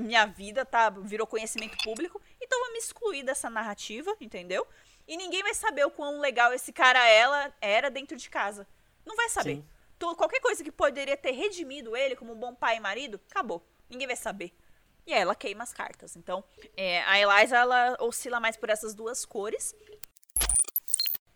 minha 0.00 0.24
vida 0.26 0.64
tá 0.64 0.88
virou 0.90 1.26
conhecimento 1.26 1.76
público, 1.84 2.20
então 2.40 2.58
eu 2.58 2.64
vou 2.64 2.72
me 2.72 2.78
excluir 2.78 3.22
dessa 3.22 3.50
narrativa, 3.50 4.14
entendeu? 4.20 4.66
E 5.08 5.16
ninguém 5.16 5.42
vai 5.42 5.54
saber 5.54 5.86
o 5.86 5.90
quão 5.90 6.20
legal 6.20 6.52
esse 6.52 6.70
cara 6.70 7.02
ela 7.08 7.50
era 7.62 7.90
dentro 7.90 8.14
de 8.14 8.28
casa. 8.28 8.68
Não 9.06 9.16
vai 9.16 9.30
saber. 9.30 9.64
Então, 9.96 10.14
qualquer 10.14 10.38
coisa 10.40 10.62
que 10.62 10.70
poderia 10.70 11.16
ter 11.16 11.30
redimido 11.30 11.96
ele 11.96 12.14
como 12.14 12.34
um 12.34 12.38
bom 12.38 12.54
pai 12.54 12.76
e 12.76 12.80
marido, 12.80 13.18
acabou. 13.30 13.66
Ninguém 13.88 14.06
vai 14.06 14.16
saber. 14.16 14.52
E 15.06 15.14
aí 15.14 15.20
ela 15.20 15.34
queima 15.34 15.64
as 15.64 15.72
cartas. 15.72 16.14
Então, 16.14 16.44
é, 16.76 17.02
a 17.04 17.18
Eliza, 17.18 17.56
ela 17.56 17.96
oscila 18.00 18.38
mais 18.38 18.58
por 18.58 18.68
essas 18.68 18.94
duas 18.94 19.24
cores. 19.24 19.74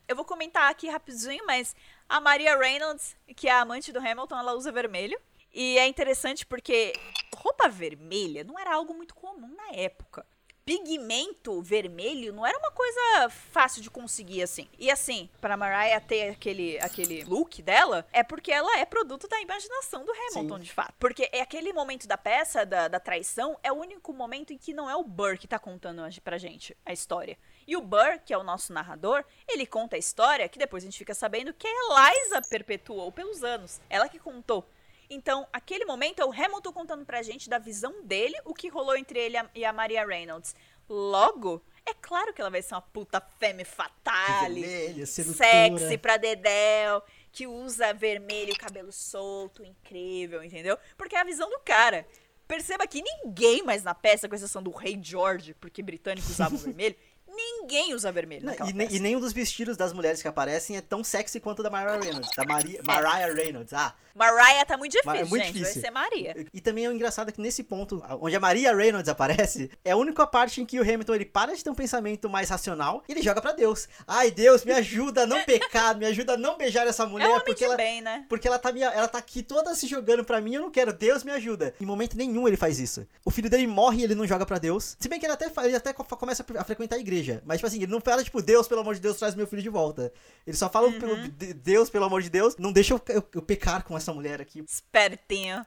Eu 0.07 0.15
vou 0.15 0.25
comentar 0.27 0.71
aqui 0.71 0.91
rapidinho, 0.91 1.47
mas 1.47 1.75
a 2.07 2.21
Maria 2.21 2.55
Reynolds, 2.59 3.17
que 3.35 3.49
é 3.49 3.53
a 3.53 3.63
amante 3.63 3.91
do 3.91 3.99
Hamilton, 3.99 4.39
ela 4.39 4.53
usa 4.53 4.71
vermelho. 4.71 5.19
E 5.51 5.79
é 5.79 5.87
interessante 5.87 6.45
porque 6.45 6.93
roupa 7.35 7.71
vermelha 7.71 8.45
não 8.45 8.59
era 8.59 8.75
algo 8.75 8.93
muito 8.93 9.15
comum 9.15 9.55
na 9.57 9.71
época 9.73 10.27
pigmento 10.65 11.61
vermelho 11.61 12.33
não 12.33 12.47
era 12.47 12.57
uma 12.59 12.71
coisa 12.71 13.29
fácil 13.31 13.83
de 13.83 13.91
conseguir 13.91 14.43
assim. 14.43 14.69
E 14.79 14.91
assim, 14.91 15.29
para 15.41 15.57
Mariah 15.57 16.01
ter 16.01 16.31
aquele, 16.31 16.79
aquele 16.79 17.25
look 17.25 17.61
dela, 17.63 18.07
é 18.13 18.23
porque 18.23 18.53
ela 18.53 18.79
é 18.79 18.85
produto 18.85 19.29
da 19.29 19.41
imaginação 19.41 20.05
do 20.05 20.13
Hamilton, 20.13 20.57
Sim. 20.57 20.63
de 20.63 20.73
fato. 20.73 20.95
Porque 20.99 21.29
é 21.33 21.41
aquele 21.41 21.73
momento 21.73 22.07
da 22.07 22.17
peça, 22.17 22.65
da, 22.65 22.89
da 22.89 23.01
traição, 23.01 23.59
é 23.63 23.73
o 23.73 23.77
único 23.77 24.13
momento 24.13 24.53
em 24.53 24.59
que 24.59 24.73
não 24.73 24.89
é 24.89 24.97
o 24.97 25.05
Burr 25.05 25.39
que 25.39 25.49
tá 25.49 25.59
contando 25.59 26.03
pra 26.23 26.39
gente 26.39 26.77
a 26.85 26.93
história. 26.93 27.39
E 27.67 27.77
o 27.77 27.81
Burr, 27.81 28.21
que 28.25 28.33
é 28.33 28.39
o 28.39 28.43
nosso 28.43 28.73
narrador, 28.73 29.25
ele 29.49 29.67
conta 29.67 29.97
a 29.97 29.99
história 29.99 30.49
que 30.49 30.59
depois 30.59 30.83
a 30.83 30.87
gente 30.87 30.99
fica 30.99 31.15
sabendo 31.15 31.53
que 31.53 31.67
a 31.67 32.13
Eliza 32.13 32.43
perpetuou 32.49 33.11
pelos 33.13 33.43
anos. 33.43 33.81
Ela 33.89 34.09
que 34.09 34.19
contou. 34.19 34.67
Então, 35.09 35.47
aquele 35.53 35.85
momento 35.85 36.21
é 36.21 36.25
o 36.25 36.33
Hamilton 36.33 36.73
contando 36.73 37.05
pra 37.05 37.23
gente 37.23 37.49
da 37.49 37.59
visão 37.59 38.03
dele, 38.03 38.35
o 38.45 38.55
que 38.55 38.69
rolou 38.69 38.97
entre 38.97 39.19
ele 39.19 39.37
e 39.55 39.65
a 39.65 39.73
Maria 39.73 40.07
Reynolds. 40.07 40.55
Logo, 40.89 41.63
é 41.87 41.95
claro 41.95 42.33
que 42.33 42.41
ela 42.41 42.51
vai 42.51 42.63
ser 42.63 42.75
uma 42.75 42.83
puta 42.83 43.21
femme 43.39 43.65
fatale, 43.65 44.61
vermelha, 44.63 45.07
sexy 45.07 45.99
pra 45.99 46.17
dedéu, 46.17 47.03
que 47.31 47.47
usa 47.47 47.93
vermelho, 47.93 48.57
cabelo 48.57 48.93
solto, 48.93 49.65
incrível, 49.65 50.43
entendeu? 50.43 50.79
Porque 50.97 51.17
é 51.17 51.21
a 51.21 51.25
visão 51.25 51.49
do 51.49 51.61
cara. 51.61 52.07
Perceba 52.47 52.87
que 52.87 53.03
ninguém 53.03 53.63
mais 53.63 53.83
na 53.83 53.95
peça, 53.95 54.29
com 54.29 54.35
exceção 54.35 54.63
do 54.63 54.71
Rei 54.71 54.99
George, 55.03 55.55
porque 55.55 55.83
britânicos 55.83 56.31
usavam 56.31 56.59
vermelho, 56.59 56.97
Ninguém 57.35 57.95
usa 57.95 58.13
vermelho. 58.13 58.45
Não, 58.45 58.53
e, 58.53 58.97
e, 58.97 59.01
nenhum 59.01 59.19
dos 59.19 59.33
vestidos 59.33 59.77
das 59.77 59.93
mulheres 59.93 60.21
que 60.21 60.29
aparecem 60.29 60.77
é 60.77 60.81
tão 60.81 61.03
sexy 61.03 61.41
quanto 61.41 61.61
o 61.61 61.63
da 61.63 61.71
Mariah 61.71 61.99
Reynolds. 61.99 62.31
Da 62.37 62.45
Maria, 62.45 62.81
Mariah 62.87 63.35
Reynolds. 63.35 63.73
Ah. 63.73 63.95
Mariah 64.15 64.67
tá 64.67 64.77
muito 64.77 64.93
difícil, 64.93 65.15
é 65.15 65.25
muito 65.25 65.45
gente. 65.45 65.55
Difícil. 65.55 65.81
Vai 65.81 65.83
ser 65.83 65.91
Maria. 65.91 66.35
E, 66.37 66.59
e 66.59 66.61
também 66.61 66.85
é 66.85 66.89
o 66.89 66.93
engraçado 66.93 67.33
que 67.33 67.41
nesse 67.41 67.63
ponto, 67.63 68.03
onde 68.21 68.37
a 68.37 68.41
Maria 68.41 68.75
Reynolds 68.75 69.09
aparece, 69.09 69.71
é 69.83 69.93
a 69.93 69.97
única 69.97 70.27
parte 70.27 70.61
em 70.61 70.67
que 70.67 70.79
o 70.79 70.83
Hamilton 70.83 71.15
ele 71.15 71.25
para 71.25 71.55
de 71.55 71.65
ter 71.65 71.71
um 71.71 71.75
pensamento 71.75 72.29
mais 72.29 72.51
racional 72.51 73.03
e 73.09 73.13
ele 73.13 73.23
joga 73.23 73.41
para 73.41 73.53
Deus. 73.53 73.89
Ai, 74.07 74.31
Deus, 74.31 74.65
me 74.65 74.73
ajuda 74.73 75.23
a 75.23 75.27
não 75.27 75.43
pecar, 75.45 75.97
me 75.97 76.05
ajuda 76.05 76.35
a 76.35 76.37
não 76.37 76.59
beijar 76.59 76.87
essa 76.87 77.07
mulher. 77.07 77.31
É 77.31 77.41
porque 77.41 77.65
ela, 77.65 77.77
bem, 77.77 78.03
né? 78.03 78.27
Porque 78.29 78.47
ela 78.47 78.59
tá, 78.59 78.71
ela 78.71 79.09
tá 79.09 79.19
aqui 79.19 79.43
toda 79.43 79.75
se 79.75 79.87
jogando 79.87 80.25
para 80.25 80.41
mim, 80.41 80.55
eu 80.55 80.61
não 80.61 80.71
quero. 80.71 80.93
Deus 80.93 81.25
me 81.25 81.31
ajuda. 81.31 81.75
Em 81.81 81.87
momento 81.87 82.17
nenhum 82.17 82.47
ele 82.47 82.57
faz 82.57 82.79
isso. 82.79 83.07
O 83.25 83.31
filho 83.31 83.49
dele 83.49 83.67
morre 83.67 84.01
e 84.01 84.05
ele 84.05 84.15
não 84.15 84.27
joga 84.27 84.45
para 84.45 84.59
Deus. 84.59 84.97
Se 85.01 85.09
bem 85.09 85.19
que 85.19 85.25
ele 85.25 85.33
até, 85.33 85.51
ele 85.65 85.77
até 85.77 85.93
começa 85.93 86.45
a 86.59 86.65
frequentar 86.65 86.97
a 86.97 87.01
igreja. 87.01 87.22
Mas, 87.45 87.59
tipo 87.59 87.67
assim, 87.67 87.83
ele 87.83 87.93
não 87.93 88.01
fala, 88.01 88.25
tipo, 88.25 88.43
Deus, 88.43 88.69
pelo 88.69 88.81
amor 88.81 88.95
de 88.95 89.01
Deus, 89.01 89.17
traz 89.17 89.35
meu 89.35 89.47
filho 89.47 89.63
de 89.63 89.69
volta. 89.69 90.13
Ele 90.47 90.57
só 90.57 90.69
fala, 90.69 90.89
uhum. 90.89 91.31
Deus, 91.57 91.91
pelo 91.91 92.05
amor 92.05 92.23
de 92.23 92.31
Deus, 92.31 92.57
não 92.57 92.73
deixa 92.73 92.95
eu, 92.95 93.01
eu, 93.09 93.25
eu 93.35 93.43
pecar 93.43 93.85
com 93.85 93.97
essa 93.97 94.13
mulher 94.13 94.41
aqui. 94.41 94.61
Espertinho. 94.61 95.65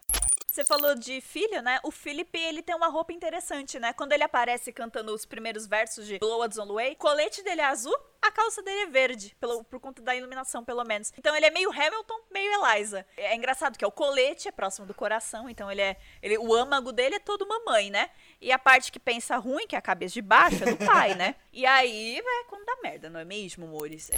Você 0.56 0.64
falou 0.64 0.96
de 0.96 1.20
filho, 1.20 1.62
né? 1.62 1.82
O 1.84 1.92
Philip, 1.92 2.30
ele 2.40 2.62
tem 2.62 2.74
uma 2.74 2.88
roupa 2.88 3.12
interessante, 3.12 3.78
né? 3.78 3.92
Quando 3.92 4.14
ele 4.14 4.24
aparece 4.24 4.72
cantando 4.72 5.14
os 5.14 5.26
primeiros 5.26 5.68
versos 5.68 6.08
de 6.08 6.18
Blow 6.18 6.40
What's 6.40 6.58
on 6.58 6.66
the 6.66 6.72
Way, 6.72 6.94
o 6.94 6.96
colete 6.96 7.44
dele 7.44 7.60
é 7.60 7.66
azul, 7.66 7.94
a 8.22 8.32
calça 8.32 8.64
dele 8.64 8.84
é 8.84 8.86
verde, 8.86 9.36
pelo, 9.38 9.66
por 9.66 9.82
conta 9.82 10.02
da 10.02 10.16
iluminação, 10.16 10.64
pelo 10.64 10.86
menos. 10.86 11.12
Então 11.18 11.36
ele 11.36 11.46
é 11.46 11.52
meio 11.52 11.70
Hamilton, 11.70 12.22
meio 12.32 12.54
Eliza. 12.54 13.06
É 13.18 13.36
engraçado 13.36 13.78
que 13.78 13.84
é 13.84 13.88
o 13.88 13.92
colete 13.92 14.48
é 14.48 14.52
próximo 14.54 14.88
do 14.88 14.94
coração, 14.94 15.50
então 15.50 15.70
ele 15.70 15.82
é. 15.82 15.98
Ele, 16.22 16.38
o 16.38 16.56
âmago 16.56 16.94
dele 16.94 17.16
é 17.16 17.20
todo 17.20 17.46
mamãe, 17.46 17.90
né? 17.90 18.10
E 18.40 18.50
a 18.50 18.58
parte 18.58 18.94
que 18.94 19.00
pensa 19.00 19.36
ruim, 19.36 19.68
que 19.68 19.76
é 19.76 19.80
a 19.80 19.82
cabeça 19.82 20.14
de 20.14 20.22
baixo, 20.22 20.64
é 20.64 20.74
do 20.74 20.86
pai, 20.86 21.16
né? 21.16 21.36
E 21.52 21.66
aí 21.66 22.18
é 22.18 22.44
quando 22.46 22.66
dá 22.66 22.78
merda, 22.82 23.10
não 23.10 23.20
é 23.20 23.26
mesmo, 23.26 23.66
amores? 23.66 24.10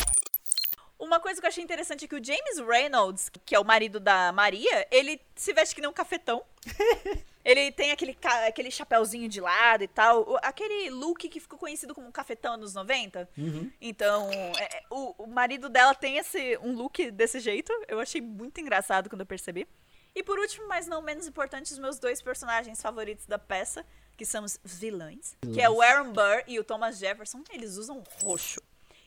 Uma 1.00 1.20
coisa 1.20 1.40
que 1.40 1.46
eu 1.46 1.50
achei 1.50 1.64
interessante 1.64 2.06
é 2.06 2.08
que 2.08 2.16
o 2.16 2.24
James 2.24 2.58
Reynolds, 2.68 3.30
que 3.30 3.54
é 3.54 3.60
o 3.60 3.64
marido 3.64 4.00
da 4.00 4.32
Maria, 4.32 4.88
ele 4.90 5.22
se 5.36 5.54
veste 5.54 5.76
que 5.76 5.82
nem 5.82 5.90
um 5.90 5.94
cafetão. 5.94 6.44
ele 7.46 7.72
tem 7.72 7.92
aquele, 7.92 8.18
aquele 8.48 8.72
chapéuzinho 8.72 9.30
de 9.30 9.40
lado 9.40 9.84
e 9.84 9.88
tal. 9.88 10.38
Aquele 10.42 10.90
look 10.90 11.30
que 11.30 11.40
ficou 11.40 11.60
conhecido 11.60 11.94
como 11.94 12.12
cafetão 12.12 12.58
nos 12.58 12.74
90. 12.74 13.30
Uhum. 13.38 13.72
Então, 13.80 14.30
é, 14.32 14.52
é, 14.60 14.84
o, 14.90 15.24
o, 15.24 15.28
marido 15.28 15.70
dela 15.70 15.94
tem 15.94 16.18
esse 16.18 16.58
um 16.64 16.74
look 16.74 17.12
desse 17.12 17.40
jeito. 17.40 17.72
Eu 17.88 18.00
achei 18.00 18.20
muito 18.20 18.60
engraçado 18.60 19.08
quando 19.08 19.22
eu 19.22 19.28
percebi. 19.28 19.68
E 20.16 20.24
por 20.24 20.40
último, 20.40 20.68
mas 20.68 20.88
não 20.88 21.00
menos 21.00 21.28
importante, 21.28 21.72
os 21.72 21.78
meus 21.78 22.00
dois 22.00 22.24
personagens 22.24 22.82
favoritos 22.82 23.28
da 23.28 23.38
peça, 23.38 23.86
que 24.18 24.26
são 24.26 24.44
os 24.44 24.60
vilões, 24.64 25.38
que 25.54 25.62
é 25.62 25.70
o 25.70 25.80
Aaron 25.80 26.12
Burr 26.12 26.44
e 26.48 26.60
o 26.60 26.64
Thomas 26.64 26.98
Jefferson. 26.98 27.44
Eles 27.52 27.78
usam 27.78 28.04
roxo. 28.24 28.60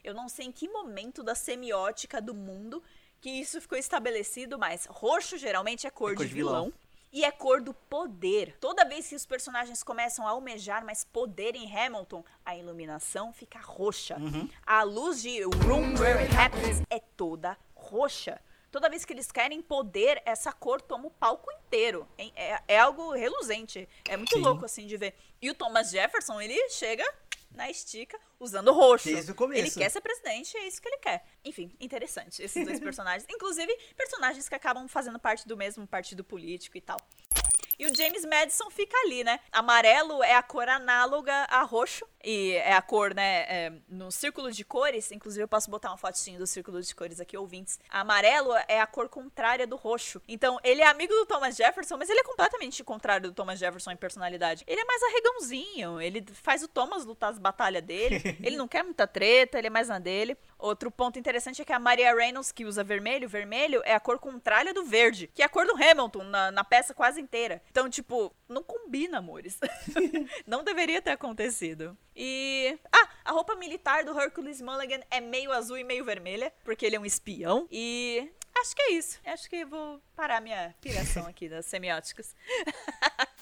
Eu 0.02 0.14
não 0.14 0.28
sei 0.28 0.46
em 0.46 0.52
que 0.52 0.68
momento 0.68 1.22
da 1.22 1.34
semiótica 1.34 2.20
do 2.20 2.34
mundo 2.34 2.82
que 3.20 3.28
isso 3.28 3.60
ficou 3.60 3.76
estabelecido, 3.76 4.58
mas 4.58 4.86
roxo 4.86 5.36
geralmente 5.36 5.86
é 5.86 5.90
cor, 5.90 6.12
é 6.12 6.16
cor 6.16 6.26
de, 6.26 6.32
vilão. 6.32 6.64
vilão. 6.64 6.72
E 7.12 7.24
é 7.24 7.30
cor 7.32 7.60
do 7.60 7.74
poder. 7.74 8.56
Toda 8.60 8.84
vez 8.84 9.08
que 9.08 9.16
os 9.16 9.26
personagens 9.26 9.82
começam 9.82 10.26
a 10.26 10.30
almejar 10.30 10.84
mais 10.84 11.02
poder 11.02 11.56
em 11.56 11.76
Hamilton, 11.76 12.24
a 12.44 12.56
iluminação 12.56 13.32
fica 13.32 13.58
roxa. 13.58 14.16
Uhum. 14.16 14.48
A 14.64 14.84
luz 14.84 15.20
de 15.20 15.42
Room 15.42 15.98
Where 15.98 16.20
It 16.20 16.36
Happens 16.36 16.82
é 16.88 17.00
toda 17.00 17.58
roxa. 17.74 18.40
Toda 18.70 18.88
vez 18.88 19.04
que 19.04 19.12
eles 19.12 19.32
querem 19.32 19.60
poder, 19.60 20.22
essa 20.24 20.52
cor 20.52 20.80
toma 20.80 21.08
o 21.08 21.10
palco 21.10 21.50
inteiro. 21.50 22.06
É, 22.16 22.30
é, 22.36 22.62
é 22.68 22.78
algo 22.78 23.12
reluzente. 23.12 23.88
É 24.08 24.16
muito 24.16 24.36
Sim. 24.36 24.42
louco 24.42 24.64
assim 24.64 24.86
de 24.86 24.96
ver. 24.96 25.16
E 25.42 25.50
o 25.50 25.54
Thomas 25.54 25.90
Jefferson, 25.90 26.40
ele 26.40 26.68
chega 26.68 27.04
na 27.50 27.68
estica 27.68 28.16
usando 28.40 28.72
roxo. 28.72 29.08
Desde 29.08 29.30
o 29.30 29.34
começo. 29.34 29.60
Ele 29.60 29.70
quer 29.70 29.90
ser 29.90 30.00
presidente, 30.00 30.56
é 30.56 30.66
isso 30.66 30.80
que 30.80 30.88
ele 30.88 30.96
quer. 30.96 31.24
Enfim, 31.44 31.70
interessante 31.78 32.42
esses 32.42 32.64
dois 32.64 32.80
personagens. 32.80 33.26
Inclusive, 33.30 33.72
personagens 33.96 34.48
que 34.48 34.54
acabam 34.54 34.88
fazendo 34.88 35.18
parte 35.18 35.46
do 35.46 35.56
mesmo 35.56 35.86
partido 35.86 36.24
político 36.24 36.76
e 36.76 36.80
tal. 36.80 36.96
E 37.80 37.86
o 37.86 37.96
James 37.96 38.26
Madison 38.26 38.68
fica 38.68 38.94
ali, 38.98 39.24
né? 39.24 39.40
Amarelo 39.50 40.22
é 40.22 40.34
a 40.34 40.42
cor 40.42 40.68
análoga 40.68 41.32
a 41.48 41.62
roxo. 41.62 42.06
E 42.22 42.52
é 42.56 42.74
a 42.74 42.82
cor, 42.82 43.14
né? 43.14 43.46
É, 43.48 43.72
no 43.88 44.12
círculo 44.12 44.52
de 44.52 44.62
cores. 44.62 45.10
Inclusive, 45.10 45.44
eu 45.44 45.48
posso 45.48 45.70
botar 45.70 45.88
uma 45.88 45.96
fotinho 45.96 46.38
do 46.38 46.46
círculo 46.46 46.82
de 46.82 46.94
cores 46.94 47.18
aqui, 47.18 47.38
ouvintes. 47.38 47.80
Amarelo 47.88 48.52
é 48.68 48.78
a 48.78 48.86
cor 48.86 49.08
contrária 49.08 49.66
do 49.66 49.76
roxo. 49.76 50.20
Então, 50.28 50.58
ele 50.62 50.82
é 50.82 50.86
amigo 50.86 51.14
do 51.14 51.24
Thomas 51.24 51.56
Jefferson, 51.56 51.96
mas 51.96 52.10
ele 52.10 52.20
é 52.20 52.22
completamente 52.22 52.84
contrário 52.84 53.30
do 53.30 53.34
Thomas 53.34 53.58
Jefferson 53.58 53.92
em 53.92 53.96
personalidade. 53.96 54.62
Ele 54.66 54.82
é 54.82 54.84
mais 54.84 55.02
arregãozinho. 55.02 55.98
Ele 56.02 56.22
faz 56.34 56.62
o 56.62 56.68
Thomas 56.68 57.06
lutar 57.06 57.30
as 57.30 57.38
batalhas 57.38 57.82
dele. 57.82 58.20
ele 58.44 58.56
não 58.58 58.68
quer 58.68 58.82
muita 58.82 59.06
treta, 59.06 59.56
ele 59.56 59.68
é 59.68 59.70
mais 59.70 59.88
na 59.88 59.98
dele. 59.98 60.36
Outro 60.58 60.90
ponto 60.90 61.18
interessante 61.18 61.62
é 61.62 61.64
que 61.64 61.72
a 61.72 61.78
Maria 61.78 62.14
Reynolds, 62.14 62.52
que 62.52 62.66
usa 62.66 62.84
vermelho, 62.84 63.26
vermelho 63.26 63.80
é 63.86 63.94
a 63.94 64.00
cor 64.00 64.18
contrária 64.18 64.74
do 64.74 64.84
verde, 64.84 65.30
que 65.34 65.40
é 65.40 65.46
a 65.46 65.48
cor 65.48 65.64
do 65.64 65.72
Hamilton 65.72 66.24
na, 66.24 66.50
na 66.50 66.62
peça 66.62 66.92
quase 66.92 67.18
inteira. 67.18 67.62
Então, 67.70 67.88
tipo, 67.88 68.34
não 68.48 68.62
combina, 68.62 69.18
amores. 69.18 69.58
não 70.46 70.64
deveria 70.64 71.00
ter 71.00 71.10
acontecido. 71.10 71.96
E. 72.14 72.78
Ah, 72.92 73.08
a 73.26 73.32
roupa 73.32 73.54
militar 73.54 74.04
do 74.04 74.18
Hercules 74.18 74.60
Mulligan 74.60 75.00
é 75.10 75.20
meio 75.20 75.52
azul 75.52 75.78
e 75.78 75.84
meio 75.84 76.04
vermelha, 76.04 76.52
porque 76.64 76.84
ele 76.84 76.96
é 76.96 77.00
um 77.00 77.06
espião. 77.06 77.68
E. 77.70 78.28
Acho 78.58 78.74
que 78.74 78.82
é 78.82 78.92
isso. 78.92 79.20
Acho 79.24 79.48
que 79.48 79.64
vou 79.64 80.02
parar 80.16 80.40
minha 80.40 80.74
piração 80.80 81.26
aqui 81.26 81.48
das 81.48 81.64
semióticas. 81.66 82.34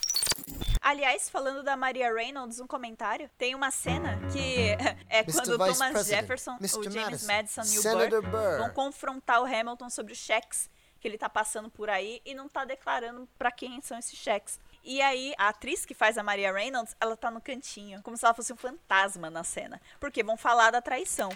Aliás, 0.80 1.28
falando 1.28 1.62
da 1.62 1.76
Maria 1.76 2.12
Reynolds, 2.12 2.60
um 2.60 2.66
comentário. 2.66 3.28
Tem 3.36 3.54
uma 3.54 3.70
cena 3.70 4.18
que 4.30 4.76
é 5.08 5.24
quando 5.24 5.58
Thomas 5.58 5.78
President, 5.78 6.20
Jefferson, 6.20 6.56
Mr. 6.60 6.78
o 6.78 6.82
James 6.84 7.26
Madison, 7.26 7.60
Madison 7.60 7.74
e 7.74 8.14
o 8.14 8.22
Burr 8.22 8.58
vão 8.58 8.70
confrontar 8.70 9.42
o 9.42 9.44
Hamilton 9.44 9.90
sobre 9.90 10.12
os 10.12 10.18
cheques 10.18 10.70
que 11.00 11.06
ele 11.06 11.18
tá 11.18 11.28
passando 11.28 11.70
por 11.70 11.88
aí 11.88 12.20
e 12.24 12.34
não 12.34 12.48
tá 12.48 12.64
declarando 12.64 13.28
para 13.38 13.50
quem 13.50 13.80
são 13.80 13.98
esses 13.98 14.18
cheques. 14.18 14.58
E 14.82 15.02
aí, 15.02 15.34
a 15.36 15.48
atriz 15.48 15.84
que 15.84 15.94
faz 15.94 16.16
a 16.16 16.22
Maria 16.22 16.52
Reynolds, 16.52 16.96
ela 17.00 17.16
tá 17.16 17.30
no 17.30 17.40
cantinho, 17.40 18.02
como 18.02 18.16
se 18.16 18.24
ela 18.24 18.34
fosse 18.34 18.52
um 18.52 18.56
fantasma 18.56 19.28
na 19.28 19.44
cena. 19.44 19.80
Porque 20.00 20.22
vão 20.22 20.36
falar 20.36 20.70
da 20.70 20.80
traição. 20.80 21.30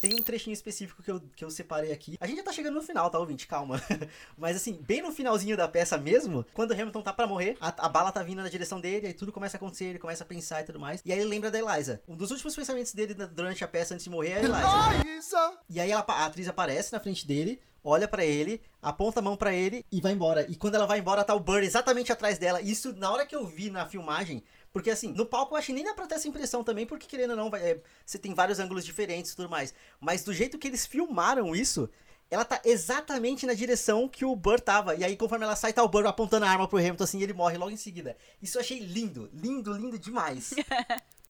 Tem 0.00 0.14
um 0.14 0.22
trechinho 0.22 0.54
específico 0.54 1.02
que 1.02 1.10
eu, 1.10 1.20
que 1.36 1.44
eu 1.44 1.50
separei 1.50 1.92
aqui. 1.92 2.16
A 2.20 2.26
gente 2.26 2.38
já 2.38 2.42
tá 2.42 2.52
chegando 2.52 2.74
no 2.74 2.82
final, 2.82 3.10
tá, 3.10 3.18
ouvinte? 3.18 3.46
Calma. 3.46 3.80
Mas 4.36 4.56
assim, 4.56 4.74
bem 4.82 5.02
no 5.02 5.12
finalzinho 5.12 5.56
da 5.56 5.68
peça 5.68 5.96
mesmo, 5.96 6.44
quando 6.52 6.70
o 6.70 6.74
Hamilton 6.74 7.02
tá 7.02 7.12
pra 7.12 7.26
morrer, 7.26 7.56
a, 7.60 7.68
a, 7.86 7.88
bala 7.88 8.10
tá 8.10 8.22
vindo 8.22 8.42
na 8.42 8.48
direção 8.48 8.80
dele, 8.80 9.06
aí 9.06 9.14
tudo 9.14 9.32
começa 9.32 9.56
a 9.56 9.58
acontecer, 9.58 9.86
ele 9.86 9.98
começa 9.98 10.24
a 10.24 10.26
pensar 10.26 10.62
e 10.62 10.64
tudo 10.64 10.80
mais. 10.80 11.00
E 11.04 11.12
aí 11.12 11.18
ele 11.18 11.28
lembra 11.28 11.50
da 11.50 11.58
Eliza. 11.58 12.02
Um 12.08 12.16
dos 12.16 12.30
últimos 12.30 12.54
pensamentos 12.54 12.92
dele 12.92 13.14
durante 13.14 13.62
a 13.62 13.68
peça 13.68 13.94
antes 13.94 14.04
de 14.04 14.10
morrer 14.10 14.30
é 14.30 14.36
a 14.36 14.38
Eliza. 14.40 15.08
Eliza! 15.08 15.58
E 15.68 15.80
aí 15.80 15.90
ela, 15.90 16.04
a 16.06 16.26
atriz 16.26 16.48
aparece 16.48 16.92
na 16.92 17.00
frente 17.00 17.26
dele, 17.26 17.60
olha 17.82 18.08
para 18.08 18.24
ele, 18.24 18.60
aponta 18.82 19.20
a 19.20 19.22
mão 19.22 19.36
para 19.36 19.52
ele 19.52 19.84
e 19.92 20.00
vai 20.00 20.12
embora. 20.12 20.46
E 20.50 20.56
quando 20.56 20.74
ela 20.74 20.86
vai 20.86 20.98
embora, 20.98 21.22
tá 21.22 21.34
o 21.34 21.40
Burr 21.40 21.62
exatamente 21.62 22.10
atrás 22.10 22.38
dela. 22.38 22.60
Isso, 22.60 22.94
na 22.94 23.10
hora 23.10 23.26
que 23.26 23.36
eu 23.36 23.46
vi 23.46 23.70
na 23.70 23.86
filmagem, 23.86 24.42
porque 24.74 24.90
assim, 24.90 25.12
no 25.12 25.24
palco 25.24 25.54
eu 25.54 25.58
acho 25.58 25.68
que 25.68 25.72
nem 25.72 25.84
dá 25.84 25.94
pra 25.94 26.04
ter 26.04 26.16
essa 26.16 26.26
impressão 26.26 26.64
também, 26.64 26.84
porque 26.84 27.06
querendo 27.06 27.30
ou 27.30 27.36
não, 27.36 27.48
vai, 27.48 27.62
é, 27.62 27.80
você 28.04 28.18
tem 28.18 28.34
vários 28.34 28.58
ângulos 28.58 28.84
diferentes 28.84 29.30
e 29.30 29.36
tudo 29.36 29.48
mais. 29.48 29.72
Mas 30.00 30.24
do 30.24 30.34
jeito 30.34 30.58
que 30.58 30.66
eles 30.66 30.84
filmaram 30.84 31.54
isso, 31.54 31.88
ela 32.28 32.44
tá 32.44 32.60
exatamente 32.64 33.46
na 33.46 33.54
direção 33.54 34.08
que 34.08 34.24
o 34.24 34.34
Burr 34.34 34.60
tava. 34.60 34.96
E 34.96 35.04
aí, 35.04 35.16
conforme 35.16 35.44
ela 35.44 35.54
sai, 35.54 35.72
tá 35.72 35.80
o 35.84 35.88
Burr 35.88 36.06
apontando 36.06 36.44
a 36.44 36.50
arma 36.50 36.66
pro 36.66 36.78
Hamilton 36.78 37.04
assim 37.04 37.20
e 37.20 37.22
ele 37.22 37.32
morre 37.32 37.56
logo 37.56 37.70
em 37.70 37.76
seguida. 37.76 38.16
Isso 38.42 38.58
eu 38.58 38.62
achei 38.62 38.80
lindo, 38.80 39.30
lindo, 39.32 39.72
lindo 39.74 39.96
demais. 39.96 40.52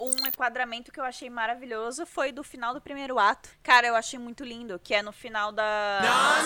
um 0.00 0.26
enquadramento 0.26 0.92
que 0.92 1.00
eu 1.00 1.04
achei 1.04 1.28
maravilhoso 1.28 2.06
foi 2.06 2.32
do 2.32 2.42
final 2.42 2.74
do 2.74 2.80
primeiro 2.80 3.18
ato. 3.18 3.50
Cara, 3.62 3.86
eu 3.86 3.94
achei 3.94 4.18
muito 4.18 4.44
lindo, 4.44 4.78
que 4.78 4.94
é 4.94 5.02
no 5.02 5.12
final 5.12 5.52
da 5.52 6.00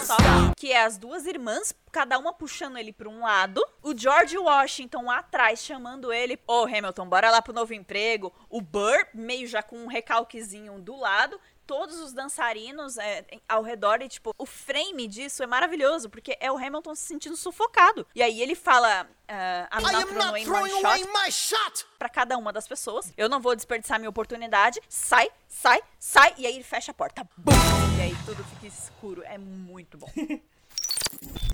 Só, 0.05 0.17
que 0.57 0.73
é 0.73 0.85
as 0.85 0.99
duas 0.99 1.27
irmãs, 1.27 1.75
cada 1.91 2.19
uma 2.19 2.33
puxando 2.33 2.79
ele 2.79 2.93
para 2.93 3.09
um 3.09 3.21
lado, 3.21 3.63
o 3.83 3.97
George 3.97 4.37
Washington 4.39 5.11
atrás 5.11 5.63
chamando 5.63 6.13
ele, 6.13 6.39
ô 6.47 6.63
oh, 6.63 6.65
Hamilton, 6.65 7.09
bora 7.09 7.31
lá 7.31 7.43
pro 7.43 7.53
novo 7.53 7.75
emprego. 7.75 8.33
O 8.49 8.61
Burr 8.61 9.07
meio 9.15 9.47
já 9.47 9.63
com 9.63 9.77
um 9.77 9.87
recalquezinho 9.87 10.81
do 10.81 10.97
lado 10.97 11.39
todos 11.67 12.01
os 12.01 12.13
dançarinos 12.13 12.99
é, 12.99 13.25
ao 13.49 13.63
redor 13.63 14.03
e, 14.03 14.09
tipo, 14.09 14.35
o 14.39 14.47
frame 14.47 15.07
disso 15.09 15.43
é 15.43 15.47
maravilhoso, 15.47 16.09
porque 16.11 16.37
é 16.41 16.51
o 16.51 16.57
Hamilton 16.57 16.95
se 16.95 17.03
sentindo 17.03 17.37
sufocado. 17.37 18.07
E 18.15 18.23
aí 18.23 18.41
ele 18.41 18.55
fala, 18.55 19.03
uh, 19.03 19.77
I'm 19.77 19.93
not, 19.93 20.07
throwing, 20.07 20.45
throwing 20.45 20.85
away 20.85 21.05
my 21.05 21.31
shot, 21.31 21.87
pra 21.99 22.09
cada 22.09 22.37
uma 22.37 22.53
das 22.53 22.69
pessoas. 22.69 23.13
Eu 23.17 23.29
não 23.29 23.41
vou 23.41 23.57
desperdiçar 23.57 23.99
minha 23.99 24.11
oportunidade. 24.11 24.81
Sai, 24.89 25.31
sai, 25.49 25.81
sai. 25.99 26.35
E 26.39 26.47
aí 26.47 26.55
ele 26.55 26.65
fecha 26.65 26.91
a 26.91 26.95
porta. 26.95 27.27
Bum! 27.37 27.53
E 27.99 28.03
aí 28.03 28.17
tudo 28.25 28.45
fica 28.45 28.67
escuro. 28.67 29.23
É 29.25 29.39
muito 29.39 29.97
bom. 29.97 30.11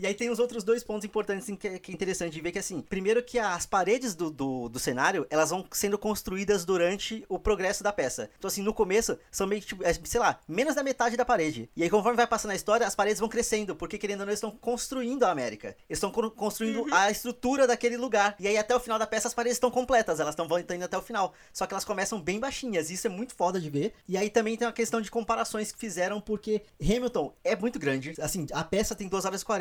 E 0.01 0.07
aí 0.07 0.15
tem 0.15 0.31
os 0.31 0.39
outros 0.39 0.63
dois 0.63 0.85
pontos 0.85 1.05
importantes 1.05 1.45
assim, 1.45 1.57
que, 1.57 1.67
é, 1.67 1.79
que 1.79 1.91
é 1.91 1.95
interessante 1.95 2.41
ver 2.41 2.53
que 2.53 2.59
assim, 2.59 2.81
primeiro 2.81 3.23
que 3.23 3.39
as 3.39 3.67
paredes 3.67 4.15
do, 4.15 4.31
do, 4.31 4.69
do, 4.69 4.79
cenário, 4.79 5.27
elas 5.29 5.51
vão 5.51 5.67
sendo 5.73 5.99
construídas 5.99 6.65
durante 6.65 7.25
o 7.29 7.39
progresso 7.39 7.83
da 7.83 7.93
peça. 7.93 8.31
Então 8.39 8.49
assim, 8.49 8.63
no 8.63 8.73
começo, 8.73 9.19
são 9.31 9.47
meio 9.47 9.61
que, 9.61 9.69
tipo, 9.69 9.85
é, 9.85 9.93
sei 9.93 10.21
lá, 10.21 10.39
menos 10.47 10.75
da 10.75 10.83
metade 10.83 11.17
da 11.17 11.25
parede. 11.25 11.69
E 11.77 11.83
aí 11.83 11.91
conforme 11.91 12.17
vai 12.17 12.27
passando 12.27 12.53
a 12.53 12.55
história, 12.55 12.87
as 12.87 12.95
paredes 12.95 13.19
vão 13.19 13.29
crescendo, 13.29 13.75
porque 13.75 13.99
querendo 13.99 14.21
ou 14.21 14.27
não, 14.27 14.31
eles 14.31 14.39
estão 14.39 14.51
construindo 14.51 15.25
a 15.25 15.31
América. 15.31 15.77
Eles 15.89 16.03
estão 16.03 16.13
construindo 16.31 16.83
uhum. 16.83 16.95
a 16.95 17.11
estrutura 17.11 17.67
daquele 17.67 17.97
lugar. 17.97 18.37
E 18.39 18.47
aí 18.47 18.57
até 18.57 18.75
o 18.75 18.81
final 18.81 18.99
da 18.99 19.07
peça 19.07 19.29
as 19.29 19.35
paredes 19.35 19.57
estão 19.57 19.71
completas, 19.71 20.21
elas 20.21 20.35
estão 20.39 20.47
indo 20.47 20.85
até 20.85 20.97
o 20.97 21.03
final. 21.03 21.35
Só 21.53 21.67
que 21.67 21.75
elas 21.75 21.85
começam 21.85 22.21
bem 22.21 22.39
baixinhas, 22.39 22.91
isso 22.91 23.07
é 23.07 23.11
muito 23.11 23.35
foda 23.35 23.61
de 23.61 23.69
ver. 23.69 23.95
E 24.07 24.17
aí 24.17 24.31
também 24.31 24.57
tem 24.57 24.67
uma 24.67 24.73
questão 24.73 25.01
de 25.01 25.11
comparações 25.11 25.73
que 25.73 25.79
fizeram, 25.79 26.21
porque 26.21 26.63
Hamilton 26.81 27.35
é 27.43 27.57
muito 27.57 27.79
grande. 27.79 28.15
Assim, 28.21 28.47
a 28.53 28.63
peça 28.63 28.95
tem 28.95 29.09
2 29.09 29.25
horas 29.25 29.43
e 29.43 29.45
40, 29.45 29.58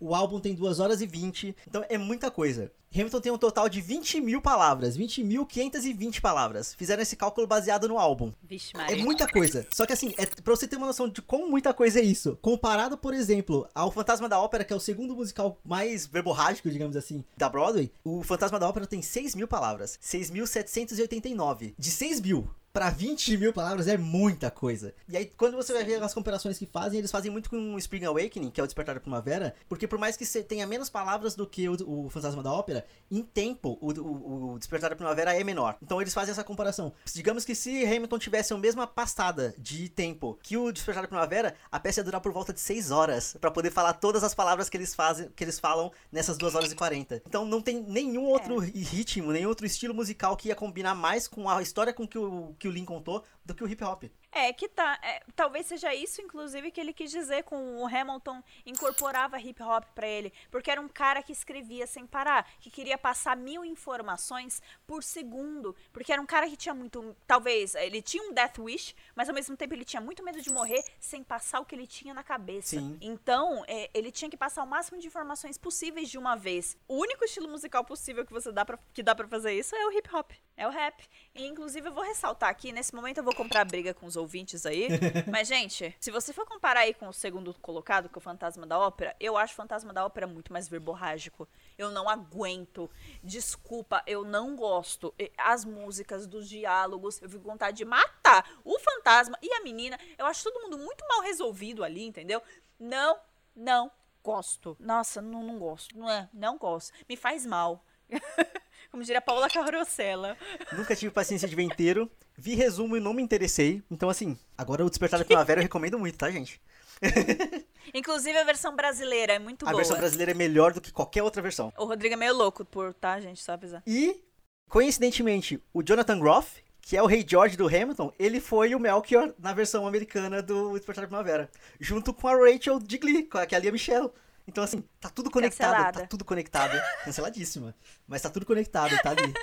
o 0.00 0.14
álbum 0.14 0.40
tem 0.40 0.54
2 0.54 0.80
horas 0.80 1.00
e 1.00 1.06
20, 1.06 1.54
então 1.66 1.84
é 1.88 1.98
muita 1.98 2.30
coisa. 2.30 2.70
Hamilton 2.94 3.20
tem 3.20 3.32
um 3.32 3.38
total 3.38 3.68
de 3.68 3.80
20 3.80 4.20
mil 4.20 4.40
palavras, 4.40 4.96
20.520 4.96 6.20
palavras. 6.20 6.74
Fizeram 6.74 7.02
esse 7.02 7.16
cálculo 7.16 7.46
baseado 7.46 7.86
no 7.86 7.98
álbum. 7.98 8.32
Vixe, 8.42 8.72
é 8.88 8.96
muita 8.96 9.28
coisa. 9.28 9.66
Só 9.70 9.84
que 9.84 9.92
assim, 9.92 10.14
é 10.16 10.24
pra 10.24 10.56
você 10.56 10.66
ter 10.66 10.76
uma 10.76 10.86
noção 10.86 11.08
de 11.08 11.20
como 11.20 11.48
muita 11.48 11.74
coisa 11.74 12.00
é 12.00 12.02
isso. 12.02 12.38
Comparado, 12.40 12.96
por 12.96 13.12
exemplo, 13.12 13.68
ao 13.74 13.90
Fantasma 13.90 14.28
da 14.28 14.40
Ópera, 14.40 14.64
que 14.64 14.72
é 14.72 14.76
o 14.76 14.80
segundo 14.80 15.14
musical 15.14 15.58
mais 15.62 16.06
verborrágico, 16.06 16.70
digamos 16.70 16.96
assim, 16.96 17.22
da 17.36 17.48
Broadway, 17.48 17.92
o 18.02 18.22
Fantasma 18.22 18.58
da 18.58 18.68
Ópera 18.68 18.86
tem 18.86 19.02
6 19.02 19.34
mil 19.34 19.46
palavras. 19.46 19.98
6.789. 20.02 21.74
De 21.78 21.90
6 21.90 22.20
mil 22.22 22.48
para 22.72 22.90
20 22.90 23.36
mil 23.36 23.52
palavras 23.52 23.88
é 23.88 23.96
muita 23.96 24.50
coisa. 24.50 24.94
E 25.08 25.16
aí, 25.16 25.26
quando 25.26 25.56
você 25.56 25.72
vai 25.72 25.84
ver 25.84 26.02
as 26.02 26.14
comparações 26.14 26.58
que 26.58 26.66
fazem, 26.66 26.98
eles 26.98 27.10
fazem 27.10 27.30
muito 27.30 27.50
com 27.50 27.74
o 27.74 27.78
Spring 27.78 28.04
Awakening, 28.04 28.50
que 28.50 28.60
é 28.60 28.64
o 28.64 28.66
Despertar 28.66 28.94
da 28.94 29.00
Primavera, 29.00 29.54
porque 29.68 29.86
por 29.86 29.98
mais 29.98 30.16
que 30.16 30.24
você 30.24 30.42
tenha 30.42 30.66
menos 30.66 30.88
palavras 30.88 31.34
do 31.34 31.46
que 31.46 31.68
o, 31.68 31.76
o 32.06 32.10
Fantasma 32.10 32.42
da 32.42 32.52
Ópera, 32.52 32.84
em 33.10 33.22
tempo, 33.22 33.78
o, 33.80 33.92
o, 33.92 34.52
o, 34.52 34.58
Despertar 34.58 34.90
da 34.90 34.96
Primavera 34.96 35.34
é 35.34 35.42
menor. 35.42 35.76
Então 35.82 36.00
eles 36.00 36.14
fazem 36.14 36.32
essa 36.32 36.44
comparação. 36.44 36.92
Digamos 37.12 37.44
que 37.44 37.54
se 37.54 37.84
Hamilton 37.84 38.18
tivesse 38.18 38.52
a 38.52 38.58
mesma 38.58 38.86
pastada 38.86 39.54
de 39.58 39.88
tempo 39.88 40.38
que 40.42 40.56
o 40.56 40.70
Despertar 40.70 41.02
da 41.02 41.08
Primavera, 41.08 41.54
a 41.70 41.80
peça 41.80 42.00
ia 42.00 42.04
durar 42.04 42.20
por 42.20 42.32
volta 42.32 42.52
de 42.52 42.60
6 42.60 42.90
horas, 42.90 43.36
para 43.40 43.50
poder 43.50 43.70
falar 43.70 43.94
todas 43.94 44.22
as 44.22 44.34
palavras 44.34 44.68
que 44.68 44.76
eles 44.76 44.94
fazem, 44.94 45.28
que 45.34 45.42
eles 45.42 45.58
falam 45.58 45.90
nessas 46.12 46.36
2 46.38 46.54
horas 46.54 46.72
e 46.72 46.76
40. 46.76 47.22
Então 47.26 47.44
não 47.44 47.60
tem 47.60 47.82
nenhum 47.82 48.24
outro 48.24 48.62
é. 48.62 48.66
ritmo, 48.66 49.32
nenhum 49.32 49.48
outro 49.48 49.66
estilo 49.66 49.94
musical 49.94 50.36
que 50.36 50.48
ia 50.48 50.54
combinar 50.54 50.94
mais 50.94 51.26
com 51.26 51.48
a 51.48 51.60
história 51.62 51.92
com 51.92 52.06
que 52.06 52.18
o, 52.18 52.54
que 52.58 52.67
o 52.68 52.72
Lin 52.72 52.84
contou 52.84 53.24
do 53.48 53.54
que 53.54 53.64
o 53.64 53.68
hip 53.68 53.82
hop. 53.82 54.04
É, 54.30 54.52
que 54.52 54.68
tá. 54.68 54.98
É, 55.02 55.22
talvez 55.34 55.66
seja 55.66 55.94
isso, 55.94 56.20
inclusive, 56.20 56.70
que 56.70 56.78
ele 56.78 56.92
quis 56.92 57.10
dizer 57.10 57.44
com 57.44 57.78
o 57.78 57.86
Hamilton 57.86 58.42
incorporava 58.66 59.40
hip 59.40 59.62
hop 59.62 59.84
para 59.94 60.06
ele. 60.06 60.32
Porque 60.50 60.70
era 60.70 60.80
um 60.80 60.88
cara 60.88 61.22
que 61.22 61.32
escrevia 61.32 61.86
sem 61.86 62.06
parar, 62.06 62.46
que 62.60 62.70
queria 62.70 62.98
passar 62.98 63.34
mil 63.36 63.64
informações 63.64 64.60
por 64.86 65.02
segundo. 65.02 65.74
Porque 65.92 66.12
era 66.12 66.20
um 66.20 66.26
cara 66.26 66.46
que 66.46 66.56
tinha 66.56 66.74
muito. 66.74 67.16
Talvez 67.26 67.74
ele 67.74 68.02
tinha 68.02 68.22
um 68.22 68.34
death 68.34 68.58
wish, 68.58 68.94
mas 69.16 69.28
ao 69.30 69.34
mesmo 69.34 69.56
tempo 69.56 69.72
ele 69.72 69.84
tinha 69.84 70.00
muito 70.00 70.22
medo 70.22 70.42
de 70.42 70.50
morrer 70.50 70.84
sem 71.00 71.24
passar 71.24 71.60
o 71.60 71.64
que 71.64 71.74
ele 71.74 71.86
tinha 71.86 72.12
na 72.12 72.22
cabeça. 72.22 72.78
Sim. 72.78 72.98
Então, 73.00 73.64
é, 73.66 73.88
ele 73.94 74.12
tinha 74.12 74.30
que 74.30 74.36
passar 74.36 74.62
o 74.62 74.66
máximo 74.66 75.00
de 75.00 75.06
informações 75.06 75.56
possíveis 75.56 76.10
de 76.10 76.18
uma 76.18 76.36
vez. 76.36 76.76
O 76.86 76.96
único 76.96 77.24
estilo 77.24 77.48
musical 77.48 77.82
possível 77.82 78.26
que 78.26 78.32
você 78.32 78.52
dá 78.52 78.64
pra, 78.64 78.78
que 78.92 79.02
dá 79.02 79.14
para 79.14 79.26
fazer 79.26 79.54
isso 79.54 79.74
é 79.74 79.86
o 79.86 79.92
hip 79.92 80.14
hop, 80.14 80.32
é 80.54 80.66
o 80.66 80.70
rap. 80.70 81.02
E, 81.34 81.46
inclusive, 81.46 81.88
eu 81.88 81.92
vou 81.92 82.04
ressaltar 82.04 82.50
aqui, 82.50 82.72
nesse 82.72 82.94
momento 82.94 83.18
eu 83.18 83.24
vou 83.24 83.37
comprar 83.38 83.64
briga 83.64 83.94
com 83.94 84.04
os 84.04 84.16
ouvintes 84.16 84.66
aí. 84.66 84.88
Mas, 85.30 85.46
gente, 85.46 85.94
se 86.00 86.10
você 86.10 86.32
for 86.32 86.44
comparar 86.44 86.80
aí 86.80 86.92
com 86.92 87.06
o 87.06 87.12
segundo 87.12 87.54
colocado, 87.54 88.08
que 88.08 88.18
é 88.18 88.18
o 88.18 88.20
Fantasma 88.20 88.66
da 88.66 88.76
Ópera, 88.76 89.14
eu 89.20 89.36
acho 89.36 89.52
o 89.52 89.56
Fantasma 89.56 89.92
da 89.92 90.04
Ópera 90.04 90.26
muito 90.26 90.52
mais 90.52 90.68
verborrágico. 90.68 91.48
Eu 91.78 91.92
não 91.92 92.08
aguento. 92.08 92.90
Desculpa, 93.22 94.02
eu 94.06 94.24
não 94.24 94.56
gosto. 94.56 95.14
As 95.36 95.64
músicas, 95.64 96.26
dos 96.26 96.48
diálogos, 96.48 97.22
eu 97.22 97.30
fico 97.30 97.44
com 97.44 97.52
vontade 97.52 97.76
de 97.76 97.84
matar 97.84 98.44
o 98.64 98.76
fantasma 98.80 99.38
e 99.40 99.52
a 99.52 99.62
menina. 99.62 99.98
Eu 100.18 100.26
acho 100.26 100.42
todo 100.42 100.60
mundo 100.62 100.76
muito 100.76 101.06
mal 101.06 101.20
resolvido 101.20 101.84
ali, 101.84 102.04
entendeu? 102.04 102.42
Não, 102.78 103.18
não 103.54 103.90
gosto. 104.22 104.76
Nossa, 104.80 105.22
não, 105.22 105.44
não 105.44 105.58
gosto. 105.58 105.96
Não 105.96 106.10
é, 106.10 106.28
não 106.32 106.58
gosto. 106.58 106.92
Me 107.08 107.16
faz 107.16 107.46
mal. 107.46 107.84
Como 108.90 109.02
diria 109.02 109.20
Paula 109.20 109.48
Carrossela. 109.50 110.36
Nunca 110.72 110.96
tive 110.96 111.10
paciência 111.10 111.46
de 111.46 111.54
ver 111.54 111.62
inteiro. 111.62 112.10
Vi 112.36 112.54
resumo 112.54 112.96
e 112.96 113.00
não 113.00 113.12
me 113.12 113.22
interessei. 113.22 113.82
Então, 113.90 114.08
assim, 114.08 114.38
agora 114.56 114.84
o 114.84 114.88
Despertar 114.88 115.18
da 115.18 115.24
Primavera 115.24 115.60
eu 115.60 115.62
recomendo 115.62 115.98
muito, 115.98 116.16
tá, 116.16 116.30
gente? 116.30 116.60
Inclusive 117.94 118.36
a 118.38 118.44
versão 118.44 118.74
brasileira 118.74 119.34
é 119.34 119.38
muito 119.38 119.64
a 119.64 119.70
boa. 119.70 119.74
A 119.74 119.76
versão 119.76 119.98
brasileira 119.98 120.32
é 120.32 120.34
melhor 120.34 120.72
do 120.72 120.80
que 120.80 120.92
qualquer 120.92 121.22
outra 121.22 121.42
versão. 121.42 121.72
O 121.76 121.84
Rodrigo 121.84 122.14
é 122.14 122.16
meio 122.16 122.34
louco 122.34 122.64
por, 122.64 122.94
tá, 122.94 123.20
gente? 123.20 123.42
Só 123.42 123.52
avisar. 123.52 123.82
E, 123.86 124.22
coincidentemente, 124.68 125.62
o 125.72 125.82
Jonathan 125.82 126.18
Groff, 126.18 126.62
que 126.80 126.96
é 126.96 127.02
o 127.02 127.06
Rei 127.06 127.24
George 127.26 127.56
do 127.56 127.66
Hamilton, 127.66 128.12
ele 128.18 128.40
foi 128.40 128.74
o 128.74 128.80
Melchior 128.80 129.32
na 129.38 129.52
versão 129.52 129.86
americana 129.86 130.42
do 130.42 130.72
Despertar 130.72 131.02
da 131.02 131.08
Primavera. 131.08 131.50
Junto 131.78 132.12
com 132.12 132.28
a 132.28 132.34
Rachel 132.34 132.78
de 132.78 132.98
Glee, 132.98 133.24
que 133.24 133.54
é 133.54 133.58
a 133.58 133.60
Lia 133.60 133.72
Michelle. 133.72 134.10
Então, 134.48 134.64
assim, 134.64 134.82
tá 134.98 135.10
tudo 135.10 135.30
conectado, 135.30 135.70
Cancelada. 135.70 136.00
tá 136.00 136.06
tudo 136.06 136.24
conectado. 136.24 136.72
Canceladíssima. 137.04 137.74
Mas 138.06 138.22
tá 138.22 138.30
tudo 138.30 138.46
conectado, 138.46 138.96
tá 139.02 139.10
ali. 139.10 139.34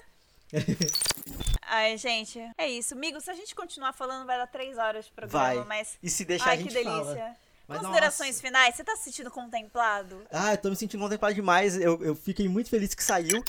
Ai, 1.61 1.95
gente, 1.97 2.39
é 2.57 2.67
isso. 2.67 2.95
Amigo, 2.95 3.21
se 3.21 3.29
a 3.29 3.35
gente 3.35 3.53
continuar 3.53 3.93
falando, 3.93 4.25
vai 4.25 4.37
dar 4.37 4.47
três 4.47 4.77
horas 4.79 5.05
de 5.05 5.11
programa, 5.11 5.45
vai. 5.45 5.63
mas. 5.63 5.97
E 6.01 6.09
se 6.09 6.25
deixar 6.25 6.49
Ai, 6.49 6.55
a 6.55 6.57
gente 6.57 6.69
que 6.69 6.73
delícia. 6.73 7.15
Fala. 7.15 7.35
Mas 7.67 7.79
Considerações 7.79 8.35
nossa. 8.35 8.41
finais, 8.41 8.75
você 8.75 8.83
tá 8.83 8.95
se 8.95 9.03
sentindo 9.05 9.31
contemplado? 9.31 10.23
Ah, 10.31 10.53
eu 10.53 10.57
tô 10.57 10.69
me 10.69 10.75
sentindo 10.75 11.01
contemplado 11.01 11.33
demais. 11.33 11.75
Eu, 11.79 12.01
eu 12.03 12.15
fiquei 12.15 12.47
muito 12.47 12.69
feliz 12.69 12.93
que 12.93 13.03
saiu. 13.03 13.43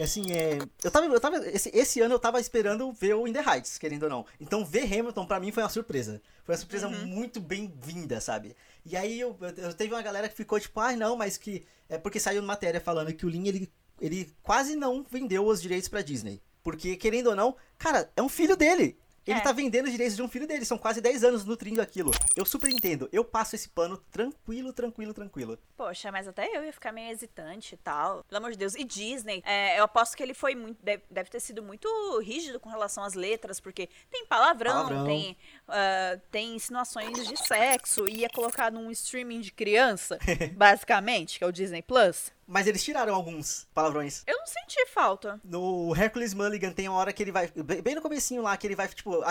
Assim, 0.00 0.32
é. 0.32 0.58
Eu 0.82 0.90
tava. 0.90 1.06
Eu 1.06 1.20
tava 1.20 1.36
esse, 1.48 1.70
esse 1.74 2.00
ano 2.00 2.14
eu 2.14 2.18
tava 2.18 2.40
esperando 2.40 2.90
ver 2.92 3.14
o 3.14 3.26
In 3.26 3.32
the 3.32 3.40
Heights, 3.40 3.78
querendo 3.78 4.04
ou 4.04 4.08
não. 4.08 4.26
Então 4.40 4.64
ver 4.64 4.84
Hamilton 4.84 5.26
pra 5.26 5.38
mim 5.38 5.52
foi 5.52 5.62
uma 5.62 5.68
surpresa. 5.68 6.22
Foi 6.44 6.54
uma 6.54 6.58
surpresa 6.58 6.88
uhum. 6.88 7.06
muito 7.06 7.40
bem-vinda, 7.40 8.20
sabe? 8.20 8.56
E 8.84 8.96
aí 8.96 9.20
eu, 9.20 9.36
eu, 9.56 9.74
teve 9.74 9.92
uma 9.92 10.02
galera 10.02 10.28
que 10.28 10.34
ficou 10.34 10.58
tipo, 10.58 10.80
ah, 10.80 10.96
não, 10.96 11.16
mas 11.16 11.36
que. 11.36 11.64
É 11.88 11.98
porque 11.98 12.18
saiu 12.18 12.42
matéria 12.42 12.80
falando 12.80 13.12
que 13.12 13.26
o 13.26 13.28
Lin 13.28 13.46
ele, 13.46 13.72
ele 14.00 14.34
quase 14.42 14.74
não 14.76 15.04
vendeu 15.08 15.46
os 15.46 15.60
direitos 15.60 15.88
pra 15.88 16.00
Disney. 16.00 16.40
Porque, 16.62 16.96
querendo 16.96 17.28
ou 17.28 17.36
não, 17.36 17.56
cara, 17.76 18.10
é 18.16 18.22
um 18.22 18.28
filho 18.28 18.56
dele. 18.56 18.96
Ele 19.26 19.38
é. 19.38 19.42
tá 19.42 19.52
vendendo 19.52 19.86
os 19.86 19.92
direitos 19.92 20.16
de 20.16 20.22
um 20.22 20.28
filho 20.28 20.46
dele, 20.46 20.64
são 20.64 20.76
quase 20.76 21.00
10 21.00 21.24
anos 21.24 21.44
nutrindo 21.44 21.80
aquilo. 21.80 22.10
Eu 22.36 22.44
super 22.44 22.70
entendo, 22.70 23.08
eu 23.12 23.24
passo 23.24 23.54
esse 23.54 23.68
pano 23.68 23.96
tranquilo, 24.10 24.72
tranquilo, 24.72 25.14
tranquilo. 25.14 25.58
Poxa, 25.76 26.10
mas 26.10 26.26
até 26.26 26.46
eu 26.56 26.64
ia 26.64 26.72
ficar 26.72 26.92
meio 26.92 27.10
hesitante 27.10 27.74
e 27.74 27.78
tal. 27.78 28.24
Pelo 28.24 28.38
amor 28.38 28.52
de 28.52 28.58
Deus. 28.58 28.74
E 28.74 28.84
Disney, 28.84 29.42
é, 29.44 29.78
eu 29.78 29.84
aposto 29.84 30.16
que 30.16 30.22
ele 30.22 30.34
foi 30.34 30.54
muito. 30.54 30.82
Deve, 30.82 31.02
deve, 31.10 31.30
ter 31.30 31.40
sido 31.40 31.62
muito 31.62 31.88
rígido 32.20 32.58
com 32.58 32.68
relação 32.68 33.04
às 33.04 33.14
letras, 33.14 33.60
porque 33.60 33.88
tem 34.10 34.26
palavrão, 34.26 34.72
palavrão. 34.72 35.04
Tem, 35.04 35.36
uh, 35.68 36.20
tem 36.30 36.56
insinuações 36.56 37.26
de 37.26 37.36
sexo, 37.36 38.08
ia 38.08 38.28
colocar 38.28 38.72
num 38.72 38.90
streaming 38.90 39.40
de 39.40 39.52
criança, 39.52 40.18
basicamente, 40.56 41.38
que 41.38 41.44
é 41.44 41.46
o 41.46 41.52
Disney 41.52 41.82
Plus. 41.82 42.32
Mas 42.46 42.66
eles 42.66 42.82
tiraram 42.82 43.14
alguns 43.14 43.66
palavrões. 43.72 44.22
Eu 44.26 44.36
não 44.36 44.46
senti 44.46 44.86
falta. 44.86 45.40
No 45.44 45.94
Hercules 45.96 46.34
Mulligan 46.34 46.72
tem 46.72 46.88
uma 46.88 46.98
hora 46.98 47.12
que 47.12 47.22
ele 47.22 47.32
vai. 47.32 47.48
Bem 47.82 47.94
no 47.94 48.02
comecinho 48.02 48.42
lá, 48.42 48.56
que 48.56 48.66
ele 48.66 48.76
vai, 48.76 48.88
tipo. 48.88 49.22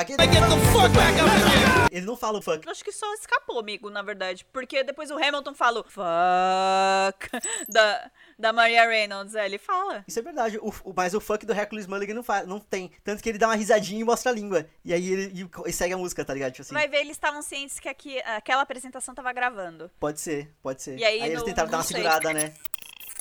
Ele 1.92 2.06
não 2.06 2.16
fala 2.16 2.40
o 2.40 2.42
fuck. 2.42 2.66
Eu 2.66 2.72
acho 2.72 2.84
que 2.84 2.92
só 2.92 3.14
escapou, 3.14 3.60
amigo, 3.60 3.90
na 3.90 4.02
verdade. 4.02 4.46
Porque 4.52 4.84
depois 4.84 5.12
o 5.12 5.16
Hamilton 5.16 5.54
fala 5.54 5.84
fuck 5.84 7.30
da, 7.70 8.12
da 8.38 8.54
Maria 8.54 8.88
Reynolds. 8.88 9.36
É, 9.36 9.46
ele 9.46 9.58
fala. 9.58 10.04
Isso 10.08 10.20
é 10.20 10.22
verdade. 10.22 10.58
O, 10.58 10.70
o, 10.84 10.94
mas 10.96 11.14
o 11.14 11.20
fuck 11.20 11.46
do 11.46 11.54
Hercules 11.54 11.88
Mulligan 11.88 12.14
não, 12.14 12.24
faz, 12.24 12.48
não 12.48 12.60
tem. 12.60 12.92
Tanto 13.04 13.22
que 13.22 13.30
ele 13.30 13.38
dá 13.38 13.48
uma 13.48 13.56
risadinha 13.56 14.02
e 14.02 14.04
mostra 14.04 14.32
a 14.32 14.36
língua. 14.36 14.66
E 14.84 14.94
aí 14.94 15.12
ele 15.12 15.42
e, 15.42 15.70
e 15.70 15.74
segue 15.74 15.94
a 15.94 15.98
música, 15.98 16.24
tá 16.24 16.34
ligado? 16.34 16.54
Tipo 16.54 16.64
assim. 16.64 16.74
Vai 16.74 16.88
ver, 16.88 16.98
eles 16.98 17.12
estavam 17.12 17.42
cientes 17.42 17.80
que 17.80 17.90
aqui, 17.90 18.20
aquela 18.22 18.62
apresentação 18.62 19.14
tava 19.14 19.32
gravando. 19.34 19.92
Pode 20.00 20.20
ser, 20.20 20.54
pode 20.62 20.82
ser. 20.82 20.98
E 20.98 21.04
aí, 21.04 21.22
aí 21.22 21.30
no, 21.30 21.36
eles 21.36 21.44
tentaram 21.44 21.70
dar 21.70 21.78
uma 21.78 21.84
sei. 21.84 21.98
segurada, 21.98 22.34
né? 22.34 22.54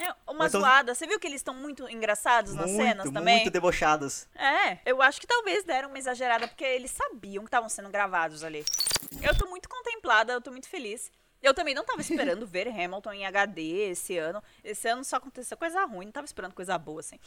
É, 0.01 0.15
uma 0.27 0.47
então, 0.47 0.61
zoada. 0.61 0.95
Você 0.95 1.07
viu 1.07 1.21
que 1.21 1.27
eles 1.27 1.41
estão 1.41 1.55
muito 1.55 1.89
engraçados 1.89 2.55
nas 2.55 2.71
muito, 2.71 2.83
cenas 2.83 3.11
também? 3.11 3.37
Muito 3.37 3.51
debochados. 3.51 4.27
É, 4.35 4.79
eu 4.87 5.03
acho 5.03 5.21
que 5.21 5.27
talvez 5.27 5.63
deram 5.65 5.91
uma 5.91 5.99
exagerada, 5.99 6.49
porque 6.49 6.65
eles 6.65 6.91
sabiam 6.91 7.45
que 7.45 7.49
estavam 7.49 7.69
sendo 7.69 7.91
gravados 7.91 8.43
ali. 8.43 8.65
Eu 9.23 9.37
tô 9.37 9.47
muito 9.47 9.69
contemplada, 9.69 10.33
eu 10.33 10.41
tô 10.41 10.51
muito 10.51 10.69
feliz. 10.69 11.11
Eu 11.43 11.55
também 11.55 11.75
não 11.75 11.85
tava 11.85 12.01
esperando 12.01 12.47
ver 12.49 12.69
Hamilton 12.69 13.13
em 13.13 13.27
HD 13.27 13.91
esse 13.91 14.17
ano. 14.19 14.43
Esse 14.63 14.89
ano 14.89 15.05
só 15.05 15.17
aconteceu 15.17 15.57
coisa 15.57 15.85
ruim, 15.85 16.07
não 16.07 16.13
tava 16.13 16.27
esperando 16.27 16.55
coisa 16.55 16.77
boa, 16.79 17.01
assim. 17.01 17.19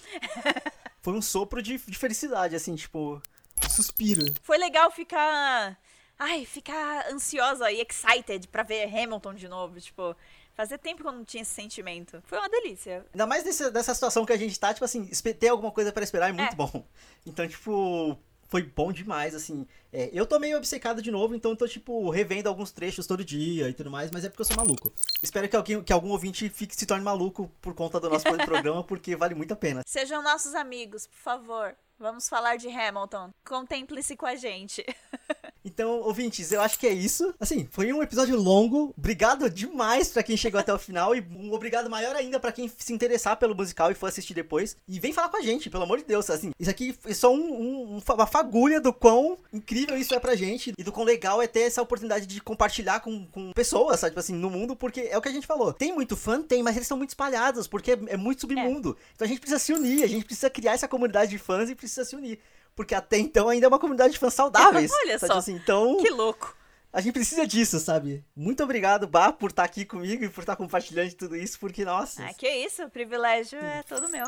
Foi 1.01 1.13
um 1.13 1.21
sopro 1.21 1.61
de, 1.61 1.77
de 1.77 1.97
felicidade, 1.97 2.55
assim, 2.55 2.75
tipo, 2.75 3.21
suspiro. 3.69 4.25
Foi 4.41 4.57
legal 4.57 4.89
ficar. 4.91 5.77
Ai, 6.17 6.45
ficar 6.45 7.07
ansiosa 7.11 7.71
e 7.71 7.81
excited 7.81 8.47
pra 8.47 8.63
ver 8.63 8.85
Hamilton 8.85 9.33
de 9.33 9.47
novo. 9.47 9.81
Tipo, 9.81 10.15
Fazia 10.55 10.77
tempo 10.77 11.01
que 11.01 11.07
eu 11.07 11.11
não 11.11 11.25
tinha 11.25 11.41
esse 11.41 11.51
sentimento. 11.51 12.21
Foi 12.25 12.37
uma 12.37 12.49
delícia. 12.49 13.05
Ainda 13.13 13.25
mais 13.25 13.43
desse, 13.43 13.71
dessa 13.71 13.93
situação 13.93 14.25
que 14.25 14.33
a 14.33 14.37
gente 14.37 14.59
tá, 14.59 14.73
tipo 14.73 14.85
assim, 14.85 15.05
ter 15.05 15.47
alguma 15.47 15.71
coisa 15.71 15.91
para 15.91 16.03
esperar 16.03 16.29
é 16.29 16.33
muito 16.33 16.53
é. 16.53 16.55
bom. 16.55 16.85
Então, 17.25 17.47
tipo, 17.47 18.19
foi 18.53 18.61
bom 18.61 18.91
demais, 18.91 19.33
assim. 19.33 19.65
É, 19.91 20.11
eu 20.13 20.27
tô 20.27 20.37
meio 20.37 20.57
obcecado 20.57 21.01
de 21.01 21.09
novo, 21.09 21.33
então 21.33 21.55
tô, 21.55 21.67
tipo, 21.67 22.09
revendo 22.11 22.47
alguns 22.49 22.71
trechos 22.71 23.07
todo 23.07 23.25
dia 23.25 23.69
e 23.69 23.73
tudo 23.73 23.89
mais, 23.89 24.11
mas 24.11 24.25
é 24.25 24.29
porque 24.29 24.41
eu 24.41 24.45
sou 24.45 24.55
maluco. 24.57 24.93
Espero 25.23 25.49
que, 25.49 25.55
alguém, 25.55 25.81
que 25.81 25.91
algum 25.91 26.09
ouvinte 26.09 26.47
fique, 26.49 26.75
se 26.75 26.85
torne 26.85 27.03
maluco 27.03 27.49
por 27.61 27.73
conta 27.73 27.99
do 27.99 28.09
nosso 28.09 28.25
programa, 28.45 28.83
porque 28.83 29.15
vale 29.15 29.33
muito 29.33 29.53
a 29.53 29.57
pena. 29.57 29.81
Sejam 29.87 30.21
nossos 30.21 30.53
amigos, 30.53 31.07
por 31.07 31.17
favor. 31.17 31.75
Vamos 31.97 32.29
falar 32.29 32.57
de 32.57 32.67
Hamilton. 32.67 33.31
Contemple-se 33.43 34.15
com 34.15 34.25
a 34.27 34.35
gente. 34.35 34.85
Então, 35.65 36.01
ouvintes, 36.01 36.51
eu 36.51 36.61
acho 36.61 36.77
que 36.77 36.85
é 36.85 36.93
isso. 36.93 37.33
Assim, 37.39 37.67
foi 37.71 37.91
um 37.93 38.03
episódio 38.03 38.35
longo. 38.35 38.93
Obrigado 38.97 39.49
demais 39.49 40.09
para 40.09 40.23
quem 40.23 40.35
chegou 40.35 40.59
até 40.59 40.73
o 40.73 40.79
final 40.79 41.15
e 41.15 41.21
um 41.35 41.53
obrigado 41.53 41.89
maior 41.89 42.15
ainda 42.15 42.39
para 42.39 42.51
quem 42.51 42.69
se 42.77 42.93
interessar 42.93 43.37
pelo 43.37 43.55
musical 43.55 43.89
e 43.89 43.95
for 43.95 44.07
assistir 44.07 44.33
depois. 44.33 44.75
E 44.87 44.99
vem 44.99 45.13
falar 45.13 45.29
com 45.29 45.37
a 45.37 45.41
gente, 45.41 45.69
pelo 45.69 45.83
amor 45.83 45.99
de 45.99 46.03
Deus. 46.03 46.29
Assim, 46.29 46.51
isso 46.59 46.69
aqui 46.69 46.95
é 47.05 47.13
só 47.13 47.33
um, 47.33 47.97
um, 47.97 48.01
uma 48.13 48.27
fagulha 48.27 48.81
do 48.81 48.91
quão 48.91 49.37
incrível 49.51 49.97
isso 49.97 50.13
é 50.13 50.19
pra 50.19 50.35
gente 50.35 50.73
e 50.77 50.83
do 50.83 50.91
quão 50.91 51.05
legal 51.05 51.41
é 51.41 51.47
ter 51.47 51.61
essa 51.61 51.81
oportunidade 51.81 52.25
de 52.25 52.41
compartilhar 52.41 52.99
com, 52.99 53.25
com 53.27 53.51
pessoas, 53.53 53.99
sabe? 53.99 54.11
Tipo 54.11 54.19
assim, 54.19 54.35
no 54.35 54.49
mundo, 54.49 54.75
porque 54.75 55.01
é 55.01 55.17
o 55.17 55.21
que 55.21 55.29
a 55.29 55.33
gente 55.33 55.47
falou. 55.47 55.71
Tem 55.71 55.93
muito 55.93 56.17
fã? 56.17 56.41
Tem, 56.41 56.61
mas 56.61 56.75
eles 56.75 56.87
são 56.87 56.97
muito 56.97 57.09
espalhados, 57.09 57.67
porque 57.67 57.91
é, 57.91 57.99
é 58.07 58.17
muito 58.17 58.41
submundo. 58.41 58.97
É. 58.99 59.03
Então 59.15 59.25
a 59.25 59.29
gente 59.29 59.39
precisa 59.39 59.59
se 59.59 59.71
unir, 59.71 60.03
a 60.03 60.07
gente 60.07 60.25
precisa 60.25 60.49
criar 60.49 60.73
essa 60.73 60.87
comunidade 60.87 61.31
de 61.31 61.37
fãs 61.37 61.69
e 61.69 61.75
precisa 61.75 62.03
se 62.03 62.15
unir 62.15 62.39
porque 62.75 62.95
até 62.95 63.17
então 63.17 63.49
ainda 63.49 63.65
é 63.65 63.69
uma 63.69 63.79
comunidade 63.79 64.13
de 64.13 64.19
fãs 64.19 64.33
saudáveis. 64.33 64.91
Olha 65.03 65.19
só, 65.19 65.33
assim, 65.33 65.53
então, 65.53 65.97
que 65.97 66.09
louco. 66.09 66.55
A 66.91 67.01
gente 67.01 67.13
precisa 67.13 67.47
disso, 67.47 67.79
sabe? 67.79 68.23
Muito 68.35 68.63
obrigado, 68.63 69.07
Bah, 69.07 69.33
por 69.33 69.49
estar 69.49 69.63
aqui 69.63 69.83
comigo 69.83 70.23
e 70.23 70.29
por 70.29 70.41
estar 70.41 70.55
compartilhando 70.55 71.11
tudo 71.15 71.35
isso, 71.35 71.59
porque, 71.59 71.83
nossa... 71.83 72.23
Ah, 72.23 72.33
que 72.33 72.47
isso, 72.47 72.83
o 72.83 72.89
privilégio 72.89 73.57
é 73.59 73.81
todo 73.83 74.07
meu. 74.09 74.25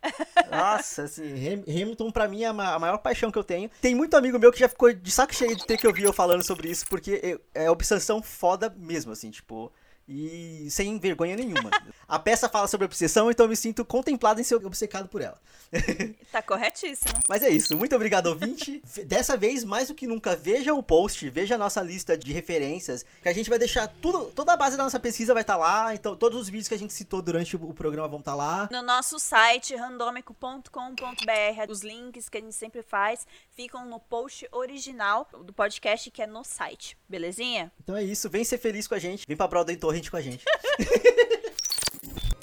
Nossa, 0.50 1.02
assim, 1.02 1.24
Hamilton 1.66 2.10
pra 2.12 2.28
mim 2.28 2.42
é 2.42 2.46
a 2.46 2.52
maior 2.52 2.98
paixão 2.98 3.32
que 3.32 3.38
eu 3.38 3.42
tenho. 3.42 3.68
Tem 3.80 3.96
muito 3.96 4.16
amigo 4.16 4.38
meu 4.38 4.52
que 4.52 4.58
já 4.60 4.68
ficou 4.68 4.92
de 4.92 5.10
saco 5.10 5.34
cheio 5.34 5.56
de 5.56 5.66
ter 5.66 5.76
que 5.76 5.88
ouvir 5.88 6.04
eu 6.04 6.12
falando 6.12 6.44
sobre 6.44 6.70
isso, 6.70 6.86
porque 6.86 7.40
é 7.52 7.68
obsessão 7.68 8.22
foda 8.22 8.72
mesmo, 8.78 9.10
assim, 9.10 9.28
tipo 9.30 9.72
e 10.08 10.70
sem 10.70 10.98
vergonha 10.98 11.36
nenhuma. 11.36 11.70
A 12.08 12.18
peça 12.18 12.48
fala 12.48 12.66
sobre 12.66 12.86
obsessão, 12.86 13.30
então 13.30 13.44
eu 13.44 13.50
me 13.50 13.56
sinto 13.56 13.84
contemplado 13.84 14.40
em 14.40 14.44
ser 14.44 14.54
obcecado 14.54 15.08
por 15.08 15.20
ela. 15.20 15.38
tá 16.32 16.40
corretíssimo. 16.40 17.12
Mas 17.28 17.42
é 17.42 17.50
isso. 17.50 17.76
Muito 17.76 17.94
obrigado, 17.94 18.28
ouvinte. 18.28 18.82
Dessa 19.04 19.36
vez, 19.36 19.64
mais 19.64 19.88
do 19.88 19.94
que 19.94 20.06
nunca, 20.06 20.34
veja 20.34 20.72
o 20.72 20.82
post, 20.82 21.28
veja 21.28 21.56
a 21.56 21.58
nossa 21.58 21.82
lista 21.82 22.16
de 22.16 22.32
referências, 22.32 23.04
que 23.22 23.28
a 23.28 23.34
gente 23.34 23.50
vai 23.50 23.58
deixar 23.58 23.86
tudo, 23.86 24.30
toda 24.34 24.54
a 24.54 24.56
base 24.56 24.76
da 24.76 24.84
nossa 24.84 24.98
pesquisa 24.98 25.34
vai 25.34 25.42
estar 25.42 25.54
tá 25.54 25.58
lá, 25.58 25.94
então 25.94 26.16
todos 26.16 26.40
os 26.40 26.48
vídeos 26.48 26.68
que 26.68 26.74
a 26.74 26.78
gente 26.78 26.92
citou 26.92 27.20
durante 27.20 27.54
o 27.56 27.74
programa 27.74 28.08
vão 28.08 28.20
estar 28.20 28.32
tá 28.32 28.36
lá. 28.36 28.68
No 28.72 28.80
nosso 28.80 29.18
site, 29.18 29.76
randomico.com.br, 29.76 31.70
os 31.70 31.82
links 31.82 32.30
que 32.30 32.38
a 32.38 32.40
gente 32.40 32.54
sempre 32.54 32.82
faz 32.82 33.26
ficam 33.50 33.84
no 33.84 34.00
post 34.00 34.48
original 34.52 35.28
do 35.44 35.52
podcast, 35.52 36.10
que 36.10 36.22
é 36.22 36.26
no 36.26 36.42
site. 36.44 36.96
Belezinha? 37.08 37.70
Então 37.82 37.96
é 37.96 38.02
isso. 38.02 38.30
Vem 38.30 38.44
ser 38.44 38.58
feliz 38.58 38.86
com 38.86 38.94
a 38.94 38.98
gente. 38.98 39.24
Vem 39.26 39.36
pra 39.36 39.46
Broadway 39.46 39.76
Torre 39.76 39.97
com 40.10 40.16
a 40.16 40.20
gente. 40.20 40.44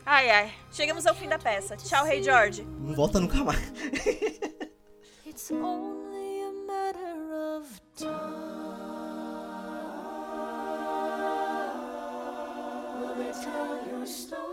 ai, 0.05 0.29
ai. 0.29 0.53
Chegamos 0.71 1.05
ao 1.05 1.15
fim 1.15 1.29
da 1.29 1.39
peça. 1.39 1.77
Tchau, 1.77 2.03
Rei 2.05 2.21
George. 2.21 2.63
Não 2.63 2.93
volta 2.93 3.19
nunca 3.19 3.43
mais. 3.43 3.71
It's 5.25 5.51
only 5.51 6.41
a 6.41 6.51
matter 6.67 7.57
of 7.57 7.67
time. 7.95 8.09
Will 12.99 13.15
they 13.15 13.31
tell 13.31 13.87
your 13.89 14.05
story? 14.05 14.43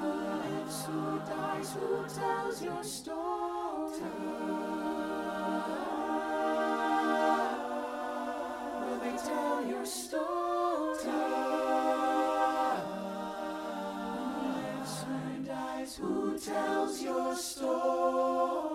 Who 0.00 0.08
lives, 0.42 0.84
who 0.86 1.18
dies, 1.26 1.72
who 1.74 2.04
tells 2.08 2.62
your 2.62 2.82
story? 2.84 4.00
Tell 9.00 9.12
me, 9.12 9.18
tell 9.18 9.64
your 9.66 9.86
story. 9.86 10.98
Tell. 11.02 11.50
Who 15.98 16.38
tells 16.38 17.02
your 17.02 17.34
story? 17.34 18.69